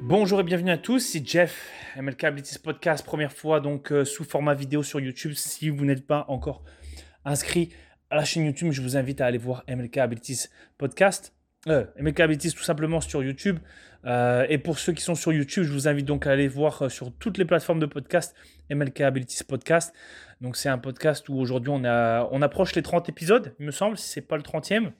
Bonjour 0.00 0.40
et 0.40 0.44
bienvenue 0.44 0.70
à 0.70 0.78
tous, 0.78 0.98
c'est 0.98 1.26
Jeff, 1.28 1.70
MLK 2.00 2.24
Abilities 2.24 2.58
Podcast, 2.58 3.04
première 3.04 3.34
fois 3.34 3.60
donc 3.60 3.92
euh, 3.92 4.06
sous 4.06 4.24
format 4.24 4.54
vidéo 4.54 4.82
sur 4.82 4.98
YouTube. 4.98 5.32
Si 5.34 5.68
vous 5.68 5.84
n'êtes 5.84 6.06
pas 6.06 6.24
encore 6.28 6.64
inscrit 7.26 7.74
à 8.08 8.16
la 8.16 8.24
chaîne 8.24 8.46
YouTube, 8.46 8.72
je 8.72 8.80
vous 8.80 8.96
invite 8.96 9.20
à 9.20 9.26
aller 9.26 9.36
voir 9.36 9.62
MLK 9.68 9.98
Abilities 9.98 10.46
Podcast. 10.78 11.34
Euh, 11.68 11.84
MLK 12.00 12.20
Abilities 12.20 12.52
tout 12.54 12.62
simplement 12.62 13.02
sur 13.02 13.22
YouTube. 13.22 13.58
Euh, 14.06 14.46
et 14.48 14.56
pour 14.56 14.78
ceux 14.78 14.94
qui 14.94 15.02
sont 15.02 15.14
sur 15.14 15.34
YouTube, 15.34 15.64
je 15.64 15.72
vous 15.72 15.86
invite 15.86 16.06
donc 16.06 16.26
à 16.26 16.30
aller 16.30 16.48
voir 16.48 16.90
sur 16.90 17.12
toutes 17.12 17.36
les 17.36 17.44
plateformes 17.44 17.80
de 17.80 17.86
podcast 17.86 18.34
MLK 18.70 19.02
Abilities 19.02 19.44
Podcast. 19.44 19.94
Donc 20.40 20.56
c'est 20.56 20.70
un 20.70 20.78
podcast 20.78 21.28
où 21.28 21.38
aujourd'hui 21.38 21.72
on, 21.74 21.82
on 21.84 22.40
approche 22.40 22.74
les 22.74 22.82
30 22.82 23.06
épisodes, 23.10 23.54
il 23.60 23.66
me 23.66 23.70
semble, 23.70 23.98
si 23.98 24.08
ce 24.08 24.20
n'est 24.20 24.26
pas 24.26 24.38
le 24.38 24.42
30e. 24.42 24.92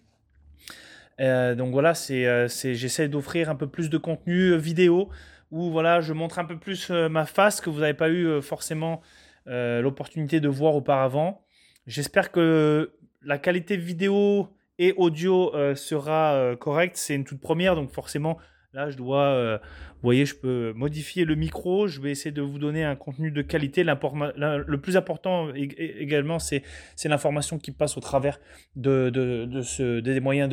Euh, 1.20 1.54
donc 1.54 1.72
voilà, 1.72 1.94
c'est, 1.94 2.48
c'est, 2.48 2.74
j'essaie 2.74 3.08
d'offrir 3.08 3.50
un 3.50 3.54
peu 3.54 3.68
plus 3.68 3.90
de 3.90 3.98
contenu 3.98 4.56
vidéo 4.56 5.08
où 5.50 5.70
voilà, 5.70 6.00
je 6.00 6.12
montre 6.12 6.38
un 6.38 6.44
peu 6.44 6.58
plus 6.58 6.90
ma 6.90 7.26
face 7.26 7.60
que 7.60 7.70
vous 7.70 7.80
n'avez 7.80 7.94
pas 7.94 8.10
eu 8.10 8.42
forcément 8.42 9.00
l'opportunité 9.46 10.40
de 10.40 10.48
voir 10.48 10.74
auparavant. 10.74 11.44
J'espère 11.86 12.32
que 12.32 12.92
la 13.22 13.38
qualité 13.38 13.76
vidéo 13.76 14.48
et 14.78 14.94
audio 14.96 15.52
sera 15.76 16.56
correcte. 16.58 16.96
C'est 16.96 17.14
une 17.14 17.24
toute 17.24 17.40
première, 17.40 17.76
donc 17.76 17.90
forcément, 17.90 18.38
Là, 18.74 18.90
je 18.90 18.96
dois, 18.96 19.22
euh, 19.22 19.58
vous 19.58 20.02
voyez, 20.02 20.26
je 20.26 20.34
peux 20.34 20.72
modifier 20.74 21.24
le 21.24 21.36
micro. 21.36 21.86
Je 21.86 22.00
vais 22.00 22.10
essayer 22.10 22.32
de 22.32 22.42
vous 22.42 22.58
donner 22.58 22.82
un 22.82 22.96
contenu 22.96 23.30
de 23.30 23.40
qualité. 23.40 23.84
Le 23.84 24.76
plus 24.78 24.96
important 24.96 25.54
également, 25.54 26.40
c'est 26.40 26.64
l'information 27.04 27.58
qui 27.58 27.70
passe 27.70 27.96
au 27.96 28.00
travers 28.00 28.40
de, 28.74 29.10
de, 29.10 29.62
ce, 29.62 30.00
des 30.00 30.18
moyens 30.18 30.50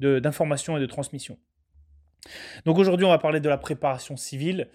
d'information 0.00 0.76
et 0.76 0.80
de 0.80 0.86
transmission. 0.86 1.38
Donc 2.64 2.78
aujourd'hui, 2.78 3.06
on 3.06 3.10
va 3.10 3.18
parler 3.18 3.40
de 3.40 3.48
la 3.48 3.58
préparation 3.58 4.16
civile 4.16 4.68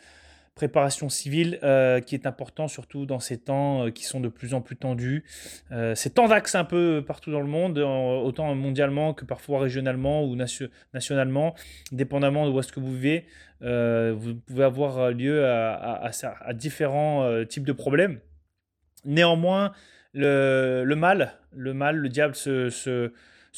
préparation 0.55 1.09
civile 1.09 1.59
euh, 1.63 1.99
qui 1.99 2.15
est 2.15 2.27
important 2.27 2.67
surtout 2.67 3.05
dans 3.05 3.19
ces 3.19 3.37
temps 3.37 3.85
euh, 3.85 3.89
qui 3.89 4.03
sont 4.03 4.19
de 4.19 4.27
plus 4.27 4.53
en 4.53 4.61
plus 4.61 4.75
tendus. 4.75 5.23
Euh, 5.71 5.95
c'est 5.95 6.11
tendax 6.11 6.55
un 6.55 6.63
peu 6.63 7.03
partout 7.05 7.31
dans 7.31 7.41
le 7.41 7.47
monde, 7.47 7.79
autant 7.79 8.53
mondialement 8.53 9.13
que 9.13 9.25
parfois 9.25 9.61
régionalement 9.61 10.23
ou 10.23 10.35
nationalement, 10.35 11.55
dépendamment 11.91 12.45
de 12.45 12.51
où 12.51 12.59
est-ce 12.59 12.71
que 12.71 12.79
vous 12.79 12.93
vivez. 12.93 13.25
vous 13.61 14.35
pouvez 14.35 14.63
avoir 14.63 15.11
lieu 15.11 15.45
à, 15.45 16.11
différents 16.53 17.43
types 17.45 17.65
de 17.65 17.73
problèmes. 17.73 18.19
Néanmoins, 19.05 19.71
le, 20.13 20.93
mal, 20.95 21.33
le 21.51 21.73
mal, 21.73 21.97
le 21.97 22.09
diable 22.09 22.35
se 22.35 23.11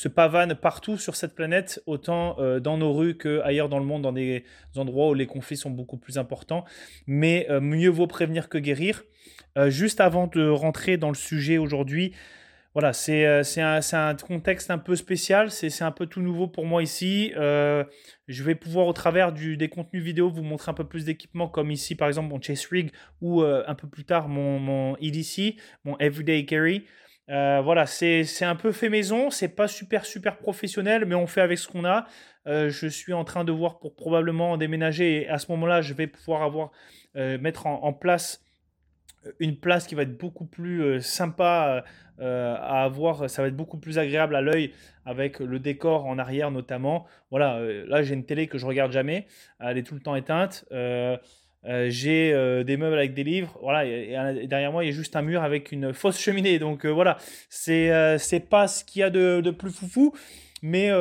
pavane 0.09 0.55
partout 0.55 0.97
sur 0.97 1.15
cette 1.15 1.33
planète, 1.33 1.81
autant 1.85 2.35
euh, 2.39 2.59
dans 2.59 2.77
nos 2.77 2.93
rues 2.93 3.17
qu'ailleurs 3.17 3.69
dans 3.69 3.79
le 3.79 3.85
monde, 3.85 4.01
dans 4.01 4.11
des 4.11 4.43
endroits 4.75 5.09
où 5.09 5.13
les 5.13 5.25
conflits 5.25 5.57
sont 5.57 5.71
beaucoup 5.71 5.97
plus 5.97 6.17
importants. 6.17 6.65
Mais 7.07 7.47
euh, 7.49 7.61
mieux 7.61 7.89
vaut 7.89 8.05
prévenir 8.05 8.49
que 8.49 8.57
guérir. 8.57 9.03
Euh, 9.57 9.69
juste 9.69 10.01
avant 10.01 10.27
de 10.27 10.47
rentrer 10.47 10.97
dans 10.97 11.09
le 11.09 11.15
sujet 11.15 11.57
aujourd'hui, 11.57 12.13
voilà, 12.73 12.91
c'est 12.91 13.25
un, 13.25 13.79
un, 13.93 14.15
contexte 14.15 14.69
un 14.69 14.77
peu 14.77 14.97
spécial, 14.97 15.49
c'est 15.49 15.81
un 15.81 15.91
peu 15.91 16.07
tout 16.07 16.21
nouveau 16.21 16.47
pour 16.47 16.65
moi 16.65 16.83
ici. 16.83 17.31
je 17.33 18.43
vais 18.43 18.55
pouvoir 18.55 18.87
au 18.87 18.91
travers 18.91 19.31
du, 19.31 19.55
des 19.55 19.69
contenus 19.69 20.03
vidéo 20.03 20.29
vous 20.29 20.43
montrer 20.43 20.71
un 20.71 20.73
peu 20.73 20.83
plus 20.83 21.05
d'équipements 21.05 21.47
comme 21.47 21.71
ici 21.71 21.95
par 21.95 22.09
exemple 22.09 22.27
mon 22.27 22.41
Chase 22.41 22.65
Rig 22.65 22.91
ou 23.21 23.43
un 23.43 23.75
peu 23.75 23.87
plus 23.87 24.03
tard 24.03 24.27
mon, 24.27 24.59
mon 24.59 24.97
EDC, 24.97 25.55
mon 25.85 25.97
Everyday 25.99 26.43
Carry. 26.43 26.83
Euh, 27.29 27.61
voilà, 27.63 27.85
c'est 27.87 28.43
un 28.43 28.55
peu 28.55 28.71
fait 28.71 28.89
maison, 28.89 29.29
c'est 29.29 29.49
pas 29.49 29.67
super 29.67 30.05
super 30.05 30.37
professionnel, 30.37 31.05
mais 31.05 31.15
on 31.15 31.27
fait 31.27 31.41
avec 31.41 31.57
ce 31.57 31.67
qu'on 31.67 31.85
a. 31.85 32.05
Euh, 32.47 32.69
je 32.69 32.87
suis 32.87 33.13
en 33.13 33.23
train 33.23 33.43
de 33.43 33.51
voir 33.51 33.79
pour 33.79 33.95
probablement 33.95 34.57
déménager 34.57 35.23
et 35.23 35.29
à 35.29 35.39
ce 35.39 35.51
moment-là, 35.51 35.81
je 35.81 35.93
vais 35.93 36.07
pouvoir 36.07 36.43
avoir 36.43 36.71
euh, 37.15 37.39
mettre 37.39 37.65
en, 37.65 37.93
place 37.93 38.43
une 39.39 39.57
place 39.57 39.87
qui 39.87 39.95
va 39.95 40.03
être 40.03 40.17
beaucoup 40.17 40.45
plus 40.45 41.01
sympa 41.01 41.83
à 42.19 42.83
avoir. 42.83 43.27
Ça 43.27 43.41
va 43.41 43.47
être 43.47 43.55
beaucoup 43.55 43.79
plus 43.79 43.97
agréable 43.97 44.35
à 44.35 44.41
l'œil 44.41 44.71
avec 45.03 45.39
le 45.39 45.59
décor 45.59 46.05
en 46.05 46.19
arrière 46.19 46.51
notamment. 46.51 47.07
Voilà, 47.31 47.59
là 47.87 48.03
j'ai 48.03 48.13
une 48.13 48.25
télé 48.25 48.45
que 48.47 48.59
je 48.59 48.67
regarde 48.67 48.91
jamais, 48.91 49.25
elle 49.59 49.79
est 49.79 49.83
tout 49.83 49.95
le 49.95 50.01
temps 50.01 50.15
éteinte. 50.15 50.65
Euh, 51.67 51.87
j'ai 51.89 52.31
euh, 52.33 52.63
des 52.63 52.77
meubles 52.77 52.97
avec 52.97 53.13
des 53.13 53.23
livres, 53.23 53.57
voilà, 53.61 53.83
derrière 54.45 54.71
moi 54.71 54.83
il 54.83 54.87
y 54.87 54.93
a 54.93 54.95
juste 54.95 55.15
un 55.15 55.23
mur 55.23 55.41
avec 55.41 55.71
une 55.71 55.93
fausse 55.93 56.19
cheminée. 56.19 56.59
Donc 56.59 56.85
euh, 56.85 56.89
voilà, 56.89 57.17
c'est 57.49 58.17
c'est 58.19 58.39
pas 58.39 58.67
ce 58.67 58.83
qu'il 58.83 58.99
y 58.99 59.03
a 59.03 59.09
de, 59.09 59.41
de, 59.41 59.51
plus 59.51 59.71
foufou, 59.71 60.13
mais 60.61 60.91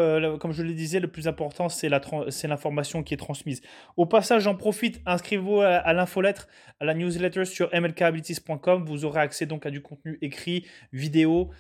comme 0.41 0.53
je 0.53 0.63
le 0.63 0.73
disais, 0.73 1.01
le 1.01 1.09
plus 1.09 1.29
important 1.29 1.69
c'est 1.69 1.89
l'information 1.89 3.03
qui 3.03 3.15
est 3.15 3.19
transmise. 3.19 3.61
Au 3.97 4.07
passage, 4.07 4.43
j'en 4.43 4.55
profite, 4.55 5.01
inscrivez-vous 5.07 5.61
à, 5.61 5.93
l'infolettre, 5.93 6.49
à 6.81 6.85
la 6.85 6.95
newsletter 6.95 7.45
sur 7.45 7.69
mlkabilities.com. 7.73 8.85
Vous 8.87 9.05
aurez 9.05 9.21
accès 9.21 9.47
donc 9.47 9.67
à 9.67 9.71
du 9.71 9.83
contenu 9.83 10.19
écrit, 10.23 10.67
vidéo, 10.93 11.51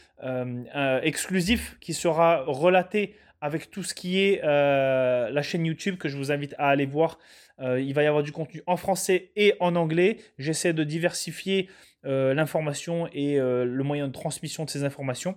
exclusif 1.02 1.76
qui 1.80 1.92
sera 1.92 2.44
relaté 2.46 3.16
avec 3.44 3.70
tout 3.70 3.82
ce 3.82 3.92
qui 3.92 4.20
est 4.20 4.40
la 4.42 5.42
chaîne 5.42 5.66
YouTube 5.66 5.98
que 5.98 6.08
je 6.08 6.16
vous 6.16 6.32
invite 6.32 6.54
à 6.58 6.68
aller 6.68 6.86
voir. 6.86 7.18
Euh, 7.60 7.80
il 7.80 7.94
va 7.94 8.02
y 8.02 8.06
avoir 8.06 8.22
du 8.22 8.32
contenu 8.32 8.62
en 8.66 8.76
français 8.76 9.30
et 9.36 9.54
en 9.60 9.76
anglais. 9.76 10.18
J'essaie 10.38 10.72
de 10.72 10.84
diversifier 10.84 11.68
euh, 12.04 12.34
l'information 12.34 13.08
et 13.12 13.38
euh, 13.38 13.64
le 13.64 13.84
moyen 13.84 14.08
de 14.08 14.12
transmission 14.12 14.64
de 14.64 14.70
ces 14.70 14.84
informations. 14.84 15.36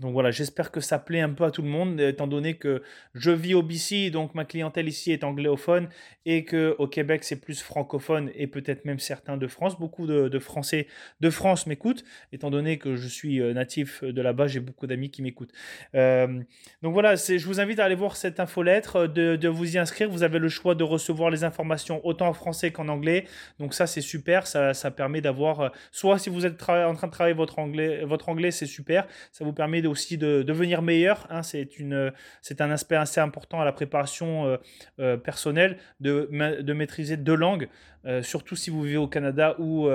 Donc 0.00 0.12
voilà, 0.12 0.30
j'espère 0.30 0.70
que 0.70 0.80
ça 0.80 0.98
plaît 0.98 1.20
un 1.20 1.30
peu 1.30 1.44
à 1.44 1.50
tout 1.50 1.62
le 1.62 1.68
monde, 1.68 2.00
étant 2.00 2.28
donné 2.28 2.54
que 2.54 2.82
je 3.14 3.30
vis 3.30 3.54
au 3.54 3.62
BC, 3.62 4.10
donc 4.10 4.34
ma 4.34 4.44
clientèle 4.44 4.88
ici 4.88 5.10
est 5.10 5.24
anglophone, 5.24 5.88
et 6.24 6.44
que 6.44 6.76
au 6.78 6.86
Québec 6.86 7.24
c'est 7.24 7.40
plus 7.40 7.60
francophone, 7.62 8.30
et 8.34 8.46
peut-être 8.46 8.84
même 8.84 9.00
certains 9.00 9.36
de 9.36 9.46
France. 9.48 9.78
Beaucoup 9.78 10.06
de, 10.06 10.38
Français 10.38 10.86
de 11.20 11.30
France 11.30 11.66
m'écoutent, 11.66 12.04
étant 12.32 12.50
donné 12.50 12.78
que 12.78 12.94
je 12.94 13.08
suis 13.08 13.40
euh, 13.40 13.52
natif 13.52 14.04
de 14.04 14.22
là-bas, 14.22 14.46
j'ai 14.46 14.60
beaucoup 14.60 14.86
d'amis 14.86 15.10
qui 15.10 15.20
m'écoutent. 15.20 15.52
Euh, 15.96 16.40
donc 16.82 16.92
voilà, 16.92 17.16
je 17.16 17.44
vous 17.44 17.60
invite 17.60 17.80
à 17.80 17.84
aller 17.84 17.96
voir 17.96 18.16
cette 18.16 18.38
infolettre, 18.38 18.96
euh, 18.96 19.08
de, 19.08 19.34
de 19.34 19.48
vous 19.48 19.74
y 19.74 19.78
inscrire. 19.78 20.08
Vous 20.08 20.22
avez 20.22 20.38
le 20.38 20.48
choix 20.48 20.76
de 20.76 20.84
recevoir 20.84 21.30
les 21.30 21.42
informations 21.42 22.00
autant 22.06 22.28
en 22.28 22.32
français 22.32 22.70
qu'en 22.70 22.86
anglais. 22.88 23.24
Donc 23.58 23.74
ça 23.74 23.88
c'est 23.88 24.00
super, 24.00 24.46
ça, 24.46 24.72
permet 24.92 25.20
d'avoir, 25.20 25.72
soit 25.90 26.18
si 26.18 26.30
vous 26.30 26.46
êtes 26.46 26.62
en 26.68 26.94
train 26.94 27.08
de 27.08 27.12
travailler 27.12 27.34
votre 27.34 27.58
anglais, 27.58 28.04
votre 28.04 28.28
anglais 28.28 28.52
c'est 28.52 28.66
super, 28.66 29.06
ça 29.32 29.44
vous 29.44 29.52
permet 29.52 29.82
de 29.82 29.87
aussi 29.88 30.18
de 30.18 30.42
devenir 30.42 30.82
meilleur. 30.82 31.26
Hein, 31.30 31.42
c'est, 31.42 31.78
une, 31.78 32.12
c'est 32.42 32.60
un 32.60 32.70
aspect 32.70 32.96
assez 32.96 33.20
important 33.20 33.60
à 33.60 33.64
la 33.64 33.72
préparation 33.72 34.46
euh, 34.46 34.56
euh, 35.00 35.16
personnelle 35.16 35.78
de, 36.00 36.28
de, 36.62 36.72
maîtriser 36.72 37.16
deux 37.16 37.34
langues, 37.34 37.68
euh, 38.04 38.22
surtout 38.22 38.56
si 38.56 38.70
vous 38.70 38.82
vivez 38.82 38.96
au 38.96 39.08
Canada 39.08 39.56
ou 39.58 39.88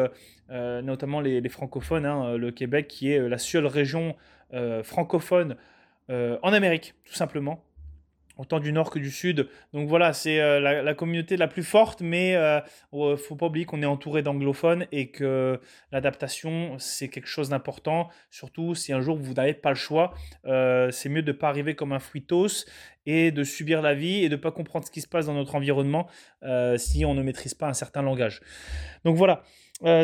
notamment 0.50 1.22
les, 1.22 1.50
francophones, 1.50 2.06
hein, 2.06 2.38
le 2.38 2.52
Québec 2.52 2.88
qui 2.88 3.12
est 3.12 3.28
la 3.28 3.38
seule 3.38 3.66
région 3.66 4.16
francophone 4.84 5.56
en 6.10 6.54
Amérique, 6.54 6.94
tout 7.06 7.16
simplement 7.16 7.64
autant 8.38 8.60
du 8.60 8.72
nord 8.74 8.90
que 8.90 9.00
du 9.00 9.12
sud. 9.12 9.48
Donc 9.74 9.88
voilà, 9.88 10.14
c'est 10.14 10.40
euh, 10.40 10.60
la, 10.60 10.94
communauté 10.94 11.38
la 11.38 11.48
plus 11.48 11.64
forte, 11.64 12.02
mais 12.02 12.32
il 12.32 12.36
euh, 12.36 13.18
faut 13.18 13.36
pas 13.36 13.48
oublier 13.48 13.66
qu'on 13.66 13.82
est 13.82 13.88
entouré 13.88 14.22
d'anglophones 14.24 14.88
et 14.92 15.12
que 15.12 15.60
l'adaptation, 15.92 16.78
c'est 16.80 17.10
quelque 17.10 17.28
chose 17.28 17.50
d'important, 17.50 18.10
surtout 18.30 18.76
si 18.76 18.94
un 18.94 19.02
jour 19.02 19.18
vous 19.18 19.34
n'avez 19.34 19.54
pas 19.54 19.70
le 19.70 19.76
choix. 19.76 20.14
Euh, 20.46 20.90
c'est 20.92 21.10
mieux 21.10 21.22
de 21.22 21.32
ne 21.32 21.38
pas 21.38 21.50
arriver 21.50 21.76
comme 21.76 21.94
un 21.94 22.00
fruitos 22.00 22.66
et 23.06 23.32
de 23.32 23.44
subir 23.44 23.82
la 23.82 23.94
vie 23.94 24.24
et 24.24 24.30
de 24.30 24.36
ne 24.36 24.42
pas 24.42 24.52
comprendre 24.52 24.86
ce 24.86 24.92
qui 24.92 25.02
se 25.02 25.08
passe 25.08 25.26
dans 25.26 25.34
notre 25.34 25.56
environnement 25.56 26.08
si 26.78 27.04
on 27.04 27.13
ne 27.13 27.22
maîtrise 27.22 27.54
pas 27.54 27.68
un 27.68 27.74
certain 27.74 28.02
langage. 28.02 28.40
Donc 29.04 29.18
voilà. 29.18 29.44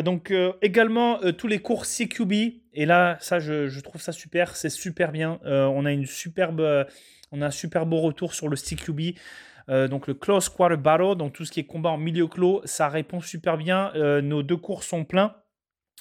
donc 0.02 0.34
également 0.60 1.18
tous 1.32 1.46
les 1.46 1.60
cours 1.60 1.86
CQB 1.86 2.32
et 2.74 2.84
là 2.84 3.16
ça 3.20 3.38
je 3.38 3.80
trouve 3.80 4.02
ça 4.02 4.12
super 4.12 4.54
c'est 4.54 4.68
super 4.68 5.12
bien 5.12 5.40
on 5.44 5.86
a 5.86 5.92
une 5.92 6.04
superbe 6.04 6.86
on 7.32 7.42
a 7.42 7.46
un 7.46 7.50
super 7.50 7.86
beau 7.86 8.00
retour 8.00 8.34
sur 8.34 8.48
le 8.48 8.56
CQB. 8.56 9.16
Euh, 9.68 9.88
donc 9.88 10.06
le 10.06 10.14
Close 10.14 10.48
Quarter 10.48 10.76
Battle, 10.76 11.16
donc 11.16 11.32
tout 11.32 11.44
ce 11.44 11.52
qui 11.52 11.60
est 11.60 11.64
combat 11.64 11.90
en 11.90 11.98
milieu 11.98 12.26
clos, 12.26 12.62
ça 12.64 12.88
répond 12.88 13.20
super 13.20 13.56
bien. 13.56 13.92
Euh, 13.94 14.20
nos 14.20 14.42
deux 14.42 14.56
cours 14.56 14.82
sont 14.82 15.04
pleins. 15.04 15.34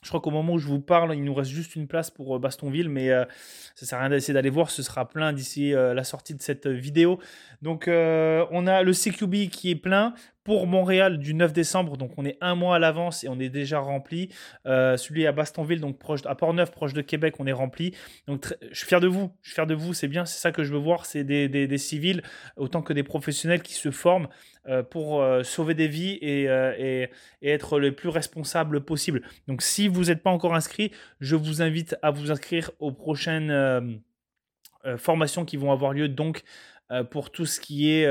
Je 0.04 0.07
crois 0.07 0.22
qu'au 0.22 0.31
moment 0.31 0.54
où 0.54 0.60
je 0.60 0.68
vous 0.68 0.80
parle, 0.80 1.16
il 1.16 1.24
nous 1.24 1.34
reste 1.34 1.51
juste 1.51 1.75
une 1.75 1.88
place 1.88 2.10
pour 2.10 2.36
euh, 2.36 2.40
Bastonville, 2.40 2.90
mais 2.90 3.10
ça 3.10 3.28
ça 3.75 3.86
sert 3.86 3.98
à 3.98 4.01
rien 4.01 4.10
d'essayer 4.10 4.34
d'aller 4.34 4.50
voir, 4.50 4.69
ce 4.69 4.84
sera 4.84 5.07
plein 5.07 5.34
d'ici 5.34 5.72
la 5.72 6.04
sortie 6.04 6.36
de 6.36 6.42
cette 6.42 6.68
vidéo. 6.68 7.19
Donc 7.62 7.86
on 7.88 8.68
a 8.68 8.84
le 8.84 8.94
CQB 8.94 9.50
qui 9.50 9.72
est 9.72 9.75
plein, 9.75 10.13
pour 10.50 10.66
Montréal 10.66 11.19
du 11.19 11.36
9 11.36 11.54
décembre, 11.54 11.96
donc 11.96 12.13
on 12.18 12.25
est 12.25 12.36
un 12.42 12.56
mois 12.56 12.78
à 12.78 12.80
l'avance 12.80 13.24
et 13.24 13.30
on 13.30 13.40
est 13.40 13.50
déjà 13.50 13.78
rempli. 13.78 14.30
Euh, 14.66 14.98
celui 14.98 15.28
à 15.28 15.31
Bastonville, 15.31 15.80
donc 15.80 16.00
proche, 16.00 16.22
à 16.25 16.34
Port-Neuf, 16.34 16.72
proche 16.72 16.94
de 16.94 17.01
Québec, 17.01 17.36
on 17.38 17.46
est 17.46 17.54
rempli. 17.54 17.94
Donc 18.25 18.57
je 18.72 18.75
suis 18.75 18.88
fier 18.88 19.00
de 19.00 19.06
vous, 19.06 19.30
je 19.44 19.50
suis 19.50 19.54
fier 19.54 19.68
de 19.68 19.75
vous, 19.75 19.94
c'est 19.94 20.07
bien, 20.07 20.25
c'est 20.25 20.40
ça 20.40 20.51
que 20.51 20.63
je 20.63 20.74
veux 20.74 20.80
voir, 20.80 21.06
c'est 21.06 21.24
des, 21.24 21.78
civils 21.78 22.24
autant 22.57 22.81
que 22.81 22.94
des 22.94 23.04
professionnels 23.04 23.62
qui 23.62 23.75
se 23.75 23.92
forment 23.92 24.28
euh, 24.28 24.58
pour 24.89 25.21
euh, 25.21 25.44
sauver 25.44 25.73
des 25.73 25.88
vies 25.88 26.17
et, 26.21 26.44
et, 26.44 27.09
être 27.41 27.79
le 27.79 27.94
plus 27.94 28.09
responsable 28.09 28.81
possible. 28.81 29.21
Donc 29.47 29.61
si 29.61 29.88
vous 29.88 30.06
n'êtes 30.06 30.21
pas 30.21 30.29
encore 30.29 30.53
inscrit, 30.53 30.91
je 31.19 31.35
vous 31.35 31.61
invite 31.61 31.95
à 32.01 32.11
vous 32.11 32.31
inscrire 32.31 32.71
aux 32.79 32.91
prochaines 32.91 34.01
formations 34.97 35.45
qui 35.45 35.57
vont 35.57 35.71
avoir 35.71 35.94
lieu 35.94 36.07
donc 36.07 36.44
pour 37.09 37.31
tout 37.31 37.45
ce 37.45 37.59
qui 37.59 37.91
est 37.91 38.06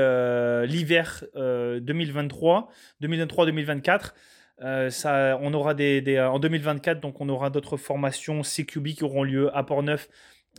l'hiver 0.65 1.23
2023, 1.35 2.69
2023-2024. 3.01 4.89
ça, 4.89 5.37
on 5.41 5.53
aura 5.53 5.73
des, 5.73 6.19
en 6.19 6.39
2024, 6.39 6.99
donc 6.99 7.21
on 7.21 7.29
aura 7.29 7.49
d'autres 7.49 7.77
formations 7.77 8.41
CQB 8.41 8.87
qui 8.89 9.03
auront 9.03 9.23
lieu 9.23 9.55
à 9.55 9.63
Port-Neuf, 9.63 10.09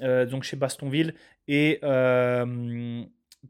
donc 0.01 0.45
chez 0.45 0.57
Bastonville, 0.57 1.15
et 1.49 1.81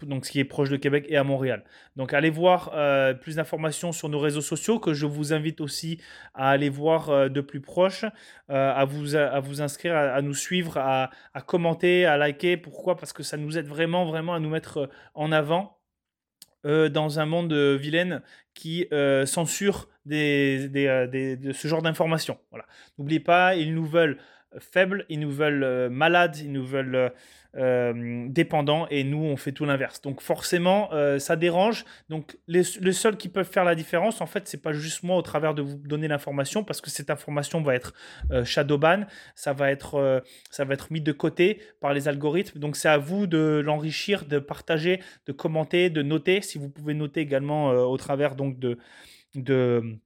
donc 0.02 0.24
ce 0.24 0.30
qui 0.30 0.40
est 0.40 0.44
proche 0.44 0.70
de 0.70 0.76
Québec 0.76 1.06
et 1.08 1.16
à 1.16 1.24
Montréal. 1.24 1.64
Donc 1.96 2.12
allez 2.12 2.30
voir 2.30 2.70
euh, 2.74 3.14
plus 3.14 3.36
d'informations 3.36 3.92
sur 3.92 4.08
nos 4.08 4.18
réseaux 4.18 4.40
sociaux 4.40 4.78
que 4.78 4.94
je 4.94 5.06
vous 5.06 5.32
invite 5.32 5.60
aussi 5.60 6.00
à 6.34 6.50
aller 6.50 6.68
voir 6.68 7.10
euh, 7.10 7.28
de 7.28 7.40
plus 7.40 7.60
proche, 7.60 8.04
euh, 8.50 8.72
à, 8.72 8.84
vous, 8.84 9.16
à 9.16 9.40
vous 9.40 9.62
inscrire, 9.62 9.96
à, 9.96 10.22
nous 10.22 10.34
suivre, 10.34 10.78
à, 10.78 11.10
commenter, 11.46 12.06
à 12.06 12.16
liker. 12.16 12.56
Pourquoi? 12.56 12.96
Parce 12.96 13.12
que 13.12 13.22
ça 13.22 13.36
nous 13.36 13.58
aide 13.58 13.66
vraiment, 13.66 14.04
vraiment 14.04 14.34
à 14.34 14.40
nous 14.40 14.50
mettre 14.50 14.90
en 15.14 15.32
avant 15.32 15.76
dans 16.62 17.18
un 17.18 17.24
monde 17.24 17.54
vilaine 17.54 18.20
qui 18.52 18.86
censure 19.24 19.88
des, 20.04 20.68
de 20.68 21.52
ce 21.52 21.68
genre 21.68 21.80
d'informations. 21.80 22.38
Voilà. 22.50 22.66
N'oubliez 22.98 23.20
pas, 23.20 23.56
ils 23.56 23.74
nous 23.74 23.86
veulent 23.86 24.18
faibles, 24.58 25.06
ils 25.08 25.20
nous 25.20 25.30
veulent 25.30 25.88
malades, 25.90 26.36
ils 26.38 26.52
nous 26.52 26.64
veulent 26.64 27.12
euh, 27.56 28.26
dépendants 28.28 28.86
et 28.90 29.02
nous 29.02 29.24
on 29.24 29.36
fait 29.36 29.50
tout 29.50 29.64
l'inverse. 29.64 30.00
Donc 30.02 30.20
forcément 30.20 30.88
euh, 30.92 31.18
ça 31.18 31.34
dérange. 31.34 31.84
Donc 32.08 32.38
les, 32.46 32.62
seuls 32.62 33.16
qui 33.16 33.28
peuvent 33.28 33.50
faire 33.50 33.64
la 33.64 33.74
différence 33.74 34.20
en 34.20 34.26
fait 34.26 34.46
c'est 34.46 34.62
pas 34.62 34.72
juste 34.72 35.02
moi 35.02 35.16
au 35.16 35.22
travers 35.22 35.52
de 35.52 35.60
vous 35.60 35.74
donner 35.74 36.06
l'information 36.06 36.62
parce 36.62 36.80
que 36.80 36.90
cette 36.90 37.10
information 37.10 37.60
va 37.60 37.74
être 37.74 37.92
euh, 38.30 38.44
shadowban, 38.44 39.04
ça 39.34 39.52
va 39.52 39.72
être 39.72 40.22
ça 40.48 40.64
va 40.64 40.74
être 40.74 40.92
mis 40.92 41.00
de 41.00 41.10
côté 41.10 41.60
par 41.80 41.92
les 41.92 42.06
algorithmes. 42.06 42.60
Donc 42.60 42.76
c'est 42.76 42.88
à 42.88 42.98
vous 42.98 43.26
de 43.26 43.60
l'enrichir, 43.64 44.26
de 44.26 44.38
partager, 44.38 45.00
de 45.26 45.32
commenter, 45.32 45.90
de 45.90 46.02
noter. 46.02 46.42
Si 46.42 46.56
vous 46.56 46.68
pouvez 46.68 46.94
noter 46.94 47.20
également 47.20 47.70
au 47.70 47.96
travers 47.96 48.36
donc 48.36 48.60
de 48.60 48.78
de 49.34 49.98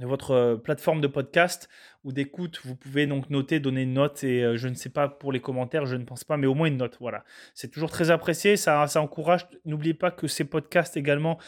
votre 0.00 0.30
euh, 0.32 0.56
plateforme 0.56 1.00
de 1.00 1.06
podcast 1.06 1.68
ou 2.04 2.12
d'écoute, 2.12 2.60
vous 2.64 2.74
pouvez 2.74 3.06
donc 3.06 3.30
noter, 3.30 3.60
donner 3.60 3.82
une 3.82 3.92
note 3.92 4.24
et 4.24 4.42
euh, 4.42 4.56
je 4.56 4.68
ne 4.68 4.74
sais 4.74 4.88
pas 4.88 5.08
pour 5.08 5.32
les 5.32 5.40
commentaires, 5.40 5.86
je 5.86 5.96
ne 5.96 6.04
pense 6.04 6.24
pas, 6.24 6.36
mais 6.36 6.46
au 6.46 6.54
moins 6.54 6.68
une 6.68 6.78
note. 6.78 6.96
Voilà, 7.00 7.24
c'est 7.54 7.68
toujours 7.68 7.90
très 7.90 8.10
apprécié, 8.10 8.56
ça, 8.56 8.86
encourage. 8.96 9.46
N'oubliez 9.64 9.94
pas 9.94 10.10
que 10.10 10.26
ces 10.26 10.44
podcasts 10.44 10.96
également 10.96 11.38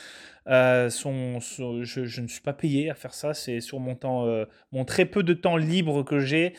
euh, 0.46 0.91
sont, 0.91 1.41
je, 1.41 2.20
ne 2.20 2.29
suis 2.29 2.43
pas 2.43 2.52
payé 2.52 2.91
à 2.91 2.94
faire 2.94 3.14
ça, 3.14 3.32
c'est 3.35 3.61
sur 3.61 3.81
mon 3.81 3.94
temps, 3.94 4.26
mon 4.73 4.85
très 4.85 5.06
peu 5.06 5.23
de 5.23 5.32
temps 5.32 5.56
libre 5.56 6.02
que 6.05 6.19
j'ai. 6.19 6.55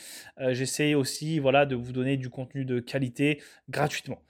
J'essaie 0.50 0.96
aussi, 0.96 1.40
voilà, 1.40 1.66
de 1.66 1.76
vous 1.76 1.92
donner 1.92 2.18
du 2.18 2.30
contenu 2.30 2.66
de 2.66 2.80
qualité 2.80 3.42
gratuitement. 3.70 4.22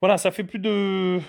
Voilà, 0.00 0.18
ça 0.18 0.30
fait 0.30 0.44
plus 0.44 0.58
de 0.58 1.20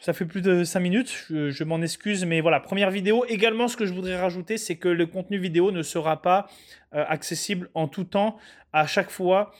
ça 0.00 0.14
fait 0.14 0.24
plus 0.24 0.40
de 0.40 0.64
5 0.64 0.80
minutes, 0.80 1.26
je, 1.28 1.64
m'en 1.64 1.80
excuse, 1.82 2.24
mais 2.24 2.40
voilà, 2.40 2.58
première 2.58 2.90
vidéo. 2.90 3.26
Également, 3.28 3.68
ce 3.68 3.76
que 3.76 3.84
je 3.84 3.92
voudrais 3.92 4.18
rajouter, 4.18 4.56
c'est 4.56 4.76
que 4.76 4.88
le 4.88 5.06
contenu 5.06 5.38
vidéo 5.38 5.72
ne 5.72 5.82
sera 5.82 6.22
pas 6.22 6.48
euh, 6.94 7.04
accessible 7.06 7.68
en 7.74 7.86
tout 7.86 8.04
temps, 8.04 8.38
à 8.72 8.86
chaque 8.86 9.10
fois, 9.10 9.52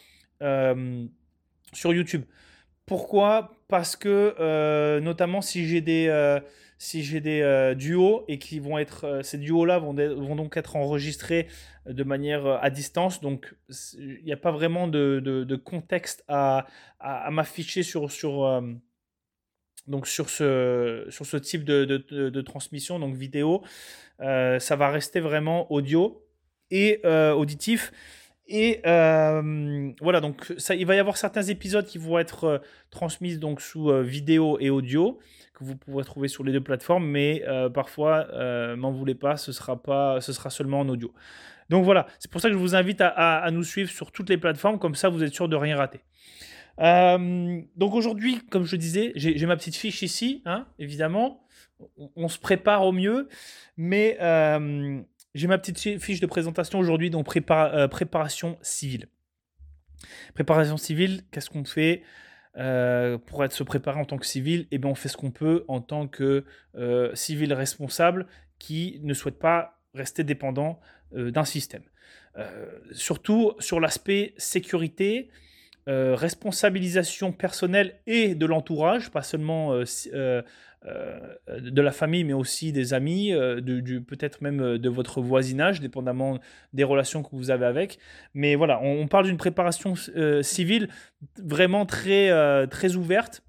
euh, 0.43 1.05
sur 1.75 1.93
YouTube. 1.93 2.25
Pourquoi? 2.87 3.53
Parce 3.69 3.97
que, 3.97 4.35
euh, 4.41 4.99
notamment, 5.01 5.43
si 5.43 5.67
j'ai 5.67 5.83
des, 5.83 6.41
si 6.79 7.05
j'ai 7.05 7.21
des 7.21 7.75
duos 7.77 8.25
et 8.27 8.39
qui 8.39 8.61
vont 8.61 8.79
être, 8.79 9.21
ces 9.23 9.37
duos-là 9.37 9.79
vont, 9.79 9.93
vont, 9.93 10.37
donc 10.37 10.57
être 10.57 10.77
enregistrés 10.77 11.49
de 11.85 12.03
manière 12.03 12.47
à 12.47 12.71
distance, 12.71 13.21
donc 13.21 13.55
il 13.99 14.25
n'y 14.25 14.33
a 14.33 14.39
pas 14.39 14.53
vraiment 14.53 14.89
de, 14.89 15.21
de, 15.23 15.57
contexte 15.57 16.25
à, 16.29 16.67
à, 16.99 17.27
à 17.27 17.31
m'afficher 17.31 17.83
sur, 17.83 18.11
sur 18.11 18.63
donc 19.87 20.07
sur 20.07 20.31
ce, 20.31 21.07
sur 21.11 21.27
ce 21.27 21.37
type 21.37 21.65
de, 21.65 21.85
de, 21.85 22.41
transmission, 22.41 22.99
donc 22.99 23.15
vidéo, 23.15 23.63
euh, 24.21 24.59
ça 24.59 24.77
va 24.77 24.91
rester 24.91 25.21
vraiment 25.21 25.71
audio 25.73 26.25
et 26.71 27.01
euh, 27.05 27.33
auditif. 27.33 27.93
Et 28.47 28.81
euh, 28.85 29.93
voilà, 30.01 30.21
donc 30.21 30.53
ça, 30.59 30.75
il 30.75 30.85
va 30.85 30.97
y 30.97 30.99
avoir 30.99 31.17
certains 31.17 31.43
épisodes 31.43 31.87
qui 31.87 31.99
vont 31.99 32.19
être 32.19 32.61
transmis 32.91 33.39
donc 33.39 33.61
sous 33.61 33.93
vidéo 34.03 34.59
et 34.59 34.71
audio 34.71 35.19
que 35.55 35.63
vous 35.63 35.77
pourrez 35.77 36.05
trouver 36.05 36.27
sur 36.27 36.43
les 36.43 36.53
deux 36.53 36.61
plateformes, 36.61 37.07
mais 37.07 37.45
parfois, 37.73 38.27
m'en 38.77 38.91
voulez 38.91 39.15
pas, 39.15 39.37
ce 39.37 39.53
sera 39.53 39.81
pas, 39.81 40.21
ce 40.21 40.33
sera 40.33 40.51
seulement 40.51 40.81
en 40.81 40.89
audio. 40.89 41.13
Donc 41.69 41.85
voilà, 41.85 42.07
c'est 42.19 42.29
pour 42.29 42.41
ça 42.41 42.49
que 42.49 42.55
je 42.55 42.59
vous 42.59 42.75
invite 42.75 43.01
à, 43.01 43.09
à, 43.09 43.51
nous 43.53 43.63
suivre 43.63 43.89
sur 43.89 44.11
toutes 44.11 44.29
les 44.29 44.39
plateformes, 44.39 44.81
comme 44.81 44.97
ça 44.97 45.09
vous 45.09 45.23
êtes 45.23 45.33
sûr 45.33 45.49
de 45.49 45.55
rien 45.55 45.77
rater. 45.77 46.01
Euh, 46.81 47.61
donc 47.77 47.95
aujourd'hui, 47.95 48.41
comme 48.51 48.65
je 48.65 48.77
disais, 48.77 49.13
j'ai 49.15 49.47
ma 49.47 49.57
petite 49.57 49.77
fiche 49.77 50.03
ici, 50.03 50.43
hein, 50.47 50.67
évidemment. 50.79 51.47
On, 52.15 52.29
se 52.29 52.39
prépare 52.39 52.85
au 52.85 52.93
mieux, 52.93 53.29
mais 53.79 54.19
euh, 54.21 55.01
j'ai 55.35 55.47
ma 55.47 55.57
petite 55.57 55.79
fiche 55.99 56.21
de 56.21 56.27
présentation 56.27 56.79
aujourd'hui, 56.79 57.09
donc 57.09 57.27
euh, 57.35 57.89
préparation 57.89 58.59
civile. 58.61 59.09
Préparation 60.35 60.77
civile, 60.77 61.23
qu'est-ce 61.31 61.49
qu'on 61.51 61.65
fait 61.65 62.03
pour 63.27 63.45
être 63.45 63.53
se 63.53 63.63
préparer 63.63 63.99
en 63.99 64.05
tant 64.05 64.19
que 64.19 64.27
civil? 64.27 64.67
Eh 64.71 64.79
bien, 64.79 64.91
on 64.91 64.95
fait 64.95 65.09
ce 65.09 65.17
qu'on 65.17 65.31
peut 65.31 65.65
en 65.69 65.81
tant 65.81 66.07
que 66.07 66.45
civil 67.15 67.55
responsable 67.55 68.27
qui 68.59 69.01
ne 69.03 69.15
souhaite 69.15 69.39
pas 69.39 69.81
rester 69.95 70.23
dépendant 70.23 70.81
d'un 71.13 71.45
système. 71.45 71.85
surtout 72.93 73.55
sur 73.59 73.81
l'aspect 73.81 74.35
sécurité, 74.37 75.31
euh, 75.89 76.15
responsabilisation 76.15 77.33
personnelle 77.33 77.95
et 78.07 78.35
de 78.35 78.45
l'entourage, 78.45 79.11
pas 79.11 79.23
seulement 79.23 79.73
euh, 79.73 79.85
euh, 80.15 81.21
de 81.59 81.83
la 81.83 81.91
famille, 81.91 82.23
mais 82.25 82.35
aussi 82.35 82.71
des 82.71 82.93
amis, 82.93 83.33
du, 83.63 84.03
peut-être 84.03 84.43
même 84.43 84.79
de 84.79 84.89
votre 84.89 85.23
voisinage, 85.23 85.81
dépendamment 85.81 86.39
des 86.75 86.85
relations 86.85 87.23
que 87.23 87.31
vous 87.33 87.51
avez 87.51 87.65
avec. 87.67 87.99
Mais 88.35 88.57
voilà, 88.57 88.79
on, 88.83 89.01
on 89.01 89.09
parle 89.09 89.27
d'une 89.27 89.39
préparation 89.39 89.95
civile 90.43 90.89
vraiment 91.39 91.87
très, 91.87 92.67
très 92.69 92.97
ouverte 92.97 93.43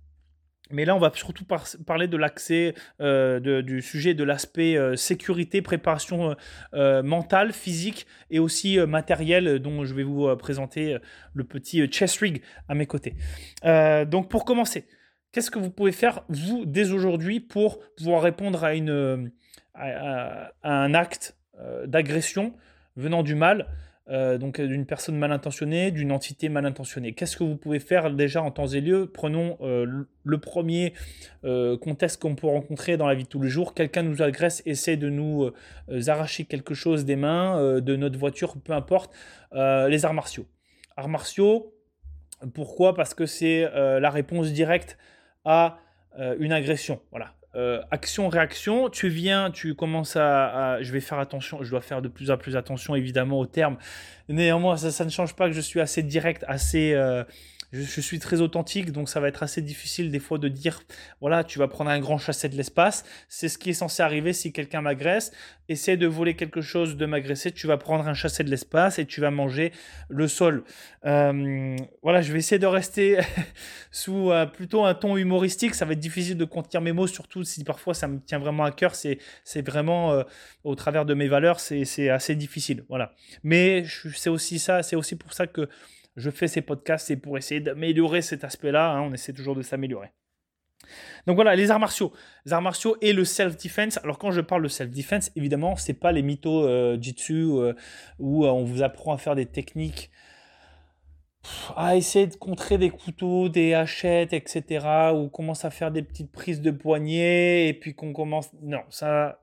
mais 0.73 0.85
là, 0.85 0.95
on 0.95 1.00
va 1.00 1.12
surtout 1.13 1.45
parler 1.85 2.07
de 2.07 2.18
l'accès, 2.18 2.73
euh, 3.01 3.62
du 3.62 3.81
sujet 3.81 4.13
de 4.13 4.23
l'aspect 4.23 4.77
euh, 4.77 4.95
sécurité, 4.95 5.62
préparation 5.62 6.36
euh, 6.74 7.03
mentale, 7.03 7.53
physique 7.53 8.07
et 8.29 8.39
aussi 8.39 8.79
matérielle, 8.79 9.60
dont 9.60 9.86
je 9.86 9.93
vais 9.93 10.03
vous 10.03 10.36
présenter 10.36 10.98
le 11.34 11.43
petit 11.43 11.86
chest 11.88 12.19
rig 12.19 12.41
à 12.67 12.75
mes 12.75 12.86
côtés. 12.86 13.15
donc, 13.63 14.29
pour 14.29 14.45
commencer, 14.45 14.88
qu'est-ce 15.31 15.51
que 15.51 15.60
vous 15.60 15.72
pouvez 15.72 15.91
faire, 15.91 16.24
vous, 16.29 16.65
dès 16.65 16.91
aujourd'hui, 16.91 17.39
pour 17.39 17.79
pouvoir 17.95 18.22
répondre 18.22 18.63
à 18.63 18.72
un 20.63 20.93
acte 20.93 21.36
d'agression 21.86 22.53
venant 22.95 23.24
du 23.24 23.36
mal 23.36 23.67
euh, 24.10 24.39
donc 24.39 24.60
euh, 24.60 24.67
d'une 24.67 24.86
personne 24.86 25.15
mal 25.15 25.31
intentionnée, 25.31 25.91
d'une 25.91 26.12
entité 26.12 26.50
mal 26.50 26.65
intentionnée. 26.65 27.13
Qu'est-ce 27.13 27.38
que 27.38 27.43
vous 27.43 27.55
pouvez 27.55 27.79
faire 27.79 28.12
déjà 28.12 28.41
en 28.41 28.50
temps 28.50 28.67
et 28.67 28.81
lieu? 28.81 29.10
Prenons 29.12 29.58
euh, 29.62 30.05
le 30.24 30.38
premier 30.39 30.93
contexte 31.81 32.22
qu'on 32.22 32.36
peut 32.36 32.48
rencontrer 32.48 32.98
dans 32.98 33.08
la 33.08 33.15
vie 33.15 33.24
de 33.24 33.27
tous 33.27 33.41
les 33.41 33.50
jours. 33.50 33.74
Quelqu'un 33.74 34.03
nous 34.03 34.22
agresse, 34.22 34.62
essaie 34.65 34.98
de 34.98 35.10
nous 35.10 35.51
arracher 36.08 36.46
quelque 36.46 36.74
chose 36.74 37.05
des 37.05 37.15
mains, 37.15 37.79
de 37.81 37.96
notre 37.96 38.20
voiture, 38.20 38.55
peu 38.63 38.74
importe. 38.74 39.13
les 39.53 40.05
arts 40.05 40.13
martiaux. 40.13 40.46
Arts 40.98 41.10
martiaux, 41.10 41.74
pourquoi? 42.53 42.93
Parce 42.93 43.15
que 43.15 43.25
c'est 43.25 43.62
la 43.74 44.10
réponse 44.12 44.51
directe 44.51 44.98
à 45.46 45.79
une 46.39 46.51
agression. 46.51 47.01
Voilà. 47.10 47.34
Euh, 47.53 47.81
action-réaction, 47.91 48.89
tu 48.89 49.10
viens, 49.10 49.51
tu 49.51 49.75
commences 49.75 50.15
à, 50.15 50.81
Je 50.81 50.91
vais 50.91 51.01
faire 51.01 51.20
attention, 51.20 51.63
je 51.63 51.70
dois 51.70 51.81
faire 51.81 52.01
de 52.01 52.08
plus 52.08 52.31
en 52.31 52.38
plus 52.38 52.55
attention 52.55 52.96
évidemment 52.96 53.39
aux 53.39 53.46
termes. 53.46 53.77
Néanmoins, 54.29 54.77
ça, 54.77 55.03
ne 55.03 55.10
change 55.10 55.36
pas 55.36 55.48
que 55.48 55.53
je 55.53 55.62
suis 55.62 55.81
assez 55.81 56.03
direct, 56.03 56.46
assez... 56.48 56.93
Euh, 56.93 57.24
je, 57.71 58.01
suis 58.01 58.19
très 58.19 58.41
authentique, 58.41 58.91
donc 58.91 59.07
ça 59.07 59.19
va 59.21 59.29
être 59.29 59.43
assez 59.43 59.61
difficile 59.61 60.11
des 60.11 60.19
fois 60.19 60.37
de 60.37 60.49
dire, 60.49 60.81
voilà, 61.21 61.43
tu 61.43 61.57
vas 61.57 61.69
prendre 61.69 61.89
un 61.89 61.99
grand 61.99 62.17
chassé 62.17 62.49
de 62.49 62.55
l'espace. 62.57 63.05
C'est 63.29 63.47
ce 63.47 63.57
qui 63.57 63.69
est 63.69 63.73
censé 63.73 64.03
arriver 64.03 64.33
si 64.33 64.51
quelqu'un 64.51 64.81
m'agresse. 64.81 65.31
Essaie 65.69 65.95
de 65.95 66.05
voler 66.05 66.35
quelque 66.35 66.59
chose, 66.59 66.97
de 66.97 67.05
m'agresser, 67.05 67.51
tu 67.51 67.67
vas 67.67 67.77
prendre 67.77 68.05
un 68.07 68.13
chassé 68.13 68.43
de 68.43 68.49
l'espace 68.49 68.99
et 68.99 69.05
tu 69.05 69.21
vas 69.21 69.31
manger 69.31 69.71
le 70.09 70.27
sol. 70.27 70.65
Euh, 71.05 71.77
voilà, 72.03 72.21
je 72.21 72.33
vais 72.33 72.39
essayer 72.39 72.59
de 72.59 72.67
rester 72.67 73.19
sous 73.91 74.31
euh, 74.31 74.45
plutôt 74.45 74.83
un 74.83 74.93
ton 74.93 75.15
humoristique. 75.15 75.73
Ça 75.73 75.85
va 75.85 75.93
être 75.93 75.99
difficile 75.99 76.37
de 76.37 76.45
contenir 76.45 76.81
mes 76.81 76.91
mots, 76.91 77.07
surtout 77.07 77.45
si 77.45 77.63
parfois 77.63 77.93
ça 77.93 78.09
me 78.09 78.19
tient 78.19 78.39
vraiment 78.39 78.65
à 78.65 78.71
cœur. 78.71 78.95
C'est, 78.95 79.19
vraiment 79.65 80.11
euh, 80.11 80.23
au 80.65 80.75
travers 80.75 81.05
de 81.05 81.13
mes 81.13 81.29
valeurs, 81.29 81.61
c'est 81.61 82.09
assez 82.09 82.35
difficile. 82.35 82.83
Voilà. 82.89 83.13
Mais 83.43 83.85
c'est 84.15 84.29
aussi 84.29 84.59
ça, 84.59 84.83
c'est 84.83 84.97
aussi 84.97 85.15
pour 85.15 85.31
ça 85.31 85.47
que 85.47 85.69
je 86.15 86.30
fais 86.30 86.48
ces 86.48 86.62
podcasts, 86.62 87.08
c'est 87.08 87.18
pour 87.18 87.38
essayer 87.38 87.62
d'améliorer 87.62 88.22
cet 88.22 88.44
aspect-là. 88.44 88.91
Hein, 88.91 89.01
on 89.01 89.13
essaie 89.13 89.34
toujours 89.34 89.56
de 89.56 89.62
s'améliorer. 89.62 90.12
Donc 91.27 91.36
voilà, 91.36 91.56
les 91.56 91.72
arts 91.72 91.80
martiaux. 91.80 92.12
Les 92.46 92.53
arts 92.53 92.62
martiaux 92.62 92.98
et 93.01 93.13
le 93.13 93.25
self-defense. 93.25 94.00
Alors 94.03 94.18
quand 94.18 94.32
je 94.32 94.41
parle 94.41 94.63
de 94.63 94.68
self-defense, 94.68 95.32
évidemment, 95.36 95.75
c'est 95.75 95.94
pas 95.94 96.12
les 96.12 96.22
mythos 96.22 96.65
euh, 96.65 96.98
jitsu 97.00 97.44
euh, 97.44 97.74
où 98.20 98.46
euh, 98.46 98.50
on 98.50 98.63
vous 98.63 98.82
apprend 98.84 99.13
à 99.13 99.18
faire 99.18 99.36
des 99.36 99.46
techniques 99.46 100.12
à 101.75 101.96
essayer 101.96 102.27
de 102.27 102.36
contrer 102.36 102.77
des 102.77 102.91
couteaux, 102.91 103.50
des 103.50 103.74
hachettes, 103.74 104.32
etc., 104.32 104.86
ou 105.15 105.27
commence 105.27 105.65
à 105.65 105.72
faire 105.72 105.89
des 105.89 106.03
petites 106.03 106.32
prises 106.32 106.62
de 106.62 106.70
poignet, 106.70 107.68
et 107.68 107.74
puis 107.74 107.96
qu'on 107.96 108.13
commence... 108.13 108.51
Non, 108.62 108.84
ça... 108.89 109.41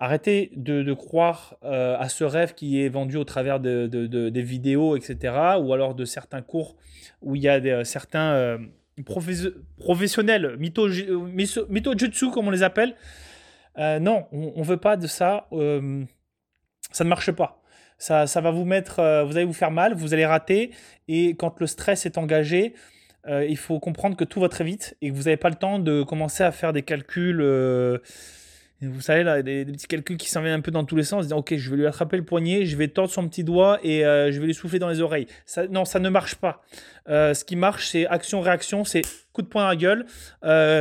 Euh, 0.00 0.04
arrêtez 0.04 0.52
de, 0.56 0.92
croire 0.92 1.56
euh, 1.64 1.96
à 1.98 2.08
ce 2.08 2.24
rêve 2.24 2.54
qui 2.54 2.82
est 2.82 2.88
vendu 2.88 3.16
au 3.16 3.24
travers 3.24 3.60
de, 3.60 3.86
des 3.86 4.42
vidéos, 4.42 4.96
etc., 4.96 5.34
ou 5.60 5.72
alors 5.72 5.94
de 5.94 6.04
certains 6.04 6.42
cours 6.42 6.76
où 7.22 7.36
il 7.36 7.42
y 7.42 7.48
a 7.48 7.60
des, 7.60 7.82
certains 7.84 8.32
euh, 8.32 8.58
professionnels, 9.78 10.56
mytho, 10.58 10.88
jutsu 10.88 12.30
comme 12.30 12.48
on 12.48 12.50
les 12.50 12.62
appelle. 12.62 12.94
non, 13.76 14.26
on 14.32 14.58
ne 14.58 14.64
veut 14.64 14.76
pas 14.76 14.96
de 14.96 15.06
ça. 15.06 15.46
ça 15.50 17.04
ne 17.04 17.08
marche 17.08 17.32
pas. 17.32 17.62
Ça, 17.98 18.26
va 18.26 18.50
vous 18.50 18.64
mettre, 18.64 19.00
euh, 19.00 19.24
vous 19.24 19.36
allez 19.36 19.46
vous 19.46 19.54
faire 19.54 19.70
mal, 19.70 19.94
vous 19.94 20.12
allez 20.12 20.26
rater. 20.26 20.70
Et 21.08 21.34
quand 21.34 21.58
le 21.60 21.66
stress 21.66 22.04
est 22.04 22.18
engagé, 22.18 22.74
euh, 23.26 23.46
il 23.46 23.56
faut 23.56 23.80
comprendre 23.80 24.16
que 24.16 24.24
tout 24.24 24.40
va 24.40 24.48
très 24.48 24.64
vite 24.64 24.96
et 25.00 25.10
que 25.10 25.14
vous 25.14 25.24
n'avez 25.24 25.38
pas 25.38 25.48
le 25.48 25.56
temps 25.56 25.78
de 25.78 26.02
commencer 26.02 26.44
à 26.44 26.52
faire 26.52 26.72
des 26.72 26.82
calculs. 26.82 27.40
Euh, 28.82 28.88
vous 28.90 29.00
savez, 29.00 29.22
là, 29.22 29.42
des, 29.42 29.64
petits 29.64 29.86
calculs 29.86 30.16
qui 30.16 30.28
s'en 30.28 30.42
viennent 30.42 30.58
un 30.58 30.60
peu 30.60 30.70
dans 30.70 30.84
tous 30.84 30.96
les 30.96 31.02
sens, 31.02 31.26
dire 31.26 31.36
ok, 31.36 31.56
je 31.56 31.70
vais 31.70 31.76
lui 31.76 31.86
attraper 31.86 32.16
le 32.16 32.24
poignet, 32.24 32.66
je 32.66 32.76
vais 32.76 32.88
tordre 32.88 33.10
son 33.10 33.28
petit 33.28 33.44
doigt 33.44 33.78
et 33.82 34.00
je 34.02 34.38
vais 34.40 34.46
lui 34.46 34.54
souffler 34.54 34.78
dans 34.78 34.88
les 34.88 35.00
oreilles. 35.00 35.26
Non, 35.70 35.84
ça 35.84 35.98
ne 35.98 36.08
marche 36.08 36.34
pas. 36.36 36.62
ce 37.06 37.44
qui 37.44 37.56
marche, 37.56 37.88
c'est 37.88 38.06
action-réaction, 38.06 38.84
c'est 38.84 39.02
coup 39.32 39.42
de 39.42 39.48
poing 39.48 39.64
à 39.64 39.68
la 39.68 39.76
gueule, 39.76 40.06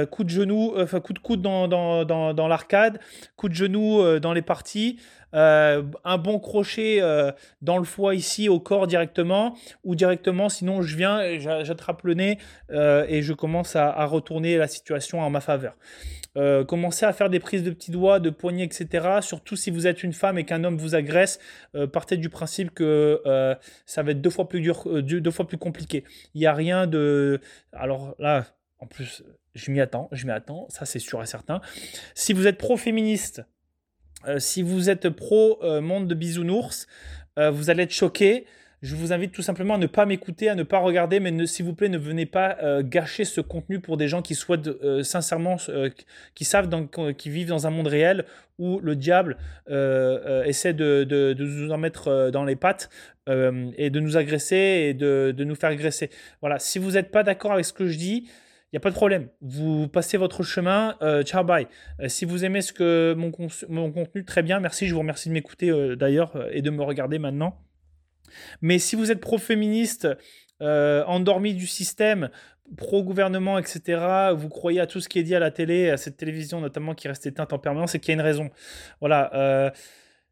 coup 0.10 0.24
de 0.24 0.30
genou, 0.30 0.74
enfin 0.78 1.00
coup 1.00 1.14
de 1.14 1.20
coude 1.20 1.42
dans 1.42 2.48
l'arcade, 2.48 3.00
coup 3.36 3.50
de 3.50 3.56
genou 3.56 4.20
dans 4.20 4.34
les 4.34 4.42
parties, 4.42 5.00
euh, 5.36 5.84
un 6.04 6.18
bon 6.18 6.40
crochet 6.40 7.02
euh, 7.02 7.32
dans 7.62 7.78
le 7.78 7.84
foie 7.84 8.16
ici 8.16 8.48
au 8.48 8.60
corps 8.60 8.88
directement 8.88 9.58
ou 9.84 9.96
directement 9.96 10.48
sinon 10.48 10.82
je 10.82 10.96
viens 10.96 11.38
j'attrape 11.40 12.04
le 12.04 12.14
nez 12.14 12.38
euh, 12.72 13.06
et 13.10 13.22
je 13.22 13.34
commence 13.34 13.76
à, 13.76 14.06
retourner 14.06 14.58
la 14.58 14.68
situation 14.68 15.22
en 15.22 15.30
ma 15.30 15.42
faveur. 15.42 15.76
Commencez 16.68 17.06
à 17.06 17.14
faire 17.14 17.30
des 17.30 17.40
prises 17.40 17.64
de 17.64 17.72
petits 17.72 17.92
doigts 17.92 18.20
de 18.20 18.30
poignets 18.30 18.66
etc 18.66 19.20
surtout 19.22 19.56
si 19.56 19.72
vous 19.72 19.88
êtes 19.88 20.04
une 20.04 20.14
femme 20.14 20.38
et 20.38 20.44
qu'un 20.44 20.64
homme 20.64 20.78
vous 20.78 20.94
agresse 20.96 21.40
partez 21.94 22.18
du 22.18 22.30
principe 22.30 22.74
que 22.74 23.22
ça 23.86 24.04
va 24.04 24.12
être 24.12 24.22
deux 24.22 24.30
fois 24.30 24.48
plus 24.48 24.62
dur 24.62 24.84
deux 25.02 25.32
fois 25.32 25.48
plus 25.48 25.58
compliqué. 25.58 26.04
Il 26.34 26.42
n'y 26.42 26.48
a 26.48 26.54
rien 26.54 26.88
de 26.88 27.40
alors 27.72 28.16
là 28.20 28.46
en 28.80 28.86
plus 28.86 29.24
je 29.54 29.72
m'y 29.72 29.80
attends 29.80 30.10
je 30.12 30.26
m'y 30.26 30.34
attends 30.34 30.68
ça 30.70 30.86
c'est 30.86 31.00
sûr 31.00 31.22
et 31.24 31.26
certain. 31.26 31.62
Si 32.14 32.34
vous 32.34 32.48
êtes 32.48 32.58
pro-féministe 32.58 33.44
si 34.40 34.62
vous 34.62 34.90
êtes 34.90 35.10
pro 35.10 35.60
euh, 35.64 35.82
monde 35.82 36.08
de 36.08 36.16
bisounours, 36.16 36.88
euh, 37.38 37.52
vous 37.52 37.70
allez 37.70 37.84
être 37.84 37.94
choqué. 37.94 38.46
Je 38.82 38.96
vous 38.96 39.14
invite 39.14 39.32
tout 39.32 39.42
simplement 39.42 39.76
à 39.76 39.78
ne 39.78 39.88
pas 39.88 40.06
m'écouter, 40.06 40.50
à 40.50 40.56
ne 40.56 40.64
pas 40.64 40.80
regarder, 40.80 41.20
mais 41.20 41.48
s'il 41.48 41.66
vous 41.66 41.74
plaît, 41.74 41.90
ne 41.90 41.98
venez 41.98 42.28
pas 42.28 42.58
gâcher 42.84 43.26
ce 43.26 43.42
contenu 43.42 43.80
pour 43.80 43.98
des 43.98 44.08
gens 44.08 44.22
qui 44.22 44.36
souhaitent 44.36 44.70
sincèrement, 45.02 45.56
qui 46.36 46.46
savent, 46.46 46.70
qui 47.18 47.30
vivent 47.32 47.48
dans 47.48 47.66
un 47.66 47.72
monde 47.72 47.88
réel 47.88 48.26
où 48.60 48.80
le 48.82 48.96
diable 48.96 49.38
essaie 50.46 50.74
de, 50.74 51.36
nous 51.40 51.72
en 51.72 51.80
mettre 51.80 52.30
dans 52.32 52.44
les 52.44 52.56
pattes 52.56 52.92
et 53.28 53.90
de 53.90 54.00
nous 54.00 54.18
agresser 54.18 54.90
et 54.90 54.94
de, 54.94 55.34
de 55.36 55.44
nous 55.46 55.56
faire 55.56 55.72
agresser. 55.72 56.12
Voilà, 56.42 56.60
si 56.60 56.78
vous 56.78 56.92
n'êtes 56.92 57.10
pas 57.10 57.24
d'accord 57.24 57.54
avec 57.54 57.66
ce 57.66 57.74
que 57.74 57.88
je 57.88 57.98
dis, 57.98 58.28
n'y 58.76 58.78
a 58.78 58.82
pas 58.82 58.90
de 58.90 58.96
problème. 58.96 59.30
Vous 59.42 59.88
passez 59.88 60.18
votre 60.18 60.44
chemin. 60.44 60.98
Euh, 61.02 61.24
ciao, 61.24 61.44
bye. 61.44 61.68
Euh, 62.02 62.10
si 62.10 62.26
vous 62.26 62.44
aimez 62.44 62.62
ce 62.62 62.74
que 62.74 63.16
mon, 63.18 63.32
contenu, 63.32 64.26
très 64.26 64.44
bien. 64.44 64.60
Merci. 64.60 64.88
Je 64.88 64.94
vous 64.94 65.00
remercie 65.00 65.30
de 65.30 65.34
m'écouter 65.34 65.70
euh, 65.70 65.96
d'ailleurs 65.96 66.34
et 66.52 66.62
de 66.62 66.70
me 66.70 66.84
regarder 66.84 67.18
maintenant. 67.18 67.58
Mais 68.62 68.78
si 68.80 68.98
vous 68.98 69.12
êtes 69.12 69.22
pro-féministe, 69.22 70.08
endormi 70.60 71.54
du 71.54 71.68
système, 71.68 72.30
pro-gouvernement, 72.76 73.58
etc., 73.60 74.34
vous 74.36 74.50
croyez 74.50 74.82
à 74.82 74.88
tout 74.88 75.00
ce 75.00 75.08
qui 75.08 75.20
est 75.20 75.24
dit 75.24 75.36
à 75.36 75.40
la 75.40 75.52
télé, 75.52 75.90
à 75.90 75.98
cette 75.98 76.18
télévision 76.18 76.60
notamment 76.60 76.96
qui 76.96 77.08
reste 77.08 77.26
éteinte 77.26 77.54
en 77.54 77.60
permanence, 77.60 77.92
c'est 77.92 78.00
qu'il 78.00 78.10
y 78.10 78.12
a 78.14 78.16
une 78.16 78.26
raison. 78.26 78.50
Voilà 79.00 79.72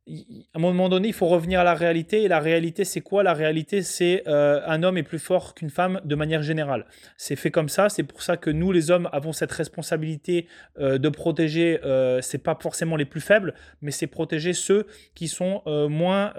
à 0.05 0.57
un 0.57 0.60
moment 0.60 0.89
donné, 0.89 1.07
il 1.07 1.13
faut 1.13 1.27
revenir 1.27 1.62
à 1.62 1.63
la 1.63 1.74
réalité. 1.74 2.24
Et 2.24 2.27
la 2.27 2.39
réalité, 2.39 2.83
c'est 2.83 3.01
quoi? 3.01 3.24
La 3.24 3.33
réalité, 3.33 3.81
c'est 3.81 4.24
euh, 4.27 4.62
un 4.65 4.83
homme 4.83 4.98
est 4.98 5.03
plus 5.03 5.19
fort 5.19 5.53
qu'une 5.53 5.69
femme 5.69 6.01
de 6.03 6.15
manière 6.15 6.43
générale. 6.43 6.86
C'est 7.17 7.38
fait 7.38 7.51
comme 7.51 7.69
ça. 7.69 7.88
C'est 7.89 8.03
pour 8.03 8.22
ça 8.22 8.36
que 8.36 8.50
nous, 8.50 8.72
les 8.72 8.91
hommes, 8.91 9.07
avons 9.13 9.31
cette 9.31 9.51
responsabilité 9.51 10.48
euh, 10.77 10.98
de 10.98 11.10
protéger. 11.10 11.79
Euh, 11.86 12.19
c'est 12.22 12.43
pas 12.43 12.57
forcément 12.60 12.98
les 12.98 13.05
plus 13.05 13.22
faibles, 13.22 13.53
mais 13.81 13.91
c'est 13.91 14.07
protéger 14.07 14.53
ceux 14.53 14.88
qui 15.15 15.27
sont 15.27 15.62
euh, 15.67 15.88
moins 15.88 16.33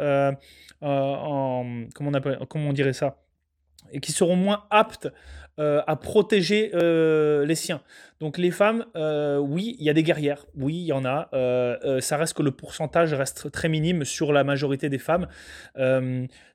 en 0.82 1.86
comment 1.94 2.10
on 2.10 2.14
appelle, 2.14 2.38
comment 2.48 2.68
on 2.68 2.72
dirait 2.74 2.92
ça? 2.92 3.22
Et 3.92 4.00
qui 4.00 4.12
seront 4.12 4.36
moins 4.36 4.66
aptes 4.70 5.08
euh, 5.60 5.82
à 5.86 5.94
protéger 5.94 6.72
euh, 6.74 7.46
les 7.46 7.54
siens. 7.54 7.80
Donc 8.18 8.38
les 8.38 8.50
femmes, 8.50 8.86
euh, 8.96 9.38
oui, 9.38 9.76
il 9.78 9.86
y 9.86 9.90
a 9.90 9.92
des 9.92 10.02
guerrières, 10.02 10.46
oui, 10.56 10.74
il 10.74 10.86
y 10.86 10.92
en 10.92 11.04
a. 11.04 11.28
ça 12.00 12.16
reste 12.16 12.36
que 12.36 12.42
le 12.42 12.50
pourcentage 12.50 13.14
reste 13.14 13.52
très 13.52 13.68
minime 13.68 14.04
sur 14.04 14.32
la 14.32 14.42
majorité 14.42 14.88
des 14.88 14.98
femmes. 14.98 15.28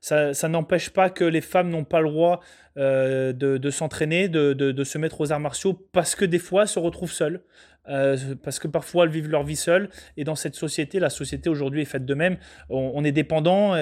ça, 0.02 0.48
n'empêche 0.48 0.90
pas 0.90 1.08
que 1.08 1.24
les 1.24 1.40
femmes 1.40 1.70
n'ont 1.70 1.84
pas 1.84 2.02
le 2.02 2.10
droit 2.10 2.40
de, 2.76 3.70
s'entraîner, 3.70 4.28
de, 4.28 4.84
se 4.84 4.98
mettre 4.98 5.22
aux 5.22 5.32
arts 5.32 5.40
martiaux, 5.40 5.72
parce 5.92 6.14
que 6.14 6.26
des 6.26 6.38
fois, 6.38 6.62
elles 6.62 6.68
se 6.68 6.78
retrouvent 6.78 7.12
seules. 7.12 7.40
parce 8.42 8.58
que 8.58 8.68
parfois 8.68 9.04
elles 9.04 9.10
vivent 9.10 9.30
leur 9.30 9.44
vie 9.44 9.56
seules 9.56 9.88
et 10.18 10.24
dans 10.24 10.36
cette 10.36 10.54
société, 10.56 11.00
la 11.00 11.10
société 11.10 11.48
aujourd'hui 11.48 11.80
est 11.80 11.86
faite 11.86 12.04
de 12.04 12.14
même. 12.14 12.36
On, 12.68 13.02
est 13.02 13.12
dépendant 13.12 13.74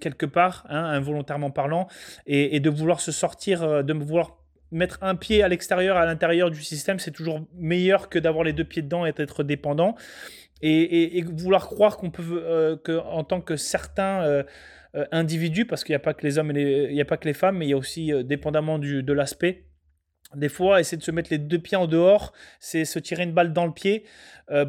quelque 0.00 0.26
part, 0.26 0.64
hein, 0.70 0.84
involontairement 0.84 1.50
parlant, 1.50 1.86
et, 2.26 2.60
de 2.60 2.70
vouloir 2.70 3.00
se 3.00 3.12
sortir, 3.12 3.84
de 3.84 3.92
vouloir 3.92 4.38
mettre 4.74 4.98
un 5.02 5.14
pied 5.14 5.42
à 5.42 5.48
l'extérieur, 5.48 5.96
à 5.96 6.04
l'intérieur 6.04 6.50
du 6.50 6.62
système, 6.62 6.98
c'est 6.98 7.12
toujours 7.12 7.40
meilleur 7.54 8.08
que 8.08 8.18
d'avoir 8.18 8.44
les 8.44 8.52
deux 8.52 8.64
pieds 8.64 8.82
dedans 8.82 9.06
et 9.06 9.12
d'être 9.12 9.42
dépendant. 9.42 9.94
Et, 10.60 11.22
vouloir 11.22 11.66
croire 11.66 11.96
qu'on 11.98 12.10
peut, 12.10 12.42
euh, 12.44 12.76
en 13.06 13.22
tant 13.22 13.40
que 13.40 13.56
certains 13.56 14.22
euh, 14.22 14.42
euh, 14.94 15.04
individus, 15.12 15.66
parce 15.66 15.84
qu'il 15.84 15.92
n'y 15.92 15.96
a 15.96 16.00
pas 16.00 16.14
que 16.14 16.26
les 16.26 16.38
hommes 16.38 16.56
et 16.56 16.86
il 16.88 16.94
n'y 16.94 17.00
a 17.00 17.04
pas 17.04 17.18
que 17.18 17.26
les 17.26 17.34
femmes, 17.34 17.58
mais 17.58 17.66
il 17.66 17.70
y 17.70 17.74
a 17.74 17.76
aussi, 17.76 18.12
dépendamment 18.24 18.78
du, 18.78 19.02
de 19.02 19.12
l'aspect, 19.12 19.66
des 20.34 20.48
fois, 20.48 20.80
essayer 20.80 20.96
de 20.96 21.02
se 21.02 21.10
mettre 21.10 21.30
les 21.30 21.38
deux 21.38 21.58
pieds 21.58 21.76
en 21.76 21.86
dehors, 21.86 22.32
c'est 22.58 22.84
se 22.84 22.98
tirer 22.98 23.22
une 23.22 23.32
balle 23.32 23.52
dans 23.52 23.66
le 23.66 23.72
pied. 23.72 24.04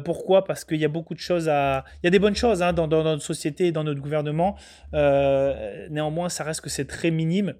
pourquoi? 0.04 0.44
Parce 0.44 0.64
qu'il 0.64 0.78
y 0.78 0.84
a 0.84 0.88
beaucoup 0.88 1.14
de 1.14 1.18
choses 1.18 1.48
à. 1.48 1.84
Il 2.02 2.06
y 2.06 2.08
a 2.08 2.10
des 2.10 2.20
bonnes 2.20 2.36
choses 2.36 2.62
hein, 2.62 2.72
dans, 2.72 2.86
notre 2.86 3.22
société 3.22 3.66
et 3.66 3.72
dans 3.72 3.82
notre 3.82 4.00
gouvernement. 4.00 4.56
néanmoins, 4.92 6.28
ça 6.28 6.44
reste 6.44 6.60
que 6.60 6.70
c'est 6.70 6.84
très 6.84 7.10
minime, 7.10 7.54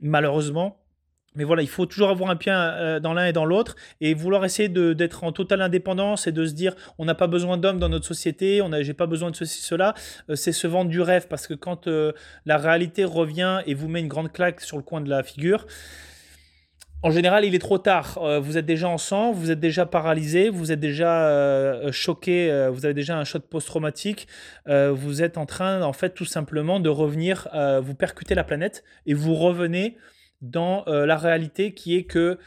malheureusement. 0.00 0.83
Mais 1.34 1.44
voilà, 1.44 1.62
il 1.62 1.68
faut 1.68 1.86
toujours 1.86 2.10
avoir 2.10 2.30
un 2.30 2.36
pied 2.36 2.52
euh, 2.54 3.00
dans 3.00 3.12
l'un 3.12 3.26
et 3.26 3.32
dans 3.32 3.44
l'autre 3.44 3.74
et 4.00 4.14
vouloir 4.14 4.44
essayer 4.44 4.68
d'être 4.68 5.24
en 5.24 5.32
totale 5.32 5.62
indépendance 5.62 6.26
et 6.26 6.32
de 6.32 6.46
se 6.46 6.52
dire 6.52 6.74
on 6.98 7.04
n'a 7.04 7.14
pas 7.14 7.26
besoin 7.26 7.56
d'hommes 7.56 7.78
dans 7.78 7.88
notre 7.88 8.06
société, 8.06 8.62
on 8.62 8.70
j'ai 8.82 8.94
pas 8.94 9.06
besoin 9.06 9.30
de 9.30 9.36
ceci, 9.36 9.62
cela. 9.62 9.94
Euh, 10.30 10.36
c'est 10.36 10.52
se 10.52 10.66
vendre 10.66 10.90
du 10.90 11.00
rêve 11.00 11.26
parce 11.28 11.46
que 11.46 11.54
quand 11.54 11.86
euh, 11.88 12.12
la 12.46 12.56
réalité 12.56 13.04
revient 13.04 13.60
et 13.66 13.74
vous 13.74 13.88
met 13.88 14.00
une 14.00 14.08
grande 14.08 14.32
claque 14.32 14.60
sur 14.60 14.76
le 14.76 14.82
coin 14.82 15.00
de 15.00 15.10
la 15.10 15.22
figure, 15.22 15.66
en 17.02 17.10
général, 17.10 17.44
il 17.44 17.54
est 17.54 17.58
trop 17.58 17.76
tard. 17.76 18.18
vous 18.40 18.56
êtes 18.56 18.64
déjà 18.64 18.88
en 18.88 18.96
sang, 18.96 19.30
vous 19.30 19.50
êtes 19.50 19.60
déjà 19.60 19.84
paralysé, 19.84 20.48
vous 20.48 20.72
êtes 20.72 20.80
déjà 20.80 21.90
choqué, 21.90 22.68
vous 22.72 22.86
avez 22.86 22.94
déjà 22.94 23.18
un 23.18 23.24
choc 23.24 23.42
post-traumatique. 23.42 24.26
vous 24.66 25.22
êtes 25.22 25.36
en 25.36 25.44
train, 25.44 25.82
en 25.82 25.92
fait, 25.92 26.14
tout 26.14 26.24
simplement 26.24 26.80
de 26.80 26.88
revenir, 26.88 27.46
vous 27.82 27.94
percuter 27.94 28.34
la 28.34 28.42
planète 28.42 28.84
et 29.04 29.12
vous 29.12 29.34
revenez 29.34 29.98
dans 30.44 30.84
euh, 30.86 31.06
la 31.06 31.16
réalité 31.16 31.72
qui 31.72 31.96
est 31.96 32.04
que 32.04 32.38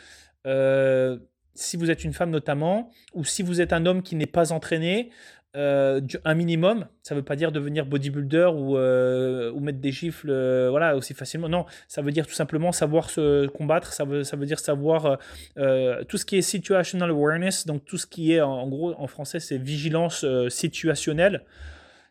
euh, 0.45 1.17
si 1.55 1.75
vous 1.75 1.89
êtes 1.89 2.03
une 2.03 2.13
femme 2.13 2.29
notamment, 2.29 2.91
ou 3.13 3.25
si 3.25 3.41
vous 3.41 3.59
êtes 3.59 3.73
un 3.73 3.85
homme 3.85 4.03
qui 4.03 4.15
n'est 4.15 4.27
pas 4.27 4.53
entraîné, 4.53 5.09
euh, 5.55 6.01
un 6.23 6.35
minimum, 6.35 6.85
ça 7.01 7.15
ne 7.15 7.19
veut 7.19 7.25
pas 7.25 7.35
dire 7.35 7.51
devenir 7.51 7.87
bodybuilder 7.87 8.51
ou, 8.53 9.59
mettre 9.59 9.79
des 9.79 9.91
gifles 9.91 10.31
voilà, 10.69 10.95
aussi 10.95 11.15
facilement. 11.15 11.49
Non, 11.49 11.65
ça 11.87 12.03
veut 12.03 12.11
dire 12.11 12.27
tout 12.27 12.35
simplement 12.35 12.71
savoir 12.71 13.09
se 13.09 13.47
combattre, 13.47 13.91
ça 13.91 14.05
veut, 14.05 14.23
ça 14.23 14.37
veut 14.37 14.45
dire 14.45 14.59
savoir 14.59 15.17
tout 15.55 16.17
ce 16.17 16.25
qui 16.25 16.37
est 16.37 16.43
situational 16.43 17.09
awareness, 17.09 17.65
donc 17.65 17.85
tout 17.85 17.97
ce 17.97 18.05
qui 18.05 18.33
est 18.33 18.41
en, 18.41 18.67
gros 18.67 18.93
en 18.99 19.07
français 19.07 19.39
c'est 19.39 19.57
vigilance 19.57 20.23
situationnelle. 20.49 21.43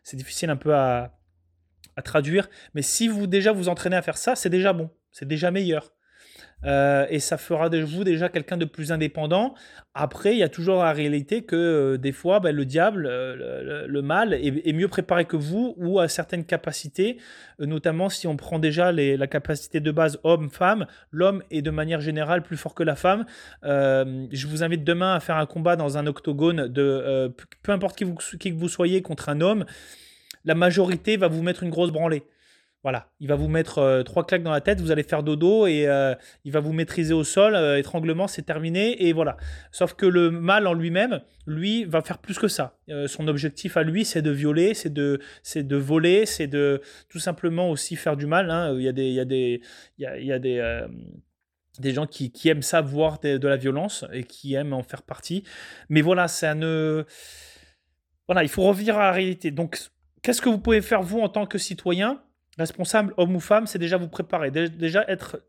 C'est 0.03 0.17
difficile 0.17 0.49
un 0.49 0.57
peu 0.57 0.75
à 0.75 1.13
traduire, 2.03 2.49
mais 2.73 2.81
si 2.81 3.07
vous 3.07 3.27
déjà 3.27 3.53
vous 3.53 3.69
entraînez 3.69 3.95
à 3.95 4.01
faire 4.01 4.17
ça, 4.17 4.35
c'est 4.35 4.49
déjà 4.49 4.73
bon 4.73 4.89
c'est 5.11 5.27
déjà 5.27 5.51
meilleur. 5.51 5.91
Euh, 6.65 7.05
et 7.09 7.19
ça 7.19 7.37
fera 7.37 7.69
de 7.69 7.79
vous 7.79 8.03
déjà 8.03 8.29
quelqu'un 8.29 8.57
de 8.57 8.65
plus 8.65 8.91
indépendant. 8.91 9.53
Après, 9.93 10.33
il 10.33 10.39
y 10.39 10.43
a 10.43 10.49
toujours 10.49 10.83
la 10.83 10.91
réalité 10.91 11.43
que 11.43 11.55
euh, 11.55 11.97
des 11.97 12.11
fois, 12.11 12.39
ben, 12.39 12.55
le 12.55 12.65
diable, 12.65 13.07
euh, 13.09 13.85
le, 13.87 14.01
mal, 14.01 14.33
est, 14.33 14.73
mieux 14.73 14.87
préparé 14.87 15.25
que 15.25 15.37
vous 15.37 15.75
ou 15.77 15.99
a 15.99 16.07
certaines 16.07 16.45
capacités, 16.45 17.17
notamment 17.59 18.09
si 18.09 18.27
on 18.27 18.35
prend 18.35 18.59
déjà 18.59 18.91
les, 18.91 19.17
la 19.17 19.27
capacité 19.27 19.79
de 19.79 19.91
base 19.91 20.19
homme-femme. 20.23 20.87
L'homme 21.11 21.43
est 21.51 21.61
de 21.61 21.71
manière 21.71 22.01
générale 22.01 22.41
plus 22.41 22.57
fort 22.57 22.73
que 22.73 22.83
la 22.83 22.95
femme. 22.95 23.25
je 23.63 24.47
vous 24.47 24.63
invite 24.63 24.83
demain 24.83 25.13
à 25.13 25.19
faire 25.19 25.37
un 25.37 25.45
combat 25.45 25.75
dans 25.75 25.97
un 25.97 26.07
octogone 26.07 26.67
de 26.67 27.33
peu 27.63 27.71
importe 27.71 27.97
qui, 27.97 28.03
vous, 28.03 28.15
qui 28.39 28.51
que 28.51 28.57
vous 28.57 28.69
soyez 28.69 29.01
contre 29.01 29.29
un 29.29 29.41
homme. 29.41 29.65
La 30.45 30.55
majorité 30.55 31.17
va 31.17 31.27
vous 31.27 31.43
mettre 31.43 31.63
une 31.63 31.69
grosse 31.69 31.91
branlée. 31.91 32.23
Voilà, 32.87 33.09
il 33.19 33.27
va 33.27 33.35
vous 33.35 33.49
mettre 33.49 33.79
euh, 33.79 34.03
trois 34.03 34.25
claques 34.25 34.43
dans 34.43 34.51
la 34.51 34.61
tête, 34.61 34.79
vous 34.79 34.91
allez 34.91 35.03
faire 35.03 35.21
dodo 35.21 35.67
et 35.67 35.89
euh, 35.89 36.15
il 36.45 36.53
va 36.53 36.61
vous 36.61 36.71
maîtriser 36.71 37.13
au 37.13 37.25
sol. 37.25 37.53
Euh, 37.53 37.77
étranglement, 37.77 38.27
c'est 38.29 38.43
terminé 38.43 39.05
et 39.05 39.11
voilà. 39.11 39.35
Sauf 39.73 39.93
que 39.93 40.05
le 40.05 40.31
mal 40.31 40.67
en 40.67 40.73
lui-même, 40.73 41.19
lui, 41.45 41.83
va 41.83 42.01
faire 42.01 42.17
plus 42.19 42.39
que 42.39 42.47
ça. 42.47 42.79
son 43.07 43.27
objectif 43.27 43.75
à 43.75 43.83
lui, 43.83 44.05
c'est 44.05 44.21
de 44.21 44.31
violer, 44.31 44.73
c'est 44.73 44.93
de, 44.93 45.19
c'est 45.43 45.67
de 45.67 45.75
voler, 45.75 46.25
c'est 46.25 46.47
de 46.47 46.81
tout 47.09 47.19
simplement 47.19 47.69
aussi 47.71 47.97
faire 47.97 48.15
du 48.15 48.25
mal. 48.25 48.49
Hein. 48.49 48.73
Il 48.77 48.83
y 48.83 48.87
a 48.87 48.93
des, 48.93 49.07
il 49.07 49.15
y 49.15 49.19
a 49.19 49.25
des, 49.25 49.61
il 49.97 50.25
y 50.25 50.31
a, 50.31 50.39
des 50.39 50.85
des 51.79 51.91
gens 51.91 52.07
qui, 52.07 52.31
aiment 52.45 52.61
ça 52.61 52.79
voir 52.79 53.19
de, 53.19 53.35
de, 53.35 53.47
la 53.49 53.57
violence 53.57 54.05
et 54.13 54.23
qui 54.23 54.53
aiment 54.53 54.71
en 54.71 54.83
faire 54.83 55.03
partie. 55.03 55.43
Mais 55.89 55.99
voilà, 55.99 56.29
ça 56.29 56.55
ne. 56.55 57.03
Voilà, 58.29 58.43
il 58.43 58.49
faut 58.49 58.63
revenir 58.63 58.95
à 58.95 59.07
la 59.07 59.11
réalité. 59.11 59.51
Donc, 59.51 59.77
qu'est-ce 60.21 60.41
que 60.41 60.47
vous 60.47 60.59
pouvez 60.59 60.81
faire, 60.81 61.01
vous, 61.01 61.19
en 61.19 61.27
tant 61.27 61.45
que 61.45 61.57
citoyen? 61.57 62.21
Responsable, 62.57 63.13
homme 63.17 63.35
ou 63.35 63.39
femme, 63.39 63.67
c'est 63.67 63.79
déjà 63.79 63.97
vous 63.97 64.07
préparer, 64.07 64.51
déjà 64.51 65.05
être 65.07 65.41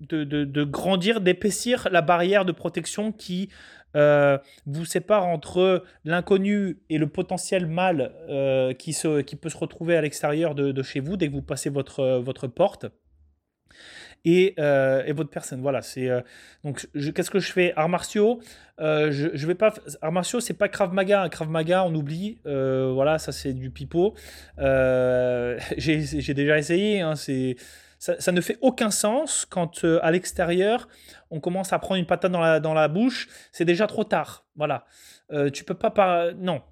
de, 0.00 0.64
grandir, 0.64 1.20
d'épaissir 1.20 1.88
la 1.90 2.02
barrière 2.02 2.44
de 2.44 2.52
protection 2.52 3.12
qui 3.12 3.48
euh, 3.96 4.38
vous 4.66 4.84
sépare 4.84 5.26
entre 5.26 5.84
l'inconnu 6.04 6.78
et 6.90 6.98
le 6.98 7.06
potentiel 7.06 7.66
mal 7.66 8.12
euh, 8.28 8.72
qui, 8.72 8.92
se, 8.92 9.20
qui 9.20 9.36
peut 9.36 9.48
se 9.48 9.56
retrouver 9.56 9.96
à 9.96 10.00
l'extérieur 10.00 10.54
de, 10.54 10.82
chez 10.82 11.00
vous 11.00 11.16
dès 11.16 11.28
que 11.28 11.32
vous 11.32 11.42
passez 11.42 11.70
votre, 11.70 12.18
votre 12.18 12.48
porte. 12.48 12.86
Euh, 14.26 15.04
et, 15.04 15.12
votre 15.12 15.30
personne. 15.30 15.60
Voilà, 15.60 15.82
c'est 15.82 16.08
euh, 16.08 16.20
donc 16.64 16.86
qu'est-ce 17.14 17.30
que 17.30 17.40
je 17.40 17.52
fais? 17.52 17.74
Arts 17.76 17.88
martiaux, 17.88 18.40
euh, 18.80 19.12
je, 19.12 19.28
je 19.34 19.46
vais 19.46 19.54
pas 19.54 19.74
arts 20.00 20.12
martiaux, 20.12 20.40
c'est 20.40 20.54
pas 20.54 20.68
Krav 20.68 20.94
Maga. 20.94 21.28
Krav 21.28 21.48
Maga, 21.50 21.84
on 21.84 21.94
oublie. 21.94 22.38
voilà, 22.44 23.18
ça 23.18 23.32
c'est 23.32 23.52
du 23.52 23.70
pipeau. 23.70 24.14
J'ai 25.76 26.34
déjà 26.34 26.58
essayé. 26.58 27.00
Hein, 27.00 27.16
c'est 27.16 27.56
ça, 27.98 28.32
ne 28.32 28.40
fait 28.42 28.58
aucun 28.60 28.90
sens 28.90 29.46
quand 29.48 29.84
à 29.84 30.10
l'extérieur 30.10 30.88
on 31.30 31.40
commence 31.40 31.72
à 31.72 31.78
prendre 31.78 31.98
une 31.98 32.06
patate 32.06 32.32
dans 32.32 32.74
la, 32.74 32.88
bouche. 32.88 33.28
C'est 33.52 33.64
déjà 33.64 33.86
trop 33.86 34.04
tard. 34.04 34.46
Voilà, 34.56 34.86
tu 35.52 35.64
peux 35.64 35.74
pas 35.74 36.32
non. 36.34 36.62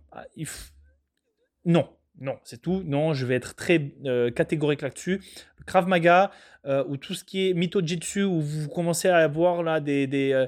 Non, 1.65 1.89
non, 2.23 2.37
c'est 2.45 2.63
tout. 2.63 2.83
Non, 2.87 3.15
je 3.15 3.27
vais 3.27 3.35
être 3.35 3.55
très 3.55 3.93
catégorique 4.35 4.83
là-dessus. 4.83 5.21
Krav 5.67 5.87
Maga 5.89 6.31
euh, 6.67 6.85
ou 6.87 6.97
tout 6.97 7.15
ce 7.15 7.25
qui 7.25 7.49
est 7.49 7.55
Mito 7.55 7.81
Jitsu 7.85 8.23
où 8.23 8.41
vous 8.41 8.69
commencez 8.69 9.09
à 9.09 9.19
avoir 9.19 9.63
là 9.63 9.81
des. 9.81 10.33
Euh, 10.33 10.47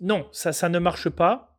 non, 0.00 0.28
ça, 0.32 0.68
ne 0.68 0.78
marche 0.78 1.08
pas. 1.08 1.56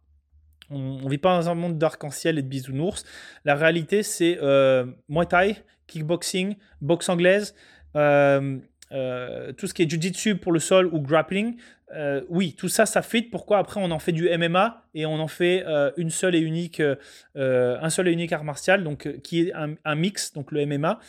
On 0.69 1.07
vit 1.07 1.17
pas 1.17 1.35
dans 1.35 1.49
un 1.49 1.55
monde 1.55 1.77
d'arc-en-ciel 1.77 2.37
et 2.37 2.41
de 2.41 2.47
bisounours. 2.47 3.03
La 3.43 3.55
réalité, 3.55 4.03
c'est 4.03 4.37
euh, 4.41 4.85
Muay 5.09 5.25
Thai, 5.25 5.57
kickboxing, 5.87 6.55
boxe 6.79 7.09
anglaise, 7.09 7.55
tout 8.91 9.67
ce 9.67 9.73
qui 9.73 9.83
est 9.83 9.89
Jiu-Jitsu 9.89 10.35
pour 10.35 10.51
le 10.51 10.59
sol 10.59 10.87
ou 10.87 10.99
grappling. 10.99 11.55
Euh, 11.95 12.21
oui, 12.29 12.53
tout 12.57 12.67
ça, 12.67 12.85
ça 12.85 13.01
fit. 13.01 13.23
Pourquoi 13.23 13.57
après 13.57 13.81
on 13.81 13.89
en 13.89 13.99
fait 13.99 14.11
du 14.11 14.29
MMA 14.29 14.83
et 14.93 15.05
on 15.05 15.19
en 15.19 15.27
fait 15.27 15.63
euh, 15.65 15.91
une 15.97 16.11
seule 16.11 16.35
et 16.35 16.39
unique, 16.39 16.81
euh, 16.81 17.77
un 17.81 17.89
seul 17.89 18.07
et 18.07 18.11
unique 18.11 18.31
art 18.31 18.43
martial, 18.43 18.83
donc 18.83 19.09
qui 19.23 19.41
est 19.41 19.53
un, 19.53 19.95
mix, 19.95 20.33
donc 20.33 20.51
le 20.51 20.65
MMA. 20.65 20.99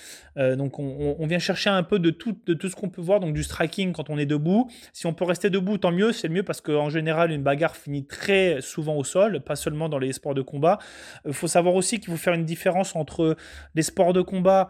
donc 0.56 0.78
on, 0.78 1.26
vient 1.26 1.38
chercher 1.38 1.70
un 1.70 1.82
peu 1.82 1.98
de 1.98 2.10
tout, 2.10 2.36
de 2.46 2.54
tout 2.54 2.68
ce 2.68 2.76
qu'on 2.76 2.88
peut 2.88 3.02
voir, 3.02 3.20
donc 3.20 3.34
du 3.34 3.42
striking 3.42 3.92
quand 3.92 4.10
on 4.10 4.18
est 4.18 4.26
debout. 4.26 4.70
Si 4.92 5.06
on 5.06 5.12
peut 5.12 5.24
rester 5.24 5.50
debout, 5.50 5.78
tant 5.78 5.92
mieux, 5.92 6.12
c'est 6.12 6.28
mieux 6.28 6.42
parce 6.42 6.60
qu'en 6.60 6.88
général 6.88 7.30
une 7.30 7.42
bagarre 7.42 7.76
finit 7.76 8.06
très 8.06 8.60
souvent 8.60 8.96
au 8.96 9.04
sol, 9.04 9.40
pas 9.40 9.56
seulement 9.56 9.88
dans 9.88 9.98
les 9.98 10.12
sports 10.12 10.34
de 10.34 10.42
combat. 10.42 10.78
Il 11.26 11.34
faut 11.34 11.48
savoir 11.48 11.74
aussi 11.74 12.00
qu'il 12.00 12.10
faut 12.10 12.18
faire 12.18 12.34
une 12.34 12.46
différence 12.46 12.96
entre 12.96 13.36
les 13.74 13.82
sports 13.82 14.12
de 14.12 14.22
combat 14.22 14.68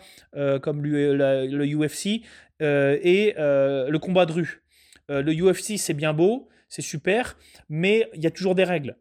comme 0.62 0.82
le, 0.82 1.46
le 1.46 1.76
UFC 1.76 2.22
et 2.60 3.34
le 3.36 3.98
combat 3.98 4.26
de 4.26 4.32
rue. 4.32 4.62
Euh, 5.10 5.22
le 5.22 5.32
UFC, 5.32 5.76
c'est 5.76 5.94
bien 5.94 6.12
beau, 6.12 6.48
c'est 6.68 6.82
super, 6.82 7.36
mais 7.68 8.08
il 8.14 8.22
y 8.22 8.26
a 8.26 8.30
toujours 8.30 8.54
des 8.54 8.64
règles. 8.64 8.96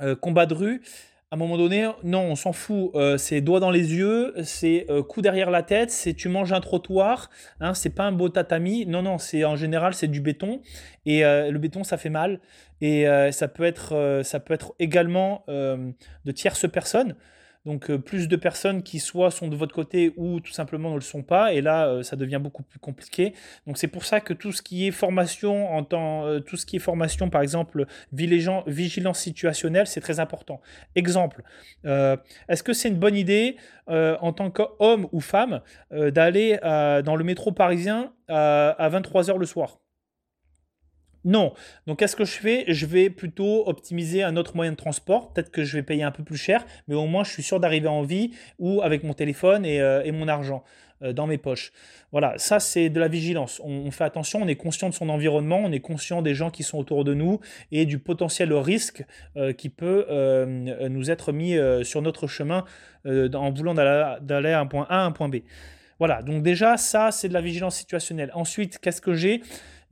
Euh, 0.00 0.16
combat 0.16 0.46
de 0.46 0.54
rue, 0.54 0.82
à 1.30 1.36
un 1.36 1.38
moment 1.38 1.56
donné, 1.56 1.88
non, 2.02 2.22
on 2.22 2.34
s'en 2.34 2.52
fout. 2.52 2.90
Euh, 2.94 3.16
c'est 3.16 3.40
doigt 3.40 3.60
dans 3.60 3.70
les 3.70 3.94
yeux, 3.94 4.34
c'est 4.42 4.86
coup 5.08 5.22
derrière 5.22 5.50
la 5.50 5.62
tête, 5.62 5.92
c'est 5.92 6.14
tu 6.14 6.28
manges 6.28 6.52
un 6.52 6.60
trottoir. 6.60 7.30
Hein, 7.60 7.74
c'est 7.74 7.94
pas 7.94 8.04
un 8.04 8.12
beau 8.12 8.28
tatami. 8.28 8.86
Non, 8.86 9.02
non, 9.02 9.18
c'est 9.18 9.44
en 9.44 9.54
général 9.54 9.94
c'est 9.94 10.08
du 10.08 10.20
béton 10.20 10.60
et 11.06 11.22
le 11.22 11.56
béton 11.58 11.84
ça 11.84 11.96
fait 11.96 12.10
mal 12.10 12.40
et 12.80 13.06
ça 13.30 13.46
peut 13.46 13.64
être 13.64 14.22
ça 14.24 14.40
peut 14.40 14.54
être 14.54 14.74
également 14.80 15.44
de 15.46 16.32
tierces 16.32 16.68
personnes. 16.68 17.14
Donc 17.66 17.90
euh, 17.90 17.98
plus 17.98 18.26
de 18.26 18.36
personnes 18.36 18.82
qui 18.82 19.00
soit 19.00 19.30
sont 19.30 19.48
de 19.48 19.56
votre 19.56 19.74
côté 19.74 20.14
ou 20.16 20.40
tout 20.40 20.52
simplement 20.52 20.90
ne 20.90 20.94
le 20.94 21.00
sont 21.02 21.22
pas. 21.22 21.52
Et 21.52 21.60
là, 21.60 21.88
euh, 21.88 22.02
ça 22.02 22.16
devient 22.16 22.40
beaucoup 22.42 22.62
plus 22.62 22.78
compliqué. 22.78 23.34
Donc 23.66 23.76
c'est 23.76 23.88
pour 23.88 24.04
ça 24.04 24.20
que 24.20 24.32
tout 24.32 24.52
ce 24.52 24.62
qui 24.62 24.86
est 24.86 24.90
formation 24.90 25.74
en 25.76 25.86
euh, 25.92 26.40
tout 26.40 26.56
ce 26.56 26.64
qui 26.64 26.76
est 26.76 26.80
formation, 26.80 27.28
par 27.28 27.42
exemple, 27.42 27.86
vigilance 28.12 29.18
situationnelle, 29.18 29.86
c'est 29.86 30.00
très 30.00 30.20
important. 30.20 30.60
Exemple, 30.94 31.42
est-ce 31.84 32.62
que 32.62 32.72
c'est 32.72 32.88
une 32.88 32.98
bonne 32.98 33.16
idée 33.16 33.56
en 33.88 34.32
tant 34.32 34.50
qu'homme 34.50 35.08
ou 35.12 35.20
femme 35.20 35.60
d'aller 35.90 36.58
dans 36.62 37.16
le 37.16 37.24
métro 37.24 37.52
parisien 37.52 38.12
à 38.28 38.88
23h 38.90 39.36
le 39.38 39.46
soir? 39.46 39.78
Non. 41.24 41.52
Donc, 41.86 41.98
qu'est-ce 41.98 42.16
que 42.16 42.24
je 42.24 42.32
fais? 42.32 42.64
Je 42.68 42.86
vais 42.86 43.10
plutôt 43.10 43.68
optimiser 43.68 44.22
un 44.22 44.36
autre 44.36 44.56
moyen 44.56 44.72
de 44.72 44.76
transport. 44.76 45.32
Peut-être 45.32 45.50
que 45.50 45.64
je 45.64 45.76
vais 45.76 45.82
payer 45.82 46.02
un 46.02 46.10
peu 46.10 46.24
plus 46.24 46.36
cher, 46.36 46.64
mais 46.88 46.94
au 46.94 47.06
moins, 47.06 47.24
je 47.24 47.30
suis 47.30 47.42
sûr 47.42 47.60
d'arriver 47.60 47.88
en 47.88 48.02
vie 48.02 48.30
ou 48.58 48.80
avec 48.82 49.04
mon 49.04 49.12
téléphone 49.12 49.66
et, 49.66 49.80
euh, 49.80 50.10
mon 50.12 50.28
argent 50.28 50.64
euh, 51.02 51.12
dans 51.12 51.26
mes 51.26 51.38
poches. 51.38 51.72
Voilà, 52.10 52.34
ça, 52.38 52.58
c'est 52.58 52.88
de 52.88 52.98
la 52.98 53.08
vigilance. 53.08 53.60
On, 53.62 53.90
fait 53.90 54.04
attention, 54.04 54.40
on 54.42 54.48
est 54.48 54.56
conscient 54.56 54.88
de 54.88 54.94
son 54.94 55.08
environnement, 55.08 55.60
on 55.62 55.72
est 55.72 55.80
conscient 55.80 56.22
des 56.22 56.34
gens 56.34 56.50
qui 56.50 56.62
sont 56.62 56.78
autour 56.78 57.04
de 57.04 57.14
nous 57.14 57.40
et 57.70 57.86
du 57.86 57.98
potentiel 57.98 58.52
risque 58.52 59.04
euh, 59.36 59.52
qui 59.52 59.68
peut 59.68 60.06
nous 60.88 61.10
être 61.10 61.32
mis 61.32 61.56
sur 61.82 62.02
notre 62.02 62.26
chemin 62.26 62.64
en 63.04 63.50
voulant 63.52 63.74
d'aller 63.74 64.52
à 64.52 64.60
un 64.60 64.66
point 64.66 64.86
A 64.88 65.02
à 65.02 65.04
un 65.04 65.12
point 65.12 65.28
B. 65.28 65.36
Voilà, 66.00 66.22
donc 66.22 66.42
déjà, 66.42 66.78
ça, 66.78 67.12
c'est 67.12 67.28
de 67.28 67.34
la 67.34 67.42
vigilance 67.42 67.76
situationnelle. 67.76 68.30
Ensuite, 68.34 68.78
qu'est-ce 68.78 69.02
que 69.02 69.12
j'ai? 69.12 69.42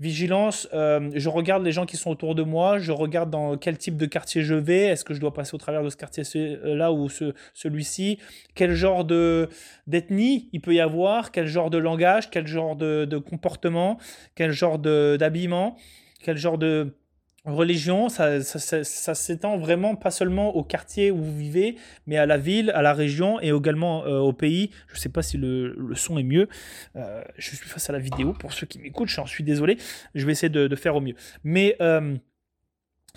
Vigilance, 0.01 0.69
euh, 0.75 1.11
je 1.15 1.29
regarde 1.29 1.65
les 1.65 1.73
gens 1.73 1.85
qui 1.85 1.97
sont 1.97 2.11
autour 2.11 2.37
de 2.37 2.45
moi, 2.45 2.79
je 2.79 2.93
regarde 2.93 3.31
dans 3.31 3.57
quel 3.57 3.77
type 3.77 3.97
de 3.97 4.07
quartier 4.07 4.43
je 4.43 4.55
vais, 4.55 4.85
est-ce 4.85 5.05
que 5.05 5.13
je 5.13 5.21
dois 5.21 5.35
passer 5.35 5.57
au 5.57 5.59
travers 5.59 5.83
de 5.83 5.91
ce 5.91 5.97
quartier-là 5.97 6.93
ou 6.93 7.09
ce, 7.09 7.35
celui-ci, 7.53 8.19
quel 8.55 8.75
genre 8.75 9.05
de, 9.05 9.49
d'ethnie 9.89 10.51
il 10.53 10.61
peut 10.61 10.75
y 10.75 10.81
avoir, 10.81 11.33
quel 11.33 11.49
genre 11.49 11.69
de 11.69 11.79
langage, 11.79 12.31
quel 12.31 12.47
genre 12.47 12.77
de, 12.77 13.07
de 13.07 13.19
comportement, 13.19 13.99
quel 14.37 14.53
genre 14.53 14.79
d'habillement, 14.79 15.77
quel 16.23 16.37
genre 16.37 16.59
de 16.59 16.95
religion, 17.44 18.09
ça, 18.09 18.42
ça, 18.42 19.14
s'étend 19.14 19.59
vraiment 19.59 19.96
pas 19.96 20.11
seulement 20.11 20.55
au 20.55 20.62
quartier 20.62 21.11
où 21.11 21.16
vous 21.16 21.37
vivez, 21.37 21.77
mais 22.07 22.16
à 22.16 22.27
la 22.27 22.37
ville, 22.37 22.70
à 22.70 22.83
la 22.83 22.92
région 22.92 23.40
et 23.40 23.48
également 23.48 24.05
euh, 24.05 24.18
au 24.18 24.33
pays. 24.33 24.70
Je 24.88 24.94
ne 24.94 24.98
sais 24.98 25.09
pas 25.09 25.22
si 25.22 25.37
le, 25.37 25.77
son 25.94 26.18
est 26.18 26.24
mieux. 26.24 26.48
Euh, 26.96 27.22
je 27.37 27.55
suis 27.55 27.57
face 27.57 27.88
à 27.88 27.92
la 27.92 27.98
vidéo. 27.98 28.33
Pour 28.33 28.53
ceux 28.53 28.66
qui 28.66 28.79
m'écoutent, 28.79 29.09
je 29.09 29.20
suis 29.27 29.44
désolé. 29.44 29.79
Je 30.14 30.27
vais 30.27 30.33
essayer 30.33 30.51
de, 30.51 30.77
faire 30.77 30.96
au 30.96 31.01
mieux. 31.01 31.14
Mais 31.44 31.77
euh, 31.81 32.16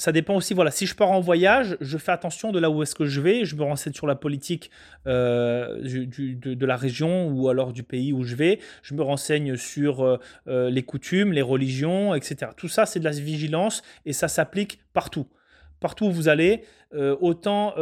ça 0.01 0.11
dépend 0.11 0.33
aussi, 0.33 0.55
voilà, 0.55 0.71
si 0.71 0.87
je 0.87 0.95
pars 0.95 1.11
en 1.11 1.19
voyage, 1.19 1.77
je 1.79 1.95
fais 1.99 2.11
attention 2.11 2.51
de 2.51 2.57
là 2.57 2.71
où 2.71 2.81
est-ce 2.81 2.95
que 2.95 3.05
je 3.05 3.21
vais, 3.21 3.45
je 3.45 3.55
me 3.55 3.61
renseigne 3.61 3.93
sur 3.93 4.07
la 4.07 4.15
politique 4.15 4.71
euh, 5.05 5.79
de, 5.79 6.65
la 6.65 6.75
région 6.75 7.27
ou 7.27 7.49
alors 7.49 7.71
du 7.71 7.83
pays 7.83 8.11
où 8.11 8.23
je 8.23 8.35
vais, 8.35 8.57
je 8.81 8.95
me 8.95 9.03
renseigne 9.03 9.57
sur 9.57 10.01
euh, 10.01 10.17
euh, 10.47 10.71
les 10.71 10.81
coutumes, 10.81 11.33
les 11.33 11.43
religions, 11.43 12.15
etc. 12.15 12.49
Tout 12.57 12.67
ça, 12.67 12.87
c'est 12.87 12.99
de 12.99 13.03
la 13.03 13.11
vigilance 13.11 13.83
et 14.07 14.11
ça 14.11 14.27
s'applique 14.27 14.79
partout. 14.93 15.27
Partout 15.79 16.05
où 16.05 16.11
vous 16.11 16.29
allez, 16.29 16.63
autant 17.21 17.75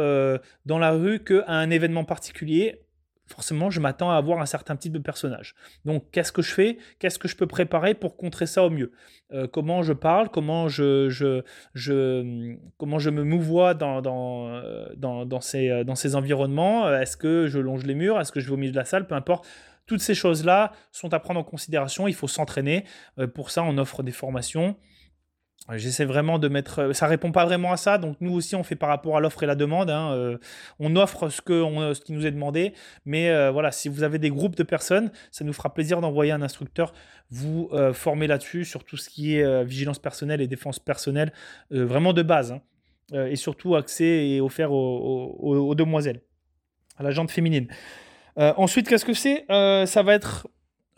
dans 0.66 0.78
la 0.78 0.90
rue 0.90 1.20
qu'à 1.20 1.44
un 1.48 1.70
événement 1.70 2.04
particulier, 2.04 2.82
forcément, 3.30 3.70
je 3.70 3.80
m'attends 3.80 4.10
à 4.10 4.16
avoir 4.16 4.40
un 4.40 4.46
certain 4.46 4.76
type 4.76 4.92
de 4.92 4.98
personnage. 4.98 5.54
Donc, 5.84 6.10
qu'est-ce 6.10 6.32
que 6.32 6.42
je 6.42 6.52
fais? 6.52 6.78
Qu'est-ce 6.98 7.18
que 7.18 7.28
je 7.28 7.36
peux 7.36 7.46
préparer 7.46 7.94
pour 7.94 8.16
contrer 8.16 8.46
ça 8.46 8.64
au 8.64 8.70
mieux? 8.70 8.92
Euh, 9.32 9.46
Comment 9.46 9.82
je 9.82 9.92
parle? 9.92 10.28
Comment 10.28 10.68
je, 10.68 11.08
je, 11.08 12.56
comment 12.76 12.98
je 12.98 13.10
me 13.10 13.22
mouvoie 13.22 13.74
dans, 13.74 14.02
euh, 14.48 14.88
dans, 14.96 15.24
dans, 15.24 15.40
ces, 15.40 15.70
euh, 15.70 15.84
dans 15.84 15.94
ces 15.94 16.16
environnements? 16.16 16.92
Est-ce 16.92 17.16
que 17.16 17.46
je 17.46 17.58
longe 17.58 17.84
les 17.84 17.94
murs? 17.94 18.20
Est-ce 18.20 18.32
que 18.32 18.40
je 18.40 18.46
vais 18.48 18.54
au 18.54 18.56
milieu 18.56 18.72
de 18.72 18.76
la 18.76 18.84
salle? 18.84 19.06
Peu 19.06 19.14
importe. 19.14 19.46
Toutes 19.86 20.00
ces 20.00 20.14
choses-là 20.14 20.72
sont 20.92 21.14
à 21.14 21.18
prendre 21.20 21.40
en 21.40 21.44
considération. 21.44 22.06
Il 22.06 22.14
faut 22.14 22.28
s'entraîner. 22.28 22.84
Pour 23.34 23.50
ça, 23.50 23.64
on 23.64 23.76
offre 23.76 24.04
des 24.04 24.12
formations. 24.12 24.76
J'essaie 25.76 26.04
vraiment 26.04 26.38
de 26.38 26.48
mettre. 26.48 26.80
Euh, 26.80 26.92
ça 26.92 27.06
répond 27.06 27.32
pas 27.32 27.44
vraiment 27.44 27.72
à 27.72 27.76
ça, 27.76 27.98
donc 27.98 28.16
nous 28.20 28.32
aussi 28.32 28.56
on 28.56 28.64
fait 28.64 28.76
par 28.76 28.88
rapport 28.88 29.16
à 29.16 29.20
l'offre 29.20 29.42
et 29.42 29.46
la 29.46 29.54
demande. 29.54 29.90
Hein, 29.90 30.12
euh, 30.12 30.38
on 30.78 30.96
offre 30.96 31.28
ce, 31.28 31.40
que 31.40 31.62
ce 31.94 32.00
qui 32.00 32.12
nous 32.12 32.26
est 32.26 32.30
demandé, 32.30 32.72
mais 33.04 33.30
euh, 33.30 33.50
voilà, 33.50 33.70
si 33.70 33.88
vous 33.88 34.02
avez 34.02 34.18
des 34.18 34.30
groupes 34.30 34.56
de 34.56 34.62
personnes, 34.62 35.12
ça 35.30 35.44
nous 35.44 35.52
fera 35.52 35.72
plaisir 35.72 36.00
d'envoyer 36.00 36.32
un 36.32 36.42
instructeur 36.42 36.92
vous 37.32 37.70
former 37.92 38.26
là-dessus 38.26 38.64
sur 38.64 38.82
tout 38.82 38.96
ce 38.96 39.08
qui 39.08 39.36
est 39.36 39.64
vigilance 39.64 40.00
personnelle 40.00 40.40
et 40.40 40.48
défense 40.48 40.80
personnelle, 40.80 41.32
vraiment 41.70 42.12
de 42.12 42.22
base, 42.22 42.50
hein, 43.12 43.26
et 43.26 43.36
surtout 43.36 43.76
accès 43.76 44.30
et 44.30 44.40
offert 44.40 44.72
aux, 44.72 45.74
demoiselles, 45.76 46.22
à 46.96 47.04
la 47.04 47.12
jante 47.12 47.30
féminine. 47.30 47.68
ensuite, 48.36 48.88
qu'est-ce 48.88 49.04
que 49.04 49.14
c'est? 49.14 49.44
Ça 49.48 50.02
va 50.02 50.14
être 50.14 50.48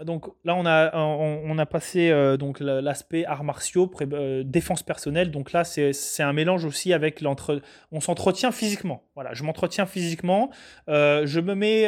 donc 0.05 0.27
là, 0.45 0.55
on 0.55 0.67
a, 0.67 0.97
on, 0.97 1.59
a 1.59 1.67
passé 1.67 2.11
euh, 2.11 2.37
donc 2.37 2.61
l'aspect 2.61 3.25
arts 3.25 3.45
martiaux, 3.45 3.91
euh, 4.01 4.43
défense 4.45 4.83
personnelle. 4.83 5.31
Donc 5.31 5.53
là, 5.53 5.65
c'est 5.65 6.23
un 6.23 6.33
mélange 6.33 6.65
aussi 6.65 6.93
avec 6.93 7.21
l'entre. 7.21 7.61
On 7.91 8.01
s'entretient 8.01 8.53
physiquement. 8.53 9.05
Voilà, 9.14 9.35
je 9.35 9.42
m'entretiens 9.42 9.87
physiquement. 9.87 10.51
Euh, 10.88 11.27
je 11.27 11.40
me 11.40 11.55
mets, 11.55 11.87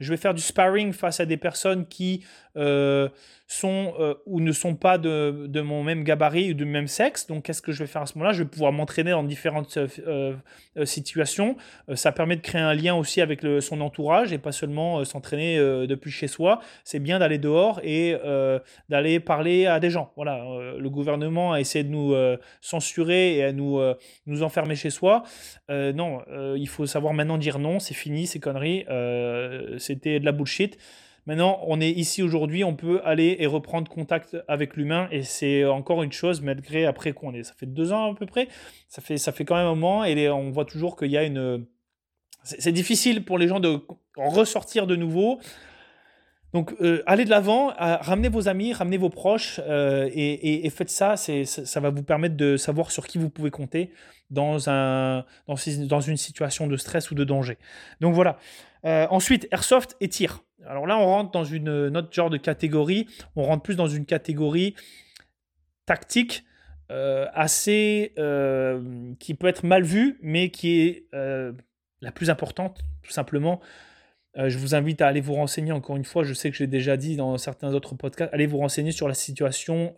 je 0.00 0.10
vais 0.10 0.16
faire 0.16 0.34
du 0.34 0.42
sparring 0.42 0.92
face 0.92 1.20
à 1.20 1.26
des 1.26 1.36
personnes 1.36 1.86
qui 1.86 2.24
sont 3.48 3.94
euh, 3.98 4.14
ou 4.26 4.40
ne 4.40 4.52
sont 4.52 4.74
pas 4.74 4.98
de, 4.98 5.46
de, 5.48 5.62
mon 5.62 5.82
même 5.82 6.04
gabarit 6.04 6.50
ou 6.50 6.54
du 6.54 6.66
même 6.66 6.86
sexe. 6.86 7.26
Donc, 7.26 7.44
qu'est-ce 7.44 7.62
que 7.62 7.72
je 7.72 7.78
vais 7.78 7.86
faire 7.86 8.02
à 8.02 8.06
ce 8.06 8.16
moment-là? 8.18 8.34
Je 8.34 8.42
vais 8.42 8.48
pouvoir 8.48 8.72
m'entraîner 8.72 9.10
dans 9.10 9.24
différentes 9.24 9.78
euh, 9.78 10.34
euh, 10.76 10.84
situations. 10.84 11.56
ça 11.94 12.12
permet 12.12 12.36
de 12.36 12.42
créer 12.42 12.60
un 12.60 12.74
lien 12.74 12.94
aussi 12.94 13.22
avec 13.22 13.40
son 13.60 13.80
entourage 13.80 14.34
et 14.34 14.38
pas 14.38 14.52
seulement 14.52 15.02
s'entraîner 15.04 15.58
depuis 15.86 16.10
chez 16.10 16.28
soi. 16.28 16.60
C'est 16.84 16.98
bien 16.98 17.18
d'aller 17.18 17.38
dehors 17.38 17.80
et 17.82 18.14
d'aller 18.88 19.18
parler 19.18 19.66
à 19.66 19.80
des 19.80 19.90
gens. 19.90 20.12
Voilà, 20.16 20.44
le 20.78 20.90
gouvernement 20.90 21.54
a 21.54 21.60
essayé 21.60 21.84
de 21.84 21.88
nous 21.88 22.14
censurer 22.60 23.36
et 23.36 23.44
à 23.44 23.52
nous, 23.52 23.80
nous 24.26 24.42
enfermer 24.42 24.76
chez 24.76 24.90
soi. 24.90 25.22
non, 25.68 26.20
il 26.56 26.68
faut 26.68 26.86
savoir 26.86 27.14
maintenant 27.14 27.38
dire 27.38 27.58
non, 27.58 27.80
c'est 27.80 27.94
fini, 27.94 28.26
ces 28.26 28.40
conneries. 28.40 28.84
C'était 29.78 30.20
de 30.20 30.24
la 30.24 30.32
bullshit. 30.32 30.78
Maintenant, 31.28 31.60
on 31.66 31.78
est 31.78 31.90
ici 31.90 32.22
aujourd'hui, 32.22 32.64
on 32.64 32.74
peut 32.74 33.02
aller 33.04 33.36
et 33.38 33.46
reprendre 33.46 33.86
contact 33.90 34.38
avec 34.48 34.76
l'humain 34.76 35.08
et 35.10 35.22
c'est 35.22 35.62
encore 35.66 36.02
une 36.02 36.10
chose, 36.10 36.40
malgré 36.40 36.86
après 36.86 37.12
qu'on 37.12 37.34
est. 37.34 37.42
Ça 37.42 37.52
fait 37.52 37.66
deux 37.66 37.92
ans 37.92 38.12
à 38.12 38.14
peu 38.14 38.24
près, 38.24 38.48
ça 38.88 39.02
fait, 39.02 39.18
ça 39.18 39.30
fait 39.30 39.44
quand 39.44 39.56
même 39.56 39.66
un 39.66 39.74
moment 39.74 40.06
et 40.06 40.30
on 40.30 40.50
voit 40.50 40.64
toujours 40.64 40.96
qu'il 40.96 41.10
y 41.10 41.18
a 41.18 41.24
une. 41.24 41.66
C'est 42.44 42.72
difficile 42.72 43.26
pour 43.26 43.36
les 43.36 43.46
gens 43.46 43.60
de 43.60 43.78
ressortir 44.16 44.86
de 44.86 44.96
nouveau. 44.96 45.38
Donc, 46.54 46.74
euh, 46.80 47.02
allez 47.04 47.26
de 47.26 47.30
l'avant, 47.30 47.74
ramenez 47.76 48.30
vos 48.30 48.48
amis, 48.48 48.72
ramenez 48.72 48.96
vos 48.96 49.10
proches 49.10 49.60
euh, 49.68 50.08
et, 50.14 50.70
faites 50.70 50.88
ça, 50.88 51.18
ça. 51.18 51.44
Ça 51.44 51.80
va 51.80 51.90
vous 51.90 52.04
permettre 52.04 52.36
de 52.36 52.56
savoir 52.56 52.90
sur 52.90 53.06
qui 53.06 53.18
vous 53.18 53.28
pouvez 53.28 53.50
compter 53.50 53.90
dans, 54.30 54.68
un, 54.68 55.24
dans, 55.46 56.00
une 56.00 56.16
situation 56.16 56.66
de 56.66 56.76
stress 56.76 57.10
ou 57.10 57.14
de 57.14 57.24
danger. 57.24 57.58
Donc 58.00 58.14
voilà. 58.14 58.38
Euh, 58.84 59.06
ensuite, 59.10 59.48
airsoft 59.50 59.96
et 60.00 60.08
tir. 60.08 60.44
Alors 60.66 60.86
là, 60.86 60.98
on 60.98 61.06
rentre 61.06 61.30
dans 61.30 61.44
une 61.44 61.68
autre 61.96 62.12
genre 62.12 62.30
de 62.30 62.36
catégorie. 62.36 63.06
On 63.36 63.42
rentre 63.42 63.62
plus 63.62 63.76
dans 63.76 63.88
une 63.88 64.04
catégorie 64.04 64.74
tactique 65.86 66.44
euh, 66.90 67.26
assez 67.34 68.14
euh, 68.18 69.12
qui 69.18 69.34
peut 69.34 69.46
être 69.46 69.62
mal 69.64 69.82
vue, 69.82 70.18
mais 70.22 70.50
qui 70.50 70.80
est 70.80 71.04
euh, 71.14 71.52
la 72.00 72.12
plus 72.12 72.30
importante, 72.30 72.80
tout 73.02 73.10
simplement. 73.10 73.60
je 74.36 74.56
vous 74.56 74.74
invite 74.74 75.02
à 75.02 75.08
aller 75.08 75.20
vous 75.20 75.34
renseigner 75.34 75.72
encore 75.72 75.96
une 75.96 76.04
fois. 76.04 76.22
Je 76.22 76.32
sais 76.32 76.50
que 76.50 76.56
j'ai 76.56 76.66
déjà 76.66 76.96
dit 76.96 77.16
dans 77.16 77.36
certains 77.36 77.74
autres 77.74 77.94
podcasts. 77.94 78.32
Allez 78.32 78.46
vous 78.46 78.58
renseigner 78.58 78.92
sur 78.92 79.08
la 79.08 79.14
situation 79.14 79.94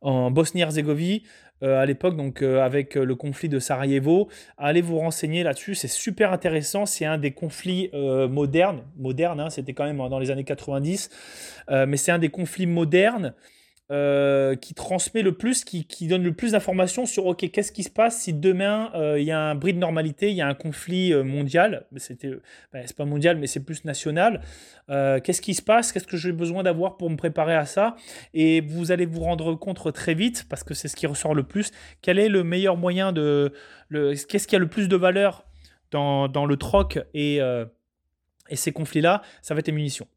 en 0.00 0.30
Bosnie-Herzégovine, 0.30 1.20
euh, 1.62 1.80
à 1.80 1.86
l'époque, 1.86 2.16
donc 2.16 2.42
euh, 2.42 2.60
avec 2.60 2.96
euh, 2.96 3.04
le 3.04 3.14
conflit 3.14 3.48
de 3.48 3.58
Sarajevo. 3.58 4.28
Allez 4.58 4.82
vous 4.82 4.98
renseigner 4.98 5.42
là-dessus, 5.42 5.74
c'est 5.74 5.88
super 5.88 6.32
intéressant. 6.32 6.86
C'est 6.86 7.04
un 7.04 7.18
des 7.18 7.30
conflits 7.30 7.90
modernes, 7.92 8.82
modernes, 8.98 9.40
hein, 9.40 9.50
c'était 9.50 9.72
quand 9.72 9.84
même 9.84 9.98
dans 9.98 10.18
les 10.18 10.30
années 10.30 10.44
90, 10.44 11.10
mais 11.86 11.96
c'est 11.96 12.12
un 12.12 12.18
des 12.18 12.28
conflits 12.28 12.66
modernes 12.66 13.34
euh, 13.92 14.56
qui 14.56 14.72
transmet 14.72 15.20
le 15.20 15.32
plus, 15.32 15.66
qui, 15.66 16.06
donne 16.06 16.22
le 16.22 16.32
plus 16.32 16.52
d'informations 16.52 17.04
sur 17.04 17.26
ok, 17.26 17.50
qu'est-ce 17.50 17.72
qui 17.72 17.82
se 17.82 17.90
passe 17.90 18.22
si 18.22 18.32
demain 18.32 18.90
euh, 18.94 19.20
il 19.20 19.26
y 19.26 19.30
a 19.30 19.38
un 19.38 19.54
bris 19.54 19.74
de 19.74 19.78
normalité, 19.78 20.30
il 20.30 20.36
y 20.36 20.40
a 20.40 20.46
un 20.46 20.54
conflit 20.54 21.12
euh, 21.12 21.22
mondial, 21.22 21.84
c'était, 21.96 22.30
ben, 22.72 22.84
c'est 22.86 22.96
pas 22.96 23.04
mondial, 23.04 23.36
mais 23.36 23.46
c'est 23.46 23.60
plus 23.60 23.84
national. 23.84 24.40
qu'est-ce 24.88 25.42
qui 25.42 25.52
se 25.52 25.60
passe 25.60 25.92
Qu'est-ce 25.92 26.06
que 26.06 26.16
j'ai 26.16 26.32
besoin 26.32 26.62
d'avoir 26.62 26.96
pour 26.96 27.10
me 27.10 27.16
préparer 27.16 27.54
à 27.54 27.66
ça? 27.66 27.94
Et 28.32 28.62
vous 28.62 28.92
allez 28.92 29.04
vous 29.04 29.20
rendre 29.20 29.54
compte 29.56 29.92
très 29.92 30.14
vite, 30.14 30.46
parce 30.48 30.64
que 30.64 30.72
c'est 30.72 30.88
ce 30.88 30.96
qui 30.96 31.06
ressort 31.06 31.34
le 31.34 31.42
plus, 31.42 31.70
quel 32.00 32.18
est 32.18 32.30
le 32.30 32.44
meilleur 32.44 32.78
moyen 32.78 33.12
de, 33.12 33.52
qu'est-ce 33.90 34.48
qui 34.48 34.56
a 34.56 34.58
le 34.58 34.68
plus 34.68 34.88
de 34.88 34.96
valeur 34.96 35.44
dans, 35.90 36.46
le 36.46 36.56
troc 36.56 36.98
et 37.12 37.40
ces 38.54 38.72
conflits-là? 38.72 39.20
Ça 39.42 39.52
va 39.52 39.60
être 39.60 39.66
les 39.66 39.74
munitions 39.74 40.08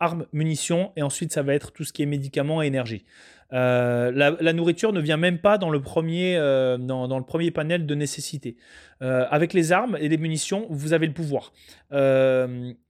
armes, 0.00 0.26
munitions, 0.32 0.92
et 0.96 1.02
ensuite 1.02 1.32
ça 1.32 1.42
va 1.42 1.54
être 1.54 1.72
tout 1.72 1.84
ce 1.84 1.92
qui 1.92 2.02
est 2.02 2.06
médicaments 2.06 2.62
et 2.62 2.66
énergie. 2.66 3.04
Euh, 3.52 4.10
la, 4.12 4.52
nourriture 4.52 4.92
ne 4.92 5.00
vient 5.00 5.16
même 5.16 5.38
pas 5.38 5.58
dans 5.58 5.70
le 5.70 5.80
premier, 5.80 6.36
euh, 6.36 6.78
dans, 6.78 7.18
le 7.18 7.24
premier 7.24 7.50
panel 7.50 7.86
de 7.86 7.94
nécessité. 7.94 8.56
Euh, 9.02 9.26
avec 9.30 9.52
les 9.52 9.72
armes 9.72 9.96
et 10.00 10.08
les 10.08 10.16
munitions, 10.16 10.66
vous 10.70 10.92
avez 10.92 11.06
le 11.06 11.12
pouvoir. 11.12 11.52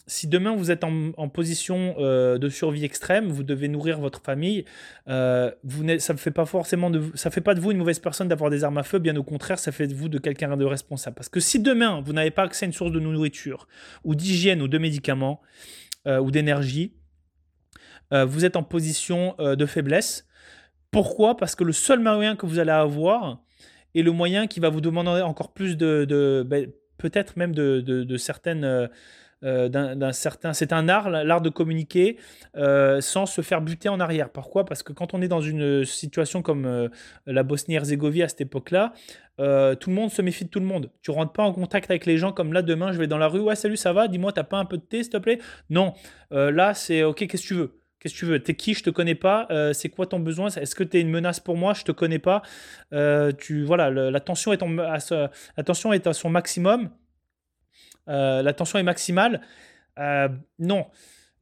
si 0.09 0.29
demain 0.29 0.55
vous 0.55 0.71
êtes 0.71 0.85
en, 0.85 1.29
position 1.29 1.97
de 1.99 2.49
survie 2.49 2.85
extrême, 2.85 3.27
vous 3.27 3.43
devez 3.43 3.69
nourrir 3.69 3.99
votre 3.99 4.23
famille. 4.23 4.65
vous 5.07 5.99
ça 5.99 6.13
ne 6.13 6.19
fait 6.19 6.31
pas 6.31 6.47
forcément 6.47 6.91
de, 6.91 7.03
ça 7.15 7.31
fait 7.31 7.41
pas 7.41 7.55
de 7.55 7.61
vous 7.61 7.73
une 7.73 7.79
mauvaise 7.79 7.99
personne 7.99 8.29
d'avoir 8.29 8.51
des 8.51 8.65
armes 8.65 8.79
à 8.79 8.83
feu. 8.83 8.99
Bien 8.99 9.17
au 9.17 9.25
contraire, 9.25 9.59
ça 9.59 9.73
fait 9.73 9.89
de 9.89 9.95
vous 9.95 10.09
de 10.09 10.19
quelqu'un 10.19 10.57
de 10.57 10.65
responsable. 10.65 11.17
Parce 11.17 11.29
que 11.29 11.41
si 11.41 11.59
demain 11.61 12.01
vous 12.05 12.13
n'avez 12.13 12.31
pas 12.31 12.45
accès 12.45 12.65
à 12.65 12.69
une 12.69 12.73
source 12.73 12.93
de 12.93 13.01
nourriture 13.01 13.67
ou 14.05 14.15
d'hygiène 14.15 14.63
ou 14.63 14.69
de 14.69 14.79
médicaments, 14.79 15.41
euh, 16.07 16.21
ou 16.21 16.31
d'énergie, 16.31 16.93
euh, 18.13 18.25
vous 18.25 18.45
êtes 18.45 18.57
en 18.57 18.63
position 18.63 19.35
euh, 19.41 19.57
de 19.57 19.67
faiblesse. 19.67 20.29
Pourquoi? 20.91 21.37
Parce 21.37 21.57
que 21.57 21.65
le 21.65 21.73
seul 21.73 21.99
moyen 21.99 22.37
que 22.37 22.47
vous 22.47 22.59
allez 22.59 22.71
avoir 22.71 23.43
est 23.95 24.03
le 24.03 24.13
moyen 24.13 24.47
qui 24.47 24.61
va 24.61 24.69
vous 24.69 24.81
demander 24.81 25.23
encore 25.23 25.53
plus 25.53 25.77
de, 25.77 26.45
ben, 26.47 26.71
peut-être 26.99 27.37
même 27.37 27.55
de, 27.55 28.17
certaines 28.17 28.89
d'un 29.43 30.13
certain. 30.13 30.53
C'est 30.53 30.73
un 30.73 30.89
art, 30.89 31.11
l'art 31.11 31.41
de 31.41 31.51
communiquer 31.51 32.19
sans 32.55 33.27
se 33.27 33.41
faire 33.43 33.61
buter 33.61 33.89
en 33.89 34.01
arrière. 34.01 34.31
Pourquoi? 34.31 34.65
Parce 34.65 34.83
que 34.83 34.93
quand 34.93 35.13
on 35.13 35.23
est 35.23 35.29
dans 35.29 35.41
une 35.41 35.85
situation 35.85 36.41
comme 36.41 36.91
la 37.27 37.43
Bosnie-Herzégovine 37.43 38.23
à 38.23 38.29
cette 38.29 38.43
époque-là, 38.43 38.93
euh, 39.39 39.75
tout 39.75 39.91
le 39.91 39.97
monde 39.97 40.11
se 40.11 40.23
méfie 40.23 40.45
de 40.45 40.51
tout 40.51 40.61
le 40.61 40.67
monde. 40.67 40.91
Tu 41.03 41.11
rentres 41.11 41.33
pas 41.33 41.43
en 41.43 41.53
contact 41.53 41.91
avec 41.91 42.07
les 42.07 42.19
gens 42.19 42.33
comme 42.33 42.53
là 42.53 42.63
demain, 42.63 42.93
je 42.93 42.99
vais 42.99 43.07
dans 43.07 43.19
la 43.19 43.29
rue, 43.29 43.41
ouais 43.41 43.57
salut, 43.57 43.77
ça 43.77 43.93
va, 43.93 44.09
dis-moi, 44.09 44.33
t'as 44.33 44.45
pas 44.45 44.59
un 44.59 44.65
peu 44.65 44.79
de 44.79 44.83
thé 44.83 45.03
s'il 45.03 45.13
te 45.13 45.19
plaît? 45.19 45.39
Non, 45.71 45.95
euh, 46.33 46.51
là 46.51 46.75
c'est 46.75 47.03
ok, 47.03 47.27
qu'est-ce 47.27 47.43
que 47.43 47.49
tu 47.49 47.55
veux? 47.55 47.81
Qu'est-ce 47.99 48.15
que 48.15 48.19
tu 48.19 48.27
veux? 48.27 48.43
T'es 48.43 48.55
qui? 48.55 48.75
Je 48.75 48.83
te 48.83 48.91
connais 48.91 49.15
pas. 49.15 49.47
Euh, 49.51 49.73
c'est 49.73 49.89
quoi 49.89 50.07
ton 50.07 50.21
besoin? 50.21 50.49
Est-ce 50.49 50.75
que 50.75 50.85
tu 50.85 50.99
es 50.99 51.01
une 51.01 51.11
menace 51.11 51.41
pour 51.41 51.57
moi? 51.57 51.73
Je 51.75 51.83
te 51.83 51.93
connais 51.93 52.19
pas. 52.19 52.43
tu 53.39 53.65
voilà, 53.65 53.91
la 53.91 54.21
tension 54.21 54.53
est, 54.53 54.63
à, 54.63 54.99
la 55.57 55.65
tension 55.65 55.93
est 55.93 56.07
à 56.07 56.13
son 56.13 56.31
maximum. 56.31 56.91
la 58.07 58.53
tension 58.53 58.79
est 58.79 58.83
maximale. 58.83 59.41
non. 60.59 60.87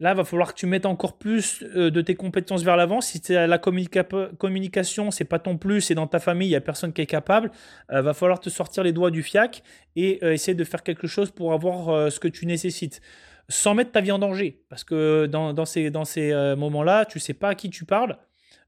Là, 0.04 0.10
il 0.10 0.16
va 0.18 0.24
falloir 0.24 0.52
que 0.52 0.58
tu 0.58 0.66
mettes 0.66 0.84
encore 0.84 1.16
plus 1.16 1.64
euh, 1.74 1.90
de 1.90 2.02
tes 2.02 2.14
compétences 2.14 2.62
vers 2.62 2.76
l'avant. 2.76 3.00
Si 3.00 3.22
la 3.30 3.56
communication, 3.56 5.10
c'est 5.10 5.24
pas 5.24 5.38
ton 5.38 5.56
plus, 5.56 5.80
c'est 5.80 5.94
dans 5.94 6.06
ta 6.06 6.18
famille, 6.18 6.48
il 6.48 6.50
n'y 6.50 6.56
a 6.56 6.60
personne 6.60 6.92
qui 6.92 7.00
est 7.00 7.06
capable, 7.06 7.50
il 7.90 7.96
euh, 7.96 8.02
va 8.02 8.12
falloir 8.12 8.38
te 8.38 8.50
sortir 8.50 8.82
les 8.82 8.92
doigts 8.92 9.10
du 9.10 9.22
fiac 9.22 9.62
et 9.96 10.18
euh, 10.22 10.34
essayer 10.34 10.54
de 10.54 10.64
faire 10.64 10.82
quelque 10.82 11.06
chose 11.06 11.30
pour 11.30 11.54
avoir 11.54 12.12
ce 12.12 12.20
que 12.20 12.28
tu 12.28 12.44
nécessites. 12.44 13.00
Sans 13.48 13.74
mettre 13.74 13.92
ta 13.92 14.02
vie 14.02 14.12
en 14.12 14.18
danger. 14.18 14.60
Parce 14.68 14.84
que 14.84 15.24
dans, 15.24 15.54
dans 15.54 15.64
ces, 15.64 15.90
dans 15.90 16.04
ces 16.04 16.34
moments-là, 16.54 17.06
tu 17.06 17.18
sais 17.18 17.32
pas 17.32 17.48
à 17.48 17.54
qui 17.54 17.70
tu 17.70 17.86
parles 17.86 18.18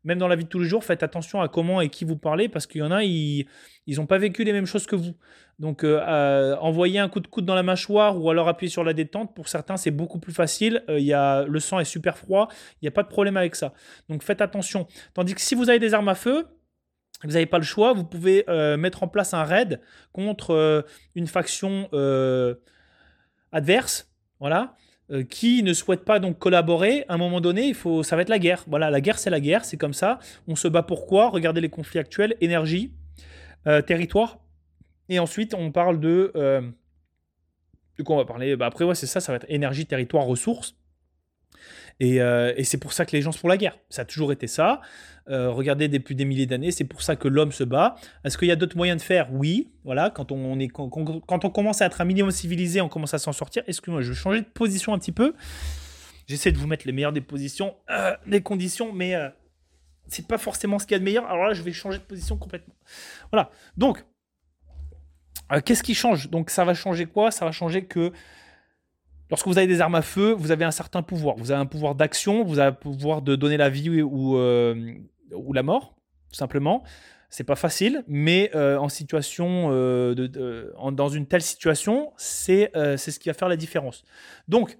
même 0.06 0.18
dans 0.18 0.28
la 0.28 0.36
vie 0.36 0.44
de 0.44 0.48
tous 0.48 0.60
les 0.60 0.68
jours, 0.68 0.84
faites 0.84 1.02
attention 1.02 1.40
à 1.40 1.48
comment 1.48 1.80
et 1.80 1.90
qui 1.90 2.04
vous 2.04 2.16
parlez 2.16 2.48
parce 2.48 2.66
qu'il 2.66 2.80
y 2.80 2.84
en 2.84 2.92
a, 2.92 3.02
ils 3.02 3.46
n'ont 3.88 4.06
pas 4.06 4.18
vécu 4.18 4.44
les 4.44 4.52
mêmes 4.52 4.64
choses 4.64 4.86
que 4.86 4.96
vous. 4.96 5.14
Donc, 5.58 5.84
euh, 5.84 6.00
euh, 6.06 6.56
envoyer 6.58 7.00
un 7.00 7.08
coup 7.08 7.18
de 7.18 7.26
coude 7.26 7.44
dans 7.44 7.56
la 7.56 7.64
mâchoire 7.64 8.20
ou 8.20 8.30
alors 8.30 8.48
appuyer 8.48 8.70
sur 8.70 8.84
la 8.84 8.92
détente, 8.92 9.34
pour 9.34 9.48
certains, 9.48 9.76
c'est 9.76 9.90
beaucoup 9.90 10.20
plus 10.20 10.32
facile. 10.32 10.84
Euh, 10.88 11.00
y 11.00 11.12
a, 11.12 11.44
le 11.44 11.58
sang 11.58 11.80
est 11.80 11.84
super 11.84 12.16
froid, 12.16 12.48
il 12.74 12.84
n'y 12.84 12.88
a 12.88 12.92
pas 12.92 13.02
de 13.02 13.08
problème 13.08 13.36
avec 13.36 13.56
ça. 13.56 13.72
Donc, 14.08 14.22
faites 14.22 14.40
attention. 14.40 14.86
Tandis 15.12 15.34
que 15.34 15.40
si 15.40 15.56
vous 15.56 15.68
avez 15.68 15.80
des 15.80 15.92
armes 15.92 16.08
à 16.08 16.14
feu, 16.14 16.46
vous 17.24 17.30
n'avez 17.32 17.46
pas 17.46 17.58
le 17.58 17.64
choix, 17.64 17.94
vous 17.94 18.04
pouvez 18.04 18.44
mettre 18.76 19.02
en 19.02 19.08
place 19.08 19.32
un 19.32 19.42
raid 19.42 19.80
contre 20.12 20.84
une 21.14 21.26
faction 21.26 21.88
adverse. 23.50 24.12
Voilà. 24.38 24.76
Euh, 25.12 25.22
qui 25.22 25.62
ne 25.62 25.72
souhaite 25.72 26.04
pas 26.04 26.18
donc 26.18 26.36
collaborer, 26.40 27.04
à 27.08 27.14
un 27.14 27.16
moment 27.16 27.40
donné, 27.40 27.68
il 27.68 27.74
faut, 27.74 28.02
ça 28.02 28.16
va 28.16 28.22
être 28.22 28.28
la 28.28 28.40
guerre. 28.40 28.64
Voilà, 28.66 28.90
la 28.90 29.00
guerre, 29.00 29.20
c'est 29.20 29.30
la 29.30 29.38
guerre, 29.38 29.64
c'est 29.64 29.76
comme 29.76 29.94
ça. 29.94 30.18
On 30.48 30.56
se 30.56 30.66
bat 30.66 30.82
pourquoi 30.82 31.28
Regardez 31.28 31.60
les 31.60 31.68
conflits 31.68 32.00
actuels 32.00 32.34
énergie, 32.40 32.92
euh, 33.68 33.82
territoire. 33.82 34.38
Et 35.08 35.20
ensuite, 35.20 35.54
on 35.54 35.70
parle 35.70 36.00
de. 36.00 36.32
Euh, 36.34 36.60
de 37.98 38.02
quoi 38.02 38.16
on 38.16 38.18
va 38.18 38.24
parler? 38.24 38.56
Bah 38.56 38.66
Après, 38.66 38.84
c'est 38.96 39.06
ça, 39.06 39.20
ça 39.20 39.30
va 39.30 39.36
être 39.36 39.46
énergie, 39.48 39.86
territoire, 39.86 40.24
ressources. 40.24 40.76
Euh, 42.02 42.52
et, 42.56 42.64
c'est 42.64 42.76
pour 42.78 42.92
ça 42.92 43.06
que 43.06 43.12
les 43.12 43.22
gens 43.22 43.32
se 43.32 43.38
font 43.38 43.48
la 43.48 43.56
guerre. 43.56 43.78
Ça 43.88 44.02
a 44.02 44.04
toujours 44.04 44.32
été 44.32 44.46
ça. 44.46 44.80
Euh, 45.28 45.50
regardez 45.50 45.88
depuis 45.88 46.14
des 46.14 46.24
milliers 46.24 46.46
d'années, 46.46 46.70
c'est 46.70 46.84
pour 46.84 47.02
ça 47.02 47.16
que 47.16 47.26
l'homme 47.26 47.52
se 47.52 47.64
bat. 47.64 47.96
Est-ce 48.24 48.36
qu'il 48.38 48.48
y 48.48 48.52
a 48.52 48.56
d'autres 48.56 48.76
moyens 48.76 49.00
de 49.00 49.02
faire? 49.02 49.32
Oui. 49.32 49.70
Voilà, 49.84 50.10
quand 50.10 50.30
on, 50.30 50.58
est, 50.58 50.68
quand, 50.68 50.90
on 51.44 51.50
commence 51.50 51.80
à 51.80 51.86
être 51.86 52.00
un 52.00 52.04
minimum 52.04 52.30
civilisé, 52.30 52.80
on 52.80 52.88
commence 52.88 53.14
à 53.14 53.18
s'en 53.18 53.32
sortir. 53.32 53.62
Excusez-moi, 53.66 54.02
je 54.02 54.10
vais 54.10 54.14
changer 54.14 54.40
de 54.40 54.46
position 54.46 54.92
un 54.92 54.98
petit 54.98 55.12
peu. 55.12 55.34
J'essaie 56.26 56.52
de 56.52 56.58
vous 56.58 56.66
mettre 56.66 56.86
les 56.86 56.92
meilleures 56.92 57.12
des 57.12 57.20
positions, 57.20 57.74
euh, 57.90 58.14
des 58.26 58.42
conditions, 58.42 58.92
mais 58.92 59.14
c'est 60.08 60.26
pas 60.26 60.38
forcément 60.38 60.78
ce 60.78 60.86
qu'il 60.86 60.94
y 60.94 60.96
a 60.96 60.98
de 60.98 61.04
meilleur. 61.04 61.24
Alors 61.26 61.46
là, 61.46 61.54
je 61.54 61.62
vais 61.62 61.72
changer 61.72 61.98
de 61.98 62.04
position 62.04 62.36
complètement. 62.36 62.74
Voilà. 63.32 63.50
Donc, 63.76 64.04
qu'est-ce 65.64 65.82
qui 65.82 65.94
change? 65.94 66.30
Donc, 66.30 66.50
ça 66.50 66.64
va 66.64 66.74
changer 66.74 67.06
quoi? 67.06 67.30
Ça 67.30 67.44
va 67.44 67.52
changer 67.52 67.84
que 67.84 68.12
lorsque 69.30 69.46
vous 69.46 69.58
avez 69.58 69.66
des 69.66 69.80
armes 69.80 69.94
à 69.94 70.02
feu, 70.02 70.32
vous 70.32 70.50
avez 70.50 70.64
un 70.64 70.70
certain 70.70 71.02
pouvoir. 71.02 71.36
Vous 71.36 71.50
avez 71.50 71.60
un 71.60 71.66
pouvoir 71.66 71.94
d'action, 71.94 72.44
vous 72.44 72.58
avez 72.58 72.68
un 72.68 72.72
pouvoir 72.72 73.22
de 73.22 73.36
donner 73.36 73.56
la 73.56 73.68
vie 73.68 74.02
ou, 74.02 74.36
euh, 74.36 74.94
la 75.52 75.62
mort, 75.62 75.96
tout 76.30 76.36
simplement. 76.36 76.82
C'est 77.28 77.44
pas 77.44 77.56
facile, 77.56 78.04
mais 78.06 78.50
euh, 78.54 78.78
en 78.78 78.88
situation, 78.88 79.68
euh, 79.72 80.14
de, 80.14 80.72
dans 80.92 81.08
une 81.08 81.26
telle 81.26 81.42
situation, 81.42 82.12
c'est 82.16 82.70
c'est 82.96 83.10
ce 83.10 83.18
qui 83.18 83.28
va 83.28 83.34
faire 83.34 83.48
la 83.48 83.56
différence. 83.56 84.04
Donc, 84.48 84.78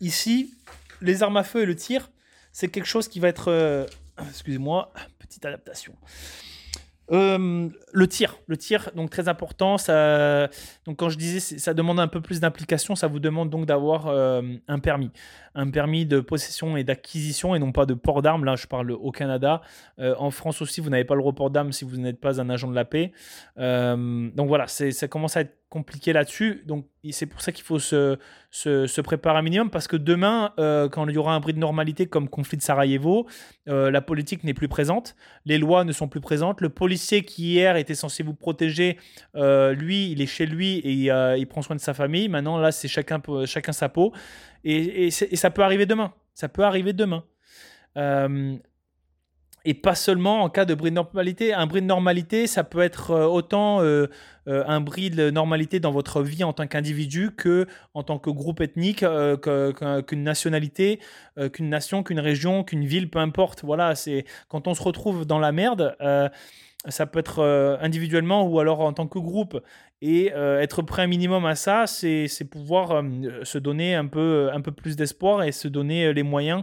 ici, 0.00 0.54
les 1.02 1.22
armes 1.22 1.36
à 1.36 1.44
feu 1.44 1.62
et 1.62 1.66
le 1.66 1.76
tir, 1.76 2.10
c'est 2.52 2.68
quelque 2.68 2.86
chose 2.86 3.08
qui 3.08 3.20
va 3.20 3.28
être. 3.28 3.86
Excusez-moi, 4.30 4.92
petite 5.18 5.44
adaptation. 5.44 5.94
Euh, 7.12 7.68
le 7.92 8.08
tir, 8.08 8.36
le 8.46 8.56
tir, 8.56 8.90
donc 8.94 9.10
très 9.10 9.28
important. 9.28 9.78
Ça, 9.78 10.48
donc 10.86 10.96
quand 10.96 11.08
je 11.08 11.16
disais, 11.16 11.58
ça 11.58 11.74
demande 11.74 12.00
un 12.00 12.08
peu 12.08 12.20
plus 12.20 12.40
d'implication. 12.40 12.94
Ça 12.94 13.06
vous 13.06 13.20
demande 13.20 13.50
donc 13.50 13.66
d'avoir 13.66 14.08
euh, 14.08 14.42
un 14.68 14.78
permis, 14.78 15.10
un 15.54 15.70
permis 15.70 16.04
de 16.06 16.20
possession 16.20 16.76
et 16.76 16.84
d'acquisition, 16.84 17.54
et 17.54 17.58
non 17.58 17.72
pas 17.72 17.86
de 17.86 17.94
port 17.94 18.22
d'armes. 18.22 18.44
Là, 18.44 18.56
je 18.56 18.66
parle 18.66 18.90
au 18.90 19.10
Canada. 19.12 19.62
Euh, 19.98 20.14
en 20.18 20.30
France 20.30 20.60
aussi, 20.62 20.80
vous 20.80 20.90
n'avez 20.90 21.04
pas 21.04 21.14
le 21.14 21.22
report 21.22 21.50
d'armes 21.50 21.72
si 21.72 21.84
vous 21.84 21.96
n'êtes 21.96 22.20
pas 22.20 22.40
un 22.40 22.50
agent 22.50 22.68
de 22.68 22.74
la 22.74 22.84
paix. 22.84 23.12
donc 23.56 24.48
voilà, 24.48 24.66
ça 24.66 25.08
commence 25.08 25.36
à 25.36 25.42
être 25.42 25.65
compliqué 25.68 26.12
là-dessus. 26.12 26.62
Donc 26.66 26.86
c'est 27.10 27.26
pour 27.26 27.40
ça 27.40 27.52
qu'il 27.52 27.64
faut 27.64 27.78
se, 27.78 28.18
se, 28.50 29.00
préparer 29.00 29.38
un 29.38 29.42
minimum 29.42 29.70
parce 29.70 29.88
que 29.88 29.96
demain, 29.96 30.52
euh, 30.58 30.88
quand 30.88 31.06
il 31.08 31.14
y 31.14 31.18
aura 31.18 31.34
un 31.34 31.40
bris 31.40 31.52
de 31.52 31.58
normalité 31.58 32.06
comme 32.06 32.28
conflit 32.28 32.56
de 32.56 32.62
Sarajevo, 32.62 33.26
euh, 33.68 33.90
la 33.90 34.00
politique 34.00 34.44
n'est 34.44 34.54
plus 34.54 34.68
présente, 34.68 35.16
les 35.44 35.58
lois 35.58 35.84
ne 35.84 35.92
sont 35.92 36.08
plus 36.08 36.20
présentes. 36.20 36.60
Le 36.60 36.68
policier 36.68 37.22
qui 37.22 37.52
hier 37.52 37.76
était 37.76 37.94
censé 37.94 38.22
vous 38.22 38.34
protéger, 38.34 38.98
euh, 39.34 39.72
lui, 39.72 40.10
il 40.10 40.22
est 40.22 40.26
chez 40.26 40.46
lui 40.46 40.78
et 40.78 41.10
il 41.38 41.46
prend 41.46 41.62
soin 41.62 41.76
de 41.76 41.80
sa 41.80 41.94
famille. 41.94 42.28
Maintenant, 42.28 42.58
là, 42.58 42.72
c'est 42.72 42.88
chacun, 42.88 43.20
chacun 43.44 43.72
sa 43.72 43.88
peau. 43.88 44.12
Et, 44.64 45.06
et, 45.06 45.10
ça 45.10 45.50
peut 45.50 45.62
arriver 45.62 45.86
demain. 45.86 46.12
Ça 46.34 46.48
peut 46.48 46.62
arriver 46.62 46.92
demain 46.92 47.24
et 49.66 49.74
pas 49.74 49.96
seulement 49.96 50.44
en 50.44 50.48
cas 50.48 50.64
de 50.64 50.74
bris 50.74 50.90
de 50.90 50.94
normalité. 50.94 51.52
Un 51.52 51.66
bris 51.66 51.82
de 51.82 51.86
normalité, 51.86 52.46
ça 52.46 52.62
peut 52.62 52.80
être 52.80 53.10
euh, 53.10 53.26
autant 53.26 53.82
euh, 53.82 54.06
euh, 54.46 54.62
un 54.68 54.80
bris 54.80 55.10
de 55.10 55.28
normalité 55.30 55.80
dans 55.80 55.90
votre 55.90 56.22
vie 56.22 56.44
en 56.44 56.52
tant 56.52 56.68
qu'individu 56.68 57.32
que 57.36 57.66
en 57.92 58.04
tant 58.04 58.20
que 58.20 58.30
groupe 58.30 58.60
ethnique, 58.60 59.04
qu'une 60.06 60.22
nationalité, 60.22 61.00
qu'une 61.52 61.68
nation, 61.68 62.04
qu'une 62.04 62.20
région, 62.20 62.62
qu'une 62.62 62.84
ville, 62.84 63.10
peu 63.10 63.18
importe. 63.18 63.64
Voilà, 63.64 63.96
c'est 63.96 64.24
quand 64.48 64.68
on 64.68 64.74
se 64.74 64.82
retrouve 64.82 65.26
dans 65.26 65.40
la 65.40 65.50
merde. 65.50 65.96
ça 66.88 67.06
peut 67.06 67.18
être 67.18 67.42
individuellement 67.80 68.46
ou 68.46 68.60
alors 68.60 68.80
en 68.80 68.92
tant 68.92 69.08
que 69.08 69.18
groupe. 69.18 69.60
Et 70.00 70.26
être 70.28 70.82
prêt 70.82 71.02
un 71.02 71.06
minimum 71.08 71.44
à 71.44 71.56
ça, 71.56 71.88
c'est 71.88 72.28
pouvoir 72.48 73.02
se 73.42 73.58
donner 73.58 73.96
un 73.96 74.06
peu, 74.06 74.48
un 74.52 74.60
peu 74.60 74.70
plus 74.70 74.94
d'espoir 74.94 75.42
et 75.42 75.50
se 75.50 75.66
donner 75.66 76.12
les 76.12 76.22
moyens 76.22 76.62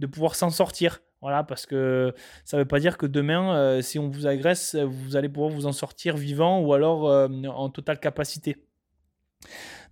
de 0.00 0.06
pouvoir 0.06 0.34
s'en 0.34 0.50
sortir. 0.50 1.00
Voilà, 1.22 1.44
parce 1.44 1.66
que 1.66 2.12
ça 2.44 2.56
ne 2.56 2.62
veut 2.62 2.68
pas 2.68 2.80
dire 2.80 2.98
que 2.98 3.06
demain, 3.06 3.54
euh, 3.54 3.80
si 3.80 4.00
on 4.00 4.08
vous 4.08 4.26
agresse, 4.26 4.74
vous 4.74 5.14
allez 5.14 5.28
pouvoir 5.28 5.52
vous 5.52 5.66
en 5.66 5.72
sortir 5.72 6.16
vivant 6.16 6.60
ou 6.60 6.74
alors 6.74 7.08
euh, 7.08 7.28
en 7.46 7.70
totale 7.70 8.00
capacité. 8.00 8.66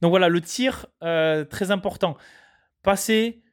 Donc 0.02 0.10
voilà, 0.10 0.28
le 0.28 0.40
tir, 0.40 0.86
euh, 1.04 1.44
très 1.44 1.70
important. 1.70 2.16
Passez 2.82 3.44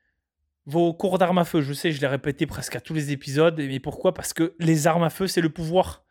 vos 0.65 0.91
cours 0.91 1.19
d'armes 1.19 1.37
à 1.37 1.45
feu. 1.45 1.61
Je 1.61 1.73
sais, 1.73 1.91
je 1.91 2.01
l'ai 2.01 2.07
répété 2.07 2.47
presque 2.47 2.75
à 2.75 2.81
tous 2.81 2.95
les 2.95 3.11
épisodes. 3.11 3.55
Mais 3.55 3.79
pourquoi? 3.79 4.11
Parce 4.11 4.33
que 4.33 4.55
les 4.57 4.87
armes 4.87 5.03
à 5.03 5.11
feu, 5.11 5.27
c'est 5.27 5.41
le 5.41 5.49
pouvoir 5.49 6.03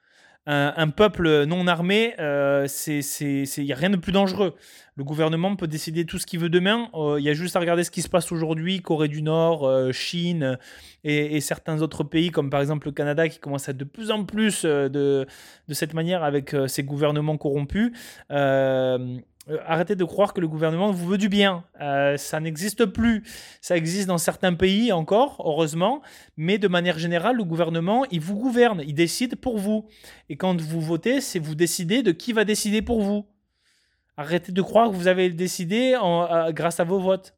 un, 0.46 0.88
peuple 0.90 1.44
non 1.44 1.66
armé, 1.66 2.14
euh, 2.20 2.66
il 2.88 3.64
n'y 3.64 3.72
a 3.72 3.76
rien 3.76 3.90
de 3.90 3.96
plus 3.96 4.12
dangereux. 4.12 4.54
Le 4.96 5.04
gouvernement 5.04 5.56
peut 5.56 5.66
décider 5.66 6.06
tout 6.06 6.18
ce 6.18 6.26
qu'il 6.26 6.40
veut 6.40 6.48
demain. 6.48 6.88
Euh, 6.94 7.16
il 7.18 7.24
y 7.24 7.28
a 7.28 7.34
juste 7.34 7.56
à 7.56 7.60
regarder 7.60 7.84
ce 7.84 7.90
qui 7.90 8.00
se 8.00 8.08
passe 8.08 8.30
aujourd'hui, 8.32 8.80
Corée 8.80 9.08
du 9.08 9.22
Nord, 9.22 9.66
euh, 9.66 9.92
Chine 9.92 10.58
et, 11.04 11.40
certains 11.40 11.82
autres 11.82 12.04
pays, 12.04 12.30
comme 12.30 12.50
par 12.50 12.60
exemple 12.60 12.86
le 12.86 12.92
Canada, 12.92 13.28
qui 13.28 13.38
commence 13.38 13.68
à 13.68 13.72
être 13.72 13.76
de 13.76 13.84
plus 13.84 14.10
en 14.10 14.24
plus 14.24 14.64
de, 14.64 14.88
de 14.88 15.74
cette 15.74 15.94
manière 15.94 16.24
avec 16.24 16.54
ses 16.66 16.82
gouvernements 16.82 17.36
corrompus. 17.36 17.92
Euh, 19.48 19.58
arrêtez 19.64 19.94
de 19.94 20.04
croire 20.04 20.34
que 20.34 20.40
le 20.40 20.48
gouvernement 20.48 20.90
vous 20.90 21.06
veut 21.06 21.18
du 21.18 21.28
bien. 21.28 21.64
Euh, 21.80 22.16
ça 22.16 22.40
n'existe 22.40 22.84
plus. 22.86 23.22
Ça 23.60 23.76
existe 23.76 24.08
dans 24.08 24.18
certains 24.18 24.54
pays 24.54 24.92
encore, 24.92 25.42
heureusement, 25.44 26.02
mais 26.36 26.58
de 26.58 26.66
manière 26.68 26.98
générale, 26.98 27.36
le 27.36 27.44
gouvernement, 27.44 28.04
il 28.10 28.20
vous 28.20 28.36
gouverne, 28.36 28.82
il 28.84 28.94
décide 28.94 29.36
pour 29.36 29.58
vous. 29.58 29.88
Et 30.28 30.36
quand 30.36 30.60
vous 30.60 30.80
votez, 30.80 31.20
c'est 31.20 31.38
vous 31.38 31.54
décidez 31.54 32.02
de 32.02 32.12
qui 32.12 32.32
va 32.32 32.44
décider 32.44 32.82
pour 32.82 33.02
vous. 33.02 33.26
Arrêtez 34.16 34.50
de 34.50 34.62
croire 34.62 34.90
que 34.90 34.96
vous 34.96 35.08
avez 35.08 35.30
décidé 35.30 35.96
euh, 36.02 36.52
grâce 36.52 36.80
à 36.80 36.84
vos 36.84 36.98
votes. 36.98 37.34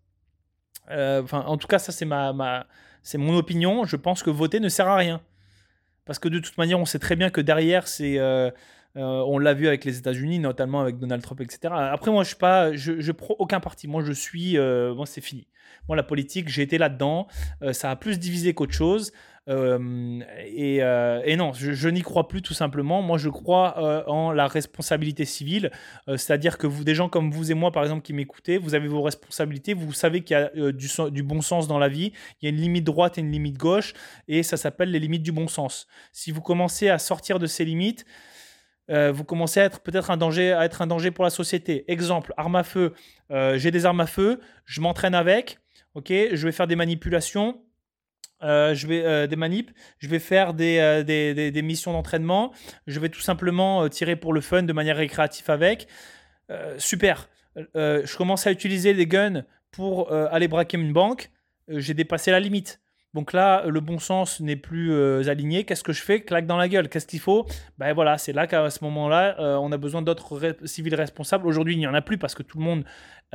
en 0.90 1.56
tout 1.58 1.66
cas, 1.66 1.78
ça 1.78 1.92
c'est 1.92 2.06
ma 2.06 2.66
c'est 3.02 3.18
mon 3.18 3.36
opinion. 3.36 3.84
Je 3.84 3.96
pense 3.96 4.22
que 4.22 4.30
voter 4.30 4.60
ne 4.60 4.68
sert 4.68 4.88
à 4.88 4.96
rien. 4.96 5.20
Parce 6.04 6.18
que 6.18 6.28
de 6.28 6.38
toute 6.38 6.56
manière, 6.56 6.78
on 6.78 6.86
sait 6.86 6.98
très 6.98 7.16
bien 7.16 7.28
que 7.28 7.40
derrière, 7.42 7.86
c'est 7.86 8.18
euh, 8.98 9.22
on 9.26 9.38
l'a 9.38 9.54
vu 9.54 9.68
avec 9.68 9.84
les 9.84 9.98
États-Unis, 9.98 10.40
notamment 10.40 10.80
avec 10.80 10.98
Donald 10.98 11.22
Trump, 11.22 11.40
etc. 11.40 11.72
Après, 11.72 12.10
moi, 12.10 12.24
je 12.24 12.28
suis 12.28 12.36
pas, 12.36 12.72
je, 12.74 13.12
prends 13.12 13.36
aucun 13.38 13.60
parti. 13.60 13.86
Moi, 13.86 14.02
je 14.04 14.12
suis, 14.12 14.58
euh, 14.58 15.04
c'est 15.04 15.20
fini. 15.20 15.46
Moi, 15.86 15.96
la 15.96 16.02
politique, 16.02 16.48
j'ai 16.48 16.62
été 16.62 16.78
là-dedans. 16.78 17.28
Euh, 17.62 17.72
ça 17.72 17.90
a 17.90 17.96
plus 17.96 18.18
divisé 18.18 18.54
qu'autre 18.54 18.74
chose. 18.74 19.12
Et, 19.50 20.82
non, 21.36 21.52
je, 21.54 21.88
n'y 21.88 22.02
crois 22.02 22.28
plus 22.28 22.42
tout 22.42 22.54
simplement. 22.54 23.00
Moi, 23.00 23.16
je 23.16 23.30
crois 23.30 24.06
en 24.06 24.30
la 24.30 24.46
responsabilité 24.46 25.24
civile, 25.24 25.70
c'est-à-dire 26.06 26.58
que 26.58 26.66
vous, 26.66 26.84
des 26.84 26.94
gens 26.94 27.08
comme 27.08 27.30
vous 27.30 27.50
et 27.50 27.54
moi, 27.54 27.72
par 27.72 27.82
exemple, 27.82 28.02
qui 28.02 28.12
m'écoutez, 28.12 28.58
vous 28.58 28.74
avez 28.74 28.88
vos 28.88 29.00
responsabilités. 29.00 29.72
Vous 29.72 29.94
savez 29.94 30.20
qu'il 30.20 30.36
y 30.36 30.60
a 30.60 30.72
du, 31.10 31.22
bon 31.22 31.40
sens 31.40 31.66
dans 31.66 31.78
la 31.78 31.88
vie. 31.88 32.12
Il 32.42 32.44
y 32.44 32.46
a 32.48 32.50
une 32.50 32.60
limite 32.60 32.84
droite 32.84 33.16
et 33.16 33.22
une 33.22 33.32
limite 33.32 33.56
gauche, 33.56 33.94
et 34.26 34.42
ça 34.42 34.58
s'appelle 34.58 34.90
les 34.90 34.98
limites 34.98 35.22
du 35.22 35.32
bon 35.32 35.48
sens. 35.48 35.86
Si 36.12 36.30
vous 36.30 36.42
commencez 36.42 36.90
à 36.90 36.98
sortir 36.98 37.38
de 37.38 37.46
ces 37.46 37.64
limites, 37.64 38.04
euh, 38.90 39.12
vous 39.12 39.24
commencez 39.24 39.60
à 39.60 39.64
être 39.64 39.80
peut-être 39.80 40.10
un 40.10 40.16
danger, 40.16 40.52
à 40.52 40.64
être 40.64 40.82
un 40.82 40.86
danger 40.86 41.10
pour 41.10 41.24
la 41.24 41.30
société. 41.30 41.84
Exemple, 41.88 42.32
arme 42.36 42.56
à 42.56 42.64
feu. 42.64 42.94
Euh, 43.30 43.58
j'ai 43.58 43.70
des 43.70 43.86
armes 43.86 44.00
à 44.00 44.06
feu, 44.06 44.40
je 44.64 44.80
m'entraîne 44.80 45.14
avec. 45.14 45.58
Ok, 45.94 46.08
je 46.10 46.44
vais 46.44 46.52
faire 46.52 46.66
des 46.66 46.76
manipulations. 46.76 47.60
Euh, 48.44 48.72
je 48.72 48.86
vais 48.86 49.26
des 49.26 49.34
manips, 49.34 49.72
je 49.98 50.06
vais 50.06 50.20
faire 50.20 50.54
des, 50.54 51.02
des, 51.04 51.50
des, 51.50 51.62
missions 51.62 51.92
d'entraînement, 51.92 52.52
je 52.86 53.00
vais 53.00 53.08
tout 53.08 53.20
simplement 53.20 53.88
tirer 53.88 54.14
pour 54.14 54.32
le 54.32 54.40
fun 54.40 54.62
de 54.62 54.72
manière 54.72 54.96
récréative 54.96 55.50
avec. 55.50 55.88
super. 56.76 57.28
je 57.56 58.16
commence 58.16 58.46
à 58.46 58.52
utiliser 58.52 58.94
des 58.94 59.08
guns 59.08 59.44
pour 59.72 60.12
aller 60.12 60.46
braquer 60.46 60.78
une 60.78 60.92
banque. 60.92 61.32
J'ai 61.66 61.94
dépassé 61.94 62.30
la 62.30 62.38
limite. 62.38 62.80
Donc 63.14 63.32
là, 63.32 63.64
le 63.66 63.80
bon 63.80 63.98
sens 63.98 64.40
n'est 64.40 64.56
plus 64.56 64.92
euh, 64.92 65.28
aligné. 65.28 65.64
Qu'est-ce 65.64 65.82
que 65.82 65.92
je 65.92 66.02
fais? 66.02 66.20
Claque 66.20 66.46
dans 66.46 66.58
la 66.58 66.68
gueule. 66.68 66.88
Qu'est-ce 66.88 67.06
qu'il 67.06 67.20
faut? 67.20 67.46
Ben 67.78 67.92
voilà, 67.94 68.18
c'est 68.18 68.34
là 68.34 68.46
qu'à 68.46 68.68
ce 68.68 68.84
moment-là, 68.84 69.40
euh, 69.40 69.56
on 69.56 69.72
a 69.72 69.78
besoin 69.78 70.02
d'autres 70.02 70.38
civils 70.64 70.94
responsables. 70.94 71.46
Aujourd'hui, 71.46 71.74
il 71.74 71.78
n'y 71.78 71.86
en 71.86 71.94
a 71.94 72.02
plus 72.02 72.18
parce 72.18 72.34
que 72.34 72.42
tout 72.42 72.58
le 72.58 72.64
monde 72.64 72.84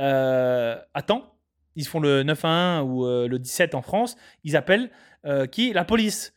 euh, 0.00 0.76
attend. 0.94 1.34
Ils 1.74 1.86
font 1.86 1.98
le 1.98 2.22
9 2.22 2.44
1 2.44 2.82
ou 2.82 3.04
le 3.04 3.36
17 3.36 3.74
en 3.74 3.82
France. 3.82 4.16
Ils 4.44 4.56
appellent 4.56 4.90
qui? 5.50 5.72
La 5.72 5.84
police. 5.84 6.32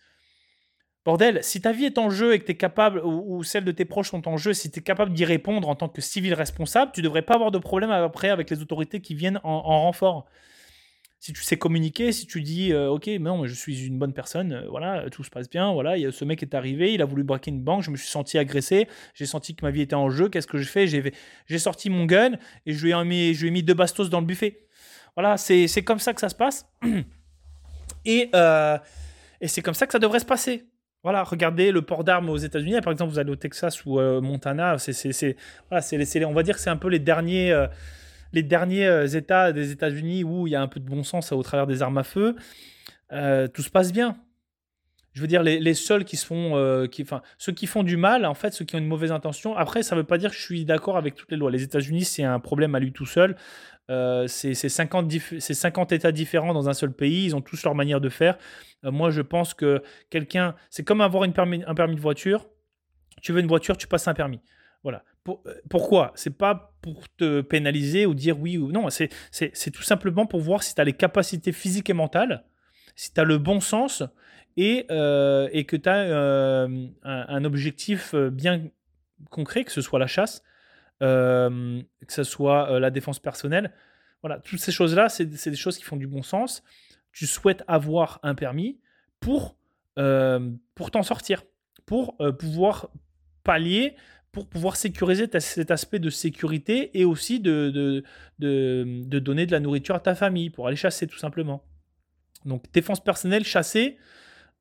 Bordel, 1.06 1.44
si 1.44 1.62
ta 1.62 1.72
vie 1.72 1.86
est 1.86 2.00
en 2.00 2.10
jeu 2.10 2.34
et 2.34 2.40
que 2.40 2.46
tu 2.46 2.54
es 2.54 2.58
capable, 2.58 3.02
ou, 3.06 3.44
celle 3.44 3.64
de 3.64 3.72
tes 3.72 3.86
proches 3.86 4.10
sont 4.10 4.28
en 4.28 4.36
jeu, 4.36 4.54
si 4.54 4.72
tu 4.72 4.80
es 4.80 4.82
capable 4.82 5.14
d'y 5.14 5.26
répondre 5.26 5.70
en 5.70 5.76
tant 5.76 5.90
que 5.90 6.02
civil 6.02 6.34
responsable, 6.34 6.92
tu 6.92 7.04
devrais 7.04 7.22
pas 7.22 7.36
avoir 7.36 7.52
de 7.52 7.60
problème 7.60 7.92
après 7.92 8.30
avec 8.30 8.50
les 8.50 8.64
autorités 8.64 9.00
qui 9.00 9.14
viennent 9.14 9.40
en 9.44 9.62
renfort 9.62 10.26
si 11.20 11.34
tu 11.34 11.42
sais 11.42 11.58
communiquer, 11.58 12.12
si 12.12 12.28
tu 12.28 12.42
dis 12.42 12.72
euh, 12.72 12.90
ok, 12.90 13.08
non, 13.20 13.46
je 13.48 13.54
suis 13.54 13.88
une 13.88 13.98
bonne 13.98 14.14
personne, 14.14 14.54
euh, 14.54 14.68
voilà, 14.70 15.10
tout 15.10 15.24
se 15.24 15.30
passe 15.30 15.50
bien, 15.50 15.74
voilà, 15.74 15.98
y 15.98 16.06
a, 16.06 16.12
ce 16.12 16.24
mec 16.26 16.44
est 16.44 16.54
arrivé, 16.54 16.94
il 16.94 17.02
a 17.02 17.06
voulu 17.06 17.24
braquer 17.24 17.50
une 17.50 17.62
banque, 17.62 17.84
je 17.84 17.92
me 17.92 17.98
suis 17.98 18.08
senti 18.08 18.38
agressé, 18.38 18.88
j'ai 19.16 19.26
senti 19.26 19.56
que 19.56 19.66
ma 19.66 19.72
vie 19.72 19.82
était 19.82 19.96
en 19.96 20.10
jeu, 20.10 20.30
qu'est-ce 20.30 20.48
que 20.48 20.58
je 20.58 20.70
fais? 20.70 20.86
J'ai 20.88 21.60
sorti 21.60 21.90
mon 21.90 22.06
gun 22.06 22.34
et 22.66 22.74
je 22.74 22.86
lui, 22.86 22.92
ai 22.92 23.04
mis, 23.04 23.34
je 23.34 23.48
mis 23.48 23.64
deux 23.64 23.74
bastos 23.74 24.10
dans 24.10 24.20
le 24.20 24.26
buffet. 24.26 24.68
Voilà, 25.16 25.38
c'est 25.38 25.84
comme 25.84 26.00
ça 26.00 26.14
que 26.14 26.22
ça 26.22 26.30
se 26.30 26.36
passe. 26.36 26.68
Et, 28.06 28.30
euh, 28.36 28.78
et 29.42 29.50
c'est 29.50 29.62
comme 29.62 29.74
ça 29.74 29.86
que 29.86 29.92
ça 29.92 30.00
devrait 30.00 30.22
se 30.22 30.26
passer. 30.26 30.64
Voilà, 31.04 31.24
regardez 31.24 31.72
le 31.74 31.82
port 31.82 32.06
d'armes 32.06 32.30
aux 32.30 32.38
États-Unis. 32.38 32.80
Par 32.82 32.94
exemple, 32.94 33.12
vous 33.12 33.20
allez 33.20 33.32
au 33.32 33.36
Texas 33.36 33.86
ou 33.86 34.00
Montana, 34.22 34.78
c'est, 34.78 35.36
voilà, 35.70 35.86
on 36.26 36.34
va 36.34 36.44
dire 36.44 36.56
que 36.56 36.62
c'est 36.62 36.70
un 36.70 36.78
peu 36.78 36.88
les 36.88 37.00
derniers 37.00 37.54
les 38.34 38.44
derniers 38.44 38.88
euh, 38.88 39.08
États 39.08 39.52
des 39.52 39.72
États-Unis 39.72 40.24
où 40.24 40.48
il 40.48 40.52
y 40.52 40.56
a 40.56 40.62
un 40.62 40.68
peu 40.68 40.80
de 40.80 40.86
bon 40.86 41.04
sens 41.04 41.32
au 41.32 41.44
travers 41.44 41.68
des 41.68 41.82
armes 41.82 41.98
à 41.98 42.04
feu, 42.04 42.36
euh, 43.12 43.48
tout 43.48 43.62
se 43.62 43.70
passe 43.70 43.92
bien. 43.92 44.18
Je 45.14 45.22
veux 45.22 45.28
dire, 45.28 45.42
les, 45.42 45.74
seuls 45.74 46.06
qui 46.06 46.16
font, 46.16 46.56
euh, 46.58 46.86
ceux 47.40 47.52
qui 47.52 47.66
font 47.66 47.82
du 47.82 47.98
mal, 47.98 48.24
en 48.24 48.36
fait, 48.36 48.54
ceux 48.54 48.66
qui 48.66 48.76
ont 48.76 48.80
une 48.80 48.88
mauvaise 48.88 49.12
intention. 49.12 49.58
Après, 49.58 49.82
ça 49.82 49.96
ne 49.96 50.02
veut 50.02 50.06
pas 50.06 50.20
dire 50.20 50.30
que 50.30 50.36
je 50.36 50.42
suis 50.44 50.64
d'accord 50.64 50.96
avec 50.96 51.16
toutes 51.16 51.32
les 51.32 51.38
lois. 51.38 51.50
Les 51.50 51.64
États-Unis, 51.64 52.06
c'est 52.06 52.24
un 52.24 52.40
problème 52.40 52.76
à 52.76 52.80
lui 52.80 52.94
tout 52.94 53.08
seul. 53.08 53.36
c'est 54.28 54.54
50, 54.54 55.12
50, 55.40 55.92
États 55.92 56.12
différents 56.12 56.54
dans 56.54 56.70
un 56.70 56.74
seul 56.74 56.92
pays. 56.92 57.26
Ils 57.26 57.36
ont 57.36 57.42
tous 57.42 57.64
leur 57.64 57.74
manière 57.74 58.00
de 58.00 58.10
faire. 58.10 58.38
moi, 58.84 59.10
je 59.10 59.24
pense 59.24 59.56
que 59.56 59.82
quelqu'un, 60.12 60.54
c'est 60.70 60.84
comme 60.84 61.02
avoir 61.02 61.24
une 61.24 61.34
un 61.66 61.74
permis 61.74 61.96
de 61.96 62.02
voiture. 62.02 62.46
Tu 63.24 63.32
veux 63.32 63.40
une 63.40 63.48
voiture, 63.48 63.76
tu 63.76 63.88
passes 63.88 64.08
un 64.08 64.14
permis. 64.14 64.42
Voilà 64.84 65.04
pourquoi? 65.70 66.12
C'est 66.16 66.38
pas 66.38 66.74
pour 66.82 67.10
te 67.10 67.42
pénaliser 67.42 68.06
ou 68.06 68.14
dire 68.14 68.40
oui 68.40 68.58
ou 68.58 68.72
non. 68.72 68.90
C'est 68.90 69.72
tout 69.72 69.84
simplement 69.84 70.26
pour 70.26 70.42
voir 70.42 70.64
si 70.64 70.74
tu 70.76 70.82
as 70.82 70.84
les 70.84 70.94
capacités 70.94 71.52
physiques 71.52 71.90
et 71.90 71.94
mentales, 71.94 72.46
si 72.96 73.14
tu 73.14 73.20
as 73.20 73.24
le 73.24 73.38
bon 73.38 73.60
sens 73.60 74.04
et, 74.56 74.80
et 74.80 75.66
que 75.66 75.76
tu 75.76 75.90
as 75.90 76.66
un, 76.66 76.90
un, 77.04 77.44
objectif 77.46 78.16
bien 78.16 78.64
concret, 79.30 79.64
que 79.64 79.72
ce 79.72 79.82
soit 79.82 80.00
la 80.00 80.08
chasse, 80.08 80.44
que 81.00 81.84
ce 82.08 82.24
soit 82.24 82.80
la 82.80 82.90
défense 82.90 83.20
personnelle. 83.20 83.74
Voilà, 84.22 84.40
toutes 84.40 84.60
ces 84.60 84.72
choses-là, 84.72 85.10
c'est 85.10 85.26
des 85.26 85.56
choses 85.56 85.78
qui 85.78 85.84
font 85.84 85.98
du 85.98 86.08
bon 86.08 86.24
sens. 86.24 86.64
Tu 87.12 87.28
souhaites 87.28 87.64
avoir 87.68 88.20
un 88.24 88.36
permis 88.36 88.80
pour, 89.20 89.58
pour 89.96 90.92
t'en 90.92 91.04
sortir, 91.04 91.44
pour 91.86 92.18
pouvoir 92.40 92.90
pallier 93.44 93.96
pour 94.32 94.48
pouvoir 94.48 94.76
sécuriser 94.76 95.28
cet 95.40 95.72
aspect 95.72 96.00
de 96.00 96.10
sécurité 96.10 96.92
et 97.00 97.06
aussi 97.06 97.40
de, 97.40 97.70
de, 97.70 98.04
de, 98.40 99.20
donner 99.20 99.46
de 99.46 99.52
la 99.52 99.60
nourriture 99.60 99.96
à 99.96 100.00
ta 100.00 100.16
famille 100.16 100.50
pour 100.50 100.68
aller 100.68 100.76
chasser 100.76 101.08
tout 101.08 101.18
simplement. 101.18 101.64
Donc 102.46 102.72
défense 102.72 103.04
personnelle, 103.04 103.44
chasser, 103.44 103.98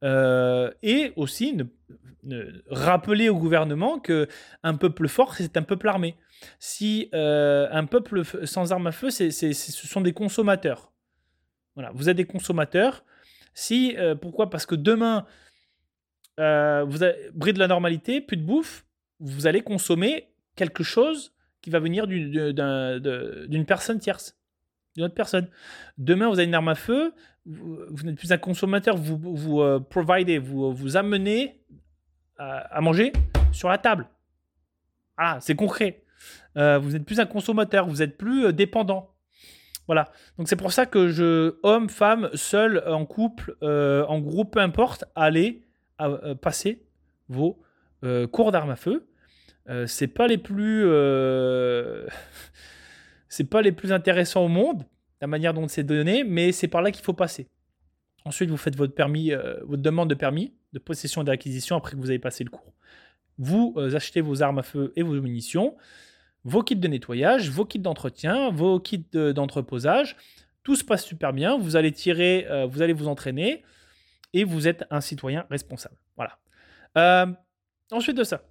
euh, 0.04 0.70
et 0.82 1.12
aussi 1.16 1.56
rappeler 2.70 3.28
au 3.28 3.38
gouvernement 3.38 3.98
que 3.98 4.28
un 4.62 4.74
peuple 4.74 5.08
fort, 5.08 5.34
c'est 5.34 5.56
un 5.56 5.62
peuple 5.62 5.88
armé. 5.88 6.16
Si 6.58 7.08
euh, 7.14 7.68
un 7.70 7.86
peuple 7.86 8.22
sans 8.46 8.72
armes 8.72 8.88
à 8.88 8.92
feu, 8.92 9.10
c'est, 9.10 9.30
ce 9.30 9.86
sont 9.86 10.00
des 10.00 10.12
consommateurs. 10.12 10.92
Voilà, 11.74 11.90
vous 11.94 12.08
êtes 12.08 12.16
des 12.16 12.24
consommateurs. 12.24 13.04
Si, 13.54 13.94
euh, 13.96 14.14
pourquoi? 14.14 14.50
Parce 14.50 14.66
que 14.66 14.74
demain, 14.74 15.26
vous 16.38 17.02
avez 17.02 17.30
bris 17.32 17.52
de 17.52 17.58
la 17.58 17.68
normalité, 17.68 18.20
plus 18.20 18.36
de 18.36 18.42
bouffe, 18.42 18.85
vous 19.20 19.46
allez 19.46 19.62
consommer 19.62 20.28
quelque 20.54 20.82
chose 20.82 21.32
qui 21.62 21.70
va 21.70 21.78
venir 21.80 22.06
d'une 22.06 23.64
personne 23.66 23.98
tierce, 23.98 24.36
d'une 24.94 25.04
autre 25.04 25.14
personne. 25.14 25.48
Demain, 25.98 26.28
vous 26.28 26.38
avez 26.38 26.44
une 26.44 26.54
arme 26.54 26.68
à 26.68 26.74
feu, 26.74 27.12
vous, 27.44 28.04
n'êtes 28.04 28.16
plus 28.16 28.32
un 28.32 28.38
consommateur, 28.38 28.96
vous 28.96 29.16
vous 29.16 29.60
euh, 29.60 29.78
providez, 29.78 30.38
vous 30.38 30.72
vous 30.72 30.96
amenez 30.96 31.60
à, 32.38 32.80
manger 32.80 33.12
sur 33.52 33.68
la 33.68 33.78
table. 33.78 34.08
Ah, 35.16 35.38
c'est 35.40 35.54
concret. 35.54 36.02
Euh, 36.56 36.78
vous 36.78 36.90
n'êtes 36.90 37.04
plus 37.04 37.20
un 37.20 37.26
consommateur, 37.26 37.86
vous 37.86 37.96
n'êtes 37.96 38.18
plus 38.18 38.46
euh, 38.46 38.52
dépendant. 38.52 39.14
Voilà. 39.86 40.10
Donc 40.36 40.48
c'est 40.48 40.56
pour 40.56 40.72
ça 40.72 40.86
que 40.86 41.08
je, 41.08 41.56
homme, 41.62 41.88
femme, 41.88 42.28
seul, 42.34 42.82
en 42.86 43.06
couple, 43.06 43.56
en 43.62 44.18
groupe, 44.18 44.54
peu 44.54 44.60
importe, 44.60 45.04
allez 45.14 45.62
passer 46.42 46.84
vos 47.28 47.62
euh, 48.04 48.26
cours 48.26 48.52
d'armes 48.52 48.70
à 48.70 48.76
feu. 48.76 49.08
Euh, 49.68 49.86
c'est 49.86 50.06
pas 50.06 50.26
les 50.26 50.38
plus 50.38 50.84
euh, 50.86 52.06
c'est 53.28 53.48
pas 53.48 53.62
les 53.62 53.72
plus 53.72 53.92
intéressants 53.92 54.44
au 54.44 54.48
monde 54.48 54.84
la 55.20 55.26
manière 55.26 55.54
dont 55.54 55.66
c'est 55.66 55.82
donné 55.82 56.22
mais 56.22 56.52
c'est 56.52 56.68
par 56.68 56.82
là 56.82 56.90
qu'il 56.90 57.04
faut 57.04 57.14
passer. 57.14 57.48
Ensuite 58.24 58.50
vous 58.50 58.56
faites 58.56 58.76
votre 58.76 58.94
permis 58.94 59.32
votre 59.62 59.82
demande 59.82 60.10
de 60.10 60.14
permis 60.14 60.54
de 60.72 60.78
possession 60.78 61.22
et 61.22 61.24
d'acquisition 61.24 61.76
après 61.76 61.92
que 61.92 61.96
vous 61.96 62.10
avez 62.10 62.18
passé 62.18 62.44
le 62.44 62.50
cours. 62.50 62.74
Vous 63.38 63.74
achetez 63.78 64.20
vos 64.20 64.42
armes 64.42 64.58
à 64.58 64.62
feu 64.62 64.92
et 64.94 65.02
vos 65.02 65.20
munitions 65.20 65.76
vos 66.44 66.62
kits 66.62 66.76
de 66.76 66.88
nettoyage 66.88 67.50
vos 67.50 67.64
kits 67.64 67.78
d'entretien 67.78 68.50
vos 68.50 68.78
kits 68.78 69.06
d'entreposage. 69.12 70.16
Tout 70.62 70.76
se 70.76 70.84
passe 70.84 71.04
super 71.04 71.32
bien. 71.32 71.56
Vous 71.56 71.76
allez 71.76 71.92
tirer 71.92 72.46
vous 72.68 72.82
allez 72.82 72.92
vous 72.92 73.08
entraîner 73.08 73.64
et 74.32 74.44
vous 74.44 74.68
êtes 74.68 74.84
un 74.90 75.00
citoyen 75.00 75.46
responsable. 75.50 75.96
Voilà 76.16 76.38
Ensuite 77.92 78.16
de 78.16 78.24
ça, 78.24 78.42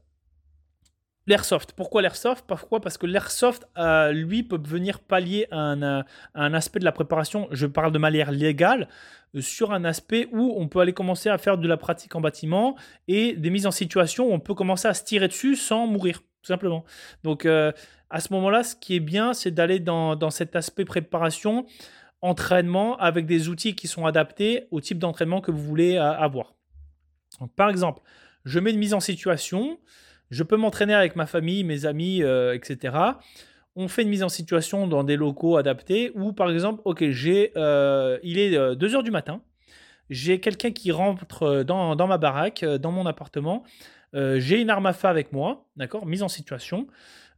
l'airsoft. 1.27 1.73
Pourquoi 1.73 2.01
l'airsoft? 2.01 2.45
Parce 2.47 2.97
que 2.97 3.05
l'airsoft, 3.05 3.67
euh, 3.77 4.11
lui, 4.11 4.43
peut 4.43 4.59
venir 4.63 4.99
pallier 4.99 5.47
un, 5.51 5.81
euh, 5.81 6.03
un, 6.35 6.53
aspect 6.53 6.79
de 6.79 6.85
la 6.85 6.91
préparation, 6.91 7.47
je 7.51 7.65
parle 7.65 7.91
de 7.91 7.97
manière 7.97 8.31
légale, 8.31 8.87
euh, 9.35 9.41
sur 9.41 9.71
un 9.71 9.83
aspect 9.83 10.27
où 10.31 10.53
on 10.57 10.67
peut 10.67 10.79
aller 10.79 10.93
commencer 10.93 11.29
à 11.29 11.37
faire 11.37 11.57
de 11.57 11.67
la 11.67 11.77
pratique 11.77 12.15
en 12.15 12.21
bâtiment 12.21 12.75
et 13.07 13.33
des 13.33 13.49
mises 13.49 13.65
en 13.65 13.71
situation 13.71 14.29
où 14.29 14.33
on 14.33 14.39
peut 14.39 14.53
commencer 14.53 14.87
à 14.87 14.93
se 14.93 15.03
tirer 15.03 15.27
dessus 15.27 15.55
sans 15.55 15.87
mourir, 15.87 16.19
tout 16.19 16.47
simplement. 16.47 16.85
Donc, 17.23 17.45
à 17.45 18.19
ce 18.19 18.31
moment-là, 18.33 18.63
ce 18.63 18.75
qui 18.75 18.95
est 18.95 18.99
bien, 18.99 19.33
c'est 19.33 19.51
d'aller 19.51 19.79
dans, 19.79 20.29
cet 20.29 20.55
aspect 20.55 20.85
préparation, 20.85 21.65
entraînement, 22.21 22.97
avec 22.97 23.25
des 23.25 23.49
outils 23.49 23.75
qui 23.75 23.87
sont 23.87 24.05
adaptés 24.05 24.67
au 24.71 24.79
type 24.79 24.99
d'entraînement 24.99 25.41
que 25.41 25.51
vous 25.51 25.61
voulez 25.61 25.97
avoir. 25.97 26.53
Par 27.55 27.69
exemple, 27.69 28.01
je 28.45 28.59
mets 28.59 28.71
une 28.71 28.79
mise 28.79 28.93
en 28.93 28.99
situation, 28.99 29.79
je 30.31 30.43
peux 30.43 30.57
m'entraîner 30.57 30.93
avec 30.93 31.15
ma 31.15 31.25
famille, 31.25 31.63
mes 31.63 31.85
amis, 31.85 32.23
euh, 32.23 32.53
etc. 32.53 32.95
On 33.75 33.87
fait 33.87 34.03
une 34.03 34.09
mise 34.09 34.23
en 34.23 34.29
situation 34.29 34.87
dans 34.87 35.03
des 35.03 35.17
locaux 35.17 35.57
adaptés 35.57 36.11
ou 36.15 36.31
par 36.31 36.49
exemple, 36.49 36.81
ok, 36.85 37.09
j'ai, 37.09 37.51
euh, 37.57 38.19
il 38.23 38.39
est 38.39 38.51
2 38.51 38.57
euh, 38.57 38.95
heures 38.95 39.03
du 39.03 39.11
matin, 39.11 39.41
j'ai 40.09 40.39
quelqu'un 40.39 40.71
qui 40.71 40.91
rentre 40.91 41.63
dans, 41.63 42.07
ma 42.07 42.17
baraque, 42.17 42.63
dans 42.63 42.91
mon 42.91 43.05
appartement, 43.05 43.63
j'ai 44.13 44.61
une 44.61 44.69
arme 44.69 44.85
à 44.85 44.93
feu 44.93 45.07
avec 45.07 45.33
moi, 45.33 45.67
d'accord, 45.75 46.05
mise 46.05 46.21
en 46.21 46.27
situation. 46.27 46.87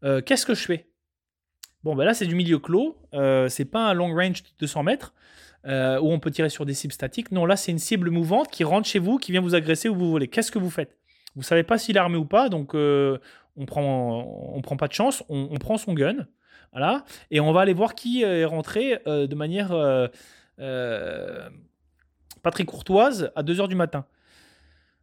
Qu'est-ce 0.03 0.45
que 0.45 0.53
je 0.53 0.65
fais? 0.65 0.89
Bon, 1.83 1.95
ben 1.95 2.03
là, 2.03 2.13
c'est 2.13 2.25
du 2.25 2.35
milieu 2.35 2.59
clos, 2.59 2.97
c'est 3.47 3.65
pas 3.71 3.87
un 3.87 3.93
long 3.93 4.13
range 4.13 4.43
de 4.43 4.49
200 4.59 4.83
mètres. 4.83 5.13
Où 5.63 6.11
on 6.11 6.19
peut 6.19 6.29
tirer 6.29 6.49
sur 6.49 6.65
des 6.65 6.73
cibles 6.73 6.93
statiques. 6.93 7.31
Non, 7.31 7.45
là, 7.45 7.55
c'est 7.55 7.71
une 7.71 7.79
cible 7.79 8.09
mouvante 8.09 8.51
qui 8.51 8.65
rentre 8.65 8.87
chez 8.87 8.99
vous, 8.99 9.17
qui 9.17 9.31
vient 9.31 9.41
vous 9.41 9.55
agresser 9.55 9.87
où 9.87 9.95
vous 9.95 10.11
voulez. 10.11 10.27
Qu'est-ce 10.27 10.51
que 10.51 10.59
vous 10.59 10.69
faites? 10.69 10.96
Vous 11.37 11.43
savez 11.43 11.63
pas 11.63 11.77
s'il 11.77 11.95
est 11.95 11.99
armé 11.99 12.17
ou 12.17 12.25
pas, 12.25 12.49
donc 12.49 12.75
euh, 12.75 13.17
on 13.55 13.65
prend, 13.65 14.51
on 14.53 14.61
prend 14.61 14.75
pas 14.75 14.89
de 14.89 14.93
chance, 14.93 15.23
on, 15.29 15.55
prend 15.57 15.77
son 15.77 15.93
gun, 15.93 16.27
voilà, 16.73 17.05
et 17.31 17.39
on 17.39 17.53
va 17.53 17.61
aller 17.61 17.73
voir 17.73 17.95
qui 17.95 18.23
est 18.23 18.43
rentré 18.43 18.99
euh, 19.07 19.27
de 19.27 19.35
manière 19.35 19.69
pas 22.43 22.51
très 22.51 22.65
courtoise 22.65 23.31
à 23.35 23.43
2h 23.43 23.69
du 23.69 23.75
matin. 23.75 24.05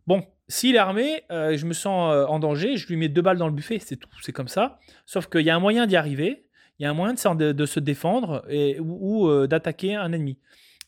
Bon, 0.07 0.23
s'il 0.49 0.75
est 0.75 0.79
armé, 0.79 1.23
je 1.31 1.65
me 1.65 1.73
sens 1.73 2.29
en 2.29 2.39
danger, 2.39 2.77
je 2.77 2.87
lui 2.89 2.97
mets 2.97 3.09
deux 3.09 3.23
balles 3.23 3.39
dans 3.39 3.49
le 3.49 3.55
buffet, 3.55 3.79
c'est 3.79 3.97
tout, 3.97 4.11
c'est 4.23 4.33
comme 4.33 4.49
ça. 4.49 4.79
Sauf 5.07 5.29
qu'il 5.29 5.43
y 5.43 5.51
a 5.51 5.57
un 5.57 5.61
moyen 5.61 5.87
d'y 5.87 5.97
arriver, 5.97 6.45
il 6.79 6.83
y 6.83 6.87
a 6.87 6.91
un 6.91 6.95
moyen 6.95 7.15
de, 7.15 7.67
se 7.67 7.81
défendre 7.81 8.45
et, 8.49 8.79
ou, 8.81 9.29
euh, 9.29 9.47
d'attaquer 9.47 9.95
un 9.95 10.13
ennemi. 10.13 10.39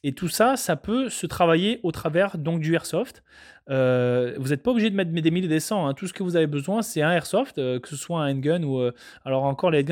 Et 0.06 0.12
tout 0.12 0.28
ça, 0.28 0.56
ça 0.56 0.76
peut 0.76 1.08
se 1.08 1.26
travailler 1.26 1.80
au 1.82 1.90
travers 1.90 2.38
donc 2.38 2.60
du 2.60 2.74
airsoft. 2.74 3.24
Euh, 3.68 4.34
vous 4.38 4.50
n'êtes 4.50 4.62
pas 4.62 4.70
obligé 4.70 4.88
de 4.88 4.94
mettre 4.94 5.10
des 5.10 5.30
mille 5.32 5.46
et 5.46 5.48
des 5.48 5.58
cents. 5.58 5.88
Hein. 5.88 5.94
Tout 5.94 6.06
ce 6.06 6.12
que 6.12 6.22
vous 6.22 6.36
avez 6.36 6.46
besoin, 6.46 6.80
c'est 6.80 7.02
un 7.02 7.10
airsoft, 7.10 7.58
euh, 7.58 7.80
que 7.80 7.88
ce 7.88 7.96
soit 7.96 8.22
un 8.22 8.30
handgun 8.30 8.62
ou 8.62 8.80
alors 9.24 9.42
encore 9.42 9.72
les. 9.72 9.84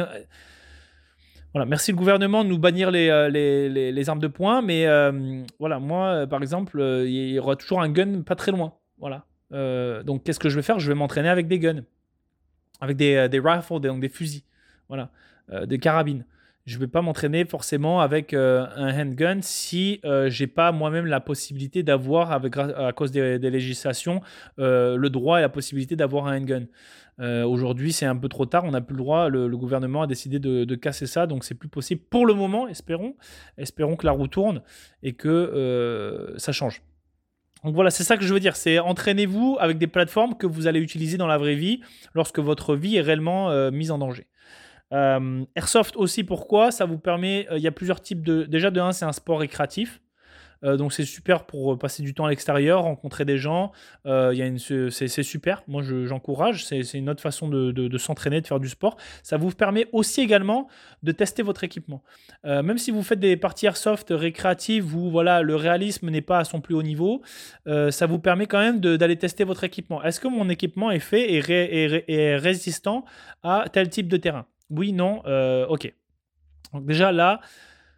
Voilà, 1.52 1.66
merci 1.66 1.90
le 1.90 1.96
gouvernement 1.96 2.44
de 2.44 2.48
nous 2.48 2.58
bannir 2.58 2.92
les, 2.92 3.28
les, 3.28 3.92
les, 3.92 4.08
armes 4.08 4.20
de 4.20 4.28
poing, 4.28 4.62
mais 4.62 4.86
voilà, 5.58 5.80
moi, 5.80 6.26
par 6.28 6.42
exemple, 6.42 6.80
il 7.06 7.32
y 7.32 7.38
aura 7.40 7.56
toujours 7.56 7.82
un 7.82 7.88
gun 7.88 8.22
pas 8.22 8.36
très 8.36 8.52
loin. 8.52 8.74
Voilà. 8.98 9.24
donc, 10.04 10.22
qu'est-ce 10.22 10.38
que 10.38 10.48
je 10.48 10.54
vais 10.54 10.62
faire? 10.62 10.78
Je 10.78 10.88
vais 10.88 10.96
m'entraîner 10.96 11.28
avec 11.28 11.48
des 11.48 11.58
guns, 11.58 11.82
avec 12.80 12.96
des, 12.96 13.28
des 13.28 13.40
rifles, 13.40 13.80
donc 13.80 14.00
des 14.00 14.08
fusils. 14.08 14.42
Voilà. 14.88 15.10
Euh, 15.52 15.66
des 15.66 15.78
carabines. 15.78 16.24
Je 16.64 16.76
ne 16.76 16.80
vais 16.80 16.86
pas 16.86 17.02
m'entraîner 17.02 17.44
forcément 17.44 18.00
avec 18.00 18.32
euh, 18.32 18.66
un 18.74 18.98
handgun 18.98 19.40
si 19.42 20.00
euh, 20.06 20.30
j'ai 20.30 20.46
pas 20.46 20.72
moi-même 20.72 21.04
la 21.04 21.20
possibilité 21.20 21.82
d'avoir, 21.82 22.32
à 22.32 22.92
cause 22.94 23.10
des, 23.10 23.38
législations, 23.38 24.22
le 24.56 25.08
droit 25.08 25.38
et 25.38 25.42
la 25.42 25.50
possibilité 25.50 25.94
d'avoir 25.94 26.26
un 26.26 26.40
handgun. 26.40 26.66
Aujourd'hui, 27.18 27.92
c'est 27.92 28.06
un 28.06 28.16
peu 28.16 28.28
trop 28.28 28.46
tard, 28.46 28.64
on 28.64 28.70
n'a 28.70 28.80
plus 28.80 28.96
le 28.96 29.02
droit. 29.02 29.28
Le, 29.28 29.56
gouvernement 29.56 30.02
a 30.02 30.06
décidé 30.06 30.38
de, 30.38 30.74
casser 30.74 31.06
ça, 31.06 31.26
donc 31.26 31.44
c'est 31.44 31.54
plus 31.54 31.68
possible 31.68 32.00
pour 32.08 32.24
le 32.24 32.32
moment. 32.32 32.66
Espérons, 32.66 33.14
espérons 33.58 33.96
que 33.96 34.06
la 34.06 34.12
roue 34.12 34.26
tourne 34.26 34.62
et 35.02 35.12
que 35.12 36.34
ça 36.38 36.52
change. 36.52 36.82
Donc 37.62 37.74
voilà, 37.74 37.90
c'est 37.90 38.04
ça 38.04 38.16
que 38.16 38.24
je 38.24 38.32
veux 38.32 38.40
dire. 38.40 38.56
C'est 38.56 38.78
entraînez-vous 38.78 39.58
avec 39.60 39.76
des 39.76 39.86
plateformes 39.86 40.34
que 40.34 40.46
vous 40.46 40.66
allez 40.66 40.80
utiliser 40.80 41.18
dans 41.18 41.26
la 41.26 41.36
vraie 41.36 41.56
vie 41.56 41.82
lorsque 42.14 42.38
votre 42.38 42.74
vie 42.74 42.96
est 42.96 43.02
réellement 43.02 43.70
mise 43.70 43.90
en 43.90 43.98
danger. 43.98 44.26
Euh, 44.94 45.44
Airsoft 45.56 45.96
aussi, 45.96 46.24
pourquoi? 46.24 46.70
Ça 46.70 46.84
vous 46.84 46.98
permet, 46.98 47.46
euh, 47.50 47.58
il 47.58 47.62
y 47.62 47.68
a 47.68 47.72
plusieurs 47.72 48.00
types 48.00 48.24
de... 48.24 48.44
Déjà 48.44 48.70
de 48.70 48.80
1, 48.80 48.92
c'est 48.92 49.04
un 49.04 49.12
sport 49.12 49.40
récréatif. 49.40 50.00
Euh, 50.62 50.78
donc 50.78 50.94
c'est 50.94 51.04
super 51.04 51.44
pour 51.44 51.78
passer 51.78 52.02
du 52.02 52.14
temps 52.14 52.24
à 52.24 52.30
l'extérieur, 52.30 52.84
rencontrer 52.84 53.26
des 53.26 53.36
gens. 53.36 53.72
c'est, 54.04 55.22
super. 55.22 55.62
Moi, 55.66 55.82
j'encourage. 55.82 56.64
c'est, 56.64 56.80
une 56.94 57.10
autre 57.10 57.20
façon 57.20 57.48
de, 57.48 57.98
s'entraîner, 57.98 58.40
de 58.40 58.46
faire 58.46 58.60
du 58.60 58.68
sport. 58.68 58.96
Ça 59.22 59.36
vous 59.36 59.50
permet 59.50 59.88
aussi 59.92 60.22
également 60.22 60.68
de 61.02 61.12
tester 61.12 61.42
votre 61.42 61.64
équipement. 61.64 62.02
même 62.44 62.78
si 62.78 62.92
vous 62.92 63.02
faites 63.02 63.20
des 63.20 63.36
parties 63.36 63.66
airsoft 63.66 64.06
récréatives 64.10 64.96
où 64.96 65.10
voilà 65.10 65.42
le 65.42 65.56
réalisme 65.56 66.08
n'est 66.08 66.22
pas 66.22 66.38
à 66.38 66.44
son 66.44 66.62
plus 66.62 66.74
haut 66.74 66.82
niveau, 66.82 67.20
ça 67.66 68.06
vous 68.06 68.18
permet 68.18 68.46
quand 68.46 68.60
même 68.60 68.80
d'aller 68.80 69.16
tester 69.16 69.44
votre 69.44 69.64
équipement. 69.64 70.02
Est-ce 70.02 70.18
que 70.20 70.28
mon 70.28 70.48
équipement 70.48 70.90
est 70.90 71.00
fait 71.00 71.34
et, 71.34 72.04
et 72.10 72.36
résistant 72.36 73.04
à 73.42 73.66
tel 73.70 73.90
type 73.90 74.08
de 74.08 74.16
terrain? 74.16 74.46
Oui, 74.70 74.92
non, 74.92 75.22
euh, 75.26 75.66
ok. 75.66 75.92
Donc 76.72 76.86
déjà 76.86 77.12
là, 77.12 77.40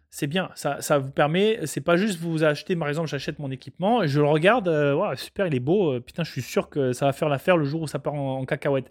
c'est 0.09 0.27
bien. 0.27 0.49
Ça, 0.55 0.81
ça 0.81 0.97
vous 0.97 1.11
permet, 1.11 1.59
c'est 1.65 1.81
pas 1.81 1.97
juste 1.97 2.19
vous 2.19 2.43
achetez, 2.43 2.75
par 2.75 2.87
exemple, 2.87 3.09
j'achète 3.09 3.39
mon 3.39 3.51
équipement 3.51 4.01
et 4.01 4.07
je 4.07 4.19
le 4.19 4.27
regarde, 4.27 4.67
euh, 4.67 5.15
super, 5.15 5.47
il 5.47 5.55
est 5.55 5.59
beau, 5.59 5.93
euh, 5.93 5.99
putain, 5.99 6.23
je 6.23 6.31
suis 6.31 6.41
sûr 6.41 6.69
que 6.69 6.93
ça 6.93 7.05
va 7.05 7.13
faire 7.13 7.29
l'affaire 7.29 7.57
le 7.57 7.65
jour 7.65 7.81
où 7.81 7.87
ça 7.87 7.99
part 7.99 8.13
en, 8.13 8.45
cacahuète. 8.45 8.89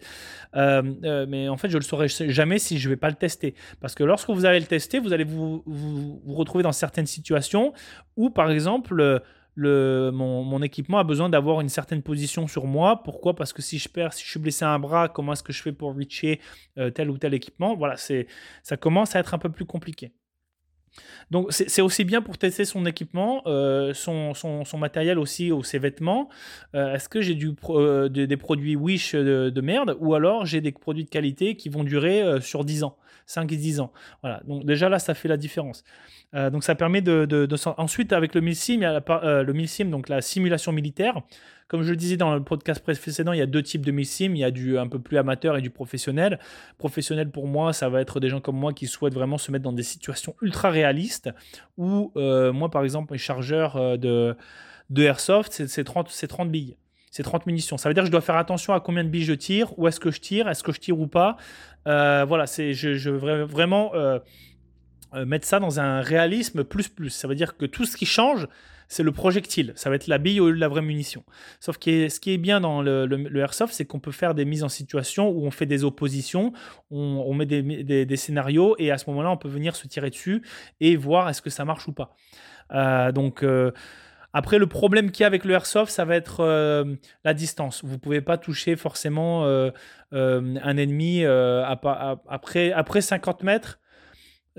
Euh, 0.55 1.25
mais 1.27 1.49
en 1.49 1.57
fait, 1.57 1.69
je 1.69 1.77
le 1.77 1.83
saurai 1.83 2.07
jamais 2.07 2.59
si 2.59 2.77
je 2.77 2.87
vais 2.87 2.97
pas 2.97 3.09
le 3.09 3.15
tester. 3.15 3.55
Parce 3.81 3.95
que 3.95 4.03
lorsque 4.03 4.29
vous 4.29 4.45
allez 4.45 4.59
le 4.59 4.67
tester, 4.67 4.99
vous 4.99 5.11
allez 5.11 5.23
vous, 5.23 5.63
vous, 5.65 6.21
retrouver 6.35 6.63
dans 6.63 6.71
certaines 6.71 7.07
situations 7.07 7.73
où, 8.15 8.29
par 8.29 8.51
exemple, 8.51 9.21
mon, 9.57 10.43
mon, 10.43 10.61
équipement 10.61 10.99
a 10.99 11.03
besoin 11.03 11.29
d'avoir 11.29 11.61
une 11.61 11.69
certaine 11.69 12.01
position 12.01 12.47
sur 12.47 12.65
moi. 12.65 13.03
Pourquoi? 13.03 13.35
Parce 13.35 13.53
que 13.53 13.61
si 13.61 13.79
je 13.79 13.89
perds, 13.89 14.13
si 14.13 14.23
je 14.23 14.29
suis 14.29 14.39
blessé 14.39 14.65
un 14.65 14.79
bras, 14.79 15.09
comment 15.09 15.33
est-ce 15.33 15.43
que 15.43 15.53
je 15.53 15.61
fais 15.61 15.71
pour 15.71 15.95
reacher 15.95 16.39
tel 16.95 17.09
ou 17.09 17.17
tel 17.17 17.33
équipement? 17.33 17.75
Voilà, 17.75 17.95
ça 17.97 18.77
commence 18.77 19.15
à 19.15 19.19
être 19.19 19.33
un 19.33 19.39
peu 19.39 19.51
plus 19.51 19.65
compliqué. 19.65 20.13
Donc 21.29 21.51
c'est 21.51 21.81
aussi 21.81 22.05
bien 22.05 22.21
pour 22.21 22.37
tester 22.37 22.63
son 22.63 22.85
équipement, 22.85 23.41
euh, 23.47 23.93
son, 23.93 24.33
matériel 24.77 25.19
aussi 25.19 25.51
ou 25.51 25.63
ses 25.63 25.77
vêtements. 25.77 26.29
Euh, 26.73 26.93
est-ce 26.93 27.09
que 27.09 27.21
j'ai 27.21 27.37
euh, 27.69 28.07
des 28.07 28.37
produits 28.37 28.75
Wish 28.75 29.13
de, 29.13 29.61
merde 29.61 29.97
ou 29.99 30.13
alors 30.13 30.45
j'ai 30.45 30.61
des 30.61 30.71
produits 30.71 31.03
de 31.03 31.09
qualité 31.09 31.55
qui 31.55 31.67
vont 31.67 31.83
durer 31.83 32.23
sur 32.41 32.63
10 32.63 32.83
ans, 32.83 32.97
5 33.25 33.51
et 33.51 33.57
10 33.57 33.81
ans. 33.81 33.91
Voilà, 34.21 34.41
donc 34.47 34.65
déjà 34.65 34.87
là 34.87 34.99
ça 34.99 35.13
fait 35.13 35.27
la 35.27 35.37
différence. 35.37 35.83
donc 36.33 36.63
ça 36.63 36.75
permet 36.75 37.01
de, 37.01 37.25
de, 37.25 37.47
ensuite 37.77 38.13
avec 38.13 38.33
le 38.33 38.41
milsim, 38.41 38.79
le 38.81 39.51
milsim 39.51 39.89
donc 39.89 40.07
la 40.07 40.21
simulation 40.21 40.71
militaire. 40.71 41.21
Comme 41.67 41.83
je 41.83 41.89
le 41.89 41.97
disais 41.97 42.15
dans 42.15 42.33
le 42.33 42.41
podcast 42.41 42.81
précédent, 42.81 43.33
il 43.33 43.39
y 43.39 43.41
a 43.41 43.45
deux 43.45 43.61
types 43.61 43.85
de 43.85 43.91
milsim. 43.91 44.31
Il 44.35 44.37
y 44.37 44.43
a 44.45 44.51
du 44.51 44.77
un 44.77 44.87
peu 44.87 44.99
plus 44.99 45.17
amateur 45.17 45.57
et 45.57 45.61
du 45.61 45.69
professionnel. 45.69 46.39
Professionnel 46.77 47.29
pour 47.29 47.45
moi, 47.45 47.73
ça 47.73 47.89
va 47.89 47.99
être 47.99 48.21
des 48.21 48.29
gens 48.29 48.39
comme 48.39 48.55
moi 48.55 48.71
qui 48.71 48.87
souhaitent 48.87 49.13
vraiment 49.13 49.37
se 49.37 49.51
mettre 49.51 49.63
dans 49.63 49.73
des 49.73 49.83
situations 49.83 50.33
ultra 50.41 50.69
réalistes. 50.69 51.16
Ou 51.77 52.11
euh, 52.15 52.51
moi, 52.53 52.69
par 52.69 52.83
exemple, 52.83 53.13
mes 53.13 53.17
chargeurs 53.17 53.75
euh, 53.75 53.97
de, 53.97 54.35
de 54.89 55.03
airsoft, 55.03 55.51
c'est 55.67 55.83
30, 55.83 56.09
30 56.27 56.51
billes. 56.51 56.75
C'est 57.11 57.23
30 57.23 57.45
munitions. 57.45 57.77
Ça 57.77 57.89
veut 57.89 57.93
dire 57.93 58.03
que 58.03 58.07
je 58.07 58.11
dois 58.11 58.21
faire 58.21 58.35
attention 58.35 58.73
à 58.73 58.79
combien 58.79 59.03
de 59.03 59.09
billes 59.09 59.23
je 59.23 59.33
tire, 59.33 59.77
où 59.79 59.87
est-ce 59.87 59.99
que 59.99 60.11
je 60.11 60.19
tire, 60.19 60.47
est-ce 60.47 60.63
que 60.63 60.71
je 60.71 60.79
tire 60.79 60.99
ou 60.99 61.07
pas. 61.07 61.37
Euh, 61.87 62.25
voilà, 62.27 62.47
c'est 62.47 62.73
je 62.73 63.09
veux 63.09 63.43
vraiment 63.43 63.93
mettre 65.13 65.47
ça 65.47 65.59
dans 65.59 65.79
un 65.79 66.01
réalisme 66.01 66.63
plus 66.63 66.89
plus. 66.89 67.09
Ça 67.09 67.27
veut 67.27 67.35
dire 67.35 67.57
que 67.57 67.65
tout 67.65 67.85
ce 67.85 67.97
qui 67.97 68.05
change, 68.05 68.47
c'est 68.87 69.03
le 69.03 69.11
projectile. 69.11 69.73
Ça 69.75 69.89
va 69.89 69.95
être 69.95 70.07
la 70.07 70.17
bille 70.17 70.37
de 70.37 70.51
la 70.51 70.67
vraie 70.67 70.81
munition. 70.81 71.23
Sauf 71.59 71.77
que 71.77 72.09
ce 72.09 72.19
qui 72.19 72.33
est 72.33 72.37
bien 72.37 72.61
dans 72.61 72.81
le, 72.81 73.37
airsoft, 73.37 73.73
c'est 73.73 73.85
qu'on 73.85 73.99
peut 73.99 74.11
faire 74.11 74.33
des 74.33 74.45
mises 74.45 74.63
en 74.63 74.69
situation 74.69 75.29
où 75.29 75.45
on 75.45 75.51
fait 75.51 75.65
des 75.65 75.83
oppositions, 75.83 76.53
on, 76.89 77.33
met 77.33 77.45
des, 77.45 78.15
scénarios 78.15 78.75
et 78.79 78.91
à 78.91 78.97
ce 78.97 79.09
moment-là, 79.09 79.31
on 79.31 79.37
peut 79.37 79.49
venir 79.49 79.75
se 79.75 79.87
tirer 79.87 80.09
dessus 80.09 80.41
et 80.79 80.95
voir 80.95 81.29
est-ce 81.29 81.41
que 81.41 81.49
ça 81.49 81.65
marche 81.65 81.87
ou 81.87 81.93
pas. 81.93 82.15
Euh, 82.73 83.11
donc. 83.11 83.43
Euh, 83.43 83.71
après, 84.33 84.59
le 84.59 84.67
problème 84.67 85.09
qu'il 85.09 85.21
y 85.21 85.23
a 85.23 85.27
avec 85.27 85.45
le 85.45 85.53
airsoft, 85.53 85.91
ça 85.91 86.05
va 86.05 86.15
être 86.15 86.41
euh, 86.41 86.83
la 87.23 87.33
distance. 87.33 87.83
Vous 87.83 87.93
ne 87.93 87.97
pouvez 87.97 88.21
pas 88.21 88.37
toucher 88.37 88.75
forcément 88.75 89.45
un 90.11 90.77
ennemi 90.77 91.25
après, 91.25 92.71
après 92.71 93.01
50 93.01 93.41
mètres 93.41 93.79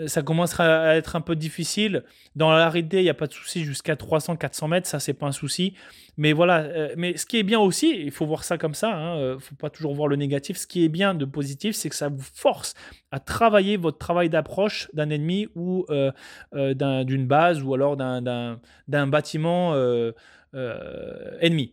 ça 0.06 0.22
commencera 0.22 0.64
à 0.64 0.94
être 0.94 1.16
un 1.16 1.20
peu 1.20 1.34
difficile. 1.34 2.04
Dans 2.36 2.50
la 2.52 2.70
réalité, 2.70 2.98
il 2.98 3.04
n'y 3.04 3.10
a 3.10 3.14
pas 3.14 3.26
de 3.26 3.32
souci 3.32 3.64
jusqu'à 3.64 3.94
300-400 3.94 4.68
mètres, 4.68 4.86
ça 4.86 5.00
c'est 5.00 5.14
pas 5.14 5.26
un 5.26 5.32
souci. 5.32 5.74
Mais 6.16 6.32
voilà, 6.32 6.58
euh, 6.58 6.94
mais 6.96 7.16
ce 7.16 7.26
qui 7.26 7.38
est 7.38 7.42
bien 7.42 7.60
aussi, 7.60 7.90
il 7.96 8.10
faut 8.10 8.26
voir 8.26 8.44
ça 8.44 8.58
comme 8.58 8.74
ça, 8.74 8.88
il 8.88 8.94
hein, 8.94 9.16
ne 9.16 9.20
euh, 9.20 9.38
faut 9.38 9.54
pas 9.54 9.70
toujours 9.70 9.94
voir 9.94 10.08
le 10.08 10.16
négatif. 10.16 10.56
Ce 10.56 10.66
qui 10.66 10.84
est 10.84 10.88
bien 10.88 11.14
de 11.14 11.24
positif, 11.24 11.76
c'est 11.76 11.88
que 11.88 11.94
ça 11.94 12.08
vous 12.08 12.26
force 12.34 12.74
à 13.12 13.20
travailler 13.20 13.76
votre 13.76 13.98
travail 13.98 14.28
d'approche 14.28 14.90
d'un 14.94 15.10
ennemi 15.10 15.48
ou 15.54 15.86
euh, 15.90 16.10
d'une 16.52 17.26
base 17.26 17.62
ou 17.62 17.72
alors 17.74 17.96
d'un 17.96 19.06
bâtiment 19.06 19.74
ennemi. 21.40 21.72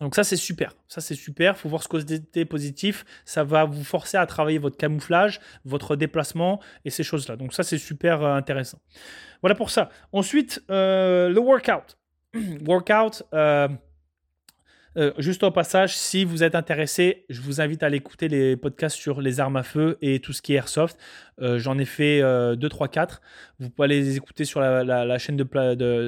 Donc 0.00 0.16
ça 0.16 0.24
c'est 0.24 0.36
super, 0.36 0.74
ça 0.88 1.00
c'est 1.00 1.14
super, 1.14 1.56
faut 1.56 1.68
voir 1.68 1.82
ce 1.82 1.88
côté 1.88 2.44
positif, 2.44 3.04
ça 3.24 3.44
va 3.44 3.64
vous 3.64 3.84
forcer 3.84 4.16
à 4.16 4.26
travailler 4.26 4.58
votre 4.58 4.76
camouflage, 4.76 5.40
votre 5.64 5.94
déplacement 5.94 6.60
et 6.84 6.90
ces 6.90 7.04
choses-là. 7.04 7.36
Donc 7.36 7.54
ça 7.54 7.62
c'est 7.62 7.78
super 7.78 8.22
euh, 8.22 8.34
intéressant. 8.34 8.78
Voilà 9.40 9.54
pour 9.54 9.70
ça. 9.70 9.90
Ensuite, 10.12 10.62
euh, 10.70 11.28
le 11.28 11.38
workout. 11.38 11.96
workout, 12.66 13.22
euh, 13.34 13.68
euh, 14.96 15.12
juste 15.18 15.42
au 15.42 15.50
passage, 15.50 15.96
si 15.96 16.24
vous 16.24 16.42
êtes 16.42 16.54
intéressé, 16.54 17.24
je 17.28 17.40
vous 17.40 17.60
invite 17.60 17.82
à 17.82 17.86
aller 17.86 17.96
écouter 17.96 18.28
les 18.28 18.56
podcasts 18.56 18.96
sur 18.96 19.20
les 19.20 19.40
armes 19.40 19.56
à 19.56 19.62
feu 19.62 19.98
et 20.00 20.20
tout 20.20 20.32
ce 20.32 20.40
qui 20.40 20.54
est 20.54 20.56
airsoft. 20.56 20.98
Euh, 21.40 21.58
j'en 21.58 21.78
ai 21.78 21.84
fait 21.84 22.20
2, 22.20 22.56
3, 22.56 22.88
4. 22.88 23.20
Vous 23.58 23.70
pouvez 23.70 23.88
les 23.88 24.16
écouter 24.16 24.44
sur 24.44 24.60
la, 24.60 25.18
chaîne 25.18 25.36
de, 25.36 25.44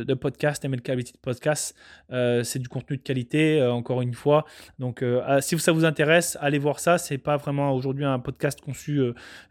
de, 0.05 0.15
podcast, 0.15 0.65
MLK 0.65 0.93
Podcast. 1.21 1.75
Euh, 2.13 2.45
c'est 2.45 2.61
du 2.61 2.69
contenu 2.69 2.97
de 2.97 3.03
qualité, 3.03 3.63
encore 3.63 4.03
une 4.03 4.15
fois. 4.15 4.45
Donc, 4.79 5.03
ah, 5.03 5.41
si 5.41 5.59
ça 5.59 5.73
vous 5.73 5.85
intéresse, 5.85 6.39
allez 6.41 6.59
voir 6.59 6.79
ça. 6.79 6.99
C'est 6.99 7.19
pas 7.19 7.37
vraiment 7.37 7.73
aujourd'hui 7.73 8.05
un 8.05 8.21
podcast 8.21 8.61
conçu 8.61 9.01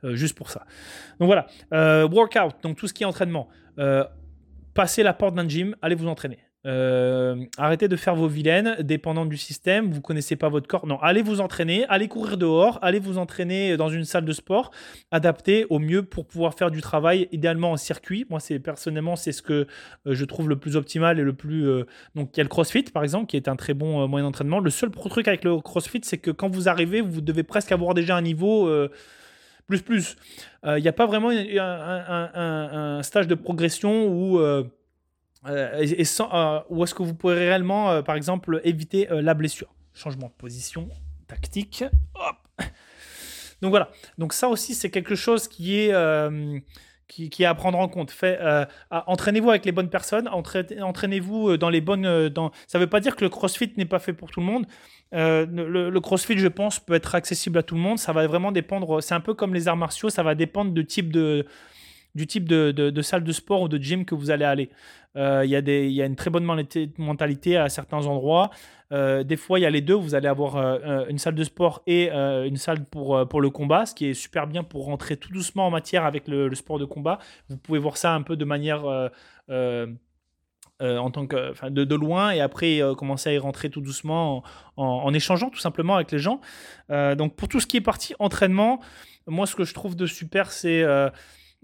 juste 0.04 0.38
pour 0.38 0.50
ça. 0.50 0.66
Donc 1.20 1.28
voilà, 1.28 1.48
workout, 2.06 2.56
donc 2.64 2.78
tout 2.78 2.88
ce 2.88 2.94
qui 2.94 3.04
est 3.04 3.08
entraînement. 3.08 3.50
passez 4.74 5.04
la 5.04 5.14
porte 5.14 5.36
d'un 5.36 5.48
gym, 5.48 5.76
allez 5.82 5.96
vous 5.96 6.08
entraîner. 6.08 6.45
Euh, 6.66 7.46
arrêtez 7.58 7.88
de 7.88 7.96
faire 7.96 8.16
vos 8.16 8.28
vilaines, 8.28 8.76
dépendantes 8.80 9.30
du 9.30 9.38
système, 9.38 9.92
vous 9.92 10.02
connaissez 10.02 10.36
pas 10.36 10.50
votre 10.50 10.68
corps. 10.68 10.88
Non, 10.88 11.00
allez 11.00 11.22
vous 11.22 11.40
entraîner, 11.40 11.86
allez 11.90 12.08
courir 12.08 12.38
dehors, 12.38 12.80
allez 12.82 12.98
vous 12.98 13.18
entraîner 13.18 13.78
dans 13.78 13.90
une 13.90 14.04
salle 14.04 14.26
de 14.26 14.34
sport, 14.34 14.72
adaptée 15.12 15.68
au 15.70 15.78
mieux 15.78 16.02
pour 16.04 16.26
pouvoir 16.26 16.56
faire 16.56 16.72
du 16.72 16.82
travail, 16.82 17.28
idéalement 17.32 17.72
en 17.72 17.78
circuit. 17.78 18.26
Moi, 18.30 18.40
c'est 18.40 18.60
personnellement, 18.60 19.16
c'est 19.16 19.32
ce 19.32 19.44
que 19.44 19.68
euh, 20.08 20.16
je 20.16 20.26
trouve 20.26 20.50
le 20.50 20.56
plus 20.56 20.76
optimal 20.76 21.20
et 21.20 21.24
le 21.24 21.34
plus. 21.34 21.68
Euh, 21.68 21.86
donc, 22.16 22.32
il 22.34 22.38
y 22.38 22.42
a 22.42 22.44
le 22.44 22.50
CrossFit, 22.50 22.84
par 22.84 23.04
exemple, 23.04 23.28
qui 23.28 23.38
est 23.38 23.48
un 23.48 23.56
très 23.56 23.76
bon 23.76 24.08
moyen 24.08 24.26
d'entraînement. 24.26 24.60
Le 24.60 24.72
seul 24.72 24.90
truc 24.90 25.28
avec 25.28 25.44
le 25.44 25.60
CrossFit, 25.60 26.02
c'est 26.04 26.18
que 26.18 26.32
quand 26.32 26.50
vous 26.50 26.68
arrivez, 26.68 27.02
vous 27.02 27.22
devez 27.22 27.44
presque 27.44 27.72
avoir 27.72 27.94
déjà 27.94 28.16
un 28.16 28.22
niveau 28.22 28.70
plus 29.68 29.82
plus. 29.82 30.16
Il 30.66 30.82
n'y 30.82 30.88
a 30.88 30.94
pas 30.94 31.06
vraiment 31.06 31.30
un, 31.30 33.04
stage 33.04 33.28
de 33.28 33.36
progression 33.36 34.08
où 34.08 34.40
euh, 35.48 35.86
euh, 36.34 36.60
où 36.70 36.84
est-ce 36.84 36.96
que 36.96 37.04
vous 37.04 37.14
pourrez 37.14 37.36
réellement, 37.36 37.92
euh, 37.92 38.02
par 38.02 38.16
exemple, 38.16 38.62
éviter 38.64 39.08
la 39.10 39.34
blessure? 39.34 39.74
Changement 39.94 40.28
de 40.28 40.34
position, 40.34 40.90
tactique. 41.28 41.84
Donc 43.62 43.70
voilà. 43.70 43.90
Donc 44.18 44.34
ça 44.34 44.50
aussi, 44.50 44.74
c'est 44.74 44.90
quelque 44.90 45.16
chose 45.16 45.48
qui 45.48 45.78
est, 45.78 45.94
qui, 47.08 47.44
est 47.44 47.46
à 47.46 47.56
prendre 47.56 47.80
en 47.80 47.88
compte. 47.88 48.14
Entraînez-vous 48.92 49.50
avec 49.50 49.66
les 49.66 49.72
bonnes 49.72 49.90
personnes. 49.90 50.28
Entraînez-vous 50.28 51.58
dans 51.58 51.70
les 51.70 51.82
bonnes. 51.82 52.04
Ça 52.68 52.78
ne 52.78 52.84
veut 52.84 52.90
pas 52.90 53.00
dire 53.00 53.16
que 53.16 53.24
le 53.24 53.30
CrossFit 53.30 53.72
n'est 53.78 53.86
pas 53.86 54.00
fait 54.00 54.14
pour 54.14 54.30
tout 54.30 54.42
le 54.42 54.46
monde. 54.46 54.66
le, 55.14 55.46
le, 55.90 56.02
CrossFit, 56.02 56.38
je 56.38 56.50
pense, 56.50 56.80
peut 56.80 56.96
être 56.96 57.16
accessible 57.16 57.58
à 57.58 57.64
tout 57.64 57.76
le 57.76 57.82
monde. 57.82 57.98
Ça 57.98 58.12
va 58.12 58.28
vraiment 58.28 58.52
dépendre. 58.52 59.02
C'est 59.02 59.16
un 59.16 59.22
peu 59.22 59.34
comme 59.34 59.54
les 59.54 59.70
arts 59.70 59.78
martiaux. 59.78 60.10
Ça 60.10 60.22
va 60.22 60.36
dépendre 60.36 60.74
de 60.74 60.82
type 60.82 61.14
de 61.14 61.46
du 62.16 62.26
type 62.28 62.48
de, 62.48 62.72
de, 62.72 63.02
salle 63.02 63.24
de 63.24 63.32
sport 63.32 63.62
ou 63.62 63.68
de 63.68 63.78
gym 63.78 64.06
que 64.06 64.16
vous 64.16 64.32
allez 64.32 64.46
aller. 64.46 64.70
Euh, 65.18 65.44
il 65.46 65.50
y, 65.50 65.94
y, 65.94 66.02
a 66.02 66.06
une 66.06 66.16
très 66.16 66.30
bonne 66.30 66.46
mentalité 66.98 67.58
à 67.58 67.70
certains 67.70 68.06
endroits. 68.08 68.50
Euh, 68.92 69.24
des 69.24 69.38
fois, 69.38 69.60
il 69.60 69.64
y 69.64 69.66
a 69.66 69.70
les 69.70 69.82
deux. 69.82 69.94
Vous 69.94 70.16
allez 70.16 70.28
avoir 70.28 70.56
euh, 70.58 71.06
une 71.10 71.18
salle 71.18 71.36
de 71.36 71.44
sport 71.44 71.84
et 71.88 72.10
une 72.12 72.58
salle 72.58 72.86
pour, 72.86 73.28
pour 73.28 73.42
le 73.42 73.50
combat, 73.50 73.86
ce 73.86 73.94
qui 73.94 74.08
est 74.08 74.14
super 74.14 74.48
bien 74.48 74.64
pour 74.64 74.86
rentrer 74.86 75.18
tout 75.18 75.32
doucement 75.32 75.68
en 75.68 75.72
matière 75.72 76.06
avec 76.06 76.28
le, 76.28 76.54
sport 76.56 76.80
de 76.80 76.86
combat. 76.86 77.20
Vous 77.50 77.58
pouvez 77.58 77.80
voir 77.80 77.98
ça 77.98 78.14
un 78.14 78.22
peu 78.22 78.36
de 78.36 78.46
manière 78.46 78.86
en 80.80 81.12
tant 81.12 81.28
que, 81.28 81.70
de, 81.70 81.96
loin 81.96 82.32
et 82.32 82.40
après 82.40 82.82
commencer 82.98 83.30
à 83.30 83.34
y 83.34 83.38
rentrer 83.38 83.70
tout 83.70 83.82
doucement 83.82 84.44
en, 84.78 84.84
en, 84.84 85.14
échangeant 85.14 85.50
tout 85.50 85.60
simplement 85.60 85.96
avec 85.96 86.12
les 86.12 86.20
gens. 86.20 86.40
donc, 86.90 87.36
pour 87.36 87.50
tout 87.50 87.60
ce 87.60 87.68
qui 87.68 87.78
est 87.78 87.82
parti 87.82 88.14
entraînement, 88.20 88.80
moi, 89.28 89.48
ce 89.48 89.56
que 89.56 89.64
je 89.64 89.74
trouve 89.74 89.96
de 89.96 90.06
super, 90.06 90.52
c'est 90.52 90.84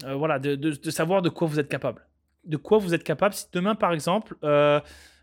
euh, 0.03 0.15
voilà, 0.15 0.39
de, 0.39 0.71
savoir 0.89 1.21
de 1.21 1.29
quoi 1.29 1.47
vous 1.47 1.59
êtes 1.59 1.69
capable. 1.69 2.05
De 2.45 2.57
quoi 2.57 2.77
vous 2.77 2.93
êtes 2.93 3.03
capable. 3.03 3.33
Si 3.33 3.45
demain, 3.53 3.75
par 3.75 3.93
exemple, 3.93 4.35
euh, 4.43 4.79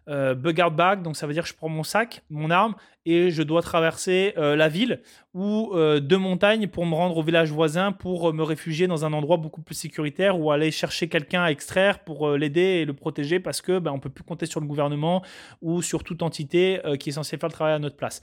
euh, 0.09 0.35
bug 0.35 0.61
out 0.65 0.75
bag, 0.75 1.03
donc 1.03 1.17
ça 1.17 1.27
veut 1.27 1.33
dire 1.33 1.43
que 1.43 1.49
je 1.49 1.55
prends 1.55 1.69
mon 1.69 1.83
sac, 1.83 2.23
mon 2.31 2.51
arme, 2.51 2.75
et 3.05 3.31
je 3.31 3.43
dois 3.43 3.63
traverser 3.63 4.35
la 4.37 4.69
ville 4.69 5.01
ou 5.33 5.73
deux 5.75 6.19
montagnes 6.19 6.67
pour 6.67 6.85
me 6.85 6.95
rendre 6.95 7.17
au 7.17 7.23
village 7.23 7.51
voisin 7.51 7.91
pour 7.91 8.35
me 8.35 8.43
réfugier 8.43 8.87
dans 8.87 9.07
un 9.07 9.15
endroit 9.15 9.39
beaucoup 9.39 9.63
plus 9.63 9.75
sécuritaire 9.75 10.39
ou 10.39 10.53
aller 10.53 10.71
chercher 10.71 11.09
quelqu'un 11.09 11.43
à 11.43 11.51
extraire 11.51 12.01
pour 12.01 12.37
l'aider 12.37 12.61
et 12.61 12.85
le 12.85 12.93
protéger 12.93 13.41
parce 13.41 13.63
que 13.63 13.79
ben, 13.79 13.93
on 13.93 13.99
peut 13.99 14.11
plus 14.11 14.25
compter 14.25 14.45
sur 14.45 14.61
le 14.61 14.67
gouvernement 14.67 15.25
ou 15.63 15.81
sur 15.81 16.05
toute 16.05 16.23
entité 16.23 16.83
qui 17.01 17.09
est 17.09 17.13
censée 17.13 17.39
faire 17.39 17.49
le 17.49 17.55
travail 17.55 17.73
à 17.73 17.79
notre 17.79 17.97
place. 17.97 18.21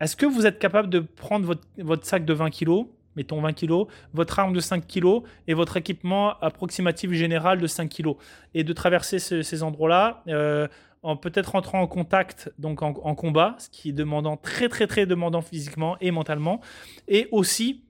Est-ce 0.00 0.16
que 0.16 0.24
vous 0.24 0.46
êtes 0.46 0.58
capable 0.58 0.88
de 0.88 1.00
prendre 1.00 1.44
votre, 1.44 1.68
votre 1.76 2.06
sac 2.06 2.24
de 2.24 2.32
20 2.32 2.48
kilos 2.48 2.86
mettons 3.18 3.40
20 3.40 3.52
kg, 3.52 3.86
votre 4.14 4.38
arme 4.38 4.52
de 4.52 4.60
5 4.60 4.86
kg 4.86 5.22
et 5.48 5.54
votre 5.54 5.76
équipement 5.76 6.38
approximatif 6.40 7.12
général 7.12 7.60
de 7.60 7.66
5 7.66 7.88
kg. 7.88 8.12
Et 8.54 8.64
de 8.64 8.72
traverser 8.72 9.18
ces 9.18 9.62
endroits-là, 9.62 10.22
euh, 10.28 10.68
en 11.02 11.16
peut-être 11.16 11.54
entrant 11.54 11.80
en 11.80 11.86
contact, 11.86 12.52
donc 12.58 12.82
en, 12.82 12.92
combat, 12.92 13.56
ce 13.58 13.68
qui 13.70 13.90
est 13.90 13.92
demandant, 13.92 14.36
très 14.36 14.68
très 14.68 14.86
très 14.86 15.06
demandant 15.06 15.42
physiquement 15.42 15.96
et 16.00 16.10
mentalement, 16.10 16.60
et 17.06 17.28
aussi 17.30 17.84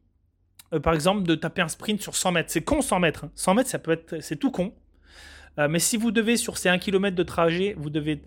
par 0.82 0.92
exemple, 0.92 1.22
de 1.22 1.34
taper 1.34 1.62
un 1.62 1.68
sprint 1.68 2.02
sur 2.02 2.14
100 2.14 2.32
mètres. 2.32 2.50
C'est 2.50 2.60
con 2.60 2.82
100 2.82 3.00
mètres. 3.00 3.24
100 3.34 3.50
hein. 3.50 3.54
mètres, 3.54 3.70
ça 3.70 3.78
peut 3.78 3.92
être, 3.92 4.20
c'est 4.20 4.36
tout 4.36 4.50
con. 4.50 4.74
mais 5.56 5.78
si 5.78 5.96
vous 5.96 6.10
devez, 6.10 6.36
sur 6.36 6.58
ces 6.58 6.68
1 6.68 6.76
km 6.76 7.16
de 7.16 7.22
trajet, 7.22 7.74
vous 7.78 7.88
devez 7.88 8.20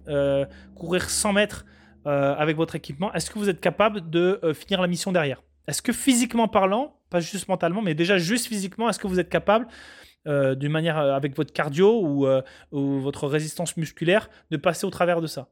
courir 0.74 1.08
100 1.08 1.34
mètres 1.34 1.66
avec 2.06 2.58
votre 2.58 2.74
équipement, 2.74 3.14
est-ce 3.14 3.30
que 3.30 3.38
vous 3.38 3.50
êtes 3.50 3.62
capable 3.62 4.10
de 4.10 4.42
finir 4.56 4.82
la 4.82 4.88
mission 4.88 5.12
derrière? 5.12 5.44
Est-ce 5.72 5.82
que 5.82 5.94
physiquement 5.94 6.50
parlant, 6.50 6.98
pas 7.10 7.22
juste 7.22 7.48
mentalement, 7.48 7.82
mais 7.82 7.94
déjà 7.94 8.18
juste 8.18 8.48
physiquement, 8.48 8.90
est-ce 8.90 9.00
que 9.00 9.08
vous 9.08 9.22
êtes 9.22 9.30
capable 9.30 9.68
euh, 10.28 10.54
d'une 10.54 10.74
manière 10.74 10.98
euh, 10.98 11.14
avec 11.14 11.34
votre 11.34 11.54
cardio 11.54 12.28
euh, 12.28 12.42
ou, 12.74 13.00
votre 13.00 13.26
résistance 13.26 13.78
musculaire, 13.78 14.30
de 14.50 14.58
passer 14.58 14.86
au 14.86 14.90
travers 14.90 15.22
de 15.22 15.28
ça? 15.28 15.48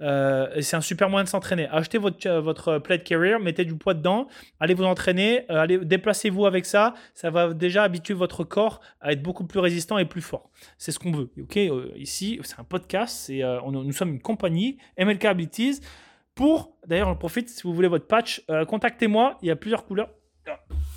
c'est 0.00 0.74
un 0.76 0.82
super 0.82 1.08
moyen 1.08 1.24
de 1.24 1.28
s'entraîner. 1.30 1.66
Achetez 1.68 1.96
votre, 1.96 2.28
votre 2.40 2.78
Plate 2.78 3.04
Carrier, 3.04 3.38
mettez 3.38 3.64
du 3.64 3.74
poids 3.74 3.94
dedans, 3.94 4.26
allez 4.60 4.74
vous 4.74 4.84
entraîner, 4.84 5.48
allez, 5.48 5.78
déplacez-vous 5.78 6.44
avec 6.44 6.66
ça. 6.66 6.92
Ça 7.14 7.30
va 7.30 7.54
déjà 7.54 7.84
habituer 7.84 8.12
votre 8.12 8.44
corps 8.44 8.80
à 9.00 9.12
être 9.12 9.22
beaucoup 9.22 9.46
plus 9.46 9.60
résistant 9.60 9.96
et 9.96 10.04
plus 10.04 10.20
fort. 10.20 10.50
C'est 10.76 10.92
ce 10.92 10.98
qu'on 10.98 11.12
veut. 11.12 11.30
Ok, 11.40 11.58
ici, 11.96 12.38
c'est 12.42 12.58
un 12.58 12.64
podcast, 12.64 13.30
nous 13.30 13.92
sommes 13.92 14.10
une 14.10 14.20
compagnie, 14.20 14.76
MLK 14.98 15.24
Abilities. 15.24 15.80
Pour, 16.34 16.76
d'ailleurs, 16.86 17.08
on 17.08 17.16
profite, 17.16 17.48
si 17.48 17.62
vous 17.62 17.74
voulez 17.74 17.88
votre 17.88 18.06
patch, 18.06 18.44
contactez-moi. 18.68 19.38
Il 19.42 19.48
y 19.48 19.50
a 19.50 19.56
plusieurs 19.56 19.86
couleurs. 19.86 20.10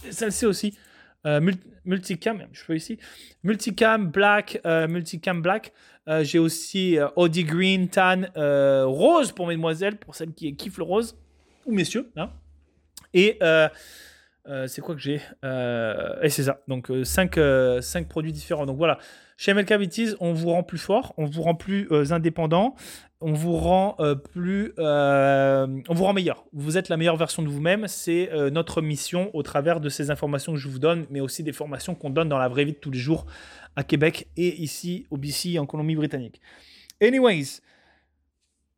Celle-ci 0.10 0.46
aussi. 0.46 0.78
Euh, 1.26 1.42
multicam, 1.84 2.44
je 2.52 2.64
peux 2.66 2.76
ici. 2.76 3.00
Multicam 3.44 4.08
black, 4.08 4.62
euh, 4.66 4.88
multicam 4.88 5.42
black. 5.42 5.74
Euh, 6.08 6.24
j'ai 6.24 6.40
aussi 6.40 6.98
Audi 7.16 7.44
green, 7.44 7.90
tan, 7.90 8.24
rose 8.36 9.32
pour 9.32 9.48
mesdemoiselles, 9.48 9.98
pour 9.98 10.16
celles 10.16 10.34
qui 10.34 10.56
kiffent 10.56 10.78
le 10.78 10.84
rose 10.84 11.18
ou 11.66 11.74
messieurs. 11.74 12.12
Hein. 12.16 12.30
Et 13.14 13.40
c'est 14.68 14.82
quoi 14.82 14.96
que 14.96 15.02
j'ai? 15.02 15.22
Et 16.24 16.30
c'est 16.30 16.44
ça. 16.44 16.62
Donc 16.68 16.92
5 17.04 17.40
cinq, 17.82 18.08
produits 18.08 18.32
différents. 18.34 18.66
Donc 18.66 18.78
voilà. 18.78 19.00
Chez 19.38 19.54
MLK 19.54 19.74
on 20.20 20.34
vous 20.34 20.50
rend 20.50 20.64
plus 20.64 20.80
fort, 20.80 21.14
on 21.18 21.26
vous 21.26 21.44
rend 21.44 21.56
plus 21.56 21.88
indépendant 22.12 22.76
on 23.20 23.34
vous 23.34 23.56
rend 23.56 23.96
euh, 24.00 24.14
plus, 24.14 24.74
euh, 24.78 25.66
on 25.90 25.94
vous 25.94 26.04
rend 26.04 26.14
meilleur. 26.14 26.46
Vous 26.54 26.78
êtes 26.78 26.90
la 26.90 26.98
meilleure 26.98 27.18
version 27.18 27.42
de 27.42 27.48
vous-même. 27.48 27.88
C'est 27.88 28.32
euh, 28.32 28.50
notre 28.52 28.82
mission 28.82 29.32
au 29.36 29.42
travers 29.42 29.80
de 29.80 29.90
ces 29.90 30.12
informations 30.12 30.54
que 30.54 30.60
je 30.60 30.68
vous 30.68 30.80
donne, 30.80 31.08
mais 31.10 31.20
aussi 31.20 31.44
des 31.44 31.54
formations 31.54 31.96
qu'on 31.96 32.12
donne 32.12 32.30
dans 32.30 32.38
la 32.38 32.48
vraie 32.48 32.66
vie 32.66 32.74
de 32.74 32.78
tous 32.78 32.92
les 32.92 33.00
jours 33.00 33.26
à 33.76 33.84
Québec 33.84 34.28
et 34.38 34.62
ici 34.62 35.08
au 35.10 35.18
BC 35.18 35.58
en 35.58 35.66
Colombie-Britannique. 35.66 36.42
Anyways, 37.02 37.62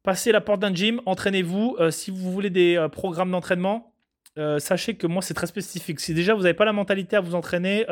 passez 0.03 0.31
la 0.31 0.41
porte 0.41 0.61
d'un 0.61 0.73
gym, 0.73 1.01
entraînez-vous. 1.05 1.77
si 1.91 2.11
vous 2.11 2.31
voulez 2.31 2.49
des 2.49 2.85
programmes 2.91 3.31
d'entraînement, 3.31 3.93
sachez 4.57 4.95
que 4.95 5.07
moi 5.07 5.21
c'est 5.21 5.33
très 5.33 5.47
spécifique. 5.47 6.01
Si 6.01 6.13
déjà 6.13 6.33
vous 6.33 6.41
n'avez 6.41 6.53
pas 6.53 6.65
la 6.65 6.73
mentalité 6.73 7.15
à 7.15 7.21
vous 7.21 7.33
entraîner, 7.33 7.85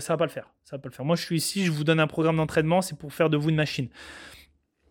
ça 0.00 0.12
va 0.12 0.16
pas 0.16 0.26
le 0.26 0.30
faire. 0.30 0.50
Ça 0.64 0.76
va 0.76 0.82
pas 0.82 0.88
le 0.88 0.94
faire. 0.94 1.04
Moi 1.04 1.16
je 1.16 1.22
suis 1.22 1.36
ici, 1.36 1.64
je 1.64 1.70
vous 1.70 1.84
donne 1.84 2.00
un 2.00 2.06
programme 2.06 2.36
d'entraînement, 2.36 2.82
c'est 2.82 2.98
pour 2.98 3.12
faire 3.12 3.30
de 3.30 3.36
vous 3.36 3.50
une 3.50 3.56
machine. 3.56 3.88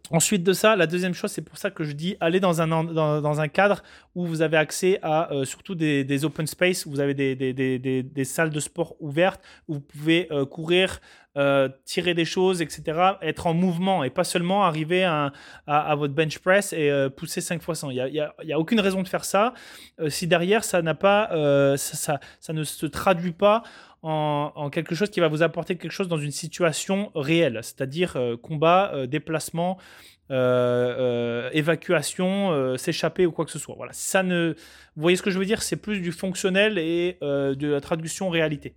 Ensuite 0.10 0.44
de 0.44 0.54
ça, 0.54 0.76
la 0.76 0.88
deuxième 0.88 1.14
chose, 1.14 1.32
c'est 1.32 1.42
pour 1.42 1.58
ça 1.58 1.70
que 1.70 1.84
je 1.84 1.92
dis 1.92 2.16
allez 2.20 2.40
dans 2.40 2.62
un, 2.62 2.68
dans, 2.68 3.42
un 3.42 3.48
cadre 3.48 3.84
où 4.16 4.26
vous 4.26 4.42
avez 4.42 4.58
accès 4.58 5.00
à 5.02 5.32
euh, 5.34 5.44
surtout 5.44 5.76
des, 5.76 6.26
open 6.26 6.48
space, 6.48 6.86
où 6.86 6.92
vous 6.92 7.00
avez 7.00 7.14
des, 7.14 7.36
des, 7.36 8.26
salles 8.26 8.50
de 8.50 8.60
sport 8.60 8.96
ouvertes, 9.00 9.42
où 9.68 9.76
vous 9.76 9.82
pouvez 9.82 10.28
euh, 10.32 10.46
courir, 10.46 11.02
euh, 11.38 11.68
tirer 11.84 12.14
des 12.14 12.24
choses, 12.24 12.62
etc., 12.62 13.16
être 13.22 13.48
en 13.48 13.54
mouvement 13.54 14.04
et 14.06 14.10
pas 14.10 14.24
seulement 14.24 14.64
arriver 14.64 15.04
à, 15.04 15.34
à, 15.68 15.94
votre 15.96 16.14
bench 16.14 16.40
press 16.40 16.72
et 16.72 16.90
pousser 17.16 17.42
5 17.42 17.62
fois 17.62 17.76
100. 17.76 17.90
Il 17.90 17.96
n'y 17.96 18.20
a, 18.20 18.34
y 18.44 18.54
a, 18.54 18.60
aucune 18.60 18.80
raison 18.80 19.04
de 19.04 19.08
faire 19.08 19.26
ça 19.26 19.54
si 20.08 20.26
derrière 20.26 20.64
ça, 20.64 20.82
n'a 20.82 20.96
pas, 20.96 21.30
ça, 21.78 22.20
ça 22.40 22.54
ne 22.54 22.64
se 22.64 22.86
traduit 22.86 23.34
pas 23.34 23.64
en, 24.04 24.70
quelque 24.70 24.96
chose 24.96 25.10
qui 25.10 25.20
va 25.20 25.28
vous 25.28 25.44
apporter 25.44 25.76
quelque 25.76 25.92
chose 25.92 26.08
dans 26.08 26.18
une 26.18 26.32
situation 26.32 27.12
réelle, 27.16 27.60
c'est-à-dire 27.64 28.16
euh, 28.16 28.38
combat, 28.38 28.92
euh, 28.94 29.08
déplacement, 29.08 29.78
euh, 30.30 31.50
évacuation, 31.54 32.78
s'échapper 32.78 33.26
ou 33.26 33.32
quoi 33.32 33.46
que 33.46 33.52
ce 33.52 33.60
soit. 33.60 33.76
Voilà, 33.76 33.94
ça 33.94 34.24
ne, 34.24 34.56
vous 34.96 35.02
voyez 35.02 35.18
ce 35.18 35.24
que 35.24 35.32
je 35.32 35.40
veux 35.40 35.46
dire, 35.46 35.62
c'est 35.62 35.78
plus 35.78 36.02
du 36.02 36.12
fonctionnel 36.12 36.78
et 36.78 37.18
de 37.22 37.68
la 37.68 37.82
traduction 37.82 38.30
réalité. 38.30 38.76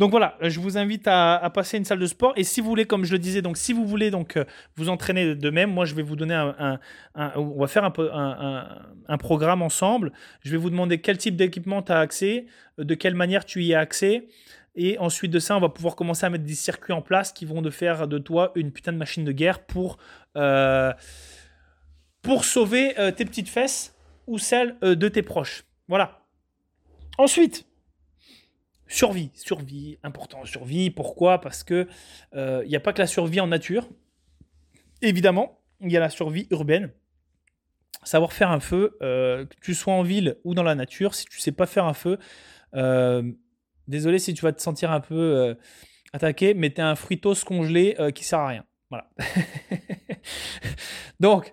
Donc 0.00 0.12
voilà, 0.12 0.38
je 0.40 0.60
vous 0.60 0.78
invite 0.78 1.06
à, 1.08 1.50
passer 1.52 1.76
une 1.76 1.84
salle 1.84 1.98
de 1.98 2.06
sport. 2.06 2.32
Et 2.34 2.42
si 2.42 2.62
vous 2.62 2.70
voulez, 2.70 2.86
comme 2.86 3.04
je 3.04 3.12
le 3.12 3.18
disais, 3.18 3.42
donc 3.42 3.58
si 3.58 3.74
vous 3.74 3.84
voulez 3.86 4.10
donc 4.10 4.38
euh, 4.38 4.46
vous 4.76 4.88
entraîner 4.88 5.34
de 5.34 5.50
même, 5.50 5.70
moi 5.70 5.84
je 5.84 5.94
vais 5.94 6.00
vous 6.00 6.16
donner 6.16 6.32
un, 6.32 6.80
on 7.14 7.60
va 7.60 7.66
faire 7.66 7.84
un, 7.84 9.18
programme 9.18 9.60
ensemble. 9.60 10.10
Je 10.42 10.52
vais 10.52 10.56
vous 10.56 10.70
demander 10.70 11.02
quel 11.02 11.18
type 11.18 11.36
d'équipement 11.36 11.82
tu 11.82 11.92
as 11.92 11.98
accès, 11.98 12.46
euh, 12.78 12.84
de 12.84 12.94
quelle 12.94 13.14
manière 13.14 13.44
tu 13.44 13.62
y 13.62 13.74
as 13.74 13.80
accès. 13.80 14.26
Et 14.74 14.98
ensuite 14.98 15.32
de 15.32 15.38
ça, 15.38 15.54
on 15.54 15.60
va 15.60 15.68
pouvoir 15.68 15.96
commencer 15.96 16.24
à 16.24 16.30
mettre 16.30 16.44
des 16.44 16.54
circuits 16.54 16.94
en 16.94 17.02
place 17.02 17.30
qui 17.30 17.44
vont 17.44 17.60
de 17.60 17.68
faire 17.68 18.08
de 18.08 18.16
toi 18.16 18.52
une 18.54 18.72
putain 18.72 18.92
de 18.92 18.96
machine 18.96 19.26
de 19.26 19.32
guerre 19.32 19.66
pour, 19.66 19.98
euh, 20.34 20.94
pour 22.22 22.46
sauver 22.46 22.94
tes 23.16 23.26
petites 23.26 23.50
fesses 23.50 23.94
ou 24.26 24.38
celles 24.38 24.78
de 24.80 25.08
tes 25.08 25.20
proches. 25.20 25.64
Voilà. 25.88 26.22
Ensuite, 27.18 27.66
Survie, 28.90 29.30
survie, 29.34 29.98
important, 30.02 30.44
survie. 30.44 30.90
Pourquoi? 30.90 31.40
Parce 31.40 31.62
que 31.62 31.86
il 32.32 32.38
euh, 32.38 32.64
n'y 32.66 32.74
a 32.74 32.80
pas 32.80 32.92
que 32.92 32.98
la 32.98 33.06
survie 33.06 33.38
en 33.38 33.46
nature. 33.46 33.88
Évidemment, 35.00 35.60
il 35.80 35.92
y 35.92 35.96
a 35.96 36.00
la 36.00 36.10
survie 36.10 36.48
urbaine. 36.50 36.90
Savoir 38.02 38.32
faire 38.32 38.50
un 38.50 38.58
feu, 38.58 38.98
euh, 39.00 39.46
que 39.46 39.54
tu 39.62 39.74
sois 39.74 39.94
en 39.94 40.02
ville 40.02 40.38
ou 40.42 40.54
dans 40.54 40.64
la 40.64 40.74
nature, 40.74 41.14
si 41.14 41.24
tu 41.26 41.38
sais 41.38 41.52
pas 41.52 41.66
faire 41.66 41.84
un 41.84 41.94
feu, 41.94 42.18
euh, 42.74 43.22
désolé 43.86 44.18
si 44.18 44.34
tu 44.34 44.42
vas 44.42 44.52
te 44.52 44.60
sentir 44.60 44.90
un 44.90 45.00
peu 45.00 45.56
attaqué, 46.12 46.52
mais 46.54 46.72
tu 46.72 46.80
un 46.80 46.96
fritos 46.96 47.44
congelé 47.46 47.96
qui 48.12 48.24
sert 48.24 48.40
à 48.40 48.48
rien. 48.48 48.64
Voilà. 48.90 49.08
Donc, 51.20 51.52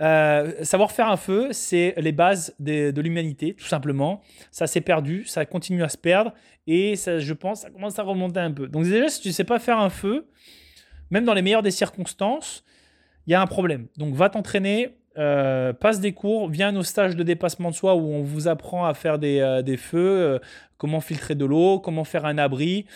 euh, 0.00 0.64
savoir 0.64 0.92
faire 0.92 1.08
un 1.08 1.16
feu, 1.16 1.48
c'est 1.52 1.94
les 1.98 2.12
bases 2.12 2.54
de, 2.58 2.98
l'humanité, 3.00 3.54
tout 3.54 3.66
simplement. 3.66 4.22
Ça 4.50 4.66
s'est 4.66 4.80
perdu, 4.80 5.24
ça 5.26 5.44
continue 5.44 5.82
à 5.82 5.88
se 5.88 5.98
perdre, 5.98 6.32
et 6.66 6.94
je 6.96 7.32
pense, 7.32 7.62
ça 7.62 7.70
commence 7.70 7.98
à 7.98 8.02
remonter 8.02 8.40
un 8.40 8.52
peu. 8.52 8.66
Donc 8.66 8.84
déjà, 8.84 9.08
si 9.08 9.20
tu 9.20 9.28
ne 9.28 9.32
sais 9.32 9.44
pas 9.44 9.58
faire 9.58 9.78
un 9.78 9.90
feu, 9.90 10.28
même 11.10 11.24
dans 11.24 11.34
les 11.34 11.42
meilleures 11.42 11.62
des 11.62 11.70
circonstances, 11.70 12.64
il 13.26 13.32
y 13.32 13.34
a 13.34 13.42
un 13.42 13.46
problème. 13.46 13.88
Donc 13.98 14.14
va 14.14 14.30
t'entraîner, 14.30 14.96
euh, 15.18 15.72
passe 15.72 16.00
des 16.00 16.12
cours, 16.12 16.48
viens 16.48 16.68
à 16.68 16.72
nos 16.72 16.82
stages 16.82 17.14
de 17.14 17.22
dépassement 17.22 17.70
de 17.70 17.74
soi 17.74 17.94
où 17.94 18.12
on 18.12 18.22
vous 18.22 18.48
apprend 18.48 18.86
à 18.86 18.94
faire 18.94 19.18
des, 19.18 19.40
euh, 19.40 19.76
feux, 19.76 20.40
comment 20.78 21.00
filtrer 21.00 21.34
de 21.34 21.44
l'eau, 21.44 21.78
comment 21.78 22.04
faire 22.04 22.24
un 22.24 22.38
abri 22.38 22.86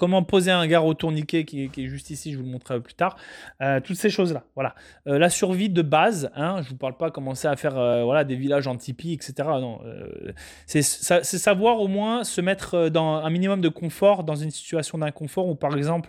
comment 0.00 0.22
poser 0.22 0.50
un 0.50 0.66
gars 0.66 0.80
au 0.80 0.94
tourniquet 0.94 1.44
qui, 1.44 1.64
est 1.64 1.86
juste 1.86 2.08
ici, 2.08 2.32
je 2.32 2.38
vous 2.38 2.42
le 2.42 2.48
montrerai 2.48 2.80
plus 2.80 2.94
tard. 2.94 3.16
Euh, 3.60 3.80
toutes 3.80 3.96
ces 3.96 4.08
choses-là. 4.08 4.44
Voilà. 4.54 4.74
Euh, 5.06 5.18
la 5.18 5.28
survie 5.28 5.68
de 5.68 5.82
base, 5.82 6.30
hein, 6.34 6.62
je 6.62 6.68
ne 6.68 6.70
vous 6.70 6.76
parle 6.76 6.96
pas 6.96 7.10
commencer 7.10 7.46
à 7.46 7.54
faire 7.54 7.76
euh, 7.76 8.02
voilà, 8.02 8.24
des 8.24 8.34
villages 8.34 8.66
en 8.66 8.76
tipi, 8.76 9.12
etc. 9.12 9.46
C'est 10.64 10.80
savoir 11.22 11.80
au 11.80 11.86
moins 11.86 12.24
se 12.24 12.40
mettre 12.40 12.88
dans 12.88 13.16
un 13.16 13.28
minimum 13.28 13.60
de 13.60 13.68
confort 13.68 14.24
dans 14.24 14.36
une 14.36 14.50
situation 14.50 14.96
d'inconfort 14.96 15.46
où, 15.46 15.54
par 15.54 15.76
exemple, 15.76 16.08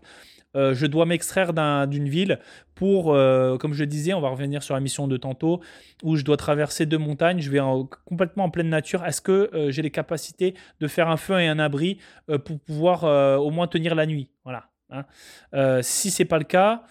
euh, 0.56 0.74
je 0.74 0.86
dois 0.86 1.06
m'extraire 1.06 1.54
d'une 1.88 2.10
ville 2.10 2.40
pour, 2.76 3.14
euh, 3.14 3.58
comme 3.58 3.74
je 3.74 3.84
disais, 3.84 4.14
on 4.14 4.22
va 4.22 4.30
revenir 4.30 4.64
sur 4.64 4.74
la 4.74 4.82
mission 4.82 5.08
de 5.08 5.18
tantôt, 5.18 5.62
où 6.04 6.16
je 6.16 6.24
dois 6.24 6.38
traverser 6.38 6.86
deux 6.86 6.98
montagnes, 6.98 7.40
je 7.40 7.50
vais 7.50 7.60
complètement 8.06 8.46
en 8.46 8.50
pleine 8.50 8.70
nature. 8.70 9.06
Est-ce 9.06 9.22
que 9.22 9.50
euh, 9.54 9.72
j'ai 9.72 9.82
les 9.82 9.92
capacités 9.92 10.56
de 10.80 10.88
faire 10.88 11.10
un 11.10 11.18
feu 11.18 11.40
et 11.40 11.48
un 11.48 11.60
abri 11.60 12.00
pour 12.46 12.60
pouvoir 12.60 13.04
au 13.42 13.52
moins 13.52 13.68
tenir 13.68 13.96
la 13.96 14.06
nuit? 14.06 14.30
Voilà. 14.44 14.66
Hein. 14.90 15.82
si 15.84 16.12
c'est 16.12 16.26
pas 16.26 16.38
le 16.38 16.44
cas, 16.44 16.84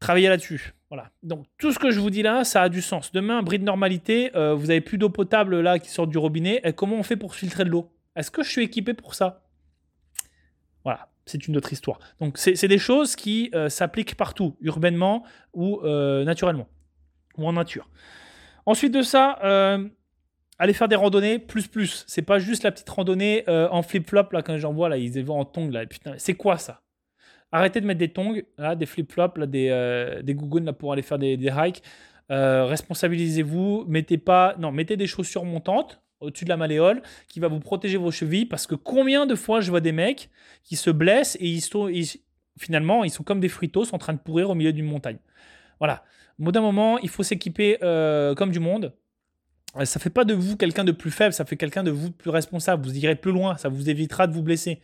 travaillez 0.00 0.28
là-dessus. 0.28 0.74
Voilà. 0.88 1.10
Donc 1.22 1.46
tout 1.58 1.72
ce 1.72 1.78
que 1.78 1.90
je 1.90 2.00
vous 2.00 2.10
dis 2.10 2.22
là, 2.22 2.44
ça 2.44 2.62
a 2.62 2.68
du 2.68 2.80
sens. 2.80 3.12
Demain, 3.12 3.42
bris 3.42 3.58
de 3.58 3.64
normalité, 3.64 4.30
vous 4.34 4.70
avez 4.70 4.80
plus 4.80 4.96
d'eau 4.96 5.10
potable 5.10 5.60
là 5.60 5.78
qui 5.78 5.90
sort 5.90 6.06
du 6.06 6.16
robinet. 6.16 6.60
Et 6.64 6.72
comment 6.72 6.96
on 6.96 7.02
fait 7.02 7.16
pour 7.16 7.34
filtrer 7.34 7.64
de 7.64 7.70
l'eau? 7.70 7.92
Est-ce 8.16 8.30
que 8.30 8.42
je 8.42 8.48
suis 8.48 8.62
équipé 8.62 8.94
pour 8.94 9.14
ça? 9.14 9.43
C'est 11.26 11.46
une 11.48 11.56
autre 11.56 11.72
histoire. 11.72 11.98
Donc 12.20 12.38
c'est 12.38 12.68
des 12.68 12.78
choses 12.78 13.16
qui 13.16 13.50
euh, 13.54 13.68
s'appliquent 13.68 14.16
partout, 14.16 14.56
urbainement 14.60 15.24
ou 15.52 15.80
euh, 15.82 16.24
naturellement, 16.24 16.68
ou 17.38 17.46
en 17.46 17.52
nature. 17.52 17.88
Ensuite 18.66 18.92
de 18.92 19.02
ça, 19.02 19.38
euh, 19.44 19.86
allez 20.58 20.72
faire 20.72 20.88
des 20.88 20.96
randonnées 20.96 21.38
plus 21.38 21.66
plus. 21.66 22.04
C'est 22.06 22.22
pas 22.22 22.38
juste 22.38 22.62
la 22.62 22.72
petite 22.72 22.88
randonnée 22.88 23.44
en 23.48 23.82
flip-flop 23.82 24.28
là 24.32 24.42
quand 24.42 24.56
j'en 24.58 24.72
vois 24.72 24.88
là, 24.88 24.96
ils 24.96 25.24
vont 25.24 25.40
en 25.40 25.44
tongs 25.44 25.70
là. 25.70 25.86
Putain, 25.86 26.14
c'est 26.18 26.34
quoi 26.34 26.58
ça? 26.58 26.80
Arrêtez 27.52 27.80
de 27.80 27.86
mettre 27.86 28.00
des 28.00 28.08
tongs, 28.08 28.42
là, 28.58 28.74
des 28.74 28.86
flip-flops, 28.86 29.38
là, 29.38 29.46
des, 29.46 30.20
des 30.24 30.34
gougounes 30.34 30.64
là 30.64 30.72
pour 30.72 30.92
aller 30.92 31.02
faire 31.02 31.18
des, 31.18 31.36
des 31.36 31.52
hikes. 31.56 31.82
responsabilisez-vous, 32.28 33.84
mettez 33.86 34.18
pas, 34.18 34.56
non, 34.58 34.72
mettez 34.72 34.96
des 34.96 35.06
chaussures 35.06 35.44
montantes 35.44 36.03
au-dessus 36.20 36.44
de 36.44 36.50
la 36.50 36.56
malléole 36.56 37.02
qui 37.28 37.40
va 37.40 37.48
vous 37.48 37.60
protéger 37.60 37.96
vos 37.96 38.10
chevilles 38.10 38.46
parce 38.46 38.66
que 38.66 38.74
combien 38.74 39.26
de 39.26 39.34
fois 39.34 39.60
je 39.60 39.70
vois 39.70 39.80
des 39.80 39.92
mecs 39.92 40.30
qui 40.62 40.76
se 40.76 40.90
blessent 40.90 41.36
et 41.40 41.48
ils 41.48 41.60
sont, 41.60 41.90
finalement 42.58 43.04
ils 43.04 43.10
sont 43.10 43.22
comme 43.22 43.40
des 43.40 43.48
fritos 43.48 43.92
en 43.92 43.98
train 43.98 44.12
de 44.12 44.18
pourrir 44.18 44.50
au 44.50 44.54
milieu 44.54 44.72
d'une 44.72 44.86
montagne. 44.86 45.18
Voilà. 45.78 46.04
Au 46.38 46.44
bout 46.44 46.52
d'un 46.52 46.62
moment, 46.62 46.98
il 46.98 47.08
faut 47.08 47.22
s'équiper 47.22 47.78
euh, 47.82 48.34
comme 48.34 48.50
du 48.50 48.58
monde. 48.58 48.92
Ça 49.82 49.98
fait 49.98 50.10
pas 50.10 50.24
de 50.24 50.34
vous 50.34 50.56
quelqu'un 50.56 50.84
de 50.84 50.92
plus 50.92 51.10
faible, 51.10 51.32
ça 51.32 51.44
fait 51.44 51.56
quelqu'un 51.56 51.82
de 51.82 51.90
vous 51.90 52.10
plus 52.10 52.30
responsable. 52.30 52.86
Vous 52.86 52.96
irez 52.96 53.16
plus 53.16 53.32
loin, 53.32 53.56
ça 53.56 53.68
vous 53.68 53.90
évitera 53.90 54.26
de 54.26 54.32
vous 54.32 54.42
blesser. 54.42 54.80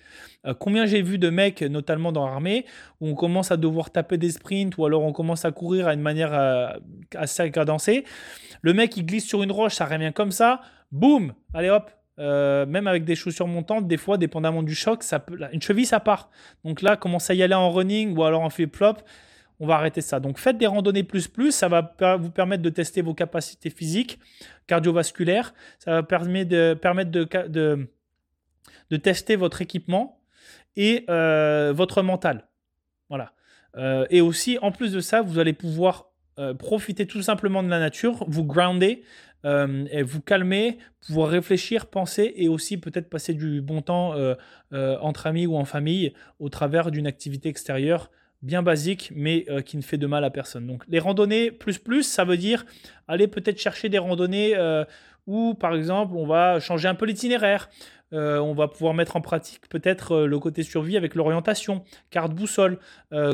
Euh, 0.46 0.54
combien 0.54 0.86
j'ai 0.86 1.02
vu 1.02 1.18
de 1.18 1.30
mecs, 1.30 1.62
notamment 1.62 2.10
dans 2.10 2.26
l'armée, 2.26 2.66
où 3.00 3.08
on 3.08 3.14
commence 3.14 3.52
à 3.52 3.56
devoir 3.56 3.90
taper 3.90 4.18
des 4.18 4.30
sprints 4.30 4.76
ou 4.78 4.84
alors 4.84 5.02
on 5.02 5.12
commence 5.12 5.44
à 5.44 5.52
courir 5.52 5.86
à 5.86 5.94
une 5.94 6.00
manière 6.00 6.34
euh, 6.34 6.68
assez 7.14 7.50
cadencée. 7.50 8.04
Le 8.62 8.74
mec 8.74 8.96
il 8.96 9.06
glisse 9.06 9.26
sur 9.26 9.42
une 9.42 9.52
roche, 9.52 9.74
ça 9.74 9.86
revient 9.86 10.12
comme 10.14 10.32
ça, 10.32 10.60
boum, 10.90 11.34
allez 11.54 11.70
hop. 11.70 11.90
Euh, 12.18 12.66
même 12.66 12.86
avec 12.86 13.04
des 13.04 13.14
chaussures 13.14 13.46
montantes, 13.46 13.88
des 13.88 13.96
fois, 13.96 14.18
dépendamment 14.18 14.62
du 14.62 14.74
choc, 14.74 15.02
une 15.52 15.62
cheville 15.62 15.86
ça 15.86 16.00
part. 16.00 16.30
Donc 16.64 16.82
là, 16.82 16.96
commence 16.96 17.30
à 17.30 17.34
y 17.34 17.42
aller 17.42 17.54
en 17.54 17.70
running 17.70 18.14
ou 18.14 18.24
alors 18.24 18.42
en 18.42 18.50
flip-flop 18.50 18.96
on 19.60 19.66
va 19.66 19.76
arrêter 19.76 20.00
ça. 20.00 20.18
Donc 20.18 20.38
faites 20.38 20.58
des 20.58 20.66
randonnées 20.66 21.04
plus 21.04 21.28
plus, 21.28 21.52
ça 21.52 21.68
va 21.68 22.16
vous 22.16 22.30
permettre 22.30 22.62
de 22.62 22.70
tester 22.70 23.02
vos 23.02 23.14
capacités 23.14 23.70
physiques, 23.70 24.18
cardiovasculaires, 24.66 25.54
ça 25.78 26.00
va 26.00 26.02
permettre 26.02 26.50
de, 26.50 27.86
tester 28.96 29.36
votre 29.36 29.60
équipement 29.60 30.20
et 30.76 31.04
euh, 31.10 31.72
votre 31.76 32.02
mental. 32.02 32.48
Voilà. 33.10 33.32
Euh, 33.76 34.06
et 34.10 34.20
aussi, 34.20 34.58
en 34.62 34.72
plus 34.72 34.92
de 34.92 35.00
ça, 35.00 35.20
vous 35.20 35.38
allez 35.38 35.52
pouvoir 35.52 36.06
euh, 36.38 36.54
profiter 36.54 37.06
tout 37.06 37.22
simplement 37.22 37.62
de 37.62 37.68
la 37.68 37.78
nature, 37.78 38.24
vous 38.26 38.44
grounder, 38.44 39.04
vous 39.42 40.20
calmer, 40.20 40.78
pouvoir 41.06 41.30
réfléchir, 41.30 41.86
penser 41.86 42.32
et 42.36 42.48
aussi 42.48 42.76
peut-être 42.78 43.08
passer 43.08 43.32
du 43.32 43.62
bon 43.62 43.80
temps 43.80 44.14
entre 44.70 45.26
amis 45.26 45.46
ou 45.46 45.56
en 45.56 45.64
famille 45.64 46.12
au 46.38 46.50
travers 46.50 46.90
d'une 46.90 47.06
activité 47.06 47.48
extérieure 47.48 48.10
bien 48.42 48.62
basique, 48.62 49.12
mais 49.14 49.44
euh, 49.48 49.60
qui 49.60 49.76
ne 49.76 49.82
fait 49.82 49.98
de 49.98 50.06
mal 50.06 50.24
à 50.24 50.30
personne. 50.30 50.66
Donc 50.66 50.84
les 50.88 50.98
randonnées 50.98 51.50
plus 51.50 51.78
plus, 51.78 52.02
ça 52.02 52.24
veut 52.24 52.36
dire 52.36 52.64
aller 53.08 53.28
peut-être 53.28 53.58
chercher 53.58 53.88
des 53.88 53.98
randonnées 53.98 54.56
euh, 54.56 54.84
où, 55.26 55.54
par 55.54 55.74
exemple, 55.74 56.14
on 56.16 56.26
va 56.26 56.60
changer 56.60 56.88
un 56.88 56.94
peu 56.94 57.06
l'itinéraire. 57.06 57.68
Euh, 58.12 58.38
on 58.38 58.54
va 58.54 58.66
pouvoir 58.66 58.92
mettre 58.92 59.14
en 59.14 59.20
pratique 59.20 59.68
peut-être 59.68 60.22
le 60.22 60.38
côté 60.40 60.64
survie 60.64 60.96
avec 60.96 61.14
l'orientation, 61.14 61.84
carte 62.10 62.34
boussole. 62.34 62.78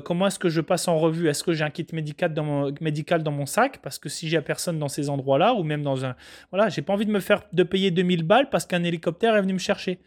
comment 0.04 0.26
est-ce 0.26 0.38
que 0.38 0.50
je 0.50 0.60
passe 0.60 0.86
en 0.86 0.98
revue? 0.98 1.28
Est-ce 1.28 1.42
que 1.44 1.54
j'ai 1.54 1.64
un 1.64 1.70
kit 1.70 1.86
médical 1.94 2.34
dans, 2.34 2.44
mon, 2.44 2.74
médical 2.82 3.22
dans 3.22 3.30
mon 3.30 3.46
sac? 3.46 3.80
Parce 3.80 3.98
que 3.98 4.10
si 4.10 4.28
j'ai 4.28 4.38
personne 4.42 4.78
dans 4.78 4.88
ces 4.88 5.08
endroits-là, 5.08 5.54
ou 5.54 5.62
même 5.62 5.82
dans 5.82 6.04
un... 6.04 6.14
Voilà, 6.50 6.68
j'ai 6.68 6.82
pas 6.82 6.92
envie 6.92 7.06
de 7.06 7.10
me 7.10 7.20
faire 7.20 7.42
de 7.54 7.62
payer 7.62 7.90
2000 7.90 8.22
balles 8.24 8.50
parce 8.50 8.66
qu'un 8.66 8.84
hélicoptère 8.84 9.34
est 9.34 9.40
venu 9.40 9.54
me 9.54 9.58
chercher. 9.58 9.98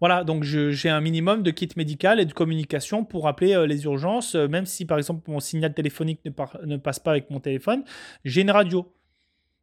Voilà, 0.00 0.24
donc 0.24 0.44
j'ai 0.44 0.88
un 0.88 1.00
minimum 1.02 1.42
de 1.42 1.50
kit 1.50 1.68
médical 1.76 2.20
et 2.20 2.24
de 2.24 2.32
communication 2.32 3.04
pour 3.04 3.28
appeler 3.28 3.52
euh, 3.54 3.66
les 3.66 3.84
urgences, 3.84 4.34
euh, 4.34 4.48
même 4.48 4.64
si 4.64 4.86
par 4.86 4.96
exemple 4.96 5.30
mon 5.30 5.40
signal 5.40 5.74
téléphonique 5.74 6.20
ne, 6.24 6.76
passe 6.78 6.98
pas 6.98 7.10
avec 7.10 7.28
mon 7.28 7.38
téléphone, 7.38 7.84
j'ai 8.24 8.40
une 8.40 8.50
radio. 8.50 8.90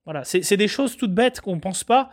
Voilà, 0.06 0.24
c'est 0.24 0.56
des 0.56 0.70
choses 0.70 0.96
toutes 0.96 1.14
bêtes 1.14 1.42
qu'on 1.42 1.56
ne 1.56 1.60
pense 1.60 1.84
pas. 1.84 2.10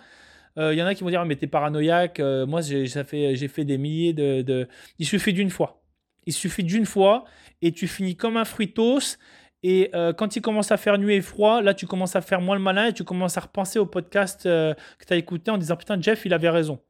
Il 0.57 0.63
euh, 0.63 0.75
y 0.75 0.83
en 0.83 0.87
a 0.87 0.95
qui 0.95 1.05
vont 1.05 1.11
dire 1.11 1.25
mais 1.27 1.37
t'es 1.37 1.47
paranoïaque. 1.47 2.19
moi 2.19 2.61
j'ai 2.61 2.87
fait, 2.89 3.37
fait 3.37 3.65
des 3.65 3.79
milliers 3.79 4.13
de, 4.15 4.69
Il 4.99 5.07
suffit 5.07 5.33
d'une 5.33 5.51
fois. 5.51 5.85
Il 6.27 6.33
suffit 6.33 6.65
d'une 6.65 6.87
fois 6.87 7.25
et 7.63 7.73
tu 7.73 7.87
finis 7.87 8.17
comme 8.17 8.37
un 8.37 8.45
fruitos. 8.45 9.19
Et 9.63 9.93
quand 10.17 10.35
il 10.35 10.43
commence 10.43 10.73
à 10.73 10.77
faire 10.77 10.99
nuit 10.99 11.15
et 11.15 11.21
froid, 11.21 11.63
là 11.63 11.73
tu 11.73 11.87
commences 11.87 12.17
à 12.17 12.21
faire 12.21 12.41
moins 12.41 12.57
le 12.57 12.63
malin 12.63 12.87
et 12.87 12.93
tu 12.93 13.05
commences 13.05 13.37
à 13.39 13.43
repenser 13.43 13.79
au 13.79 13.87
podcast 13.87 14.43
que 14.43 14.75
tu 15.07 15.13
as 15.13 15.17
écouté 15.17 15.53
en 15.53 15.59
disant 15.59 15.77
putain 15.77 16.01
Jeff 16.01 16.25
il 16.25 16.35
avait 16.35 16.51
raison. 16.51 16.81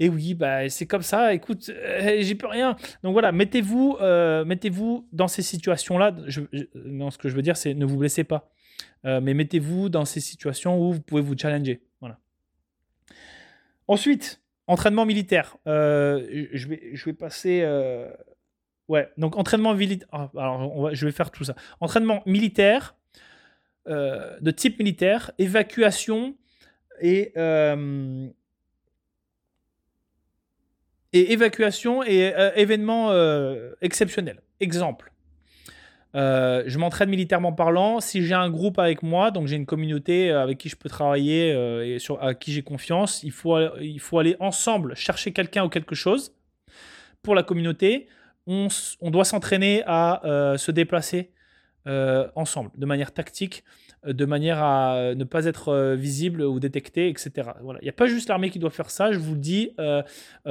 Et 0.00 0.08
oui, 0.08 0.34
bah, 0.34 0.68
c'est 0.68 0.86
comme 0.86 1.02
ça. 1.02 1.34
Écoute, 1.34 1.70
euh, 1.70 2.18
j'ai 2.20 2.34
plus 2.34 2.46
rien. 2.46 2.76
Donc 3.02 3.12
voilà, 3.12 3.32
mettez-vous 3.32 3.96
euh, 4.00 4.44
mettez-vous 4.44 5.08
dans 5.12 5.28
ces 5.28 5.42
situations-là. 5.42 6.14
Non, 6.74 7.10
ce 7.10 7.18
que 7.18 7.28
je 7.28 7.34
veux 7.34 7.42
dire, 7.42 7.56
c'est 7.56 7.74
ne 7.74 7.84
vous 7.84 7.96
blessez 7.96 8.24
pas. 8.24 8.50
Euh, 9.04 9.20
mais 9.20 9.34
mettez-vous 9.34 9.88
dans 9.88 10.04
ces 10.04 10.20
situations 10.20 10.80
où 10.80 10.92
vous 10.92 11.00
pouvez 11.00 11.22
vous 11.22 11.36
challenger. 11.36 11.82
Voilà. 12.00 12.18
Ensuite, 13.88 14.40
entraînement 14.68 15.04
militaire. 15.04 15.56
je, 15.66 16.68
vais, 16.68 16.90
je 16.92 17.04
vais 17.04 17.12
passer. 17.12 17.66
Ouais, 18.86 19.10
donc 19.18 19.36
entraînement 19.36 19.74
militaire. 19.74 20.08
Ah, 20.12 20.30
alors, 20.36 20.94
je 20.94 21.06
vais 21.06 21.12
faire 21.12 21.30
tout 21.30 21.44
ça. 21.44 21.56
Entraînement 21.80 22.22
militaire, 22.24 22.94
de 23.86 24.50
type 24.52 24.78
militaire, 24.78 25.32
évacuation 25.38 26.36
et 27.00 27.32
et 31.12 31.32
évacuation 31.32 32.02
et 32.02 32.34
euh, 32.34 32.50
événements 32.54 33.10
euh, 33.10 33.72
exceptionnels. 33.80 34.40
Exemple. 34.60 35.12
Euh, 36.14 36.64
je 36.66 36.78
m'entraîne 36.78 37.10
militairement 37.10 37.52
parlant. 37.52 38.00
Si 38.00 38.24
j'ai 38.24 38.34
un 38.34 38.50
groupe 38.50 38.78
avec 38.78 39.02
moi, 39.02 39.30
donc 39.30 39.46
j'ai 39.46 39.56
une 39.56 39.66
communauté 39.66 40.30
avec 40.30 40.58
qui 40.58 40.68
je 40.68 40.76
peux 40.76 40.88
travailler 40.88 41.50
et 41.86 41.98
sur, 41.98 42.22
à 42.22 42.34
qui 42.34 42.52
j'ai 42.52 42.62
confiance, 42.62 43.22
il 43.22 43.32
faut, 43.32 43.58
il 43.80 44.00
faut 44.00 44.18
aller 44.18 44.36
ensemble 44.40 44.96
chercher 44.96 45.32
quelqu'un 45.32 45.64
ou 45.64 45.68
quelque 45.68 45.94
chose 45.94 46.32
pour 47.22 47.34
la 47.34 47.42
communauté. 47.42 48.08
On, 48.46 48.68
on 49.00 49.10
doit 49.10 49.26
s'entraîner 49.26 49.82
à 49.86 50.22
se 50.56 50.70
déplacer 50.70 51.30
ensemble 52.34 52.70
de 52.76 52.86
manière 52.86 53.12
tactique 53.12 53.64
euh, 53.64 53.87
de 54.12 54.24
manière 54.24 54.62
à 54.62 54.94
euh, 54.96 55.14
ne 55.14 55.24
pas 55.24 55.44
être 55.44 55.68
euh, 55.68 55.94
visible 55.94 56.42
ou 56.42 56.60
détecté, 56.60 57.08
etc. 57.08 57.50
Voilà. 57.62 57.78
Il 57.82 57.84
n'y 57.84 57.90
a 57.90 57.94
pas 57.94 58.06
juste 58.06 58.28
l'armée 58.28 58.50
qui 58.50 58.58
doit 58.58 58.70
faire 58.70 58.90
ça, 58.90 59.12
je 59.12 59.18
vous 59.18 59.34
le 59.34 59.40
dis. 59.40 59.70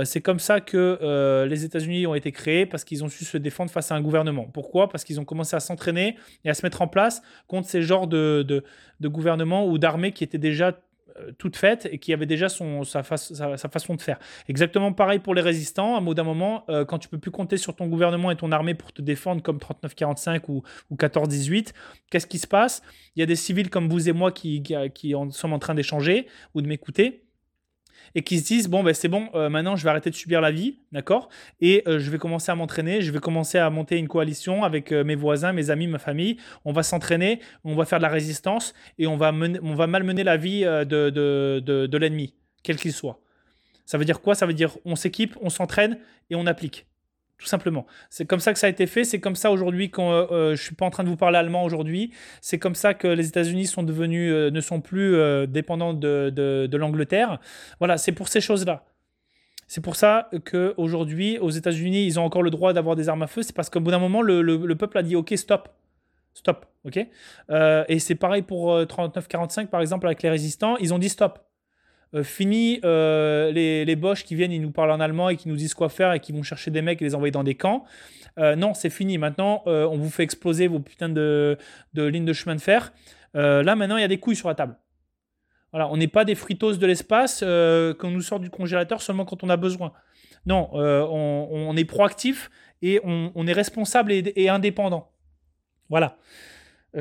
c'est 0.03 0.21
comme 0.21 0.39
ça 0.39 0.61
que 0.61 1.45
les 1.47 1.65
États-Unis 1.65 2.07
ont 2.07 2.15
été 2.15 2.31
créés 2.31 2.65
parce 2.65 2.83
qu'ils 2.83 3.03
ont 3.03 3.09
su 3.09 3.25
se 3.25 3.37
défendre 3.37 3.71
face 3.71 3.91
à 3.91 3.95
un 3.95 4.01
gouvernement. 4.01 4.45
Pourquoi? 4.53 4.89
Parce 4.89 5.03
qu'ils 5.03 5.19
ont 5.19 5.25
commencé 5.25 5.55
à 5.55 5.59
s'entraîner 5.59 6.17
et 6.45 6.49
à 6.49 6.53
se 6.53 6.65
mettre 6.65 6.81
en 6.81 6.87
place 6.87 7.21
contre 7.47 7.67
ces 7.67 7.81
genres 7.81 8.07
de, 8.07 8.43
de, 8.47 8.63
de 8.99 9.07
gouvernements 9.07 9.67
ou 9.67 9.77
d'armées 9.77 10.11
qui 10.11 10.23
étaient 10.23 10.37
déjà 10.37 10.67
euh, 10.67 10.73
toute 11.37 11.55
faite 11.55 11.87
et 11.91 11.99
qui 11.99 12.13
avait 12.13 12.25
déjà 12.25 12.49
son, 12.49 12.83
sa, 12.83 13.03
sa, 13.03 13.69
façon 13.69 13.95
de 13.95 14.01
faire. 14.01 14.19
Exactement 14.47 14.93
pareil 14.93 15.19
pour 15.19 15.35
les 15.35 15.41
résistants. 15.41 15.95
À 15.95 15.97
un 15.99 16.01
mot 16.01 16.13
d'un 16.13 16.23
moment, 16.23 16.65
euh, 16.69 16.85
quand 16.85 16.99
tu 16.99 17.07
peux 17.09 17.17
plus 17.17 17.31
compter 17.31 17.57
sur 17.57 17.75
ton 17.75 17.87
gouvernement 17.87 18.31
et 18.31 18.35
ton 18.35 18.51
armée 18.51 18.73
pour 18.73 18.93
te 18.93 19.01
défendre 19.01 19.41
comme 19.41 19.57
39-45 19.57 20.41
ou, 20.47 20.63
ou 20.89 20.95
14-18, 20.95 21.73
qu'est-ce 22.09 22.27
qui 22.27 22.39
se 22.39 22.47
passe? 22.47 22.81
Il 23.15 23.19
y 23.19 23.23
a 23.23 23.25
des 23.25 23.35
civils 23.35 23.69
comme 23.69 23.89
vous 23.89 24.09
et 24.09 24.13
moi 24.13 24.31
qui, 24.31 24.61
qui, 24.63 24.75
qui 24.93 25.13
sommes 25.31 25.53
en 25.53 25.59
train 25.59 25.75
d'échanger 25.75 26.27
ou 26.53 26.61
de 26.61 26.67
m'écouter 26.67 27.26
et 28.15 28.23
qui 28.23 28.39
se 28.39 28.45
disent 28.45 28.67
bon 28.67 28.83
ben 28.83 28.93
c'est 28.93 29.07
bon 29.07 29.29
euh, 29.35 29.49
maintenant 29.49 29.75
je 29.75 29.83
vais 29.83 29.89
arrêter 29.89 30.09
de 30.09 30.15
subir 30.15 30.41
la 30.41 30.51
vie 30.51 30.79
d'accord? 30.91 31.29
Et 31.61 31.83
euh, 31.87 31.99
je 31.99 32.09
vais 32.09 32.17
commencer 32.17 32.51
à 32.51 32.55
m'entraîner 32.55 33.01
je 33.01 33.11
vais 33.11 33.19
commencer 33.19 33.57
à 33.57 33.69
monter 33.69 33.97
une 33.97 34.07
coalition 34.07 34.63
avec 34.63 34.91
euh, 34.91 35.03
mes 35.03 35.15
voisins 35.15 35.53
mes 35.53 35.69
amis 35.69 35.87
ma 35.87 35.99
famille. 35.99 36.37
On 36.65 36.71
va 36.71 36.83
s'entraîner 36.83 37.39
on 37.63 37.75
va 37.75 37.85
faire 37.85 37.99
de 37.99 38.03
la 38.03 38.09
résistance 38.09 38.73
et 38.97 39.07
on 39.07 39.17
va 39.17 39.31
on 39.61 39.75
va 39.75 39.87
malmener 39.87 40.23
la 40.23 40.37
vie 40.37 40.61
de, 40.61 41.09
de 41.09 41.97
l'ennemi 41.97 42.33
quel 42.63 42.77
qu'il 42.77 42.93
soit. 42.93 43.19
Ça 43.85 43.97
veut 43.97 44.05
dire 44.05 44.21
quoi? 44.21 44.35
Ça 44.35 44.45
veut 44.45 44.53
dire 44.53 44.77
on 44.85 44.95
s'équipe 44.95 45.37
on 45.41 45.49
s'entraîne 45.49 45.97
et 46.29 46.35
on 46.35 46.45
applique 46.45 46.87
tout 47.37 47.45
simplement. 47.45 47.85
C'est 48.09 48.25
comme 48.25 48.39
ça 48.39 48.51
que 48.53 48.59
ça 48.59 48.67
a 48.67 48.69
été 48.69 48.87
fait. 48.87 49.03
C'est 49.03 49.19
comme 49.19 49.35
ça 49.35 49.51
aujourd'hui 49.51 49.91
quand 49.91 50.11
euh, 50.11 50.25
euh, 50.31 50.55
je 50.55 50.61
suis 50.61 50.75
pas 50.75 50.85
en 50.85 50.89
train 50.89 51.03
de 51.03 51.09
vous 51.09 51.17
parler 51.17 51.37
allemand 51.37 51.63
aujourd'hui. 51.63 52.11
C'est 52.41 52.57
comme 52.57 52.75
ça 52.75 52.93
que 52.93 53.07
les 53.07 53.27
États-Unis 53.27 53.67
sont 53.67 53.83
devenus, 53.83 54.31
euh, 54.33 54.49
ne 54.49 54.61
sont 54.61 54.81
plus 54.81 55.17
dépendants 55.47 55.93
de, 55.93 56.31
de, 56.31 56.77
l'Angleterre. 56.77 57.39
Voilà, 57.79 57.97
c'est 57.97 58.11
pour 58.11 58.27
ces 58.27 58.41
choses-là. 58.41 58.85
C'est 59.67 59.81
pour 59.81 59.95
ça 59.95 60.29
que 60.45 60.73
aujourd'hui, 60.77 61.37
aux 61.39 61.49
États-Unis, 61.49 62.05
ils 62.05 62.19
ont 62.19 62.23
encore 62.23 62.43
le 62.43 62.49
droit 62.49 62.73
d'avoir 62.73 62.95
des 62.95 63.09
armes 63.09 63.23
à 63.23 63.27
feu. 63.27 63.43
C'est 63.43 63.55
parce 63.55 63.69
qu'au 63.69 63.81
bout 63.81 63.91
d'un 63.91 63.99
moment, 63.99 64.21
le, 64.21 64.41
le, 64.41 64.75
peuple 64.75 64.97
a 64.97 65.03
dit 65.03 65.15
OK, 65.15 65.33
stop, 65.35 65.69
stop, 66.33 66.65
ok? 66.85 66.97
et 66.97 67.99
c'est 67.99 68.15
pareil 68.15 68.43
pour 68.43 68.79
39-45 68.79 69.67
par 69.67 69.81
exemple 69.81 70.07
avec 70.07 70.23
les 70.23 70.29
résistants. 70.29 70.77
Ils 70.77 70.93
ont 70.93 70.99
dit 70.99 71.09
stop. 71.09 71.46
Euh, 72.13 72.23
fini 72.23 72.79
euh, 72.85 73.51
les, 73.51 73.83
les 73.83 73.95
Bosch 73.95 74.23
qui 74.23 74.35
viennent, 74.35 74.51
ils 74.51 74.61
nous 74.61 74.71
parlent 74.71 74.91
en 74.91 74.99
allemand 74.99 75.29
et 75.29 75.35
qui 75.35 75.49
nous 75.49 75.55
disent 75.55 75.73
quoi 75.73 75.89
faire 75.89 76.13
et 76.13 76.19
qui 76.19 76.31
vont 76.31 76.43
chercher 76.43 76.71
des 76.71 76.81
mecs 76.81 77.01
et 77.01 77.05
les 77.05 77.15
envoyer 77.15 77.31
dans 77.31 77.43
des 77.43 77.55
camps. 77.55 77.83
Euh, 78.39 78.55
non, 78.55 78.73
c'est 78.73 78.89
fini. 78.89 79.17
Maintenant, 79.17 79.63
on 79.65 79.97
vous 79.97 80.09
fait 80.09 80.23
exploser 80.23 80.67
vos 80.67 80.79
putains 80.79 81.09
de, 81.09 81.57
de 81.93 82.03
lignes 82.03 82.25
de 82.25 82.33
chemin 82.33 82.55
de 82.55 82.61
fer. 82.61 82.93
là, 83.33 83.75
maintenant, 83.75 83.97
il 83.97 84.01
y 84.01 84.05
a 84.05 84.07
des 84.07 84.19
couilles 84.19 84.35
sur 84.35 84.47
la 84.47 84.55
table. 84.55 84.77
Voilà, 85.73 85.89
on 85.89 85.97
n'est 85.97 86.07
pas 86.07 86.23
des 86.23 86.35
fritos 86.35 86.77
de 86.77 86.85
l'espace 86.85 87.41
qu'on 87.41 88.11
nous 88.11 88.21
sort 88.21 88.39
du 88.39 88.49
congélateur 88.49 89.01
seulement 89.01 89.25
quand 89.25 89.43
on 89.43 89.49
a 89.49 89.57
besoin. 89.57 89.91
Non, 90.45 90.69
on, 90.73 91.75
est 91.75 91.85
proactif 91.85 92.49
et 92.81 93.01
on, 93.03 93.47
est 93.47 93.53
responsable 93.53 94.11
et, 94.11 94.33
et 94.35 94.49
indépendant. 94.49 95.11
Voilà. 95.89 96.17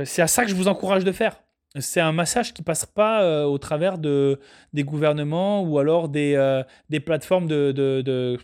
c'est 0.05 0.23
à 0.23 0.27
ça 0.27 0.45
que 0.45 0.51
je 0.51 0.55
vous 0.55 0.69
encourage 0.69 1.05
de 1.05 1.13
faire 1.13 1.41
c'est 1.81 2.01
un 2.01 2.13
massage 2.13 2.55
qui 2.55 2.63
passe 2.63 2.87
pas 2.87 3.23
euh, 3.23 3.45
au 3.45 3.59
travers 3.59 3.99
de, 3.99 4.41
des 4.73 4.85
gouvernements 4.85 5.63
ou 5.63 5.79
alors 5.79 6.09
des, 6.09 6.35
euh, 6.35 6.63
des 6.91 7.01
plateformes 7.01 7.47
de, 7.47 7.73
de, 7.73 8.39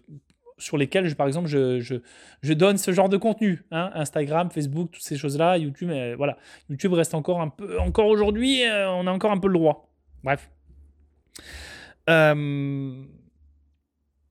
sur 0.58 0.76
lesquelles, 0.78 1.06
je, 1.06 1.14
par 1.14 1.26
exemple, 1.26 1.48
je, 1.48 1.80
je, 1.80 2.52
donne 2.52 2.78
ce 2.78 2.92
genre 2.92 3.08
de 3.08 3.16
contenu. 3.16 3.64
Hein, 3.70 3.90
Instagram, 3.94 4.50
Facebook, 4.50 4.90
toutes 4.92 5.02
ces 5.02 5.16
choses-là, 5.16 5.58
YouTube, 5.58 5.90
voilà. 6.16 6.36
YouTube 6.68 6.92
reste 6.92 7.14
encore 7.14 7.40
un 7.40 7.48
peu... 7.48 7.78
Encore 7.80 8.06
aujourd'hui, 8.06 8.64
euh, 8.64 8.90
on 8.90 9.06
a 9.06 9.10
encore 9.10 9.32
un 9.32 9.38
peu 9.38 9.48
le 9.48 9.54
droit. 9.54 9.88
Bref. 10.22 10.50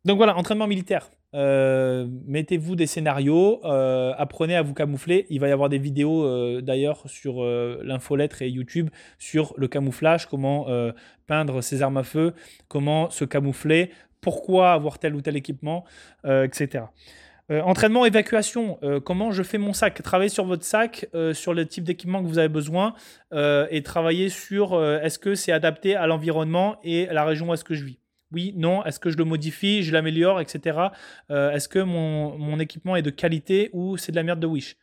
Donc 0.04 0.18
voilà, 0.18 0.36
entraînement 0.36 0.68
militaire. 0.68 1.10
Mettez-vous 1.34 2.76
des 2.76 2.88
scénarios, 2.88 3.62
apprenez 3.64 4.56
à 4.56 4.62
vous 4.62 4.74
camoufler. 4.74 5.26
Il 5.30 5.40
va 5.40 5.48
y 5.48 5.52
avoir 5.52 5.70
des 5.70 5.78
vidéos 5.78 6.62
d'ailleurs 6.62 7.04
sur 7.06 7.44
l'infolettre 7.44 8.42
et 8.42 8.50
YouTube 8.50 8.90
sur 9.18 9.54
le 9.58 9.68
camouflage, 9.68 10.28
comment 10.28 10.68
peindre 11.28 11.62
ses 11.62 11.82
armes 11.82 11.98
à 11.98 12.04
feu, 12.04 12.34
comment 12.68 13.10
se 13.10 13.26
camoufler, 13.26 13.92
pourquoi 14.20 14.74
avoir 14.74 15.00
tel 15.00 15.16
ou 15.16 15.22
tel 15.22 15.38
équipement, 15.38 15.86
etc. 16.26 16.84
Euh, 17.52 17.62
entraînement, 17.62 18.06
évacuation, 18.06 18.78
euh, 18.82 19.02
comment 19.02 19.32
je 19.32 19.44
fais 19.44 19.58
mon 19.58 19.74
sac? 19.74 20.02
Travaillez 20.02 20.30
sur 20.30 20.46
votre 20.46 20.64
sac, 20.64 21.08
euh, 21.14 21.34
sur 21.34 21.54
le 21.54 21.66
type 21.66 21.84
d'équipement 21.84 22.24
que 22.24 22.28
vous 22.28 22.38
avez 22.38 22.50
besoin 22.50 22.94
et 23.34 23.82
travailler 23.84 24.30
sur 24.30 24.84
est-ce 24.84 25.18
que 25.18 25.36
c'est 25.36 25.54
adapté 25.54 25.96
à 25.96 26.06
l'environnement 26.06 26.78
et 26.84 27.08
à 27.08 27.14
la 27.14 27.24
région 27.24 27.50
où 27.50 27.54
est-ce 27.54 27.64
que 27.64 27.74
je 27.74 27.86
vis? 27.86 28.01
Oui, 28.32 28.54
non, 28.56 28.84
est-ce 28.86 29.00
que 29.00 29.10
je 29.10 29.18
le 29.18 29.26
modifie, 29.26 29.84
je 29.84 29.92
l'améliore, 29.92 30.40
etc. 30.40 30.78
est-ce 31.30 31.68
que 31.68 31.80
mon, 31.80 32.38
mon, 32.38 32.60
équipement 32.60 32.96
est 32.96 33.02
de 33.02 33.10
qualité 33.10 33.70
ou 33.74 33.98
c'est 33.98 34.12
de 34.12 34.16
la 34.18 34.24
merde 34.24 34.40
de 34.40 34.48
Wish? 34.48 34.78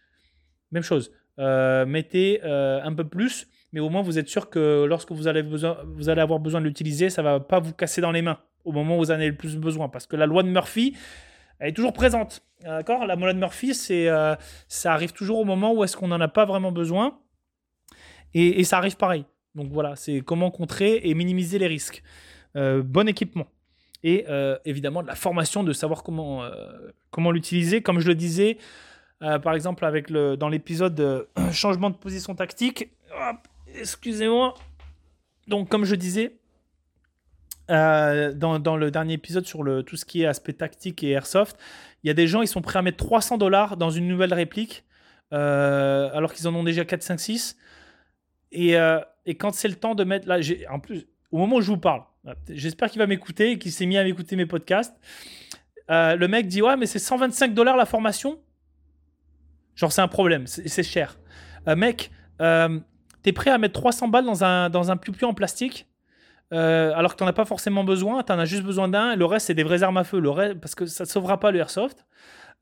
Même 0.70 0.82
chose. 0.82 1.10
mettez 1.38 2.42
un 2.42 2.92
peu 2.94 3.04
plus, 3.04 3.48
mais 3.72 3.80
au 3.80 3.88
moins 3.88 4.02
vous 4.02 4.18
êtes 4.18 4.28
sûr 4.28 4.50
que 4.50 4.84
lorsque 4.84 5.12
vous 5.12 5.28
allez, 5.28 5.42
besoin, 5.42 5.78
vous 5.86 6.08
allez 6.08 6.20
avoir 6.20 6.40
besoin 6.40 6.60
de 6.60 6.66
l'utiliser, 6.66 7.10
ça 7.10 7.22
va 7.22 7.40
pas 7.40 7.60
vous 7.60 7.72
casser 7.72 8.00
dans 8.00 8.12
les 8.12 8.22
mains 8.22 8.38
au 8.64 8.72
moment 8.72 8.96
où 8.96 8.98
vous 8.98 9.10
en 9.10 9.14
avez 9.14 9.28
le 9.28 9.36
plus 9.36 9.56
besoin. 9.56 9.88
Parce 9.88 10.06
que 10.06 10.16
la 10.16 10.26
loi 10.26 10.42
de 10.42 10.48
Murphy, 10.48 10.96
elle 11.58 11.70
est 11.70 11.72
toujours 11.72 11.92
présente. 11.92 12.42
D'accord? 12.62 13.06
La 13.06 13.16
loi 13.16 13.32
de 13.32 13.38
Murphy, 13.38 13.74
c'est, 13.74 14.08
euh, 14.08 14.34
ça 14.68 14.92
arrive 14.92 15.12
toujours 15.12 15.38
au 15.38 15.44
moment 15.44 15.72
où 15.72 15.84
est-ce 15.84 15.96
qu'on 15.96 16.08
n'en 16.08 16.20
a 16.20 16.28
pas 16.28 16.44
vraiment 16.44 16.72
besoin. 16.72 17.18
Et, 18.34 18.62
ça 18.64 18.76
arrive 18.76 18.96
pareil. 18.96 19.24
Donc 19.54 19.72
voilà, 19.72 19.96
c'est 19.96 20.20
comment 20.20 20.50
contrer 20.50 21.00
et 21.02 21.14
minimiser 21.14 21.58
les 21.58 21.66
risques. 21.66 22.02
Euh, 22.56 22.82
bon 22.82 23.08
équipement. 23.08 23.46
Et 24.02 24.24
euh, 24.28 24.56
évidemment, 24.64 25.02
de 25.02 25.08
la 25.08 25.14
formation, 25.14 25.64
de 25.64 25.72
savoir 25.72 26.02
comment, 26.02 26.48
comment 27.10 27.30
l'utiliser. 27.30 27.82
Comme 27.82 28.00
je 28.00 28.08
le 28.08 28.14
disais, 28.14 28.58
par 29.20 29.54
exemple, 29.54 29.84
avec 29.84 30.10
le, 30.10 30.36
dans 30.36 30.48
l'épisode 30.48 31.28
changement 31.52 31.90
de 31.90 31.96
position 31.96 32.34
tactique. 32.34 32.90
excusez-moi. 33.74 34.54
Donc, 35.48 35.68
comme 35.68 35.84
je 35.84 35.94
disais, 35.94 36.36
dans, 37.68 38.58
dans, 38.58 38.76
le 38.76 38.90
dernier 38.90 39.14
épisode 39.14 39.46
sur 39.46 39.62
le, 39.62 39.82
tout 39.82 39.96
ce 39.96 40.04
qui 40.04 40.22
est 40.22 40.26
aspect 40.26 40.52
tactique 40.52 41.02
et 41.02 41.10
airsoft, 41.10 41.56
il 42.02 42.06
y 42.06 42.10
a 42.10 42.14
des 42.14 42.26
gens, 42.26 42.42
ils 42.42 42.48
sont 42.48 42.62
prêts 42.62 42.78
à 42.78 42.82
mettre 42.82 42.98
300 42.98 43.38
dollars 43.38 43.76
dans 43.76 43.90
une 43.90 44.06
nouvelle 44.06 44.32
réplique, 44.32 44.84
euh, 45.32 46.10
alors 46.14 46.32
qu'ils 46.32 46.46
en 46.48 46.54
ont 46.54 46.62
déjà 46.62 46.84
4, 46.84 47.02
5, 47.02 47.20
6. 47.20 47.56
Et, 48.52 48.76
euh, 48.76 49.00
et 49.26 49.34
quand 49.34 49.52
c'est 49.52 49.68
le 49.68 49.74
temps 49.74 49.94
de 49.94 50.04
mettre. 50.04 50.28
Là, 50.28 50.38
en 50.70 50.80
plus, 50.80 51.06
au 51.30 51.38
moment 51.38 51.56
où 51.56 51.60
je 51.60 51.70
vous 51.70 51.78
parle, 51.78 52.02
j'espère 52.48 52.90
qu'il 52.90 52.98
va 52.98 53.06
m'écouter 53.06 53.52
et 53.52 53.58
qu'il 53.58 53.72
s'est 53.72 53.86
mis 53.86 53.96
à 53.96 54.04
m'écouter 54.04 54.36
mes 54.36 54.46
podcasts. 54.46 54.96
Euh, 55.90 56.16
le 56.16 56.28
mec 56.28 56.46
dit 56.46 56.62
Ouais, 56.62 56.76
mais 56.76 56.86
c'est 56.86 56.98
125 56.98 57.54
dollars 57.54 57.76
la 57.76 57.86
formation. 57.86 58.38
Genre, 59.74 59.92
c'est 59.92 60.00
un 60.00 60.08
problème, 60.08 60.46
c'est 60.46 60.82
cher. 60.82 61.18
mec, 61.66 62.10
t'es 62.38 63.32
prêt 63.32 63.50
à 63.50 63.58
mettre 63.58 63.80
300 63.80 64.08
balles 64.08 64.24
dans 64.24 64.42
un, 64.42 64.70
dans 64.70 64.90
un 64.90 64.98
en 65.22 65.34
plastique 65.34 65.88
euh, 66.52 66.92
alors 66.94 67.12
que 67.12 67.18
tu 67.18 67.24
n'en 67.24 67.30
as 67.30 67.34
pas 67.34 67.44
forcément 67.44 67.84
besoin, 67.84 68.22
tu 68.22 68.32
en 68.32 68.38
as 68.38 68.46
juste 68.46 68.62
besoin 68.62 68.88
d'un, 68.88 69.16
le 69.16 69.24
reste 69.24 69.48
c'est 69.48 69.54
des 69.54 69.62
vraies 69.62 69.82
armes 69.82 69.98
à 69.98 70.04
feu, 70.04 70.22
parce 70.60 70.74
que 70.74 70.86
ça 70.86 71.04
ne 71.04 71.08
sauvera 71.08 71.38
pas 71.40 71.50
le 71.50 71.58
airsoft. 71.58 72.06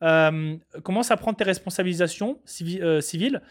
Euh, 0.02 0.56
commence 0.82 1.10
à 1.10 1.16
prendre 1.16 1.36
tes 1.36 1.44
responsabilisations 1.44 2.38
euh, 2.80 3.00
civiles? 3.00 3.42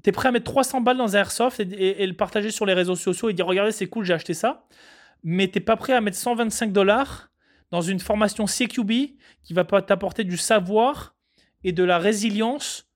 Euh, 0.00 0.02
tu 0.02 0.08
es 0.08 0.12
prêt 0.12 0.28
à 0.28 0.32
mettre 0.32 0.50
300 0.50 0.80
balles 0.80 0.96
dans 0.96 1.16
un 1.16 1.20
airsoft 1.20 1.60
et, 1.60 2.06
le 2.06 2.14
partager 2.14 2.50
sur 2.50 2.66
les 2.66 2.74
réseaux 2.74 2.96
sociaux 2.96 3.28
et 3.28 3.32
dire 3.32 3.46
regardez 3.46 3.72
c'est 3.72 3.86
cool 3.86 4.04
j'ai 4.04 4.14
acheté 4.14 4.34
ça, 4.34 4.66
mais 5.22 5.48
t'es 5.48 5.60
pas 5.60 5.76
prêt 5.76 5.92
à 5.92 6.00
mettre 6.00 6.16
125 6.16 6.72
dollars 6.72 7.30
dans 7.70 7.80
une 7.80 8.00
formation 8.00 8.46
CQB 8.46 8.90
qui 9.42 9.52
va 9.52 9.64
t'apporter 9.64 10.24
du 10.24 10.36
savoir 10.36 11.14
et 11.62 11.72
de 11.72 11.84
la 11.84 11.98
résilience 11.98 12.88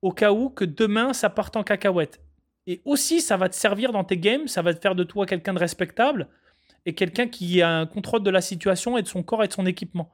au 0.00 0.12
cas 0.12 0.32
où 0.32 0.50
que 0.50 0.64
demain 0.64 1.12
ça 1.12 1.30
parte 1.30 1.56
en 1.56 1.62
cacahuète. 1.62 2.20
Et 2.68 2.80
aussi, 2.84 3.20
ça 3.20 3.36
va 3.36 3.48
te 3.48 3.56
servir 3.56 3.90
dans 3.90 4.04
tes 4.04 4.16
games, 4.16 4.46
ça 4.46 4.62
va 4.62 4.72
te 4.72 4.80
faire 4.80 4.94
de 4.94 5.02
toi 5.02 5.26
quelqu'un 5.26 5.52
de 5.52 5.58
respectable 5.58 6.28
et 6.86 6.94
quelqu'un 6.94 7.26
qui 7.26 7.60
a 7.60 7.68
un 7.68 7.86
contrôle 7.86 8.22
de 8.22 8.30
la 8.30 8.40
situation 8.40 8.96
et 8.96 9.02
de 9.02 9.08
son 9.08 9.24
corps 9.24 9.42
et 9.42 9.48
de 9.48 9.52
son 9.52 9.66
équipement. 9.66 10.12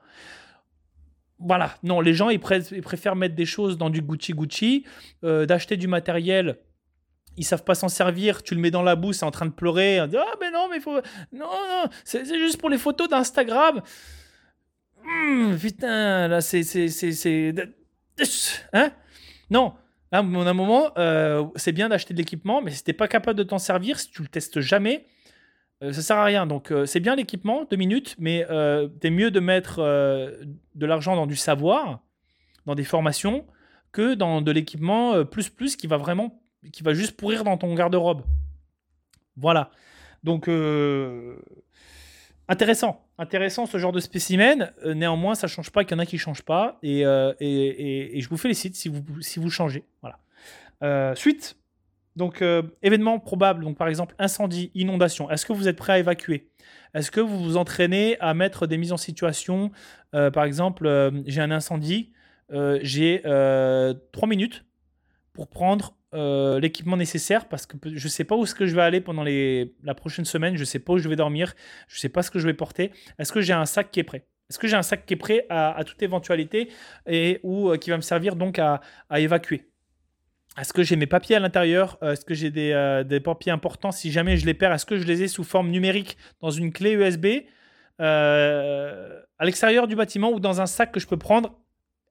Voilà, 1.41 1.75
non, 1.83 2.01
les 2.01 2.15
gens, 2.15 2.31
ils, 2.31 2.41
préfèrent 2.41 3.17
mettre 3.17 3.35
des 3.35 3.47
choses 3.47 3.79
dans 3.79 3.91
du 3.91 4.03
Gucci 4.03 4.33
Gucci, 4.33 4.85
euh, 5.25 5.47
d'acheter 5.47 5.77
du 5.77 5.87
matériel, 5.87 6.59
ils 7.37 7.45
savent 7.45 7.63
pas 7.63 7.77
s'en 7.77 7.89
servir, 7.89 8.43
tu 8.43 8.55
le 8.57 8.61
mets 8.61 8.73
dans 8.73 8.83
la 8.83 8.97
bouche, 8.97 9.17
c'est 9.17 9.25
en 9.25 9.31
train 9.31 9.47
de 9.47 9.53
pleurer, 9.53 9.99
ah 9.99 10.09
mais 10.41 10.51
non, 10.51 10.69
mais 10.69 10.81
faut... 10.81 10.95
Non, 11.33 11.47
non, 11.47 11.89
c'est 12.05 12.25
juste 12.27 12.59
pour 12.59 12.69
les 12.69 12.79
photos 12.79 13.09
d'Instagram. 13.09 13.81
Hum, 15.05 15.57
putain, 15.57 16.27
là, 16.27 16.41
c'est... 16.41 16.63
Hein? 18.73 18.91
Non, 19.51 19.75
à 20.11 20.19
un 20.19 20.23
moment, 20.23 20.91
euh, 20.99 21.45
c'est 21.55 21.73
bien 21.73 21.89
d'acheter 21.89 22.13
de 22.15 22.19
l'équipement, 22.19 22.61
mais 22.61 22.73
si 22.73 22.83
tu 22.83 22.91
n'es 22.91 22.95
pas 22.95 23.09
capable 23.09 23.39
de 23.39 23.45
t'en 23.45 23.59
servir, 23.59 24.01
si 24.01 24.11
tu 24.11 24.23
le 24.23 24.29
testes 24.29 24.61
jamais, 24.61 25.07
euh, 25.83 25.93
ça 25.93 26.03
sert 26.03 26.17
à 26.17 26.25
rien. 26.25 26.47
Donc, 26.47 26.71
euh, 26.71 26.87
c'est 26.87 27.01
bien 27.01 27.17
l'équipement, 27.17 27.65
deux 27.65 27.77
minutes, 27.77 28.17
mais 28.19 28.41
es 28.41 29.11
mieux 29.11 29.31
de 29.31 29.41
mettre 29.41 29.81
de 29.81 30.87
l'argent 30.87 31.17
dans 31.17 31.27
du 31.27 31.37
savoir, 31.37 32.01
dans 32.67 32.75
des 32.75 32.85
formations, 32.85 33.47
que 33.93 34.15
dans 34.15 34.43
de 34.43 34.53
l'équipement 34.53 35.25
plus 35.25 35.49
plus 35.49 35.77
qui 35.77 35.87
va 35.87 35.97
vraiment, 35.97 36.43
qui 36.73 36.83
va 36.83 36.95
juste 36.95 37.17
pourrir 37.17 37.45
dans 37.45 37.57
ton 37.57 37.75
garde-robe. 37.75 38.23
Voilà. 39.37 39.71
Donc, 40.25 40.49
intéressant 42.49 43.09
intéressant 43.19 43.67
ce 43.67 43.77
genre 43.79 43.93
de 43.93 44.01
spécimen. 44.01 44.73
Euh, 44.85 44.95
néanmoins, 44.95 45.35
ça 45.35 45.49
change 45.49 45.71
pas 45.71 45.85
qu'il 45.85 45.97
y 45.97 45.97
en 45.97 45.99
a 45.99 46.07
qui 46.07 46.19
changent 46.19 46.43
pas. 46.45 46.79
Euh, 46.85 47.35
et, 47.41 48.17
et, 48.17 48.21
je 48.21 48.29
vous 48.29 48.37
félicite 48.37 48.77
si 48.77 48.89
vous, 48.89 49.03
si 49.21 49.41
vous 49.41 49.51
changez. 49.51 49.85
Voilà. 50.01 50.19
Euh, 50.83 51.15
suite. 51.15 51.57
Donc, 52.19 52.45
événement 52.83 53.19
probable. 53.19 53.65
Donc, 53.65 53.79
par 53.79 53.89
exemple, 53.89 54.15
incendie, 54.19 54.71
inondation. 54.75 55.31
Est-ce 55.31 55.47
que 55.47 55.55
vous 55.55 55.69
êtes 55.69 55.77
prêt 55.77 55.95
à 55.95 55.99
évacuer? 55.99 56.51
Est-ce 56.93 57.11
que 57.11 57.21
vous 57.21 57.43
vous 57.43 57.57
entraînez 57.57 58.19
à 58.21 58.35
mettre 58.35 58.67
des 58.67 58.77
mises 58.77 58.93
en 58.93 58.99
situation 58.99 59.71
Par 60.13 60.45
exemple, 60.45 61.13
j'ai 61.27 61.41
un 61.41 61.51
incendie. 61.51 62.13
j'ai 62.83 63.23
trois 64.13 64.29
minutes 64.29 64.65
pour 65.33 65.49
prendre 65.49 65.95
euh, 66.15 66.59
l'équipement 66.59 66.97
nécessaire 66.97 67.49
parce 67.49 67.67
que 67.67 67.77
je 67.85 68.05
ne 68.05 68.11
sais 68.11 68.25
pas 68.25 68.35
où 68.35 68.47
je 68.47 68.75
vais 68.75 68.81
aller 68.81 69.03
pendant 69.03 69.23
les, 69.23 69.75
la 69.85 69.95
prochaine 69.95 70.25
semaine, 70.25 70.55
je 70.57 70.61
ne 70.61 70.65
sais 70.65 70.79
pas 70.79 70.95
où 70.95 70.99
je 70.99 71.07
vais 71.07 71.17
dormir, 71.17 71.55
je 71.87 71.97
ne 71.97 71.99
sais 72.01 72.09
pas 72.09 72.23
ce 72.23 72.31
que 72.31 72.39
je 72.39 72.47
vais 72.47 72.55
porter. 72.55 72.93
Est-ce 73.19 73.31
que 73.31 73.43
j'ai 73.43 73.53
un 73.53 73.67
sac 73.67 73.91
qui 73.91 74.01
est 74.01 74.05
prêt? 74.05 74.27
Est-ce 74.49 74.59
que 74.59 74.67
j'ai 74.67 74.77
un 74.77 74.83
sac 74.83 75.05
qui 75.05 75.13
est 75.13 75.19
prêt 75.19 75.45
à, 75.51 75.83
toute 75.85 76.03
éventualité 76.03 76.71
et 77.07 77.41
ou 77.43 77.69
euh, 77.69 77.77
qui 77.77 77.91
va 77.91 77.97
me 77.97 78.03
servir 78.03 78.37
donc 78.37 78.59
à, 78.59 78.81
évacuer? 79.17 79.68
Est-ce 80.59 80.73
que 80.73 80.83
j'ai 80.83 80.97
mes 80.97 81.07
papiers 81.07 81.37
à 81.37 81.41
l'intérieur? 81.41 81.99
Est-ce 82.03 82.25
que 82.25 82.35
j'ai 82.35 82.51
des, 82.51 83.03
des, 83.07 83.21
papiers 83.21 83.53
importants? 83.53 83.93
Si 83.93 84.11
jamais 84.11 84.37
je 84.37 84.47
les 84.47 84.55
perds, 84.55 84.73
est-ce 84.73 84.87
que 84.87 84.99
je 84.99 85.05
les 85.05 85.23
ai 85.23 85.29
sous 85.29 85.45
forme 85.45 85.71
numérique 85.71 86.17
dans 86.41 86.51
une 86.51 86.73
clé 86.73 86.93
USB 86.93 87.27
euh, 88.01 89.21
à 89.39 89.45
l'extérieur 89.45 89.87
du 89.87 89.95
bâtiment 89.95 90.31
ou 90.33 90.41
dans 90.41 90.61
un 90.61 90.67
sac 90.67 90.91
que 90.93 91.01
je 91.01 91.07
peux 91.07 91.17
prendre 91.17 91.59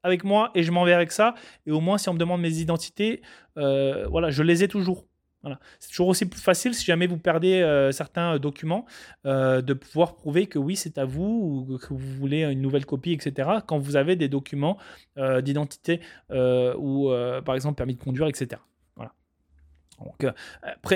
avec 0.04 0.24
moi 0.24 0.52
et 0.56 0.64
je 0.64 0.72
m'en 0.72 0.86
vais 0.86 0.94
avec 0.94 1.12
ça? 1.12 1.36
Et 1.66 1.72
au 1.72 1.82
moins, 1.82 1.98
si 1.98 2.08
on 2.08 2.14
me 2.14 2.20
demande 2.20 2.42
mes 2.42 2.60
identités, 2.60 3.22
euh, 3.58 4.08
voilà, 4.08 4.30
je 4.30 4.44
les 4.44 4.64
ai 4.64 4.68
toujours. 4.68 5.07
Voilà. 5.44 5.60
C'est 5.80 5.90
toujours 5.90 6.08
aussi 6.08 6.26
plus 6.26 6.42
facile 6.42 6.74
si 6.74 6.84
jamais 6.84 7.08
vous 7.08 7.18
perdez 7.18 7.62
euh, 7.62 7.92
certains 7.92 8.36
euh, 8.36 8.40
documents 8.40 8.86
de 9.26 9.74
pouvoir 9.74 10.16
prouver 10.16 10.48
que 10.48 10.60
oui, 10.60 10.76
c'est 10.76 10.98
à 10.98 11.06
vous 11.06 11.68
ou 11.70 11.78
que 11.78 11.94
vous 11.94 12.16
voulez 12.16 12.44
une 12.44 12.62
nouvelle 12.62 12.86
copie, 12.86 13.12
etc. 13.12 13.50
Quand 13.68 13.78
vous 13.78 13.96
avez 13.96 14.16
des 14.16 14.30
documents 14.30 14.78
d'identité 15.18 16.00
ou 16.30 17.12
par 17.46 17.56
exemple 17.56 17.76
permis 17.76 17.96
de 17.96 18.04
conduire, 18.04 18.28
etc. 18.28 18.62
Voilà. 18.96 19.14
Donc, 20.00 20.34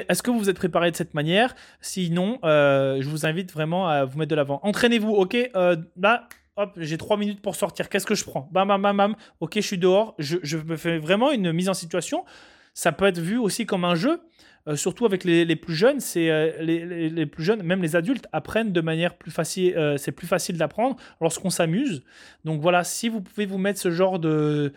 est-ce 0.10 0.24
que 0.24 0.32
vous 0.32 0.50
êtes 0.50 0.56
préparé 0.56 0.92
de 0.92 0.96
cette 0.96 1.14
manière? 1.14 1.56
Sinon, 1.82 2.40
je 2.44 3.08
vous 3.08 3.26
invite 3.26 3.52
vraiment 3.52 3.90
à 3.90 4.06
vous 4.06 4.18
mettre 4.18 4.30
de 4.30 4.36
l'avant. 4.36 4.60
Entraînez-vous, 4.64 5.12
ok 5.12 5.52
Là, 5.98 6.28
hop, 6.56 6.72
j'ai 6.78 6.98
trois 6.98 7.18
minutes 7.18 7.42
pour 7.42 7.56
sortir. 7.56 7.90
Qu'est-ce 7.90 8.06
que 8.06 8.16
je 8.16 8.24
prends? 8.24 8.50
Bam, 8.52 8.68
bam, 8.68 8.82
bam, 8.82 8.98
bam. 8.98 9.16
Ok, 9.40 9.54
je 9.56 9.62
suis 9.62 9.78
dehors. 9.78 10.16
Je, 10.20 10.58
me 10.58 10.78
fais 10.78 10.98
vraiment 11.00 11.32
une 11.32 11.52
mise 11.52 11.70
en 11.70 11.74
situation. 11.74 12.26
Ça 12.74 12.92
peut 12.92 13.06
être 13.06 13.20
vu 13.20 13.38
aussi 13.38 13.66
comme 13.66 13.86
un 13.86 13.96
jeu. 13.96 14.22
Euh, 14.68 14.76
surtout 14.76 15.06
avec 15.06 15.24
les, 15.24 15.56
plus 15.56 15.74
jeunes, 15.74 16.00
c'est 16.00 16.30
euh, 16.30 16.52
les, 16.62 17.26
plus 17.26 17.44
jeunes, 17.44 17.64
même 17.64 17.82
les 17.82 17.96
adultes 17.96 18.28
apprennent 18.32 18.72
de 18.72 18.82
manière 18.82 19.16
plus 19.16 19.32
facile. 19.32 19.76
Euh, 19.76 19.98
c'est 19.98 20.12
plus 20.12 20.28
facile 20.28 20.58
d'apprendre 20.58 20.98
lorsqu'on 21.20 21.50
s'amuse. 21.50 22.04
Donc 22.46 22.62
voilà, 22.62 22.84
si 22.84 23.10
vous 23.10 23.22
pouvez 23.22 23.48
vous 23.48 23.58
mettre 23.58 23.80
ce 23.80 23.90
genre 23.90 24.20
de, 24.20 24.74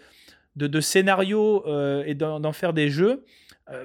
de, 0.57 0.81
scénario 0.81 1.65
et 2.07 2.15
d'en 2.15 2.53
faire 2.53 2.73
des 2.73 2.89
jeux, 2.89 3.25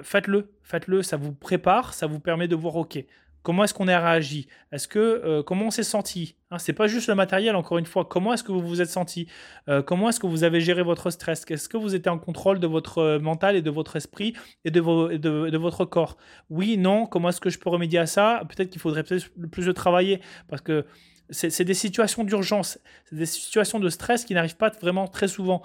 faites-le, 0.02 0.50
faites-le. 0.62 1.02
Ça 1.02 1.16
vous 1.16 1.32
prépare, 1.32 1.92
ça 1.92 2.06
vous 2.06 2.20
permet 2.20 2.48
de 2.48 2.56
voir 2.56 2.76
ok 2.76 3.04
Comment 3.42 3.64
est-ce 3.64 3.74
qu'on 3.74 3.88
a 3.88 3.98
réagi? 3.98 4.48
Est-ce 4.72 4.86
que 4.86 4.98
euh, 4.98 5.42
comment 5.42 5.66
on 5.66 5.70
s'est 5.70 5.82
senti? 5.82 6.36
Hein, 6.50 6.58
C'est 6.58 6.72
pas 6.72 6.86
juste 6.86 7.08
le 7.08 7.14
matériel. 7.14 7.56
Encore 7.56 7.78
une 7.78 7.86
fois, 7.86 8.04
comment 8.04 8.34
est-ce 8.34 8.44
que 8.44 8.52
vous 8.52 8.60
vous 8.60 8.80
êtes 8.80 8.90
senti? 8.90 9.26
Euh, 9.68 9.82
Comment 9.82 10.08
est-ce 10.10 10.20
que 10.20 10.26
vous 10.26 10.44
avez 10.44 10.60
géré 10.60 10.82
votre 10.82 11.10
stress? 11.10 11.44
Est-ce 11.48 11.68
que 11.68 11.76
vous 11.76 11.94
étiez 11.94 12.10
en 12.10 12.18
contrôle 12.18 12.60
de 12.60 12.66
votre 12.66 12.98
euh, 12.98 13.18
mental 13.18 13.56
et 13.56 13.62
de 13.62 13.70
votre 13.70 13.96
esprit 13.96 14.34
et 14.64 14.70
de, 14.70 14.80
de, 15.16 15.58
votre 15.58 15.84
corps? 15.84 16.18
Oui, 16.50 16.76
non. 16.76 17.06
Comment 17.06 17.30
est-ce 17.30 17.40
que 17.40 17.50
je 17.50 17.58
peux 17.58 17.70
remédier 17.70 17.98
à 17.98 18.06
ça? 18.06 18.42
Peut-être 18.48 18.70
qu'il 18.70 18.80
faudrait 18.80 19.04
plus, 19.04 19.30
plus 19.50 19.66
de 19.66 19.72
travailler 19.72 20.20
parce 20.48 20.62
que 20.62 20.84
c'est 21.32 21.62
des 21.64 21.74
situations 21.74 22.24
d'urgence, 22.24 22.80
c'est 23.04 23.14
des 23.14 23.24
situations 23.24 23.78
de 23.78 23.88
stress 23.88 24.24
qui 24.24 24.34
n'arrivent 24.34 24.56
pas 24.56 24.70
vraiment 24.80 25.06
très 25.06 25.28
souvent. 25.28 25.62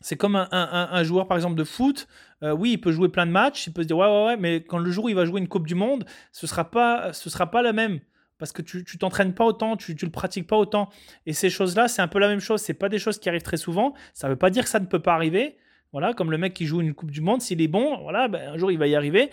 C'est 0.00 0.16
comme 0.16 0.36
un, 0.36 1.02
joueur, 1.02 1.26
par 1.26 1.36
exemple, 1.36 1.56
de 1.56 1.64
foot. 1.64 2.06
Euh, 2.44 2.52
oui, 2.52 2.72
il 2.72 2.78
peut 2.78 2.92
jouer 2.92 3.08
plein 3.08 3.26
de 3.26 3.32
matchs, 3.32 3.66
il 3.66 3.72
peut 3.72 3.82
se 3.82 3.88
dire 3.88 3.98
ouais, 3.98 4.06
ouais, 4.06 4.26
ouais, 4.26 4.36
mais 4.36 4.62
quand 4.62 4.78
le 4.78 4.90
jour 4.92 5.06
où 5.06 5.08
il 5.08 5.16
va 5.16 5.24
jouer 5.24 5.40
une 5.40 5.48
Coupe 5.48 5.66
du 5.66 5.74
Monde, 5.74 6.04
ce 6.30 6.46
ne 6.46 6.48
sera, 6.48 6.70
pas, 6.70 7.12
sera 7.12 7.50
pas 7.50 7.62
la 7.62 7.72
même. 7.72 7.98
Parce 8.38 8.52
que 8.52 8.62
tu 8.62 8.78
ne 8.78 8.98
t'entraînes 8.98 9.34
pas 9.34 9.44
autant, 9.44 9.76
tu 9.76 9.92
ne 9.92 9.98
le 10.00 10.10
pratiques 10.10 10.46
pas 10.46 10.56
autant. 10.56 10.88
Et 11.26 11.32
ces 11.32 11.50
choses-là, 11.50 11.88
c'est 11.88 12.00
un 12.00 12.06
peu 12.06 12.20
la 12.20 12.28
même 12.28 12.38
chose. 12.38 12.62
Ce 12.62 12.72
pas 12.72 12.88
des 12.88 13.00
choses 13.00 13.18
qui 13.18 13.28
arrivent 13.28 13.42
très 13.42 13.56
souvent. 13.56 13.94
Ça 14.14 14.28
ne 14.28 14.32
veut 14.32 14.38
pas 14.38 14.50
dire 14.50 14.62
que 14.62 14.70
ça 14.70 14.78
ne 14.78 14.86
peut 14.86 15.00
pas 15.00 15.14
arriver. 15.14 15.56
Voilà, 15.90 16.14
comme 16.14 16.30
le 16.30 16.38
mec 16.38 16.54
qui 16.54 16.64
joue 16.64 16.80
une 16.80 16.94
Coupe 16.94 17.10
du 17.10 17.20
Monde, 17.20 17.42
s'il 17.42 17.60
est 17.60 17.68
bon, 17.68 18.00
voilà, 18.02 18.28
ben, 18.28 18.52
un 18.52 18.56
jour 18.56 18.70
il 18.70 18.78
va 18.78 18.86
y 18.86 18.94
arriver. 18.94 19.30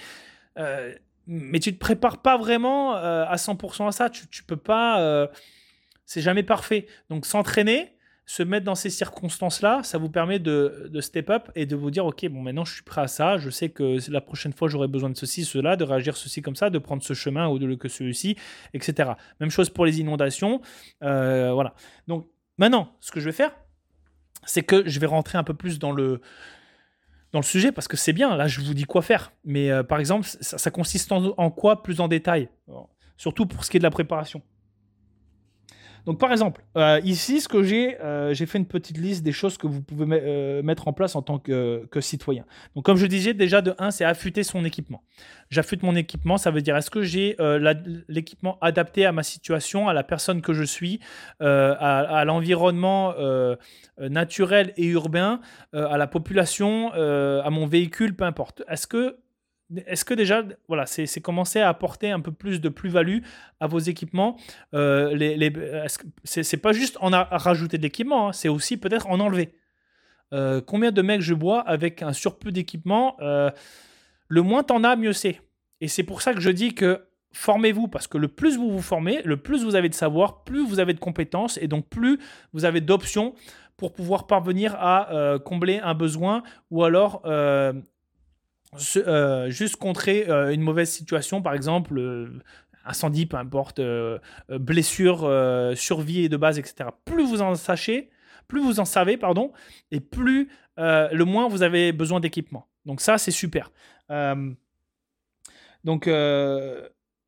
Euh, 0.58 0.92
mais 1.28 1.60
tu 1.60 1.70
ne 1.70 1.76
te 1.76 1.80
prépares 1.80 2.24
pas 2.24 2.38
vraiment 2.38 2.96
euh, 2.96 3.26
à 3.26 3.36
100% 3.36 3.88
à 3.88 3.92
ça. 3.92 4.10
Tu, 4.10 4.24
ne 4.24 4.46
peux 4.48 4.58
pas. 4.58 5.30
c'est 6.06 6.22
jamais 6.22 6.44
parfait. 6.44 6.88
Donc 7.12 7.28
s'entraîner, 7.28 7.95
se 8.26 8.42
mettre 8.42 8.66
dans 8.66 8.76
ces 8.76 8.90
circonstances-là, 8.90 9.82
ça 9.84 9.98
vous 9.98 10.10
permet 10.10 10.40
de, 10.40 10.90
step 11.00 11.30
up 11.30 11.52
et 11.54 11.66
de 11.66 11.76
vous 11.76 11.92
dire, 11.92 12.06
OK, 12.06 12.28
bon, 12.28 12.42
maintenant 12.42 12.66
je 12.66 12.74
suis 12.74 12.84
prêt 12.84 13.02
à 13.02 13.08
ça, 13.08 13.38
je 13.38 13.50
sais 13.52 13.70
que 13.70 14.00
la 14.10 14.22
prochaine 14.22 14.52
fois 14.52 14.68
j'aurai 14.68 14.88
besoin 14.88 15.12
de 15.12 15.18
ceci, 15.18 15.46
cela, 15.46 15.76
de 15.76 15.84
réagir 15.84 16.18
ceci 16.18 16.42
comme 16.42 16.56
ça, 16.56 16.70
de 16.72 16.80
prendre 16.80 17.04
ce 17.04 17.14
chemin 17.14 17.48
au 17.48 17.60
lieu 17.60 17.76
que 17.76 17.88
celui-ci, 17.88 18.36
etc. 18.74 19.12
Même 19.40 19.52
chose 19.52 19.70
pour 19.70 19.86
les 19.86 20.00
inondations. 20.00 20.62
Euh, 21.04 21.52
voilà. 21.54 21.76
Donc 22.08 22.28
maintenant, 22.58 22.96
ce 23.00 23.12
que 23.12 23.20
je 23.20 23.26
vais 23.26 23.32
faire, 23.32 23.52
c'est 24.46 24.64
que 24.64 24.88
je 24.88 25.00
vais 25.00 25.08
rentrer 25.08 25.38
un 25.38 25.44
peu 25.44 25.54
plus 25.54 25.78
dans 25.78 25.92
le, 25.92 26.20
dans 27.32 27.40
le 27.40 27.46
sujet 27.46 27.72
parce 27.72 27.88
que 27.88 27.98
c'est 27.98 28.14
bien, 28.14 28.36
là 28.36 28.48
je 28.48 28.60
vous 28.60 28.74
dis 28.74 28.86
quoi 28.86 29.04
faire. 29.04 29.34
Mais 29.44 29.70
euh, 29.70 29.84
par 29.84 30.00
exemple, 30.00 30.26
ça, 30.26 30.72
consiste 30.72 31.12
en, 31.12 31.52
quoi 31.52 31.84
plus 31.84 32.00
en 32.00 32.08
détail? 32.08 32.50
Surtout 33.18 33.46
pour 33.46 33.64
ce 33.64 33.70
qui 33.70 33.78
est 33.78 33.80
de 33.80 33.84
la 33.84 33.92
préparation. 33.92 34.42
Donc 36.06 36.20
par 36.20 36.32
exemple, 36.32 36.62
euh, 36.78 37.00
ici, 37.04 37.42
ce 37.42 37.48
que 37.48 37.64
j'ai, 37.64 38.00
euh, 38.02 38.34
j'ai 38.34 38.46
fait 38.46 38.60
une 38.60 38.68
petite 38.68 38.98
liste 38.98 39.24
des 39.24 39.32
choses 39.32 39.58
que 39.58 39.66
vous 39.66 39.82
pouvez 39.82 40.06
euh, 40.12 40.62
mettre 40.62 40.88
en 40.88 40.94
place 40.94 41.16
en 41.16 41.22
tant 41.22 41.40
que, 41.40 41.88
citoyen. 42.00 42.46
Donc 42.76 42.86
comme 42.86 42.98
je 42.98 43.08
disais, 43.08 43.34
déjà 43.34 43.62
de 43.62 43.74
1, 43.80 43.92
c'est 43.92 44.06
affûter 44.06 44.44
son 44.44 44.64
équipement. 44.66 45.02
J'affûte 45.50 45.82
mon 45.82 45.96
équipement, 45.96 46.38
ça 46.38 46.52
veut 46.52 46.62
dire 46.62 46.76
est-ce 46.76 46.92
que 46.92 47.02
j'ai 47.04 47.38
l'équipement 48.08 48.58
adapté 48.62 49.06
à 49.06 49.12
ma 49.12 49.24
situation, 49.24 49.88
à 49.88 49.94
la 49.94 50.04
personne 50.04 50.42
que 50.42 50.54
je 50.54 50.64
suis, 50.64 51.00
à, 51.40 51.72
à 51.72 52.26
l'environnement 52.26 53.14
naturel 53.98 54.74
et 54.76 54.86
urbain, 54.88 55.40
à 55.74 55.98
la 55.98 56.08
population, 56.08 56.92
à 56.94 57.50
mon 57.50 57.66
véhicule, 57.66 58.16
peu 58.16 58.26
importe. 58.26 58.64
Est-ce 58.68 58.88
que 58.88 59.18
est-ce 59.88 60.06
que 60.06 60.14
déjà, 60.14 60.44
voilà, 60.68 60.86
c'est 60.86 61.22
commencer 61.22 61.60
à 61.60 61.70
apporter 61.70 62.12
un 62.12 62.20
peu 62.20 62.32
plus 62.32 62.62
de 62.62 62.70
plus-value 62.70 63.20
à 63.60 63.68
vos 63.68 63.80
équipements 63.80 64.38
euh, 64.74 65.14
les, 65.16 65.52
C'est 66.24 66.58
pas 66.58 66.72
juste 66.72 66.98
en 67.02 67.10
rajouter 67.10 67.78
de 67.78 67.84
l'équipement, 67.84 68.30
hein, 68.30 68.34
c'est 68.34 68.50
aussi 68.50 68.78
peut-être 68.78 69.08
en 69.08 69.20
enlever. 69.20 69.54
Euh, 70.34 70.62
combien 70.62 70.92
de 70.92 71.02
mecs 71.02 71.22
je 71.22 71.34
bois 71.34 71.62
avec 71.62 72.02
un 72.02 72.14
surplus 72.14 72.52
d'équipement 72.52 73.16
euh, 73.22 73.50
Le 74.28 74.42
moins 74.42 74.64
t'en 74.64 74.84
as, 74.84 74.96
mieux 74.96 75.14
c'est. 75.14 75.42
Et 75.82 75.88
c'est 75.88 76.04
pour 76.04 76.22
ça 76.22 76.34
que 76.34 76.42
je 76.42 76.50
dis 76.50 76.76
que 76.76 77.08
formez-vous, 77.32 77.88
parce 77.88 78.08
que 78.08 78.18
le 78.18 78.28
plus 78.28 78.58
vous 78.58 78.70
vous 78.70 78.82
formez, 78.82 79.22
le 79.24 79.38
plus 79.38 79.64
vous 79.64 79.76
avez 79.76 79.90
de 79.90 79.96
savoir, 79.96 80.44
plus 80.44 80.66
vous 80.66 80.80
avez 80.80 80.94
de 80.94 81.00
compétences, 81.00 81.58
et 81.58 81.68
donc 81.68 81.90
plus 81.90 82.20
vous 82.54 82.66
avez 82.66 82.82
d'options 82.82 83.34
pour 83.78 83.94
pouvoir 83.94 84.26
parvenir 84.26 84.76
à 84.78 85.38
combler 85.44 85.80
un 85.80 85.94
besoin 85.94 86.44
ou 86.72 86.86
alors 86.86 87.24
euh, 88.98 89.50
juste 89.50 89.76
contrer 89.78 90.30
euh, 90.30 90.54
une 90.54 90.62
mauvaise 90.62 90.90
situation, 90.90 91.42
par 91.42 91.54
exemple, 91.54 91.98
euh, 91.98 92.42
incendie, 92.86 93.26
peu 93.26 93.38
importe, 93.38 93.82
blessure, 94.50 95.28
survie 95.76 96.30
de 96.30 96.38
base, 96.38 96.60
etc. 96.60 96.90
Plus 97.04 97.24
vous 97.24 97.42
en 97.42 97.56
sachez, 97.56 98.12
plus 98.48 98.62
vous 98.62 98.80
en 98.80 98.86
savez, 98.86 99.18
pardon, 99.18 99.52
et 99.90 100.00
plus 100.00 100.50
le 100.78 101.24
moins 101.24 101.48
vous 101.48 101.64
avez 101.64 101.92
besoin 101.92 102.20
d'équipement. 102.20 102.68
Donc 102.86 103.02
ça, 103.02 103.18
c'est 103.18 103.32
super. 103.32 103.72
donc 105.84 106.08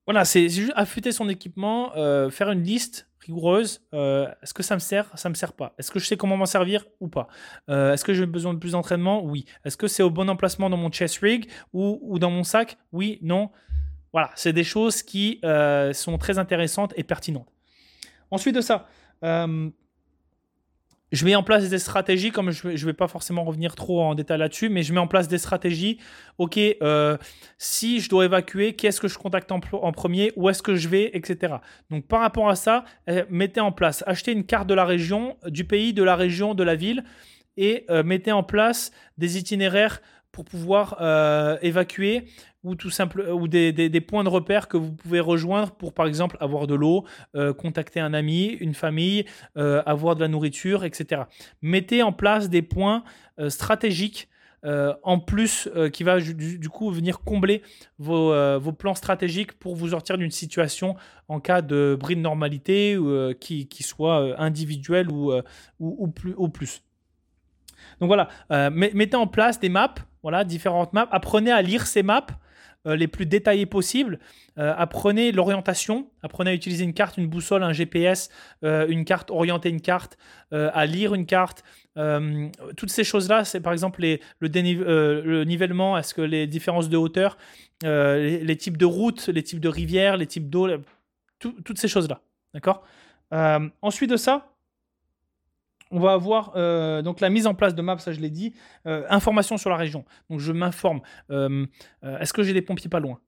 voilà, 0.08 0.26
c'est 0.26 0.49
juste 0.49 0.72
affûter 0.76 1.12
son 1.12 1.30
équipement, 1.30 1.91
faire 2.32 2.49
une 2.49 2.64
liste 2.64 3.08
rigoureuse. 3.28 3.82
Euh, 3.93 4.28
est-ce 4.41 4.53
que 4.53 4.64
ça 4.64 4.76
me 4.76 4.80
sert 4.80 5.05
Ça 5.16 5.30
me 5.30 5.36
sert 5.36 5.53
pas? 5.53 5.74
Est-ce 5.78 5.91
que 5.91 5.99
je 5.99 6.05
sais 6.05 6.18
comment 6.18 6.38
m'en 6.38 6.45
servir 6.45 6.86
ou 6.99 7.08
pas? 7.08 7.28
Euh, 7.70 7.93
Est-ce 7.93 8.03
que 8.03 8.14
j'ai 8.14 8.26
besoin 8.26 8.53
de 8.53 8.60
plus 8.60 8.72
d'entraînement? 8.72 9.24
Oui. 9.24 9.45
Est-ce 9.66 9.78
que 9.78 9.88
c'est 9.88 10.03
au 10.03 10.10
bon 10.10 10.30
emplacement 10.30 10.70
dans 10.70 10.78
mon 10.78 10.89
chest 10.89 11.20
rig 11.20 11.49
ou, 11.74 12.18
dans 12.20 12.32
mon 12.32 12.43
sac? 12.43 12.78
Oui, 12.91 13.20
non. 13.22 13.51
Voilà, 14.14 14.32
c'est 14.36 14.53
des 14.53 14.64
choses 14.64 15.03
qui 15.03 15.39
euh, 15.43 15.93
sont 15.93 16.18
très 16.18 16.39
intéressantes 16.39 16.93
et 16.95 17.03
pertinentes. 17.03 17.51
Ensuite 18.32 18.55
de 18.55 18.62
ça, 18.62 18.88
je 21.12 21.26
mets 21.26 21.36
en 21.36 21.43
place 21.43 21.70
des 21.70 21.80
stratégies, 21.80 22.32
comme 22.32 22.51
je 22.51 22.68
ne 22.68 22.86
vais 22.86 22.93
pas 22.93 23.08
forcément 23.08 23.43
revenir 23.43 23.76
trop 23.76 24.01
en 24.01 24.16
détail 24.16 24.39
là-dessus, 24.39 24.70
mais 24.70 24.84
je 24.84 24.93
mets 24.93 24.99
en 24.99 25.08
place 25.08 25.28
des 25.28 25.38
stratégies. 25.38 25.99
Ok, 26.38 26.58
euh, 26.58 27.18
si 27.58 28.01
je 28.01 28.10
dois 28.10 28.26
évacuer, 28.26 28.74
qui 28.74 28.88
est-ce 28.88 28.99
que 28.99 29.08
je 29.08 29.18
contacte 29.18 29.51
en, 29.51 29.60
premier, 29.60 30.34
où 30.36 30.49
est-ce 30.49 30.62
que 30.62 30.76
je 30.76 30.89
vais, 30.89 31.16
etc. 31.16 31.55
Donc 31.89 32.08
par 32.08 32.20
rapport 32.20 32.49
à 32.49 32.55
ça, 32.55 32.84
euh, 33.10 33.24
mettez 33.30 33.62
en 33.62 33.72
place, 33.72 34.03
achetez 34.05 34.34
une 34.34 34.45
carte 34.45 34.68
de 34.68 34.74
la 34.74 34.86
région, 34.86 35.38
du 35.47 35.64
pays, 35.64 35.93
de 35.93 36.03
la 36.03 36.16
région, 36.16 36.53
de 36.53 36.64
la 36.64 36.76
ville, 36.76 37.03
et 37.55 37.86
euh, 37.89 38.03
mettez 38.03 38.34
en 38.34 38.43
place 38.43 38.91
des 39.18 39.38
itinéraires 39.38 40.01
pour 40.34 40.45
pouvoir 40.45 41.01
évacuer 41.64 42.26
ou 42.64 42.76
tout 42.76 42.89
simple 42.89 43.22
ou 43.22 43.47
des, 43.47 43.72
des, 43.72 44.01
points 44.01 44.24
de 44.24 44.30
repère 44.30 44.68
que 44.68 44.78
vous 44.78 44.91
pouvez 44.91 45.20
rejoindre 45.20 45.72
pour 45.72 45.93
par 45.93 46.08
exemple 46.08 46.38
avoir 46.39 46.68
de 46.68 46.76
l'eau, 46.76 47.05
euh, 47.36 47.53
contacter 47.53 47.99
un 47.99 48.14
ami, 48.14 48.47
une 48.60 48.74
famille, 48.74 49.26
euh, 49.58 49.82
avoir 49.86 50.16
de 50.16 50.22
la 50.22 50.28
nourriture, 50.28 50.84
etc. 50.84 51.24
Mettez 51.62 52.03
en 52.03 52.12
place 52.12 52.49
des 52.49 52.62
points 52.62 53.03
euh, 53.39 53.49
stratégiques 53.49 54.30
en 55.03 55.20
plus 55.20 55.70
qui 55.93 56.03
va 56.03 56.20
du, 56.20 56.68
coup 56.68 56.91
venir 56.91 57.22
combler 57.22 57.62
vos, 57.99 58.34
vos, 58.60 58.74
plans 58.74 58.95
stratégiques 58.95 59.53
pour 59.53 59.78
vous 59.78 59.89
sortir 59.89 60.18
d'une 60.18 60.32
situation 60.32 60.97
en 61.30 61.39
cas 61.39 61.62
de 61.62 61.95
bris 61.97 62.18
de 62.18 62.22
normalité 62.22 62.97
qui, 63.39 63.70
qui, 63.70 63.84
soit 63.84 64.38
individuel 64.38 65.10
ou, 65.10 65.32
ou, 65.80 66.08
plus, 66.10 66.34
ou 66.36 66.49
plus. 66.49 66.82
Donc 68.01 68.08
voilà, 68.08 68.28
mettez 68.72 69.16
en 69.16 69.28
place 69.28 69.58
des 69.58 69.70
maps, 69.70 69.95
voilà, 70.22 70.43
différentes 70.43 70.91
maps. 70.91 71.08
Apprenez 71.12 71.51
à 71.51 71.62
lire 71.62 71.88
ces 71.88 72.03
maps 72.03 72.28
euh, 72.28 72.34
les 72.95 73.07
plus 73.07 73.25
détaillés 73.25 73.65
possibles. 73.65 74.19
Euh, 74.57 74.73
apprenez 74.77 75.31
l'orientation, 75.31 76.09
apprenez 76.23 76.51
à 76.51 76.53
utiliser 76.53 76.83
une 76.83 76.93
carte, 76.93 77.17
une 77.17 77.27
boussole, 77.27 77.63
un 77.63 77.73
GPS, 77.73 78.29
euh, 78.63 78.88
une 78.88 79.05
carte, 79.05 79.29
orienter 79.29 79.69
une 79.69 79.81
carte, 79.81 80.17
à 80.51 80.85
lire 80.85 81.13
une 81.13 81.25
carte. 81.25 81.63
toutes 82.77 82.89
ces 82.89 83.03
choses-là, 83.03 83.43
c'est 83.43 83.59
par 83.59 83.73
exemple 83.73 84.01
le, 84.01 85.43
nivellement, 85.43 85.97
est-ce 85.97 86.13
que 86.13 86.21
les 86.21 86.47
différences 86.47 86.88
de 86.88 86.95
hauteur, 86.95 87.38
les, 87.83 88.57
types 88.57 88.77
de 88.77 88.85
routes, 88.85 89.27
les 89.27 89.43
types 89.43 89.59
de 89.59 89.67
rivières, 89.67 90.15
les 90.15 90.27
types 90.27 90.49
d'eau, 90.49 90.69
toutes 91.39 91.77
ces 91.77 91.89
choses-là. 91.89 92.21
D'accord? 92.53 92.85
Ensuite 93.81 94.09
de 94.09 94.15
ça, 94.15 94.53
on 95.91 95.99
va 95.99 96.13
avoir 96.13 96.53
euh, 96.55 97.01
donc 97.01 97.19
la 97.19 97.29
mise 97.29 97.47
en 97.47 97.53
place 97.53 97.75
de 97.75 97.81
maps, 97.81 97.97
ça 97.99 98.11
je 98.11 98.19
l'ai 98.19 98.29
dit, 98.29 98.53
euh, 98.85 99.05
information 99.09 99.57
sur 99.57 99.69
la 99.69 99.77
région. 99.77 100.05
Donc 100.29 100.39
je 100.39 100.51
m'informe. 100.51 101.01
Euh, 101.31 101.65
est-ce 102.19 102.33
que 102.33 102.43
j'ai 102.43 102.53
des 102.53 102.61
pompiers 102.61 102.89
pas 102.89 102.99
loin? 102.99 103.19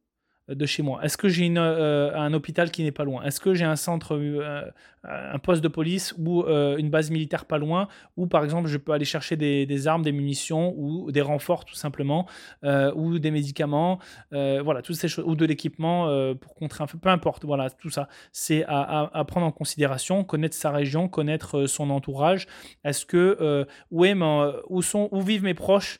De 0.49 0.65
chez 0.65 0.83
moi. 0.83 1.03
Est-ce 1.03 1.17
que 1.17 1.29
j'ai 1.29 1.47
un 1.57 2.33
hôpital 2.33 2.71
qui 2.71 2.83
n'est 2.83 2.91
pas 2.91 3.03
loin? 3.03 3.23
Est-ce 3.23 3.39
que 3.39 3.53
j'ai 3.53 3.65
un 3.65 3.75
centre 3.75 4.15
euh, 5.05 5.31
un 5.31 5.39
poste 5.39 5.63
de 5.63 5.69
police 5.69 6.13
ou 6.17 6.41
euh, 6.41 6.75
une 6.75 6.89
base 6.89 7.09
militaire 7.09 7.45
pas 7.45 7.57
loin, 7.57 7.87
où 8.17 8.27
par 8.27 8.43
exemple 8.43 8.67
je 8.67 8.77
peux 8.77 8.91
aller 8.91 9.05
chercher 9.05 9.37
des, 9.37 9.87
armes, 9.87 10.03
des 10.03 10.11
munitions 10.11 10.73
ou 10.77 11.09
des 11.13 11.21
renforts 11.21 11.63
tout 11.63 11.75
simplement, 11.75 12.27
euh, 12.65 12.91
ou 12.95 13.17
des 13.17 13.31
médicaments, 13.31 13.99
voilà, 14.31 14.81
toutes 14.81 14.97
ces 14.97 15.07
choses, 15.07 15.23
ou 15.25 15.35
de 15.35 15.45
l'équipement 15.45 16.07
pour 16.35 16.53
contrer 16.53 16.83
un 16.83 16.87
feu, 16.87 16.97
peu 17.01 17.09
importe, 17.09 17.45
voilà, 17.45 17.69
tout 17.69 17.89
ça, 17.89 18.09
c'est 18.33 18.65
à, 18.67 19.23
prendre 19.25 19.45
en 19.45 19.51
considération, 19.51 20.25
connaître 20.25 20.55
sa 20.55 20.71
région, 20.71 21.07
connaître 21.07 21.65
son 21.65 21.89
entourage. 21.91 22.47
Est-ce 22.83 23.05
que 23.05 23.65
où, 23.91 24.03
est 24.03 24.15
où, 24.69 24.81
sont, 24.81 25.07
où 25.11 25.21
vivent 25.21 25.43
mes 25.43 25.53
proches 25.53 25.99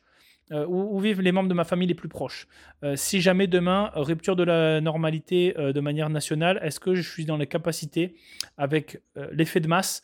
euh, 0.51 0.65
où, 0.67 0.99
vivent 0.99 1.21
les 1.21 1.31
membres 1.31 1.47
de 1.47 1.53
ma 1.53 1.63
famille 1.63 1.87
les 1.87 1.93
plus 1.93 2.09
proches. 2.09 2.47
Euh, 2.83 2.95
si 2.95 3.21
jamais 3.21 3.45
demain, 3.45 3.91
rupture 3.93 4.35
de 4.35 4.43
la 4.43 4.81
normalité 4.81 5.53
euh, 5.59 5.73
de 5.73 5.79
manière 5.79 6.09
nationale, 6.09 6.59
est-ce 6.63 6.79
que 6.79 6.95
je 6.95 7.07
suis 7.07 7.25
dans 7.25 7.37
la 7.37 7.45
capacité, 7.45 8.15
avec 8.57 8.99
l'effet 9.31 9.59
de 9.59 9.67
masse, 9.67 10.03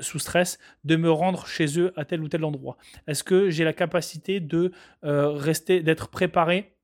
sous 0.00 0.18
stress, 0.18 0.58
de 0.84 0.96
me 0.96 1.10
rendre 1.10 1.46
chez 1.46 1.78
eux 1.78 1.92
à 1.96 2.04
tel 2.04 2.20
ou 2.20 2.28
tel 2.28 2.44
endroit? 2.44 2.76
Est-ce 3.06 3.22
que 3.22 3.48
j'ai 3.48 3.64
la 3.64 3.72
capacité 3.72 4.40
de 4.40 4.72
rester, 5.02 5.82
d'être 5.82 6.08
préparé 6.08 6.74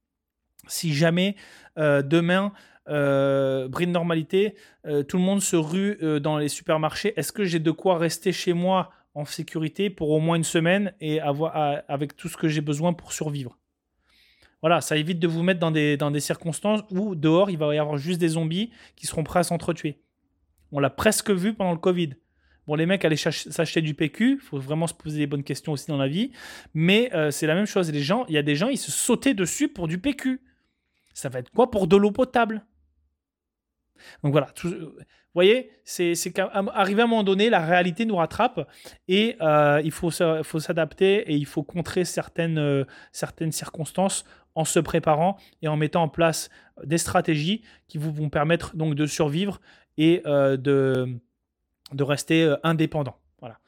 si 0.69 0.95
jamais 0.95 1.37
demain 1.77 2.53
euh, 2.89 3.69
bris 3.69 3.87
de 3.87 3.93
normalité, 3.93 4.55
tout 5.09 5.17
le 5.17 5.23
monde 5.23 5.43
se 5.43 5.57
rue 5.57 5.99
dans 6.21 6.39
les 6.39 6.49
supermarchés? 6.49 7.13
Est-ce 7.17 7.33
que 7.33 7.45
j'ai 7.45 7.59
de 7.59 7.71
quoi 7.71 7.99
rester 7.99 8.33
chez 8.33 8.53
moi 8.53 8.91
en 9.19 9.25
sécurité 9.25 9.91
pour 9.91 10.11
au 10.11 10.21
moins 10.21 10.37
une 10.37 10.45
semaine 10.45 10.95
et 11.01 11.21
avoir 11.21 11.83
avec 11.89 12.17
tout 12.17 12.29
ce 12.29 12.37
que 12.37 12.47
j'ai 12.47 12.61
besoin 12.61 12.93
pour 12.93 13.13
survivre 13.13 13.59
Voilà, 14.61 14.81
ça 14.81 14.97
évite 14.97 15.19
de 15.19 15.27
vous 15.27 15.43
mettre 15.43 15.59
dans 15.59 15.73
des, 15.73 15.97
des 15.97 16.21
circonstances 16.21 16.83
où 16.91 17.15
dehors 17.15 17.51
il 17.51 17.59
va 17.59 17.75
y 17.75 17.79
avoir 17.79 17.99
juste 17.99 18.21
des 18.21 18.29
zombies 18.29 18.71
qui 18.95 19.07
seront 19.07 19.25
prêts 19.25 19.41
à 19.41 19.43
s'entretuer. 19.43 20.01
On 20.71 20.79
l'a 20.79 20.91
presque 20.91 21.31
vu 21.31 21.53
pendant 21.53 21.73
le 21.73 21.79
Covid. 21.79 22.11
Bon, 22.69 22.75
les 22.75 22.87
mecs 22.87 23.05
allaient 23.05 23.17
s'acheter 23.17 23.81
du 23.81 23.95
PQ, 23.95 24.35
il 24.35 24.39
faut 24.39 24.59
vraiment 24.59 24.87
se 24.87 24.95
poser 24.95 25.19
les 25.19 25.27
bonnes 25.27 25.43
questions 25.43 25.73
aussi 25.73 25.87
dans 25.89 25.97
la 25.97 26.09
vie, 26.09 26.31
mais 26.75 27.11
c'est 27.31 27.47
la 27.47 27.55
même 27.55 27.67
chose. 27.67 27.91
Les 27.91 28.03
gens, 28.03 28.25
il 28.29 28.35
y 28.35 28.39
a 28.39 28.43
des 28.43 28.55
gens, 28.55 28.69
ils 28.69 28.79
se 28.79 28.93
sautaient 28.93 29.35
dessus 29.35 29.69
pour 29.69 29.89
du 29.89 29.99
PQ. 29.99 30.41
Ça 31.15 31.29
va 31.29 31.41
être 31.41 31.51
quoi 31.51 31.71
pour 31.71 31.89
de 31.89 31.97
l'eau 31.97 32.13
potable? 32.13 32.65
Donc 34.23 34.33
voilà, 34.33 34.49
vous 34.63 35.35
voyez, 35.35 35.71
c'est 35.85 36.33
qu'arrivé 36.33 37.03
à 37.03 37.05
un 37.05 37.07
moment 37.07 37.23
donné, 37.23 37.51
la 37.51 37.61
réalité 37.61 38.07
nous 38.07 38.17
rattrape 38.17 38.69
et 39.07 39.37
euh, 39.41 39.81
il 39.85 39.93
faut, 39.93 40.11
faut 40.11 40.59
s'adapter 40.59 41.31
et 41.31 41.35
il 41.35 41.47
faut 41.47 41.63
contrer 41.63 42.05
certaines, 42.05 42.59
euh, 42.59 42.85
certaines 43.13 43.53
circonstances 43.53 44.25
en 44.55 44.65
se 44.65 44.81
préparant 44.81 45.37
et 45.63 45.69
en 45.69 45.77
mettant 45.77 46.03
en 46.03 46.09
place 46.09 46.49
des 46.83 46.99
stratégies 46.99 47.63
qui 47.87 47.99
vous 47.99 48.11
vont 48.11 48.31
permettre 48.31 48.75
donc 48.75 48.95
de 48.95 49.07
survivre 49.07 49.61
et 49.97 50.23
euh, 50.27 50.57
de, 50.57 51.21
de 51.93 52.03
rester 52.03 52.55
indépendant. 52.65 53.19
Voilà. 53.41 53.61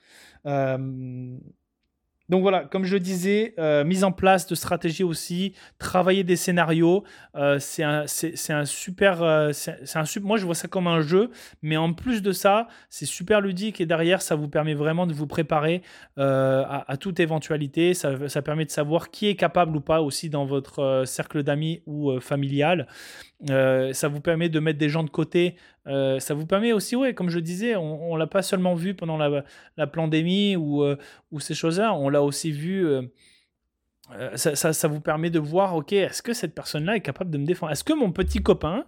Donc 2.30 2.42
voilà, 2.42 2.60
comme 2.60 2.84
je 2.84 2.94
le 2.94 3.00
disais, 3.00 3.54
euh, 3.58 3.82
mise 3.82 4.04
en 4.04 4.12
place 4.12 4.46
de 4.46 4.54
stratégies 4.54 5.02
aussi, 5.02 5.52
travailler 5.80 6.22
des 6.22 6.36
scénarios, 6.36 7.02
euh, 7.34 7.58
c'est 7.58 7.82
un, 7.82 8.06
super, 8.64 9.20
euh, 9.20 9.52
moi 10.22 10.38
je 10.38 10.44
vois 10.46 10.54
ça 10.54 10.68
comme 10.68 10.86
un 10.86 11.00
jeu, 11.00 11.30
mais 11.60 11.76
en 11.76 11.92
plus 11.92 12.22
de 12.22 12.30
ça, 12.30 12.68
c'est 12.88 13.04
super 13.04 13.40
ludique 13.40 13.80
et 13.80 13.86
derrière 13.86 14.22
ça 14.22 14.36
vous 14.36 14.46
permet 14.46 14.74
vraiment 14.74 15.08
de 15.08 15.12
vous 15.12 15.26
préparer 15.26 15.82
à, 16.16 16.96
toute 17.00 17.18
éventualité, 17.18 17.94
ça, 17.94 18.42
permet 18.42 18.64
de 18.64 18.70
savoir 18.70 19.10
qui 19.10 19.26
est 19.26 19.34
capable 19.34 19.76
ou 19.76 19.80
pas 19.80 20.00
aussi 20.00 20.30
dans 20.30 20.44
votre 20.44 21.02
cercle 21.06 21.42
d'amis 21.42 21.82
ou 21.86 22.20
familial. 22.20 22.86
Ça 23.46 24.08
vous 24.08 24.20
permet 24.20 24.48
de 24.48 24.60
mettre 24.60 24.78
des 24.78 24.88
gens 24.88 25.02
de 25.02 25.10
côté 25.10 25.56
euh, 25.86 26.20
ça 26.20 26.34
vous 26.34 26.46
permet 26.46 26.72
aussi, 26.72 26.94
ouais, 26.94 27.14
comme 27.14 27.30
je 27.30 27.38
disais, 27.38 27.76
on, 27.76 28.14
ne 28.14 28.18
l'a 28.18 28.26
pas 28.26 28.42
seulement 28.42 28.74
vu 28.74 28.94
pendant 28.94 29.16
la, 29.16 29.86
pandémie 29.86 30.56
ou, 30.56 30.84
euh, 30.84 30.96
ou 31.30 31.40
ces 31.40 31.54
choses-là, 31.54 31.94
on 31.94 32.08
l'a 32.08 32.22
aussi 32.22 32.52
vu. 32.52 32.86
Euh, 32.86 34.36
ça, 34.36 34.88
vous 34.88 35.00
permet 35.00 35.30
de 35.30 35.38
voir, 35.38 35.74
ok, 35.74 35.92
est-ce 35.92 36.22
que 36.22 36.32
cette 36.32 36.54
personne-là 36.54 36.96
est 36.96 37.00
capable 37.00 37.30
de 37.30 37.38
me 37.38 37.46
défendre? 37.46 37.72
Est-ce 37.72 37.84
que 37.84 37.92
mon 37.92 38.12
petit 38.12 38.42
copain, 38.42 38.84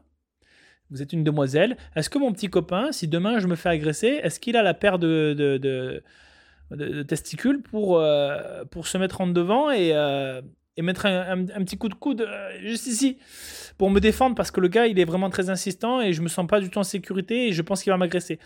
vous 0.90 1.00
êtes 1.00 1.12
une 1.12 1.24
demoiselle, 1.24 1.76
est-ce 1.96 2.10
que 2.10 2.18
mon 2.18 2.32
petit 2.32 2.48
copain, 2.48 2.92
si 2.92 3.08
demain 3.08 3.38
je 3.38 3.46
me 3.46 3.54
fais 3.54 3.70
agresser, 3.70 4.20
est-ce 4.22 4.40
qu'il 4.40 4.56
a 4.56 4.62
la 4.62 4.74
paire 4.74 4.98
de, 4.98 6.02
testicules 7.06 7.62
pour, 7.62 8.02
pour 8.70 8.86
se 8.86 8.98
mettre 8.98 9.20
en 9.20 9.28
devant 9.28 9.70
et, 9.70 9.92
et 10.76 10.82
mettre 10.82 11.06
un, 11.06 11.44
petit 11.44 11.76
coup 11.76 11.88
de 11.88 11.94
coude 11.94 12.22
euh, 12.22 12.50
juste 12.62 12.86
ici 12.86 13.18
pour 13.76 13.90
me 13.90 14.00
défendre 14.00 14.34
parce 14.34 14.50
que 14.50 14.60
le 14.60 14.68
gars 14.68 14.86
il 14.86 14.98
est 14.98 15.04
vraiment 15.04 15.28
très 15.28 15.50
insistant 15.50 16.00
et 16.00 16.12
je 16.12 16.22
me 16.22 16.28
sens 16.28 16.46
pas 16.46 16.60
du 16.60 16.70
tout 16.70 16.78
en 16.78 16.84
sécurité 16.84 17.48
et 17.48 17.52
je 17.52 17.62
pense 17.62 17.82
qu'il 17.82 17.92
va 17.92 17.98
m'agresser. 17.98 18.38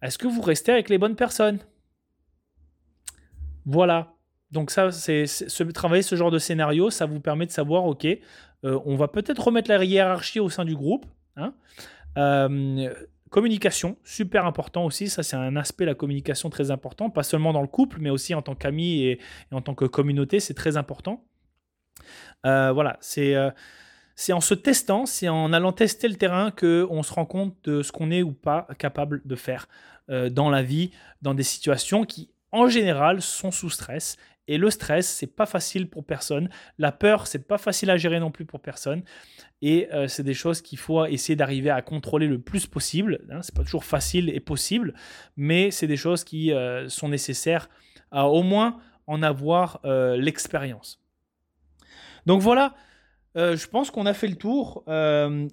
Est-ce 0.00 0.16
que 0.16 0.28
vous 0.28 0.40
restez 0.40 0.72
avec 0.72 0.88
les 0.88 0.98
bonnes 0.98 1.16
personnes? 1.16 1.58
Voilà. 3.66 4.14
Donc 4.50 4.70
ça, 4.70 4.90
c'est 4.90 5.26
travailler 5.74 6.02
ce 6.02 6.16
genre 6.16 6.30
de 6.30 6.38
scénario, 6.38 6.88
ça 6.88 7.04
vous 7.04 7.20
permet 7.20 7.44
de 7.44 7.50
savoir, 7.50 7.84
ok, 7.84 8.06
euh, 8.06 8.80
on 8.86 8.96
va 8.96 9.08
peut-être 9.08 9.44
remettre 9.44 9.70
la 9.70 9.84
hiérarchie 9.84 10.40
au 10.40 10.48
sein 10.48 10.64
du 10.64 10.74
groupe. 10.74 11.04
Hein. 11.36 11.52
Euh, 12.16 12.92
communication, 13.30 13.96
super 14.04 14.46
important 14.46 14.84
aussi. 14.84 15.08
Ça, 15.08 15.22
c'est 15.22 15.36
un 15.36 15.56
aspect, 15.56 15.84
la 15.84 15.94
communication, 15.94 16.48
très 16.50 16.70
important. 16.70 17.10
Pas 17.10 17.22
seulement 17.22 17.52
dans 17.52 17.60
le 17.60 17.68
couple, 17.68 17.98
mais 18.00 18.10
aussi 18.10 18.34
en 18.34 18.42
tant 18.42 18.54
qu'ami 18.54 19.02
et, 19.02 19.20
en 19.52 19.60
tant 19.60 19.74
que 19.74 19.84
communauté, 19.84 20.40
c'est 20.40 20.54
très 20.54 20.76
important. 20.76 21.24
Euh, 22.46 22.72
voilà, 22.72 22.98
euh, 23.18 23.50
c'est 24.14 24.32
en 24.32 24.40
se 24.40 24.54
testant, 24.54 25.06
c'est 25.06 25.28
en 25.28 25.52
allant 25.52 25.72
tester 25.72 26.08
le 26.08 26.14
terrain 26.14 26.50
qu'on 26.50 27.02
se 27.02 27.12
rend 27.12 27.26
compte 27.26 27.56
de 27.64 27.82
ce 27.82 27.92
qu'on 27.92 28.10
est 28.10 28.22
ou 28.22 28.32
pas 28.32 28.66
capable 28.78 29.22
de 29.24 29.36
faire 29.36 29.68
euh, 30.10 30.30
dans 30.30 30.50
la 30.50 30.62
vie, 30.62 30.90
dans 31.22 31.34
des 31.34 31.42
situations 31.42 32.04
qui, 32.04 32.30
en 32.52 32.68
général, 32.68 33.22
sont 33.22 33.50
sous 33.50 33.70
stress. 33.70 34.16
Et 34.50 34.56
le 34.56 34.70
stress, 34.70 35.06
c'est 35.06 35.26
pas 35.26 35.44
facile 35.44 35.90
pour 35.90 36.06
personne. 36.06 36.48
La 36.78 36.90
peur, 36.90 37.26
c'est 37.26 37.46
pas 37.46 37.58
facile 37.58 37.90
à 37.90 37.98
gérer 37.98 38.18
non 38.18 38.30
plus 38.30 38.46
pour 38.46 38.60
personne. 38.60 39.02
Et 39.60 39.90
c'est 40.06 40.22
des 40.22 40.32
choses 40.32 40.62
qu'il 40.62 40.78
faut 40.78 41.04
essayer 41.04 41.36
d'arriver 41.36 41.68
à 41.68 41.82
contrôler 41.82 42.26
le 42.26 42.38
plus 42.38 42.66
possible. 42.66 43.20
Hein. 43.30 43.42
C'est 43.42 43.54
pas 43.54 43.62
toujours 43.62 43.84
facile 43.84 44.30
et 44.30 44.40
possible, 44.40 44.94
mais 45.36 45.70
c'est 45.70 45.86
des 45.86 45.98
choses 45.98 46.24
qui 46.24 46.50
sont 46.86 47.10
nécessaires 47.10 47.68
à 48.10 48.28
au 48.28 48.42
moins 48.42 48.80
en 49.06 49.22
avoir 49.22 49.80
l'expérience. 49.84 50.98
Donc 52.26 52.40
voilà, 52.40 52.74
euh, 53.36 53.56
je 53.56 53.66
pense 53.66 53.90
qu'on 53.90 54.06
a 54.06 54.14
fait 54.14 54.28
le 54.28 54.36
tour. 54.36 54.84
Euh, 54.88 55.48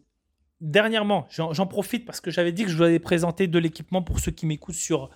dernièrement, 0.62 1.28
j'en 1.30 1.68
profite 1.68 2.06
parce 2.06 2.22
que 2.22 2.32
j'avais 2.32 2.52
dit 2.52 2.64
que 2.64 2.70
je 2.70 2.78
voulais 2.78 3.00
présenter 3.00 3.48
de 3.48 3.60
l'équipement 3.60 4.02
pour 4.02 4.20
ceux 4.20 4.32
qui 4.32 4.46
m'écoutent 4.46 4.76
sur. 4.76 5.10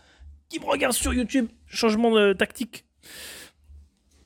qui 0.50 0.60
me 0.60 0.66
regardent 0.66 0.93
sur 0.93 1.14
YouTube. 1.14 1.47
Changement 1.68 2.12
de 2.12 2.34
tactique. 2.34 2.86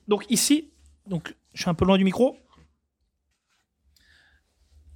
Donc 0.08 0.26
ici, 0.30 0.72
donc 1.06 1.34
je 1.54 1.62
suis 1.62 1.70
un 1.70 1.74
peu 1.74 1.84
loin 1.84 1.98
du 1.98 2.04
micro. 2.04 2.36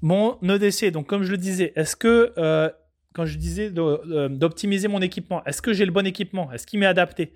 Mon 0.01 0.39
EDC, 0.43 0.93
donc 0.93 1.07
comme 1.07 1.24
je 1.24 1.31
le 1.31 1.39
disais, 1.39 1.72
est-ce 1.74 1.97
que 1.97 2.33
euh, 2.39 2.70
quand 3.14 3.26
je 3.26 3.37
disais 3.37 3.70
d'optimiser 3.70 4.87
mon 4.87 5.01
équipement, 5.01 5.45
est-ce 5.45 5.61
que 5.61 5.72
j'ai 5.72 5.85
le 5.85 5.91
bon 5.91 6.07
équipement? 6.07 6.53
Est-ce 6.53 6.66
qu'il 6.66 6.79
m'est 6.79 6.87
adapté? 6.87 7.33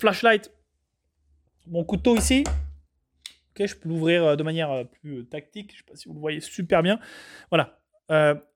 Flashlight, 0.00 0.50
mon 1.68 1.84
couteau 1.84 2.16
ici, 2.16 2.42
je 3.58 3.74
peux 3.76 3.88
l'ouvrir 3.88 4.24
euh, 4.24 4.36
de 4.36 4.42
manière 4.42 4.70
euh, 4.70 4.84
plus 4.84 5.18
euh, 5.18 5.22
tactique. 5.24 5.70
Je 5.72 5.76
ne 5.76 5.78
sais 5.78 5.84
pas 5.90 5.96
si 5.96 6.08
vous 6.08 6.14
le 6.14 6.20
voyez 6.20 6.40
super 6.40 6.82
bien. 6.82 6.98
Voilà. 7.50 7.78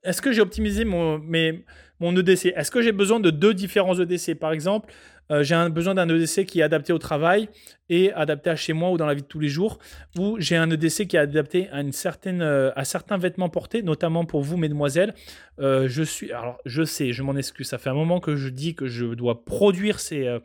Est-ce 0.04 0.20
que 0.20 0.30
j'ai 0.30 0.42
optimisé 0.42 0.84
mon, 0.84 1.18
mes, 1.18 1.64
mon 2.00 2.14
EDC 2.14 2.52
Est-ce 2.54 2.70
que 2.70 2.82
j'ai 2.82 2.92
besoin 2.92 3.18
de 3.18 3.30
deux 3.30 3.54
différents 3.54 3.98
EDC 3.98 4.34
Par 4.34 4.52
exemple, 4.52 4.92
j'ai 5.40 5.54
un, 5.54 5.70
besoin 5.70 5.94
d'un 5.94 6.06
EDC 6.06 6.44
qui 6.44 6.60
est 6.60 6.62
adapté 6.62 6.92
au 6.92 6.98
travail 6.98 7.48
et 7.88 8.12
adapté 8.12 8.50
à 8.50 8.56
chez 8.56 8.74
moi 8.74 8.90
ou 8.90 8.98
dans 8.98 9.06
la 9.06 9.14
vie 9.14 9.22
de 9.22 9.26
tous 9.26 9.40
les 9.40 9.48
jours, 9.48 9.78
ou 10.18 10.36
j'ai 10.38 10.56
un 10.56 10.70
EDC 10.70 11.06
qui 11.06 11.16
est 11.16 11.20
adapté 11.20 11.70
à, 11.72 11.80
une 11.80 12.42
à 12.76 12.84
certains 12.84 13.16
vêtements 13.16 13.48
portés, 13.48 13.80
notamment 13.82 14.26
pour 14.26 14.42
vous, 14.42 14.58
mesdemoiselles. 14.58 15.14
je 15.58 16.02
suis, 16.02 16.30
alors 16.30 16.58
je 16.66 16.82
sais, 16.82 17.14
je 17.14 17.22
m'en 17.22 17.34
excuse, 17.34 17.68
ça 17.68 17.78
fait 17.78 17.88
un 17.88 17.94
moment 17.94 18.20
que 18.20 18.36
je 18.36 18.50
dis 18.50 18.74
que 18.74 18.86
je 18.86 19.06
dois 19.06 19.46
produire 19.46 19.98
ces, 19.98 20.38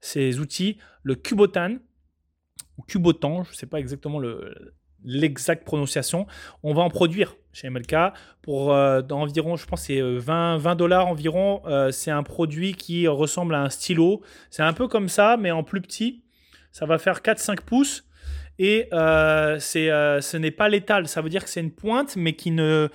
ces 0.00 0.40
outils. 0.40 0.78
Le 1.02 1.16
Cubotan, 1.16 1.76
ou 2.78 2.82
Cubotan, 2.82 3.44
je 3.44 3.50
ne 3.50 3.54
sais 3.54 3.66
pas 3.66 3.78
exactement 3.78 4.20
l'exacte 5.04 5.64
prononciation. 5.64 6.26
On 6.62 6.72
va 6.74 6.82
en 6.82 6.90
produire 6.90 7.36
chez 7.52 7.68
MLK 7.68 7.94
pour 8.42 8.72
euh, 8.72 9.02
environ, 9.10 9.56
je 9.56 9.66
pense, 9.66 9.82
c'est 9.82 10.00
20, 10.00 10.56
euh, 10.56 10.58
20 10.58 10.74
dollars 10.76 11.06
environ. 11.08 11.62
Euh, 11.66 11.90
c'est 11.90 12.10
un 12.10 12.22
produit 12.22 12.74
qui 12.74 13.06
ressemble 13.08 13.54
à 13.54 13.62
un 13.62 13.70
stylo. 13.70 14.22
C'est 14.50 14.62
un 14.62 14.72
peu 14.72 14.88
comme 14.88 15.08
ça, 15.08 15.36
mais 15.36 15.50
en 15.50 15.64
plus 15.64 15.80
petit. 15.80 16.22
Ça 16.72 16.86
va 16.86 16.98
faire 16.98 17.20
4-5 17.20 17.62
pouces. 17.62 18.04
Et 18.60 18.88
ce 18.90 20.36
n'est 20.36 20.50
pas 20.50 20.68
létal. 20.68 21.08
Ça 21.08 21.20
veut 21.20 21.28
dire 21.28 21.44
que 21.44 21.50
c'est 21.50 21.60
une 21.60 21.72
pointe, 21.72 22.16
mais 22.16 22.34
qui 22.34 22.50
ne. 22.50 22.88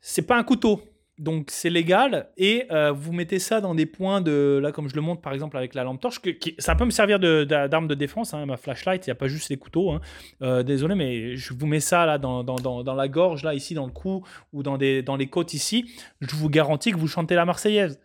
C'est 0.00 0.26
pas 0.26 0.36
un 0.36 0.44
couteau. 0.44 0.82
Donc 1.18 1.48
c'est 1.50 1.70
légal 1.70 2.28
et 2.36 2.66
euh, 2.70 2.92
vous 2.92 3.14
mettez 3.14 3.38
ça 3.38 3.62
dans 3.62 3.74
des 3.74 3.86
points 3.86 4.20
de 4.20 4.60
là 4.62 4.70
comme 4.70 4.86
je 4.90 4.94
le 4.94 5.00
montre 5.00 5.22
par 5.22 5.32
exemple 5.32 5.56
avec 5.56 5.74
la 5.74 5.82
lampe 5.82 5.98
torche 5.98 6.20
ça 6.58 6.74
peut 6.74 6.84
me 6.84 6.90
servir 6.90 7.18
d'arme 7.18 7.88
de, 7.88 7.94
défense 7.94 8.34
hein, 8.34 8.44
ma 8.44 8.58
flashlight 8.58 9.06
il 9.06 9.08
n'y 9.08 9.12
a 9.12 9.14
pas 9.14 9.26
juste 9.26 9.48
les 9.48 9.56
couteaux 9.56 9.92
hein. 9.92 10.02
euh, 10.42 10.62
désolé 10.62 10.94
mais 10.94 11.34
je 11.34 11.54
vous 11.54 11.66
mets 11.66 11.80
ça 11.80 12.04
là 12.04 12.18
dans, 12.18 12.44
dans, 12.44 12.56
dans, 12.56 12.94
la 12.94 13.08
gorge 13.08 13.44
là 13.44 13.54
ici 13.54 13.72
dans 13.72 13.86
le 13.86 13.92
cou 13.92 14.26
ou 14.52 14.62
dans, 14.62 14.76
des, 14.76 15.02
dans 15.02 15.16
les 15.16 15.26
côtes 15.26 15.54
ici. 15.54 15.90
Je 16.20 16.36
vous 16.36 16.50
garantis 16.50 16.92
que 16.92 16.98
vous 16.98 17.08
chantez 17.08 17.34
la 17.34 17.46
marseillaise. 17.46 17.98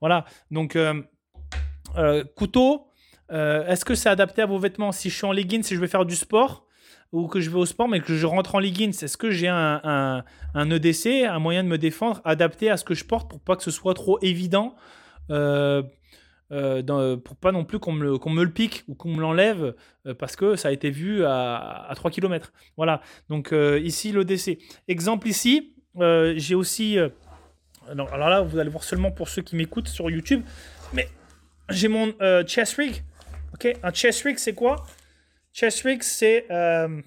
Voilà. 0.00 0.24
Donc 0.50 0.74
euh, 0.74 1.04
couteau 2.34 2.88
est-ce 3.30 3.84
que 3.84 3.94
c'est 3.94 4.08
adapté 4.08 4.42
à 4.42 4.46
vos 4.46 4.58
vêtements? 4.58 4.90
Si 4.90 5.08
je 5.08 5.14
suis 5.14 5.26
en 5.26 5.32
leggings 5.32 5.62
si 5.62 5.76
je 5.76 5.80
vais 5.80 5.88
faire 5.88 6.04
du 6.04 6.16
sport 6.16 6.66
ou 7.14 7.28
que 7.28 7.40
je 7.40 7.48
vais 7.48 7.58
au 7.58 7.64
sport, 7.64 7.88
mais 7.88 8.00
que 8.00 8.16
je 8.16 8.26
rentre 8.26 8.56
en 8.56 8.58
Ligue 8.58 8.82
Est-ce 8.82 9.16
que 9.16 9.30
j'ai 9.30 9.46
un, 9.46 10.24
un, 10.54 10.70
EDC, 10.70 11.24
un 11.24 11.38
moyen 11.38 11.62
de 11.62 11.68
me 11.68 11.78
défendre 11.78 12.20
adapté 12.24 12.68
à 12.68 12.76
ce 12.76 12.84
que 12.84 12.94
je 12.94 13.04
porte 13.04 13.30
pour 13.30 13.38
pas 13.38 13.54
que 13.54 13.62
ce 13.62 13.70
soit 13.70 13.94
trop 13.94 14.18
évident 14.20 14.74
euh, 15.30 15.82
euh, 16.50 17.16
pour 17.16 17.36
pas 17.36 17.52
non 17.52 17.64
plus 17.64 17.78
qu'on 17.78 17.92
me, 17.92 18.18
me, 18.18 18.44
le 18.44 18.50
pique 18.50 18.82
ou 18.88 18.94
qu'on 18.94 19.14
me 19.14 19.20
l'enlève 19.20 19.74
euh, 20.06 20.14
parce 20.14 20.34
que 20.34 20.56
ça 20.56 20.68
a 20.68 20.72
été 20.72 20.90
vu 20.90 21.24
à, 21.24 21.86
à 21.88 21.94
3 21.94 22.10
km. 22.10 22.52
Voilà, 22.76 23.00
donc 23.28 23.54
ici 23.80 24.10
l'EDC. 24.10 24.58
Exemple 24.88 25.28
ici, 25.28 25.72
j'ai 25.96 26.56
aussi... 26.56 26.98
alors 27.88 28.18
là, 28.18 28.40
vous 28.42 28.58
allez 28.58 28.70
voir 28.70 28.82
seulement 28.82 29.12
pour 29.12 29.28
ceux 29.28 29.42
qui 29.42 29.54
m'écoutent 29.54 29.88
sur 29.88 30.10
YouTube, 30.10 30.42
mais 30.92 31.08
j'ai 31.70 31.86
mon 31.86 32.12
chest 32.44 32.74
rig. 32.74 33.04
Ok, 33.54 33.72
un 33.84 33.92
chest 33.92 34.24
rig, 34.24 34.36
c'est 34.36 34.54
quoi? 34.54 34.84
Chest 35.54 35.82
rig, 35.82 36.02
c'est. 36.02 36.46
Euh, 36.50 37.00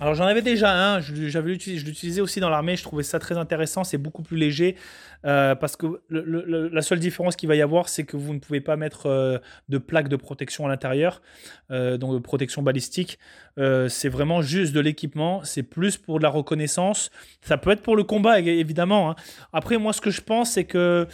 Alors 0.00 0.14
j'en 0.14 0.26
avais 0.26 0.42
déjà 0.42 0.70
un, 0.70 1.00
je 1.00 1.38
l'utilisais 1.38 2.20
aussi 2.20 2.40
dans 2.40 2.50
l'armée, 2.50 2.76
je 2.76 2.82
trouvais 2.82 3.02
ça 3.02 3.18
très 3.18 3.38
intéressant, 3.38 3.84
c'est 3.84 3.96
beaucoup 3.96 4.22
plus 4.22 4.36
léger 4.36 4.76
euh, 5.24 5.54
parce 5.54 5.76
que 5.76 6.02
la 6.10 6.82
seule 6.82 6.98
différence 6.98 7.36
qu'il 7.36 7.48
va 7.48 7.54
y 7.54 7.62
avoir 7.62 7.88
c'est 7.88 8.04
que 8.04 8.16
vous 8.18 8.34
ne 8.34 8.38
pouvez 8.38 8.60
pas 8.60 8.76
mettre 8.76 9.06
euh, 9.06 9.38
de 9.68 9.78
plaque 9.78 10.08
de 10.08 10.16
protection 10.16 10.66
à 10.66 10.68
l'intérieur, 10.68 11.22
donc 11.70 12.12
de 12.12 12.18
protection 12.18 12.62
balistique, 12.62 13.18
c'est 13.56 14.08
vraiment 14.08 14.42
juste 14.42 14.74
de 14.74 14.80
l'équipement, 14.80 15.42
c'est 15.44 15.62
plus 15.62 15.96
pour 15.96 16.18
de 16.18 16.24
la 16.24 16.30
reconnaissance, 16.30 17.10
ça 17.40 17.56
peut 17.56 17.70
être 17.70 17.82
pour 17.82 17.96
le 17.96 18.04
combat 18.04 18.40
évidemment. 18.40 19.10
Hein. 19.10 19.16
Après 19.54 19.78
moi 19.78 19.94
ce 19.94 20.02
que 20.02 20.10
je 20.10 20.20
pense 20.20 20.52
c'est 20.52 20.64
que 20.64 21.06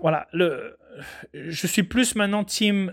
voilà, 0.00 0.26
le, 0.32 0.76
je 1.32 1.66
suis 1.66 1.84
plus 1.84 2.16
maintenant 2.16 2.42
team 2.44 2.92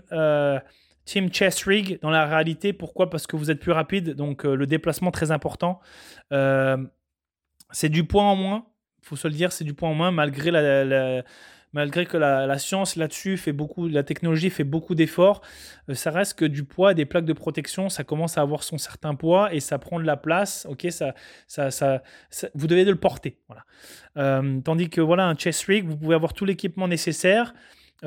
Team 1.06 1.32
Chess 1.32 1.64
Rig 1.64 1.98
dans 2.02 2.10
la 2.10 2.26
réalité. 2.26 2.74
Pourquoi? 2.74 3.08
Parce 3.08 3.26
que 3.26 3.36
vous 3.36 3.50
êtes 3.50 3.60
plus 3.60 3.72
rapide, 3.72 4.10
donc 4.10 4.44
euh, 4.44 4.54
le 4.54 4.66
déplacement 4.66 5.10
très 5.10 5.30
important. 5.30 5.80
Euh, 6.32 6.76
c'est 7.70 7.88
du 7.88 8.04
poids 8.04 8.24
en 8.24 8.36
moins, 8.36 8.66
il 9.02 9.08
faut 9.08 9.16
se 9.16 9.26
le 9.26 9.34
dire, 9.34 9.52
c'est 9.52 9.64
du 9.64 9.72
poids 9.72 9.88
en 9.88 9.94
moins, 9.94 10.10
malgré, 10.10 10.50
la, 10.50 11.22
malgré 11.72 12.06
que 12.06 12.16
la, 12.16 12.58
science 12.58 12.96
là-dessus 12.96 13.36
fait 13.36 13.52
beaucoup, 13.52 13.86
la 13.86 14.02
technologie 14.02 14.50
fait 14.50 14.64
beaucoup 14.64 14.96
d'efforts. 14.96 15.42
Euh, 15.88 15.94
ça 15.94 16.10
reste 16.10 16.34
que 16.34 16.44
du 16.44 16.64
poids, 16.64 16.92
des 16.92 17.06
plaques 17.06 17.24
de 17.24 17.32
protection, 17.32 17.88
ça 17.88 18.02
commence 18.02 18.36
à 18.36 18.40
avoir 18.40 18.64
son 18.64 18.76
certain 18.76 19.14
poids 19.14 19.54
et 19.54 19.60
ça 19.60 19.78
prend 19.78 20.00
de 20.00 20.04
la 20.04 20.16
place. 20.16 20.66
Ok, 20.68 20.88
ça, 20.90 21.14
ça, 21.46 22.02
vous 22.54 22.66
devez 22.66 22.84
de 22.84 22.90
le 22.90 22.98
porter. 22.98 23.38
Voilà. 23.46 24.42
tandis 24.64 24.90
que 24.90 25.00
voilà, 25.00 25.28
un 25.28 25.36
Chess 25.36 25.64
Rig, 25.66 25.86
vous 25.86 25.96
pouvez 25.96 26.16
avoir 26.16 26.32
tout 26.32 26.44
l'équipement 26.44 26.88
nécessaire. 26.88 27.54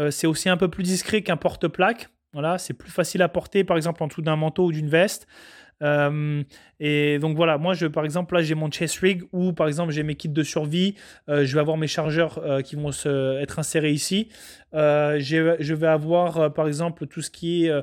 c'est 0.09 0.27
aussi 0.27 0.49
un 0.49 0.57
peu 0.57 0.67
plus 0.67 0.83
discret 0.83 1.21
qu'un 1.21 1.37
porte-plaque. 1.37 2.09
Voilà, 2.33 2.57
c'est 2.59 2.73
plus 2.73 2.91
facile 2.91 3.21
à 3.23 3.29
porter, 3.29 3.63
par 3.63 3.75
exemple, 3.75 4.03
en 4.03 4.07
dessous 4.07 4.21
d'un 4.21 4.35
manteau 4.35 4.65
ou 4.65 4.71
d'une 4.71 4.89
veste. 4.89 5.27
Euh, 5.81 6.43
et 6.79 7.19
donc 7.19 7.35
voilà, 7.35 7.57
moi 7.57 7.73
je, 7.73 7.87
par 7.87 8.05
exemple 8.05 8.35
là 8.35 8.41
j'ai 8.41 8.55
mon 8.55 8.69
chest 8.69 8.99
rig 8.99 9.23
où 9.31 9.53
par 9.53 9.67
exemple 9.67 9.91
j'ai 9.91 10.03
mes 10.03 10.15
kits 10.15 10.29
de 10.29 10.43
survie, 10.43 10.95
euh, 11.27 11.45
je 11.45 11.53
vais 11.53 11.59
avoir 11.59 11.77
mes 11.77 11.87
chargeurs 11.87 12.39
euh, 12.39 12.61
qui 12.61 12.75
vont 12.75 12.91
être 13.39 13.59
insérés 13.59 13.91
ici. 13.91 14.29
je 14.73 15.73
vais 15.73 15.87
avoir 15.87 16.53
par 16.53 16.67
exemple 16.67 17.07
tout 17.07 17.21
ce 17.21 17.29
qui 17.29 17.65
est 17.65 17.73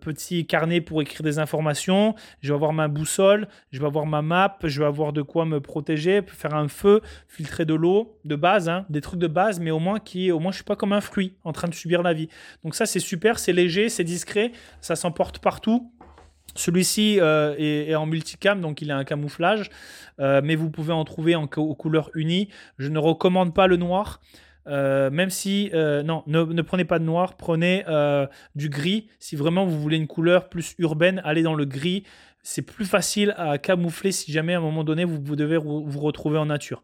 petit 0.00 0.46
carnet 0.46 0.80
pour 0.80 1.02
écrire 1.02 1.22
des 1.22 1.40
informations. 1.40 2.14
Je 2.40 2.48
vais 2.48 2.54
avoir 2.54 2.72
ma 2.72 2.86
boussole, 2.86 3.48
je 3.72 3.80
vais 3.80 3.86
avoir 3.86 4.06
ma 4.06 4.22
map, 4.22 4.56
je 4.62 4.80
vais 4.80 4.86
avoir 4.86 5.12
de 5.12 5.22
quoi 5.22 5.44
me 5.44 5.60
protéger, 5.60 6.22
faire 6.26 6.54
un 6.54 6.68
feu, 6.68 7.00
filtrer 7.26 7.64
de 7.64 7.74
l'eau 7.74 8.16
de 8.24 8.36
base, 8.36 8.68
hein, 8.68 8.86
des 8.88 9.00
trucs 9.00 9.18
de 9.18 9.26
base, 9.26 9.58
mais 9.58 9.72
au 9.72 9.80
moins 9.80 9.98
qui, 9.98 10.30
au 10.30 10.38
moins 10.38 10.52
je 10.52 10.56
suis 10.56 10.64
pas 10.64 10.76
comme 10.76 10.92
un 10.92 11.00
fruit 11.00 11.34
en 11.42 11.52
train 11.52 11.68
de 11.68 11.74
subir 11.74 12.02
la 12.02 12.12
vie. 12.12 12.28
Donc 12.62 12.74
ça 12.74 12.86
c'est 12.86 13.00
super, 13.00 13.38
c'est 13.38 13.52
léger, 13.52 13.88
c'est 13.88 14.04
discret, 14.04 14.52
ça 14.80 14.94
s'emporte 14.94 15.40
partout. 15.40 15.90
Celui-ci 16.56 17.18
euh, 17.20 17.54
est, 17.58 17.94
en 17.94 18.06
multicam, 18.06 18.60
donc 18.60 18.80
il 18.80 18.90
a 18.90 18.96
un 18.96 19.04
camouflage, 19.04 19.70
euh, 20.20 20.40
mais 20.44 20.54
vous 20.54 20.70
pouvez 20.70 20.92
en 20.92 21.04
trouver 21.04 21.34
en 21.34 21.48
aux 21.56 21.74
couleurs 21.74 22.10
unies. 22.14 22.48
Je 22.78 22.88
ne 22.88 22.98
recommande 22.98 23.54
pas 23.54 23.66
le 23.66 23.76
noir. 23.76 24.20
Euh, 24.66 25.10
même 25.10 25.28
si, 25.28 25.70
non, 25.74 26.22
ne, 26.26 26.62
prenez 26.62 26.84
pas 26.84 26.98
de 26.98 27.04
noir, 27.04 27.36
prenez 27.36 27.84
du 28.54 28.68
gris. 28.68 29.08
Si 29.18 29.36
vraiment 29.36 29.64
vous 29.66 29.80
voulez 29.80 29.96
une 29.96 30.06
couleur 30.06 30.48
plus 30.48 30.74
urbaine, 30.78 31.20
allez 31.24 31.42
dans 31.42 31.54
le 31.54 31.64
gris. 31.64 32.04
C'est 32.46 32.62
plus 32.62 32.84
facile 32.84 33.34
à 33.38 33.56
camoufler 33.56 34.12
si 34.12 34.30
jamais 34.30 34.52
à 34.52 34.58
un 34.58 34.60
moment 34.60 34.84
donné 34.84 35.04
vous, 35.04 35.18
devez 35.34 35.56
vous 35.56 36.00
retrouver 36.00 36.38
en 36.38 36.46
nature. 36.46 36.82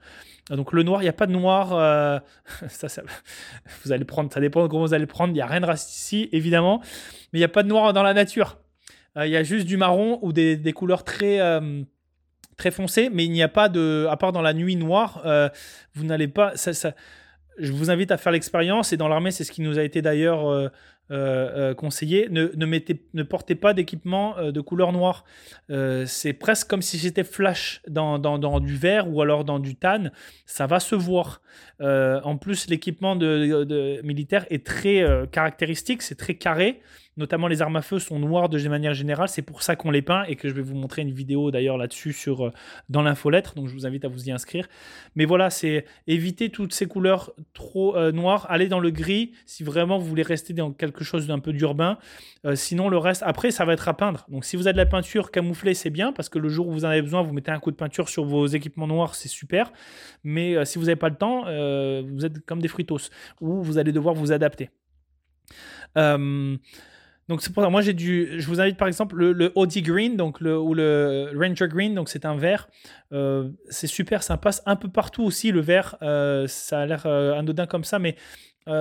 Donc 0.49 0.73
le 0.73 0.83
noir, 0.83 1.03
il 1.03 1.05
n'y 1.05 1.11
a 1.11 1.15
pas 1.15 1.27
de 1.27 1.33
noir. 1.33 1.69
ça, 2.69 3.03
vous 3.85 3.93
allez 3.93 4.05
prendre, 4.05 4.33
ça 4.33 4.41
dépend 4.41 4.63
de 4.63 4.69
comment 4.69 4.87
vous 4.87 4.95
allez 4.95 5.07
prendre. 5.07 5.31
Il 5.31 5.35
n'y 5.35 5.43
a 5.43 5.47
rien 5.47 5.61
de 5.61 5.67
raciste 5.67 5.97
ici, 5.97 6.29
évidemment, 6.33 6.81
mais 7.33 7.39
il 7.39 7.41
n'y 7.41 7.45
a 7.45 7.49
pas 7.49 7.63
de 7.63 7.69
noir 7.69 7.93
dans 7.93 8.03
la 8.03 8.15
nature. 8.15 8.59
Euh, 9.17 9.27
il 9.27 9.33
y 9.33 9.37
a 9.37 9.43
juste 9.43 9.67
du 9.67 9.77
marron 9.77 10.19
ou 10.23 10.33
des, 10.33 10.73
couleurs 10.73 11.05
très 11.05 11.41
euh, 11.41 11.83
très 12.57 12.71
foncées, 12.71 13.11
mais 13.13 13.25
il 13.25 13.33
n'y 13.33 13.43
a 13.43 13.49
pas 13.49 13.69
de, 13.69 14.07
à 14.11 14.17
part 14.17 14.33
dans 14.33 14.43
la 14.43 14.53
nuit 14.53 14.77
noire, 14.77 15.23
euh, 15.25 15.49
vous 15.95 16.05
n'allez 16.05 16.29
pas. 16.29 16.57
Ça, 16.57 16.73
ça, 16.73 16.95
je 17.59 17.73
vous 17.73 17.91
invite 17.91 18.11
à 18.11 18.17
faire 18.17 18.33
l'expérience 18.33 18.93
et 18.93 18.97
dans 18.97 19.09
l'armée, 19.09 19.31
c'est 19.31 19.45
ce 19.45 19.53
qui 19.53 19.63
nous 19.63 19.79
a 19.79 19.83
été 19.83 20.03
d'ailleurs 20.03 20.71
conseillé. 21.77 22.29
Ne, 22.31 22.53
ne, 22.55 22.67
mettez, 22.67 23.05
ne 23.13 23.23
portez 23.23 23.55
pas 23.55 23.75
d'équipement 23.75 24.37
de 24.41 24.61
couleur 24.61 24.93
noire. 24.93 25.25
c'est 26.07 26.33
presque 26.33 26.69
comme 26.69 26.81
si 26.81 26.99
c'était 26.99 27.25
flash 27.25 27.83
dans, 27.89 28.19
dans, 28.19 28.61
du 28.61 28.77
vert 28.77 29.13
ou 29.13 29.21
alors 29.21 29.45
dans 29.45 29.59
du 29.59 29.75
tan. 29.75 30.11
Ça 30.47 30.67
va 30.67 30.81
se 30.81 30.95
voir. 30.95 31.43
en 31.81 32.37
plus, 32.39 32.69
l'équipement 32.71 33.15
de, 33.17 34.01
militaire 34.05 34.47
est 34.49 34.65
très 34.65 35.05
caractéristique, 35.31 36.01
c'est 36.01 36.17
très 36.17 36.37
carré 36.37 36.81
notamment 37.17 37.49
les 37.49 37.63
armes 37.63 37.77
à 37.77 37.83
feu 37.83 37.99
sont 37.99 38.19
noires 38.19 38.49
de 38.49 38.69
manière 38.69 38.95
générale. 38.95 39.29
C'est 39.29 39.43
pour 39.43 39.63
ça 39.63 39.77
qu'on 39.77 39.91
les 39.91 40.03
peint 40.03 40.25
et 40.25 40.37
que 40.37 40.49
je 40.49 40.55
vais 40.55 40.63
vous 40.63 40.75
montrer 40.75 41.03
une 41.03 41.11
vidéo 41.11 41.51
d'ailleurs 41.51 41.77
là-dessus 41.77 42.13
sur 42.13 42.47
euh, 42.47 42.51
dans 42.89 43.03
l'infolettre. 43.03 43.55
Donc 43.55 43.69
je 43.69 43.75
vous 43.75 43.87
invite 43.87 44.05
à 44.05 44.09
vous 44.09 44.29
y 44.29 44.33
inscrire. 44.33 44.69
Mais 45.17 45.25
voilà, 45.25 45.51
c'est 45.51 45.85
éviter 46.07 46.51
toutes 46.51 46.73
ces 46.73 46.87
couleurs 46.87 47.33
trop 47.53 47.97
euh, 47.97 48.13
noires. 48.13 48.47
Allez 48.49 48.69
dans 48.69 48.81
le 48.81 48.91
gris 48.91 49.33
si 49.45 49.65
vraiment 49.65 49.99
vous 49.99 50.07
voulez 50.07 50.23
rester 50.23 50.53
dans 50.53 50.73
quelque 50.73 51.05
chose 51.05 51.27
d'un 51.27 51.39
peu 51.39 51.53
d'urbain. 51.53 51.99
Euh, 52.47 52.55
sinon 52.55 52.89
le 52.89 52.97
reste, 52.97 53.23
après 53.27 53.51
ça 53.51 53.65
va 53.65 53.73
être 53.73 53.89
à 53.89 53.97
peindre. 53.97 54.27
Donc 54.29 54.45
si 54.45 54.57
vous 54.57 54.67
avez 54.67 54.75
de 54.75 54.79
la 54.79 54.87
peinture 54.87 55.31
camouflée, 55.31 55.75
c'est 55.75 55.91
bien 55.91 56.13
parce 56.13 56.29
que 56.29 56.39
le 56.39 56.49
jour 56.49 56.69
où 56.69 56.73
vous 56.73 56.85
en 56.85 56.89
avez 56.89 57.03
besoin, 57.03 57.23
vous 57.23 57.33
mettez 57.33 57.51
un 57.51 57.59
coup 57.59 57.71
de 57.71 57.77
peinture 57.77 58.09
sur 58.09 58.25
vos 58.25 58.47
équipements 58.47 58.87
noirs, 58.87 59.15
c'est 59.15 59.29
super. 59.29 59.73
Mais 60.25 60.65
si 60.65 60.79
vous 60.79 60.85
n'avez 60.87 60.97
pas 60.97 61.09
le 61.09 61.17
temps, 61.17 61.45
vous 62.03 62.25
êtes 62.25 62.45
comme 62.47 62.61
des 62.61 62.69
fritos 62.69 63.11
ou 63.41 63.63
vous 63.63 63.79
allez 63.79 63.93
devoir 63.93 64.15
vous 64.15 64.33
adapter. 64.33 64.71
Donc 67.31 67.43
c'est 67.43 67.53
pour 67.53 67.63
ça, 67.63 67.71
moi 67.71 67.81
j'ai 67.81 67.93
du, 67.93 68.41
je 68.41 68.47
vous 68.49 68.61
invite 68.61 68.77
par 68.77 68.89
exemple 68.89 69.15
le, 69.15 69.33
le 69.33 69.53
Audi 69.55 69.83
Green, 69.83 70.17
donc 70.17 70.41
le, 70.41 70.59
ou 70.59 70.75
le 70.75 71.31
Ranger 71.39 71.69
Green, 71.69 71.95
donc 71.95 72.09
c'est 72.09 72.25
un 72.25 72.35
vert, 72.35 72.69
euh, 73.13 73.51
c'est 73.69 73.87
super, 73.87 74.25
ça 74.25 74.37
passe 74.37 74.65
un 74.67 74.75
peu 74.75 74.89
partout 74.89 75.23
aussi 75.23 75.53
le 75.53 75.61
vert, 75.61 75.97
euh, 76.03 76.49
ça 76.49 76.81
a 76.81 76.87
l'air 76.87 77.07
euh, 77.07 77.39
anodin 77.39 77.67
comme 77.67 77.85
ça, 77.85 78.01
mais 78.01 78.17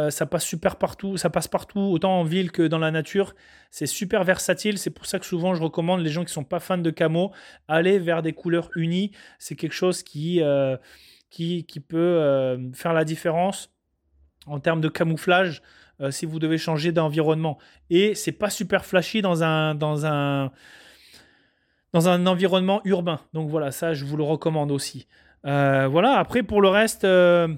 ça 0.09 0.27
passe 0.27 0.43
super 0.43 0.75
partout, 0.75 1.17
ça 1.17 1.31
passe 1.31 1.47
partout, 1.47 1.79
autant 1.79 2.19
en 2.19 2.23
ville 2.23 2.51
que 2.51 2.61
dans 2.61 2.77
la 2.77 2.91
nature, 2.91 3.33
c'est 3.71 3.87
super 3.87 4.23
versatile, 4.23 4.77
c'est 4.77 4.91
pour 4.91 5.07
ça 5.07 5.17
que 5.17 5.25
souvent 5.25 5.55
je 5.55 5.63
recommande 5.63 6.01
les 6.01 6.11
gens 6.11 6.23
qui 6.25 6.31
sont 6.31 6.43
pas 6.43 6.59
fans 6.59 6.77
de 6.77 6.91
camo, 6.91 7.31
aller 7.67 7.97
vers 7.97 8.21
des 8.21 8.33
couleurs 8.33 8.69
unies, 8.75 9.11
c'est 9.39 9.55
quelque 9.55 9.73
chose 9.73 10.03
qui, 10.03 10.41
qui 11.31 11.79
peut 11.87 12.69
faire 12.73 12.93
la 12.93 13.03
différence 13.03 13.71
en 14.45 14.59
termes 14.59 14.81
de 14.81 14.89
camouflage. 14.89 15.63
Euh, 16.01 16.11
si 16.11 16.25
vous 16.25 16.39
devez 16.39 16.57
changer 16.57 16.93
d'environnement. 16.93 17.57
Et 17.89 18.15
c'est 18.15 18.31
pas 18.31 18.49
super 18.49 18.85
flashy 18.85 19.21
dans 19.21 19.43
un, 19.43 19.75
dans 19.75 20.05
un, 20.05 20.49
dans 21.91 22.07
un 22.07 22.25
environnement 22.25 22.79
urbain. 22.85 23.19
Donc 23.33 23.49
voilà, 23.49 23.71
ça, 23.71 23.93
je 23.93 24.05
vous 24.05 24.15
le 24.15 24.23
recommande 24.23 24.71
aussi. 24.71 25.07
Euh, 25.45 25.89
voilà, 25.91 26.17
après, 26.17 26.41
pour 26.41 26.61
le 26.61 26.69
reste. 26.69 27.03
Euh, 27.03 27.49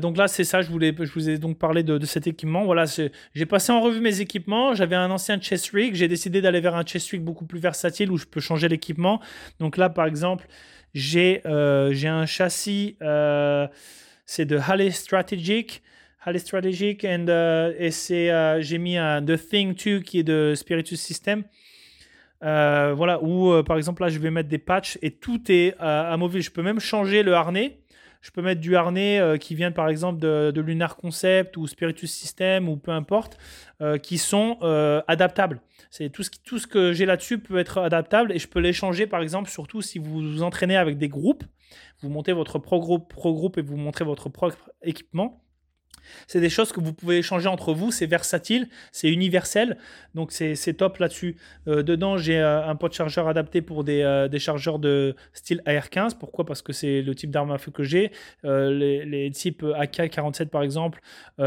donc 0.00 0.16
là, 0.16 0.26
c'est 0.26 0.44
ça, 0.44 0.62
je, 0.62 0.70
voulais, 0.70 0.94
je 0.98 1.12
vous 1.12 1.28
ai 1.28 1.36
donc 1.36 1.58
parlé 1.58 1.82
de, 1.82 2.02
cet 2.06 2.26
équipement. 2.26 2.64
Voilà, 2.64 2.86
j'ai 3.34 3.46
passé 3.46 3.72
en 3.72 3.82
revue 3.82 4.00
mes 4.00 4.22
équipements. 4.22 4.74
J'avais 4.74 4.96
un 4.96 5.10
ancien 5.10 5.38
chest 5.38 5.72
rig. 5.72 5.94
J'ai 5.94 6.08
décidé 6.08 6.40
d'aller 6.40 6.60
vers 6.60 6.76
un 6.76 6.84
chest 6.84 7.10
rig 7.10 7.20
beaucoup 7.20 7.44
plus 7.44 7.60
versatile 7.60 8.10
où 8.10 8.16
je 8.16 8.24
peux 8.24 8.40
changer 8.40 8.68
l'équipement. 8.68 9.20
Donc 9.58 9.76
là, 9.76 9.90
par 9.90 10.06
exemple, 10.06 10.48
j'ai 10.94 11.42
un 11.44 12.24
châssis, 12.24 12.96
c'est 14.24 14.46
de 14.46 14.56
Halle 14.56 14.90
Strategic. 14.92 15.82
Halle 16.22 16.38
Strategic 16.38 17.04
and, 17.04 17.26
uh, 17.28 17.74
et 17.78 17.90
c'est, 17.90 18.28
uh, 18.28 18.62
j'ai 18.62 18.78
mis 18.78 18.96
un 18.96 19.24
The 19.24 19.36
Thing 19.36 19.74
2 19.74 20.00
qui 20.00 20.18
est 20.18 20.22
de 20.22 20.54
Spiritus 20.54 21.00
System. 21.00 21.44
Euh, 22.42 22.94
voilà, 22.96 23.22
où 23.22 23.52
euh, 23.52 23.62
par 23.62 23.76
exemple 23.76 24.02
là 24.02 24.08
je 24.08 24.18
vais 24.18 24.30
mettre 24.30 24.48
des 24.48 24.58
patchs 24.58 24.98
et 25.02 25.10
tout 25.10 25.40
est 25.50 25.74
euh, 25.80 26.12
amovible. 26.12 26.42
Je 26.42 26.50
peux 26.50 26.62
même 26.62 26.80
changer 26.80 27.22
le 27.22 27.34
harnais. 27.34 27.78
Je 28.22 28.30
peux 28.30 28.42
mettre 28.42 28.60
du 28.60 28.76
harnais 28.76 29.38
qui 29.40 29.54
vient 29.54 29.72
par 29.72 29.88
exemple 29.88 30.20
de, 30.20 30.60
Lunar 30.60 30.96
Concept 30.96 31.56
ou 31.56 31.66
Spiritus 31.66 32.12
System 32.12 32.68
ou 32.68 32.76
peu 32.76 32.90
importe, 32.90 33.38
qui 34.02 34.18
sont 34.18 34.58
adaptables. 35.08 35.62
C'est 35.88 36.10
tout 36.10 36.22
ce, 36.22 36.28
tout 36.44 36.58
ce 36.58 36.66
que 36.66 36.92
j'ai 36.92 37.06
là-dessus 37.06 37.38
peut 37.38 37.56
être 37.56 37.78
adaptable 37.78 38.32
et 38.32 38.38
je 38.38 38.46
peux 38.46 38.60
les 38.60 38.74
changer 38.74 39.06
par 39.06 39.22
exemple 39.22 39.48
surtout 39.48 39.80
si 39.80 39.98
vous 39.98 40.20
vous 40.20 40.42
entraînez 40.42 40.76
avec 40.76 40.98
des 40.98 41.08
groupes. 41.08 41.44
Vous 42.02 42.10
montez 42.10 42.32
votre 42.32 42.58
pro 42.58 42.78
groupe, 42.78 43.08
pro 43.08 43.32
groupe 43.32 43.56
et 43.56 43.62
vous 43.62 43.78
montrez 43.78 44.04
votre 44.04 44.28
propre 44.28 44.70
équipement 44.82 45.42
c'est 46.26 46.40
des 46.40 46.50
choses 46.50 46.72
que 46.72 46.80
vous 46.80 46.92
pouvez 46.92 47.18
échanger 47.18 47.48
entre 47.48 47.72
vous, 47.72 47.90
c'est 47.90 48.06
versatile, 48.06 48.68
c'est 48.92 49.08
universel, 49.08 49.76
donc 50.14 50.32
c'est 50.32 50.74
top 50.74 50.98
là-dessus. 50.98 51.36
Euh, 51.68 51.82
dedans, 51.82 52.18
j'ai 52.18 52.38
euh, 52.38 52.66
un 52.66 52.74
pot 52.74 52.92
chargeur 52.92 53.28
adapté 53.28 53.62
pour 53.62 53.84
des, 53.84 54.02
euh, 54.02 54.28
des, 54.28 54.38
chargeurs 54.38 54.78
de 54.78 55.14
style 55.32 55.62
AR15. 55.66 56.16
Pourquoi? 56.18 56.44
Parce 56.44 56.62
que 56.62 56.72
c'est 56.72 57.02
le 57.02 57.14
type 57.14 57.30
d'arme 57.30 57.52
à 57.52 57.58
feu 57.58 57.70
que 57.70 57.82
j'ai. 57.82 58.10
Les, 58.42 59.04
les, 59.04 59.30
types 59.30 59.62
AK-47 59.62 60.46
par 60.46 60.62
exemple, 60.62 61.00
ou 61.38 61.42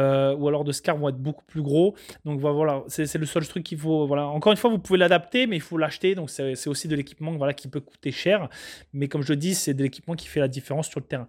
alors 0.48 0.64
de 0.64 0.72
SCAR 0.72 0.98
vont 0.98 1.10
être 1.10 1.18
beaucoup 1.18 1.44
plus 1.46 1.62
gros. 1.62 1.96
Donc 2.26 2.40
voilà, 2.40 2.84
c'est 2.88 3.14
le 3.16 3.26
seul 3.26 3.46
truc 3.48 3.64
qu'il 3.64 3.78
faut. 3.78 4.08
Voilà. 4.08 4.26
Encore 4.28 4.52
une 4.52 4.58
fois, 4.58 4.70
vous 4.70 4.80
pouvez 4.80 5.00
l'adapter, 5.00 5.48
mais 5.48 5.58
il 5.58 5.62
faut 5.62 5.78
l'acheter. 5.78 6.16
Donc 6.16 6.30
c'est 6.30 6.68
aussi 6.68 6.88
de 6.88 6.96
l'équipement 6.96 7.32
voilà, 7.34 7.54
qui 7.54 7.68
peut 7.68 7.82
coûter 7.82 8.12
cher. 8.12 8.50
Mais 8.94 9.08
comme 9.08 9.24
je 9.24 9.34
dis, 9.34 9.56
c'est 9.56 9.74
de 9.74 9.84
l'équipement 9.84 10.16
qui 10.16 10.28
fait 10.28 10.40
la 10.40 10.48
différence 10.48 10.88
sur 10.88 11.00
le 11.00 11.06
terrain. 11.06 11.28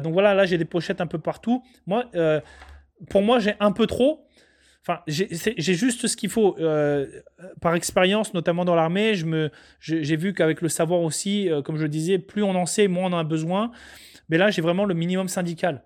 donc 0.00 0.12
voilà, 0.12 0.34
là 0.34 0.46
j'ai 0.46 0.58
des 0.58 0.64
pochettes 0.64 1.00
un 1.00 1.06
peu 1.06 1.18
partout. 1.18 1.62
Moi, 1.86 2.04
pour 3.10 3.22
moi, 3.22 3.38
j'ai 3.38 3.54
un 3.60 3.72
peu 3.72 3.86
trop. 3.86 4.26
Enfin, 4.86 5.00
j'ai 5.06 5.74
juste 5.74 6.06
ce 6.06 6.16
qu'il 6.16 6.28
faut. 6.28 6.58
Euh, 6.58 7.06
par 7.62 7.74
expérience, 7.74 8.34
notamment 8.34 8.66
dans 8.66 8.74
l'armée, 8.74 9.14
j'ai 9.80 10.16
vu 10.16 10.34
qu'avec 10.34 10.60
le 10.60 10.68
savoir 10.68 11.00
aussi, 11.00 11.50
euh, 11.50 11.62
comme 11.62 11.78
je 11.78 11.86
disais, 11.86 12.18
plus 12.18 12.42
on 12.42 12.54
en 12.54 12.66
sait, 12.66 12.86
moins 12.86 13.10
on 13.10 13.14
en 13.14 13.18
a 13.18 13.24
besoin. 13.24 13.70
Mais 14.28 14.36
là, 14.36 14.50
j'ai 14.50 14.60
vraiment 14.60 14.84
le 14.84 14.94
minimum 14.94 15.28
syndical. 15.28 15.82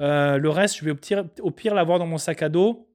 Euh, 0.00 0.36
le 0.36 0.48
reste, 0.50 0.78
je 0.78 0.84
vais 0.84 0.94
au 1.40 1.50
pire 1.50 1.74
l'avoir 1.74 1.98
dans 1.98 2.06
mon 2.06 2.18
sac 2.18 2.42
à 2.42 2.50
dos. 2.50 2.88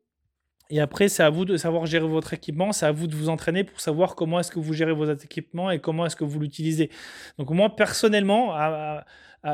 Et 0.69 0.80
après, 0.80 1.07
c'est 1.07 1.23
à 1.23 1.30
vous 1.30 1.45
de 1.45 1.56
savoir 1.57 1.85
gérer 1.85 2.07
votre 2.07 2.34
équipement, 2.34 2.72
c'est 2.72 2.85
à 2.85 2.91
vous 2.91 3.07
de 3.07 3.15
vous 3.15 3.30
entraîner 3.30 3.64
pour 3.64 3.80
savoir 3.80 4.15
comment 4.15 4.39
est-ce 4.39 4.52
que 4.52 4.60
vous 4.60 4.73
gérez 4.73 4.91
vos 4.91 5.11
équipements 5.11 5.72
et 5.72 5.80
comment 5.80 6.06
est-ce 6.06 6.15
que 6.15 6.26
vous 6.26 6.39
l'utilisez. 6.39 6.89
Donc 7.38 7.49
moi, 7.52 7.76
personnellement, 7.76 8.53
à, 8.53 9.06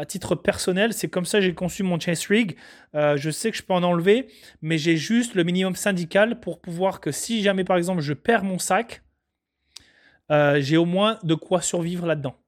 titre 0.07 0.33
personnel, 0.33 0.91
c'est 0.91 1.07
comme 1.07 1.25
ça 1.25 1.37
que 1.37 1.45
j'ai 1.45 1.53
conçu 1.53 1.83
mon 1.83 1.99
chase 1.99 2.25
rig. 2.25 2.55
Euh, 2.95 3.15
je 3.15 3.29
sais 3.29 3.51
que 3.51 3.57
je 3.57 3.61
peux 3.61 3.73
en 3.73 3.83
enlever, 3.83 4.27
mais 4.63 4.79
j'ai 4.79 4.97
juste 4.97 5.35
le 5.35 5.43
minimum 5.43 5.75
syndical 5.75 6.39
pour 6.39 6.61
pouvoir 6.61 6.99
que 6.99 7.11
si 7.11 7.43
jamais 7.43 7.63
par 7.63 7.77
exemple 7.77 8.01
je 8.01 8.13
perds 8.13 8.43
mon 8.43 8.57
sac, 8.57 9.03
euh, 10.31 10.59
j'ai 10.61 10.77
au 10.77 10.85
moins 10.85 11.19
de 11.21 11.35
quoi 11.35 11.61
survivre 11.61 12.07
là-dedans. 12.07 12.42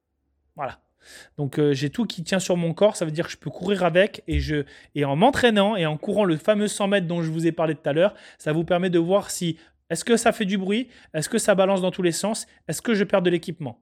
Donc 1.37 1.59
euh, 1.59 1.73
j'ai 1.73 1.89
tout 1.89 2.05
qui 2.05 2.23
tient 2.23 2.39
sur 2.39 2.57
mon 2.57 2.73
corps, 2.73 2.95
ça 2.95 3.05
veut 3.05 3.11
dire 3.11 3.25
que 3.25 3.31
je 3.31 3.37
peux 3.37 3.49
courir 3.49 3.83
avec 3.83 4.23
et, 4.27 5.05
en 5.05 5.15
m'entraînant 5.15 5.75
et 5.75 5.85
en 5.85 5.97
courant 5.97 6.25
le 6.25 6.37
fameux 6.37 6.67
100 6.67 6.87
mètres 6.87 7.07
dont 7.07 7.21
je 7.21 7.31
vous 7.31 7.47
ai 7.47 7.51
parlé 7.51 7.75
tout 7.75 7.87
à 7.89 7.93
l'heure, 7.93 8.13
ça 8.37 8.53
vous 8.53 8.63
permet 8.63 8.89
de 8.89 8.99
voir 8.99 9.31
si 9.31 9.57
est-ce 9.89 10.03
que 10.03 10.17
ça 10.17 10.31
fait 10.31 10.45
du 10.45 10.57
bruit, 10.57 10.87
est-ce 11.13 11.29
que 11.29 11.37
ça 11.37 11.55
balance 11.55 11.81
dans 11.81 11.91
tous 11.91 12.01
les 12.01 12.11
sens, 12.11 12.47
est-ce 12.67 12.81
que 12.81 12.93
je 12.93 13.03
perds 13.03 13.21
de 13.21 13.29
l'équipement? 13.29 13.81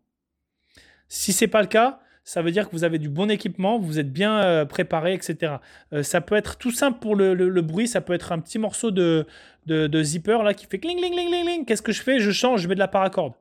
Si 1.08 1.32
c'est 1.32 1.48
pas 1.48 1.62
le 1.62 1.68
cas, 1.68 2.00
ça 2.24 2.42
veut 2.42 2.52
dire 2.52 2.68
que 2.70 2.72
vous 2.76 2.84
avez 2.84 3.00
du 3.00 3.10
bon 3.10 3.30
équipement, 3.30 3.78
vous 3.78 4.00
êtes 4.00 4.12
bien 4.12 4.42
euh, 4.44 4.66
préparé, 4.66 5.14
etc. 5.14 5.56
Euh, 5.92 6.04
ça 6.04 6.22
peut 6.22 6.36
être 6.36 6.58
tout 6.58 6.72
simple 6.72 7.00
pour 7.00 7.16
le, 7.16 7.62
bruit, 7.62 7.88
ça 7.88 8.02
peut 8.02 8.14
être 8.14 8.32
un 8.32 8.40
petit 8.40 8.60
morceau 8.60 8.92
de, 8.92 9.26
zipper 9.68 10.40
là 10.44 10.54
qui 10.54 10.66
fait 10.66 10.80
cling, 10.80 10.98
cling, 10.98 11.14
cling, 11.14 11.46
cling. 11.46 11.66
Qu'est-ce 11.66 11.82
que 11.82 11.92
je 11.92 12.02
fais? 12.02 12.20
Je 12.20 12.32
change, 12.32 12.62
je 12.62 12.68
mets 12.68 12.76
de 12.76 12.80
la 12.80 12.88
paracorde. 12.88 13.34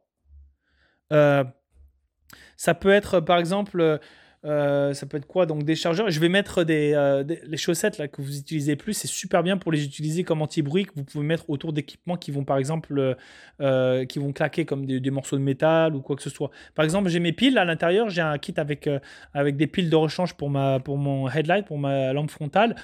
Ça 2.57 2.75
peut 2.75 2.91
être 2.91 3.21
par 3.21 3.39
exemple 3.39 4.01
euh, 4.45 4.93
ça 4.93 5.07
peut 5.07 5.19
être 5.19 5.27
quoi 5.27 5.47
Donc 5.47 5.65
des 5.65 5.77
chargeurs. 5.77 6.11
Je 6.11 6.19
vais 6.19 6.29
mettre 6.29 6.65
euh, 6.69 7.23
des, 7.23 7.41
les 7.45 7.57
chaussettes 7.57 7.99
là 7.99 8.09
que 8.09 8.21
vous 8.21 8.39
utilisez 8.39 8.77
plus. 8.77 8.93
C'est 8.93 9.09
super 9.09 9.43
bien 9.43 9.57
pour 9.57 9.71
les 9.71 9.85
utiliser 9.85 10.25
comme 10.25 10.43
anti-bruit 10.43 10.85
que 10.85 10.93
vous 10.97 11.05
pouvez 11.05 11.25
mettre 11.25 11.49
autour 11.49 11.73
d'équipements 11.73 12.17
qui 12.17 12.33
vont 12.33 12.45
par 12.45 12.59
exemple 12.59 13.17
euh, 13.61 14.05
qui 14.05 14.19
vont 14.19 14.33
claquer 14.33 14.65
comme 14.65 14.87
des, 14.87 15.11
morceaux 15.11 15.37
de 15.37 15.43
métal 15.43 15.95
ou 15.95 16.01
quoi 16.01 16.17
que 16.17 16.23
ce 16.23 16.31
soit. 16.31 16.51
Par 16.75 16.85
exemple, 16.85 17.09
j'ai 17.09 17.21
mes 17.21 17.33
piles 17.33 17.57
à 17.57 17.65
l'intérieur. 17.65 18.11
J'ai 18.11 18.23
un 18.23 18.39
kit 18.39 18.55
avec 18.57 18.89
avec 19.33 19.57
des 19.57 19.67
piles 19.67 19.91
de 19.91 19.97
rechange 19.97 20.35
pour 20.35 20.51
ma 20.51 20.81
pour 20.81 20.99
mon 20.99 21.29
headlight 21.31 21.67
pour 21.67 21.79
ma 21.79 22.13
lampe 22.13 22.31
frontale. 22.31 22.75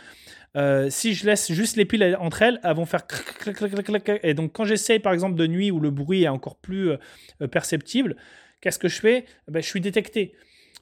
si 0.90 1.14
je 1.14 1.26
laisse 1.26 1.50
juste 1.52 1.76
les 1.76 1.84
piles 1.84 2.16
entre 2.20 2.42
elles, 2.42 2.60
elles 2.62 2.76
vont 2.76 2.86
faire 2.86 3.06
clac, 3.06 3.56
clac, 3.56 3.70
clac, 3.70 3.84
clac, 3.84 4.20
Et 4.22 4.34
donc, 4.34 4.52
quand 4.52 4.64
j'essaye, 4.64 5.00
par 5.00 5.12
exemple, 5.12 5.34
de 5.34 5.46
nuit 5.46 5.70
où 5.70 5.80
le 5.80 5.90
bruit 5.90 6.22
est 6.22 6.28
encore 6.28 6.56
plus 6.56 6.92
perceptible, 7.50 8.16
qu'est-ce 8.60 8.78
que 8.78 8.88
je 8.88 9.00
fais? 9.00 9.24
Eh 9.48 9.50
ben, 9.50 9.62
Je 9.62 9.68
suis 9.68 9.80
détecté. 9.80 10.34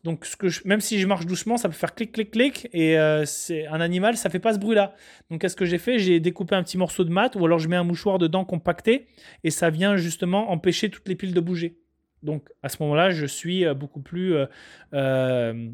Donc, 0.07 0.25
même 0.65 0.81
si 0.81 1.01
je 1.01 1.07
marche 1.09 1.27
doucement, 1.27 1.57
ça 1.57 1.69
peut 1.69 1.75
faire 1.75 1.93
clic, 1.95 2.13
clic, 2.13 2.31
clic. 2.31 2.69
Et 2.73 2.97
euh, 2.97 3.25
c'est 3.25 3.67
un 3.67 3.81
animal, 3.81 4.17
ça 4.17 4.31
fait 4.31 4.39
pas 4.39 4.55
ce 4.55 4.59
bruit-là. 4.59 4.95
Donc, 5.31 5.41
qu'est-ce 5.41 5.57
que 5.57 5.65
j'ai 5.65 5.79
fait? 5.79 5.99
J'ai 5.99 6.21
découpé 6.21 6.55
un 6.55 6.63
petit 6.63 6.79
morceau 6.79 7.03
de 7.03 7.11
mat 7.11 7.35
ou 7.35 7.45
alors 7.45 7.59
je 7.59 7.67
mets 7.69 7.77
un 7.77 7.83
mouchoir 7.83 8.19
dedans 8.19 8.45
compacté 8.45 9.09
et 9.43 9.51
ça 9.51 9.69
vient 9.69 9.97
justement 9.97 10.53
empêcher 10.53 10.91
toutes 10.91 11.09
les 11.09 11.17
piles 11.17 11.35
de 11.35 11.41
bouger. 11.41 11.77
Donc, 12.23 12.49
à 12.63 12.69
ce 12.69 12.77
moment-là, 12.83 13.11
je 13.11 13.27
suis 13.27 13.65
euh, 13.65 13.75
beaucoup 13.75 14.01
plus 14.01 14.37
euh, 14.95 15.69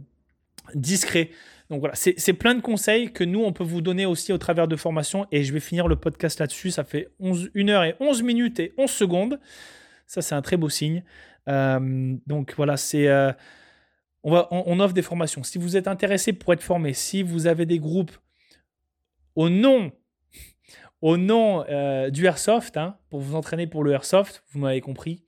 discret. 0.74 1.30
Donc 1.68 1.80
voilà, 1.80 1.94
c'est 1.94 2.32
plein 2.34 2.54
de 2.54 2.60
conseils 2.60 3.12
que 3.12 3.24
nous, 3.24 3.42
on 3.42 3.52
peut 3.52 3.64
vous 3.64 3.80
donner 3.80 4.04
aussi 4.04 4.32
au 4.32 4.38
travers 4.38 4.68
de 4.68 4.76
formations. 4.76 5.26
Et 5.32 5.42
je 5.42 5.52
vais 5.52 5.60
finir 5.60 5.88
le 5.88 5.96
podcast 5.96 6.38
là-dessus. 6.38 6.70
Ça 6.70 6.84
fait 6.84 7.08
11, 7.18 7.50
1 7.54 7.68
heure 7.68 7.84
et 7.84 7.96
11 7.98 8.22
minutes 8.22 8.60
et 8.60 8.74
11 8.76 8.90
secondes. 8.90 9.40
Ça, 10.06 10.20
c'est 10.20 10.34
un 10.34 10.42
très 10.42 10.58
beau 10.58 10.68
signe. 10.68 11.02
Donc 11.46 12.54
voilà, 12.56 12.76
c'est 12.76 13.08
on, 14.24 14.80
offre 14.80 14.94
des 14.94 15.02
formations. 15.02 15.42
Si 15.42 15.58
vous 15.58 15.76
êtes 15.76 15.88
intéressé 15.88 16.32
pour 16.32 16.52
être 16.52 16.62
formé, 16.62 16.92
si 16.92 17.22
vous 17.22 17.46
avez 17.46 17.66
des 17.66 17.78
groupes 17.78 18.12
au 19.34 19.48
nom, 19.48 19.92
au 21.00 21.16
nom 21.16 21.64
euh, 21.68 22.10
du 22.10 22.26
Airsoft, 22.26 22.76
hein, 22.76 22.96
pour 23.10 23.20
vous 23.20 23.34
entraîner 23.34 23.66
pour 23.66 23.82
le 23.82 23.92
Airsoft, 23.92 24.44
vous 24.52 24.60
m'avez 24.60 24.80
compris, 24.80 25.24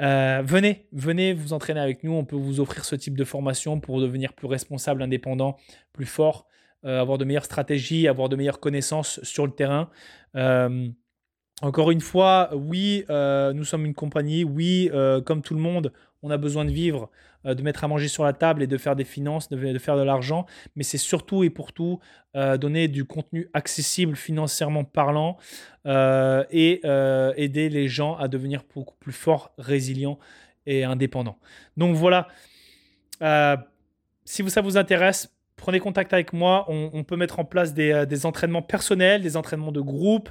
euh, 0.00 0.42
venez, 0.44 0.88
venez 0.92 1.32
vous 1.32 1.52
entraîner 1.52 1.80
avec 1.80 2.04
nous. 2.04 2.12
On 2.12 2.24
peut 2.24 2.36
vous 2.36 2.60
offrir 2.60 2.84
ce 2.84 2.96
type 2.96 3.16
de 3.16 3.24
formation 3.24 3.80
pour 3.80 4.00
devenir 4.00 4.32
plus 4.32 4.46
responsable, 4.46 5.02
indépendant, 5.02 5.56
plus 5.92 6.06
fort, 6.06 6.46
euh, 6.84 7.00
avoir 7.00 7.18
de 7.18 7.24
meilleures 7.24 7.44
stratégies, 7.44 8.08
avoir 8.08 8.28
de 8.28 8.36
meilleures 8.36 8.60
connaissances 8.60 9.22
sur 9.22 9.46
le 9.46 9.52
terrain. 9.52 9.90
Encore 11.62 11.90
une 11.90 12.00
fois, 12.00 12.50
oui, 12.54 13.04
nous 13.08 13.64
sommes 13.64 13.86
une 13.86 13.94
compagnie. 13.94 14.44
Oui, 14.44 14.90
comme 15.24 15.42
tout 15.42 15.54
le 15.54 15.60
monde, 15.60 15.92
on 16.22 16.30
a 16.30 16.36
besoin 16.36 16.64
de 16.64 16.70
vivre. 16.70 17.10
Euh, 17.46 17.54
de 17.54 17.62
mettre 17.62 17.84
à 17.84 17.88
manger 17.88 18.08
sur 18.08 18.24
la 18.24 18.32
table 18.32 18.64
et 18.64 18.66
de 18.66 18.76
faire 18.76 18.96
des 18.96 19.04
finances, 19.04 19.48
de, 19.48 19.78
faire 19.78 19.96
de 19.96 20.02
l'argent, 20.02 20.44
mais 20.74 20.82
c'est 20.82 20.98
surtout 20.98 21.44
et 21.44 21.50
pour 21.50 21.72
tout 21.72 22.00
euh, 22.34 22.56
donner 22.56 22.88
du 22.88 23.04
contenu 23.04 23.48
accessible 23.54 24.16
financièrement 24.16 24.82
parlant 24.82 25.38
euh, 25.86 26.44
et 26.50 26.80
aider 27.36 27.68
les 27.68 27.86
gens 27.86 28.16
à 28.16 28.26
devenir 28.26 28.64
beaucoup 28.74 28.96
plus 28.98 29.12
forts, 29.12 29.52
résilients 29.56 30.18
et 30.66 30.82
indépendants. 30.82 31.38
Donc 31.76 31.94
voilà, 31.94 32.26
si 34.24 34.50
ça 34.50 34.60
vous 34.60 34.76
intéresse, 34.76 35.32
prenez 35.58 35.80
contact 35.80 36.14
avec 36.14 36.32
moi. 36.32 36.64
On, 36.68 37.04
peut 37.04 37.16
mettre 37.16 37.38
en 37.38 37.44
place 37.44 37.74
euh, 37.76 38.06
des, 38.06 38.24
entraînements 38.24 38.62
personnels, 38.62 39.20
des 39.20 39.36
entraînements 39.36 39.72
de 39.72 39.80
groupe, 39.80 40.30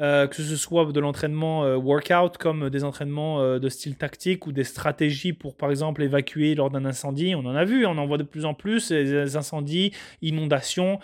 euh, 0.00 0.28
que 0.28 0.36
ce 0.36 0.56
soit 0.56 0.84
de 0.92 1.00
l'entraînement 1.00 1.64
euh, 1.64 1.76
workout 1.76 2.36
comme 2.36 2.70
des 2.70 2.84
entraînements 2.84 3.58
de 3.58 3.68
style 3.68 3.96
tactique 3.96 4.46
ou 4.46 4.52
des 4.52 4.64
stratégies 4.64 5.32
pour, 5.32 5.56
par 5.56 5.70
exemple, 5.70 6.02
évacuer 6.02 6.54
lors 6.54 6.70
d'un 6.70 6.84
incendie. 6.84 7.34
On 7.34 7.44
en 7.46 7.56
a 7.56 7.64
vu, 7.64 7.86
on 7.86 7.98
en 7.98 8.06
voit 8.06 8.18
de 8.18 8.22
plus 8.22 8.44
en 8.44 8.54
plus, 8.54 8.92
des 8.92 9.36
incendies, 9.36 9.92
inondations, 10.22 11.00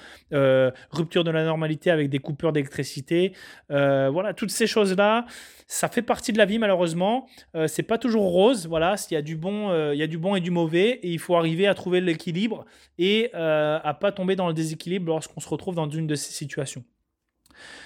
rupture 0.90 1.24
de 1.24 1.30
la 1.30 1.44
normalité 1.44 1.90
avec 1.90 2.10
des 2.10 2.18
coupures 2.18 2.52
d'électricité. 2.52 3.32
voilà, 3.68 4.34
toutes 4.34 4.50
ces 4.50 4.66
choses-là 4.66 5.26
ça 5.72 5.88
fait 5.88 6.02
partie 6.02 6.32
de 6.34 6.38
la 6.38 6.44
vie 6.44 6.58
malheureusement. 6.58 7.26
Euh, 7.56 7.66
c'est 7.66 7.82
pas 7.82 7.96
toujours 7.96 8.24
rose. 8.24 8.66
Voilà, 8.66 8.94
il 9.10 9.14
y 9.14 9.16
a 9.16 9.22
du 9.22 9.36
bon, 9.36 9.70
euh, 9.70 9.94
y 9.94 10.02
a 10.02 10.06
du 10.06 10.18
bon 10.18 10.36
et 10.36 10.40
du 10.40 10.50
mauvais, 10.50 11.00
et 11.02 11.10
il 11.10 11.18
faut 11.18 11.34
arriver 11.34 11.66
à 11.66 11.72
trouver 11.72 12.02
l'équilibre 12.02 12.66
et 12.98 13.30
euh, 13.34 13.78
à 13.82 13.94
pas 13.94 14.12
tomber 14.12 14.36
dans 14.36 14.48
le 14.48 14.52
déséquilibre 14.52 15.06
lorsqu'on 15.06 15.40
se 15.40 15.48
retrouve 15.48 15.74
dans 15.74 15.88
une 15.88 16.06
de 16.06 16.14
ces 16.14 16.32
situations. 16.32 16.84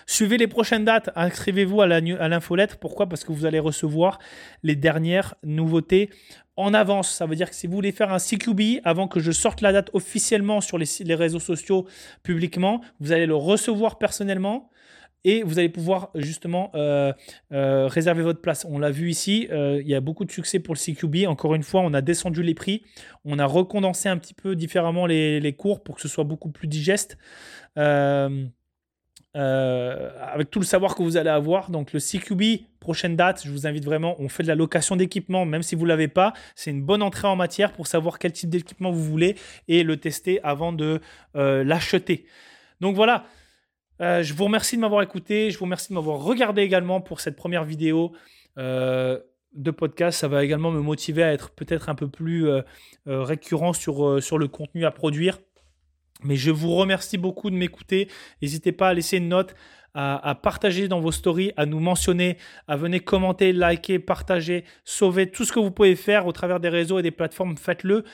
Suivez 0.07 0.37
les 0.37 0.49
prochaines 0.49 0.85
dates, 0.85 1.11
inscrivez-vous 1.15 1.81
à 1.81 1.87
l'infolettre. 1.87 2.79
Pourquoi? 2.79 3.09
Parce 3.09 3.23
que 3.23 3.33
vous 3.33 3.47
allez 3.47 3.61
recevoir 3.61 4.19
les 4.65 4.75
dernières 4.75 5.37
nouveautés 5.45 6.11
en 6.57 6.75
avance. 6.75 7.13
Ça 7.13 7.27
veut 7.27 7.37
dire 7.37 7.51
que 7.51 7.57
si 7.57 7.69
vous 7.69 7.75
voulez 7.75 7.93
faire 7.93 8.13
un 8.13 8.19
CQB 8.19 8.81
avant 8.83 9.07
que 9.07 9.21
je 9.21 9.31
sorte 9.31 9.61
la 9.61 9.73
date 9.73 9.91
officiellement 9.93 10.61
sur 10.61 10.79
les 10.79 11.15
réseaux 11.15 11.41
sociaux 11.41 11.87
publiquement, 12.23 12.81
vous 12.99 13.13
allez 13.13 13.27
le 13.27 13.37
recevoir 13.37 13.99
personnellement 13.99 14.71
et 15.27 15.43
vous 15.43 15.59
allez 15.59 15.69
pouvoir 15.69 16.11
justement 16.15 16.71
euh, 16.77 17.13
euh, 17.53 17.89
réserver 17.89 18.23
votre 18.23 18.41
place. 18.41 18.65
On 18.71 18.79
l'a 18.79 18.93
vu 18.93 19.11
ici, 19.11 19.49
euh, 19.51 19.81
il 19.83 19.89
y 19.89 19.95
a 19.95 20.01
beaucoup 20.01 20.25
de 20.25 20.31
succès 20.31 20.61
pour 20.61 20.73
le 20.73 20.79
CQB. 20.79 21.27
Encore 21.27 21.57
une 21.57 21.65
fois, 21.65 21.81
on 21.81 21.93
a 21.95 22.01
descendu 22.01 22.45
les 22.45 22.55
prix, 22.55 22.85
on 23.25 23.41
a 23.41 23.45
recondensé 23.45 24.09
un 24.09 24.19
petit 24.19 24.35
peu 24.35 24.55
différemment 24.55 25.05
les, 25.05 25.55
cours 25.59 25.83
pour 25.83 25.97
que 25.97 26.01
ce 26.01 26.07
soit 26.07 26.23
beaucoup 26.23 26.51
plus 26.51 26.69
digeste. 26.69 27.19
avec 27.75 28.51
tout 30.51 30.61
le 30.61 30.65
savoir 30.65 30.95
que 30.95 31.03
vous 31.03 31.17
allez 31.17 31.31
avoir. 31.31 31.73
Donc 31.73 31.93
le 31.93 31.99
CQB, 31.99 32.63
prochaine 32.79 33.17
date, 33.17 33.43
je 33.45 33.51
vous 33.51 33.67
invite 33.67 33.85
vraiment, 33.85 34.15
on 34.21 34.29
fait 34.29 34.45
de 34.45 34.49
la 34.49 34.55
location 34.55 34.95
d'équipement, 34.95 35.45
même 35.45 35.65
si 35.65 35.75
vous 35.75 35.83
ne 35.83 35.89
l'avez 35.89 36.09
pas. 36.09 36.35
C'est 36.55 36.71
une 36.71 36.85
bonne 36.85 37.03
entrée 37.03 37.27
en 37.27 37.35
matière 37.35 37.73
pour 37.73 37.89
savoir 37.89 38.21
quel 38.21 38.31
type 38.31 38.51
d'équipement 38.51 38.93
vous 38.93 39.03
voulez 39.03 39.35
et 39.67 39.83
le 39.83 39.97
tester 39.97 40.41
avant 40.45 40.73
de 40.73 41.01
l'acheter. 41.35 42.27
Donc 42.81 42.95
voilà, 42.95 43.25
euh, 44.01 44.23
je 44.23 44.35
vous 44.35 44.45
remercie 44.45 44.77
de 44.77 44.81
m'avoir 44.81 45.03
écouté. 45.03 45.51
Je 45.51 45.59
vous 45.59 45.65
remercie 45.65 45.89
de 45.89 45.95
m'avoir 45.95 46.19
regardé 46.21 46.63
également 46.63 47.01
pour 47.01 47.21
cette 47.21 47.37
première 47.37 47.65
vidéo 47.65 48.13
euh, 48.59 49.19
de 49.55 49.71
podcast. 49.71 50.19
Ça 50.19 50.29
va 50.29 50.45
également 50.45 50.71
me 50.71 50.81
motiver 50.81 51.23
à 51.23 51.33
être 51.33 51.51
peut-être 51.51 51.89
un 51.89 51.95
peu 51.95 52.09
plus 52.09 52.49
euh, 52.49 52.63
récurrent 53.07 53.73
sur, 53.73 54.19
le 54.19 54.47
contenu 54.49 54.85
à 54.85 54.91
produire. 54.91 55.39
Mais 56.23 56.37
je 56.37 56.51
vous 56.51 56.75
remercie 56.75 57.19
beaucoup 57.19 57.51
de 57.51 57.57
m'écouter. 57.57 58.09
N'hésitez 58.43 58.73
pas 58.73 58.89
à 58.89 58.95
laisser 58.95 59.19
une 59.19 59.29
note, 59.29 59.55
à, 59.95 60.35
partager 60.43 60.89
dans 60.89 61.01
vos 61.01 61.13
stories, 61.13 61.53
à 61.57 61.67
nous 61.67 61.81
mentionner, 61.81 62.37
à 62.69 62.77
venir 62.77 63.05
commenter, 63.05 63.53
liker, 63.53 63.99
partager, 63.99 64.65
sauver 64.85 65.31
tout 65.31 65.45
ce 65.45 65.53
que 65.53 65.59
vous 65.59 65.71
pouvez 65.71 65.95
faire 65.95 66.27
au 66.27 66.33
travers 66.33 66.59
des 66.59 66.71
réseaux 66.71 66.99
et 66.99 67.03
des 67.03 67.11
plateformes. 67.11 67.57
Faites-le 67.57 68.05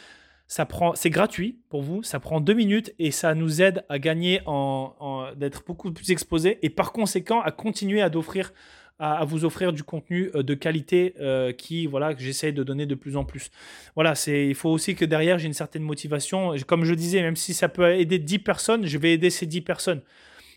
c'est 0.95 1.11
gratuit 1.11 1.59
pour 1.71 1.83
vous, 1.83 2.03
ça 2.03 2.21
prend 2.21 2.41
deux 2.41 2.53
minutes 2.53 2.93
et 2.99 3.11
ça 3.11 3.35
nous 3.35 3.63
aide 3.63 3.85
à 3.89 3.99
gagner 3.99 4.41
en, 4.47 5.29
d'être 5.37 5.65
beaucoup 5.67 5.91
plus 5.93 6.11
exposé 6.11 6.59
et 6.63 6.69
par 6.69 6.93
conséquent 6.93 7.41
à 7.41 7.51
continuer 7.51 8.03
à 8.03 9.25
vous 9.25 9.45
offrir 9.45 9.73
du 9.73 9.83
contenu 9.83 10.31
euh, 10.35 10.43
de 10.43 10.55
qualité 10.55 11.15
euh, 11.21 11.53
qui 11.53 11.87
voilà 11.87 12.15
que 12.15 12.21
j'essaie 12.21 12.53
de 12.53 12.63
donner 12.63 12.87
de 12.87 12.95
plus 12.95 13.17
en 13.17 13.25
plus. 13.25 13.51
Voilà, 13.95 14.13
il 14.27 14.55
faut 14.55 14.69
aussi 14.69 14.95
que 14.95 15.05
derrière 15.05 15.39
j'ai 15.39 15.47
une 15.47 15.55
certaine 15.55 15.83
motivation. 15.83 16.55
Comme 16.67 16.85
je 16.85 16.95
disais, 16.95 17.23
même 17.23 17.37
si 17.37 17.55
ça 17.55 17.69
peut 17.69 17.95
aider 17.95 18.19
10 18.19 18.39
personnes, 18.41 18.87
je 18.87 18.99
vais 18.99 19.15
aider 19.15 19.31
ces 19.31 19.47
10 19.47 19.63
personnes. 19.63 20.03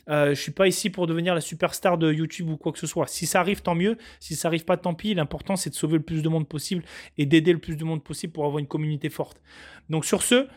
Euh, 0.09 0.29
je 0.29 0.41
suis 0.41 0.51
pas 0.51 0.67
ici 0.67 0.89
pour 0.89 1.07
devenir 1.07 1.33
la 1.33 1.41
superstar 1.41 1.97
de 1.97 2.11
YouTube 2.11 2.49
ou 2.49 2.57
quoi 2.57 2.71
que 2.71 2.79
ce 2.79 2.87
soit. 2.87 3.07
Si 3.07 3.25
ça 3.25 3.39
arrive, 3.39 3.61
tant 3.61 3.75
mieux. 3.75 3.97
Si 4.19 4.35
ça 4.35 4.47
arrive 4.47 4.65
pas, 4.65 4.77
tant 4.77 4.93
pis. 4.93 5.13
L'important, 5.13 5.55
c'est 5.55 5.69
de 5.69 5.75
sauver 5.75 5.97
le 5.97 6.03
plus 6.03 6.21
de 6.21 6.29
monde 6.29 6.47
possible 6.47 6.83
et 7.17 7.25
d'aider 7.25 7.53
le 7.53 7.59
plus 7.59 7.75
de 7.75 7.83
monde 7.83 8.03
possible 8.03 8.33
pour 8.33 8.45
avoir 8.45 8.59
une 8.59 8.67
communauté 8.67 9.09
forte. 9.09 9.41
Donc 9.89 10.05
sur 10.05 10.21
ce, 10.21 10.47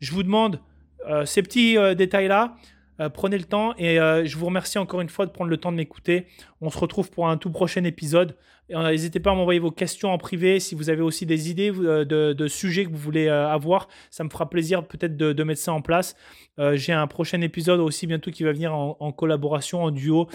je 0.00 0.12
vous 0.12 0.22
demande 0.22 0.60
euh, 1.08 1.24
ces 1.24 1.42
petits 1.42 1.76
euh, 1.76 1.94
détails-là. 1.94 2.56
Euh, 3.00 3.08
prenez 3.08 3.38
le 3.38 3.44
temps 3.44 3.74
et 3.78 3.96
je 3.96 4.36
vous 4.36 4.46
remercie 4.46 4.78
encore 4.78 5.00
une 5.00 5.08
fois 5.08 5.26
de 5.26 5.30
prendre 5.30 5.50
le 5.50 5.56
temps 5.56 5.72
de 5.72 5.76
m'écouter. 5.76 6.26
On 6.60 6.70
se 6.70 6.78
retrouve 6.78 7.10
pour 7.10 7.28
un 7.28 7.36
tout 7.36 7.50
prochain 7.50 7.84
épisode. 7.84 8.36
N'hésitez 8.68 9.20
pas 9.20 9.32
à 9.32 9.34
m'envoyer 9.34 9.60
vos 9.60 9.70
questions 9.70 10.10
en 10.10 10.18
privé 10.18 10.58
si 10.60 10.74
vous 10.74 10.88
avez 10.88 11.02
aussi 11.02 11.26
des 11.26 11.50
idées 11.50 11.70
de, 11.70 12.46
sujets 12.48 12.84
que 12.84 12.90
vous 12.90 12.96
voulez 12.96 13.28
avoir. 13.28 13.88
Ça 14.10 14.24
me 14.24 14.30
fera 14.30 14.48
plaisir 14.48 14.86
peut-être 14.86 15.16
de, 15.16 15.42
mettre 15.42 15.60
ça 15.60 15.72
en 15.72 15.82
place. 15.82 16.16
J'ai 16.74 16.92
un 16.92 17.06
prochain 17.06 17.40
épisode 17.40 17.80
aussi 17.80 18.06
bientôt 18.06 18.30
qui 18.30 18.44
va 18.44 18.52
venir 18.52 18.74
en, 18.74 18.96
en 18.98 19.12
collaboration, 19.12 19.82
en 19.82 19.90
duo 19.90 20.28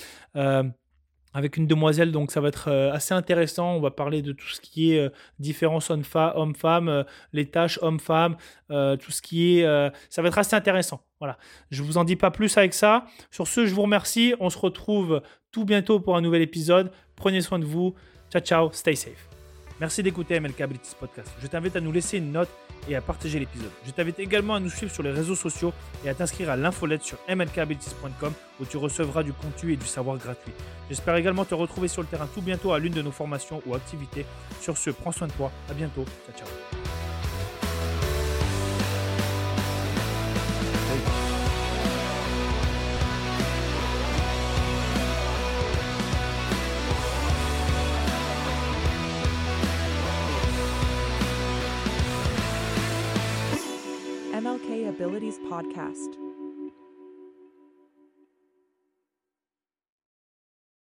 avec 1.37 1.55
une 1.55 1.67
demoiselle, 1.67 2.11
donc 2.11 2.31
ça 2.31 2.41
va 2.41 2.47
être 2.47 2.67
euh, 2.67 2.91
assez 2.91 3.13
intéressant. 3.13 3.75
On 3.75 3.79
va 3.79 3.91
parler 3.91 4.23
de 4.23 4.31
tout 4.31 4.47
ce 4.47 4.59
qui 4.59 4.93
est 4.93 4.99
euh, 4.99 5.09
différence 5.37 5.91
homme-femme, 5.91 6.89
euh, 6.89 7.03
les 7.31 7.45
tâches 7.45 7.77
homme-femme, 7.83 8.37
tout 8.69 9.11
ce 9.11 9.21
qui 9.21 9.59
est... 9.59 9.63
ça 10.09 10.21
va 10.23 10.29
être 10.29 10.37
assez 10.39 10.55
intéressant. 10.55 10.99
Voilà. 11.19 11.37
Je 11.69 11.83
vous 11.83 11.97
en 11.97 12.03
dis 12.03 12.15
pas 12.15 12.31
plus 12.31 12.57
avec 12.57 12.73
ça. 12.73 13.05
Sur 13.29 13.47
ce, 13.47 13.67
je 13.67 13.73
vous 13.75 13.83
remercie. 13.83 14.33
On 14.39 14.49
se 14.49 14.57
retrouve 14.57 15.21
tout 15.51 15.63
bientôt 15.63 15.99
pour 15.99 16.17
un 16.17 16.21
nouvel 16.21 16.41
épisode. 16.41 16.91
Prenez 17.15 17.41
soin 17.41 17.59
de 17.59 17.65
vous. 17.65 17.93
Ciao, 18.31 18.41
ciao. 18.41 18.71
Stay 18.71 18.95
safe. 18.95 19.26
Merci 19.79 20.01
d'écouter 20.01 20.39
MLK 20.39 20.61
Abilities 20.61 20.95
Podcast. 20.99 21.29
Je 21.39 21.47
t'invite 21.47 21.75
à 21.75 21.81
nous 21.81 21.91
laisser 21.91 22.17
une 22.17 22.31
note 22.31 22.49
et 22.89 22.95
à 22.95 23.01
partager 23.01 23.39
l'épisode. 23.39 23.69
Je 23.85 23.91
t'invite 23.91 24.17
également 24.19 24.55
à 24.55 24.59
nous 24.59 24.69
suivre 24.69 24.91
sur 24.91 25.03
les 25.03 25.11
réseaux 25.11 25.35
sociaux 25.35 25.73
et 26.03 26.09
à 26.09 26.15
t'inscrire 26.15 26.49
à 26.49 26.55
l'infolette 26.55 27.03
sur 27.03 27.17
mlkabilities.com 27.27 28.33
où 28.59 28.65
tu 28.65 28.77
recevras 28.77 29.23
du 29.23 29.33
contenu 29.33 29.73
et 29.73 29.75
du 29.75 29.85
savoir 29.85 30.17
gratuit. 30.17 30.53
J'espère 30.89 31.15
également 31.15 31.45
te 31.45 31.53
retrouver 31.53 31.87
sur 31.87 32.01
le 32.01 32.07
terrain 32.07 32.27
tout 32.33 32.41
bientôt 32.41 32.73
à 32.73 32.79
l'une 32.79 32.93
de 32.93 33.01
nos 33.01 33.11
formations 33.11 33.61
ou 33.65 33.75
activités. 33.75 34.25
Sur 34.61 34.77
ce, 34.77 34.89
prends 34.89 35.11
soin 35.11 35.27
de 35.27 35.33
toi. 35.33 35.51
À 35.69 35.73
bientôt. 35.73 36.05
Ciao, 36.25 36.47
ciao. 36.47 36.47
Abilities 54.97 55.37
Podcast. 55.37 56.26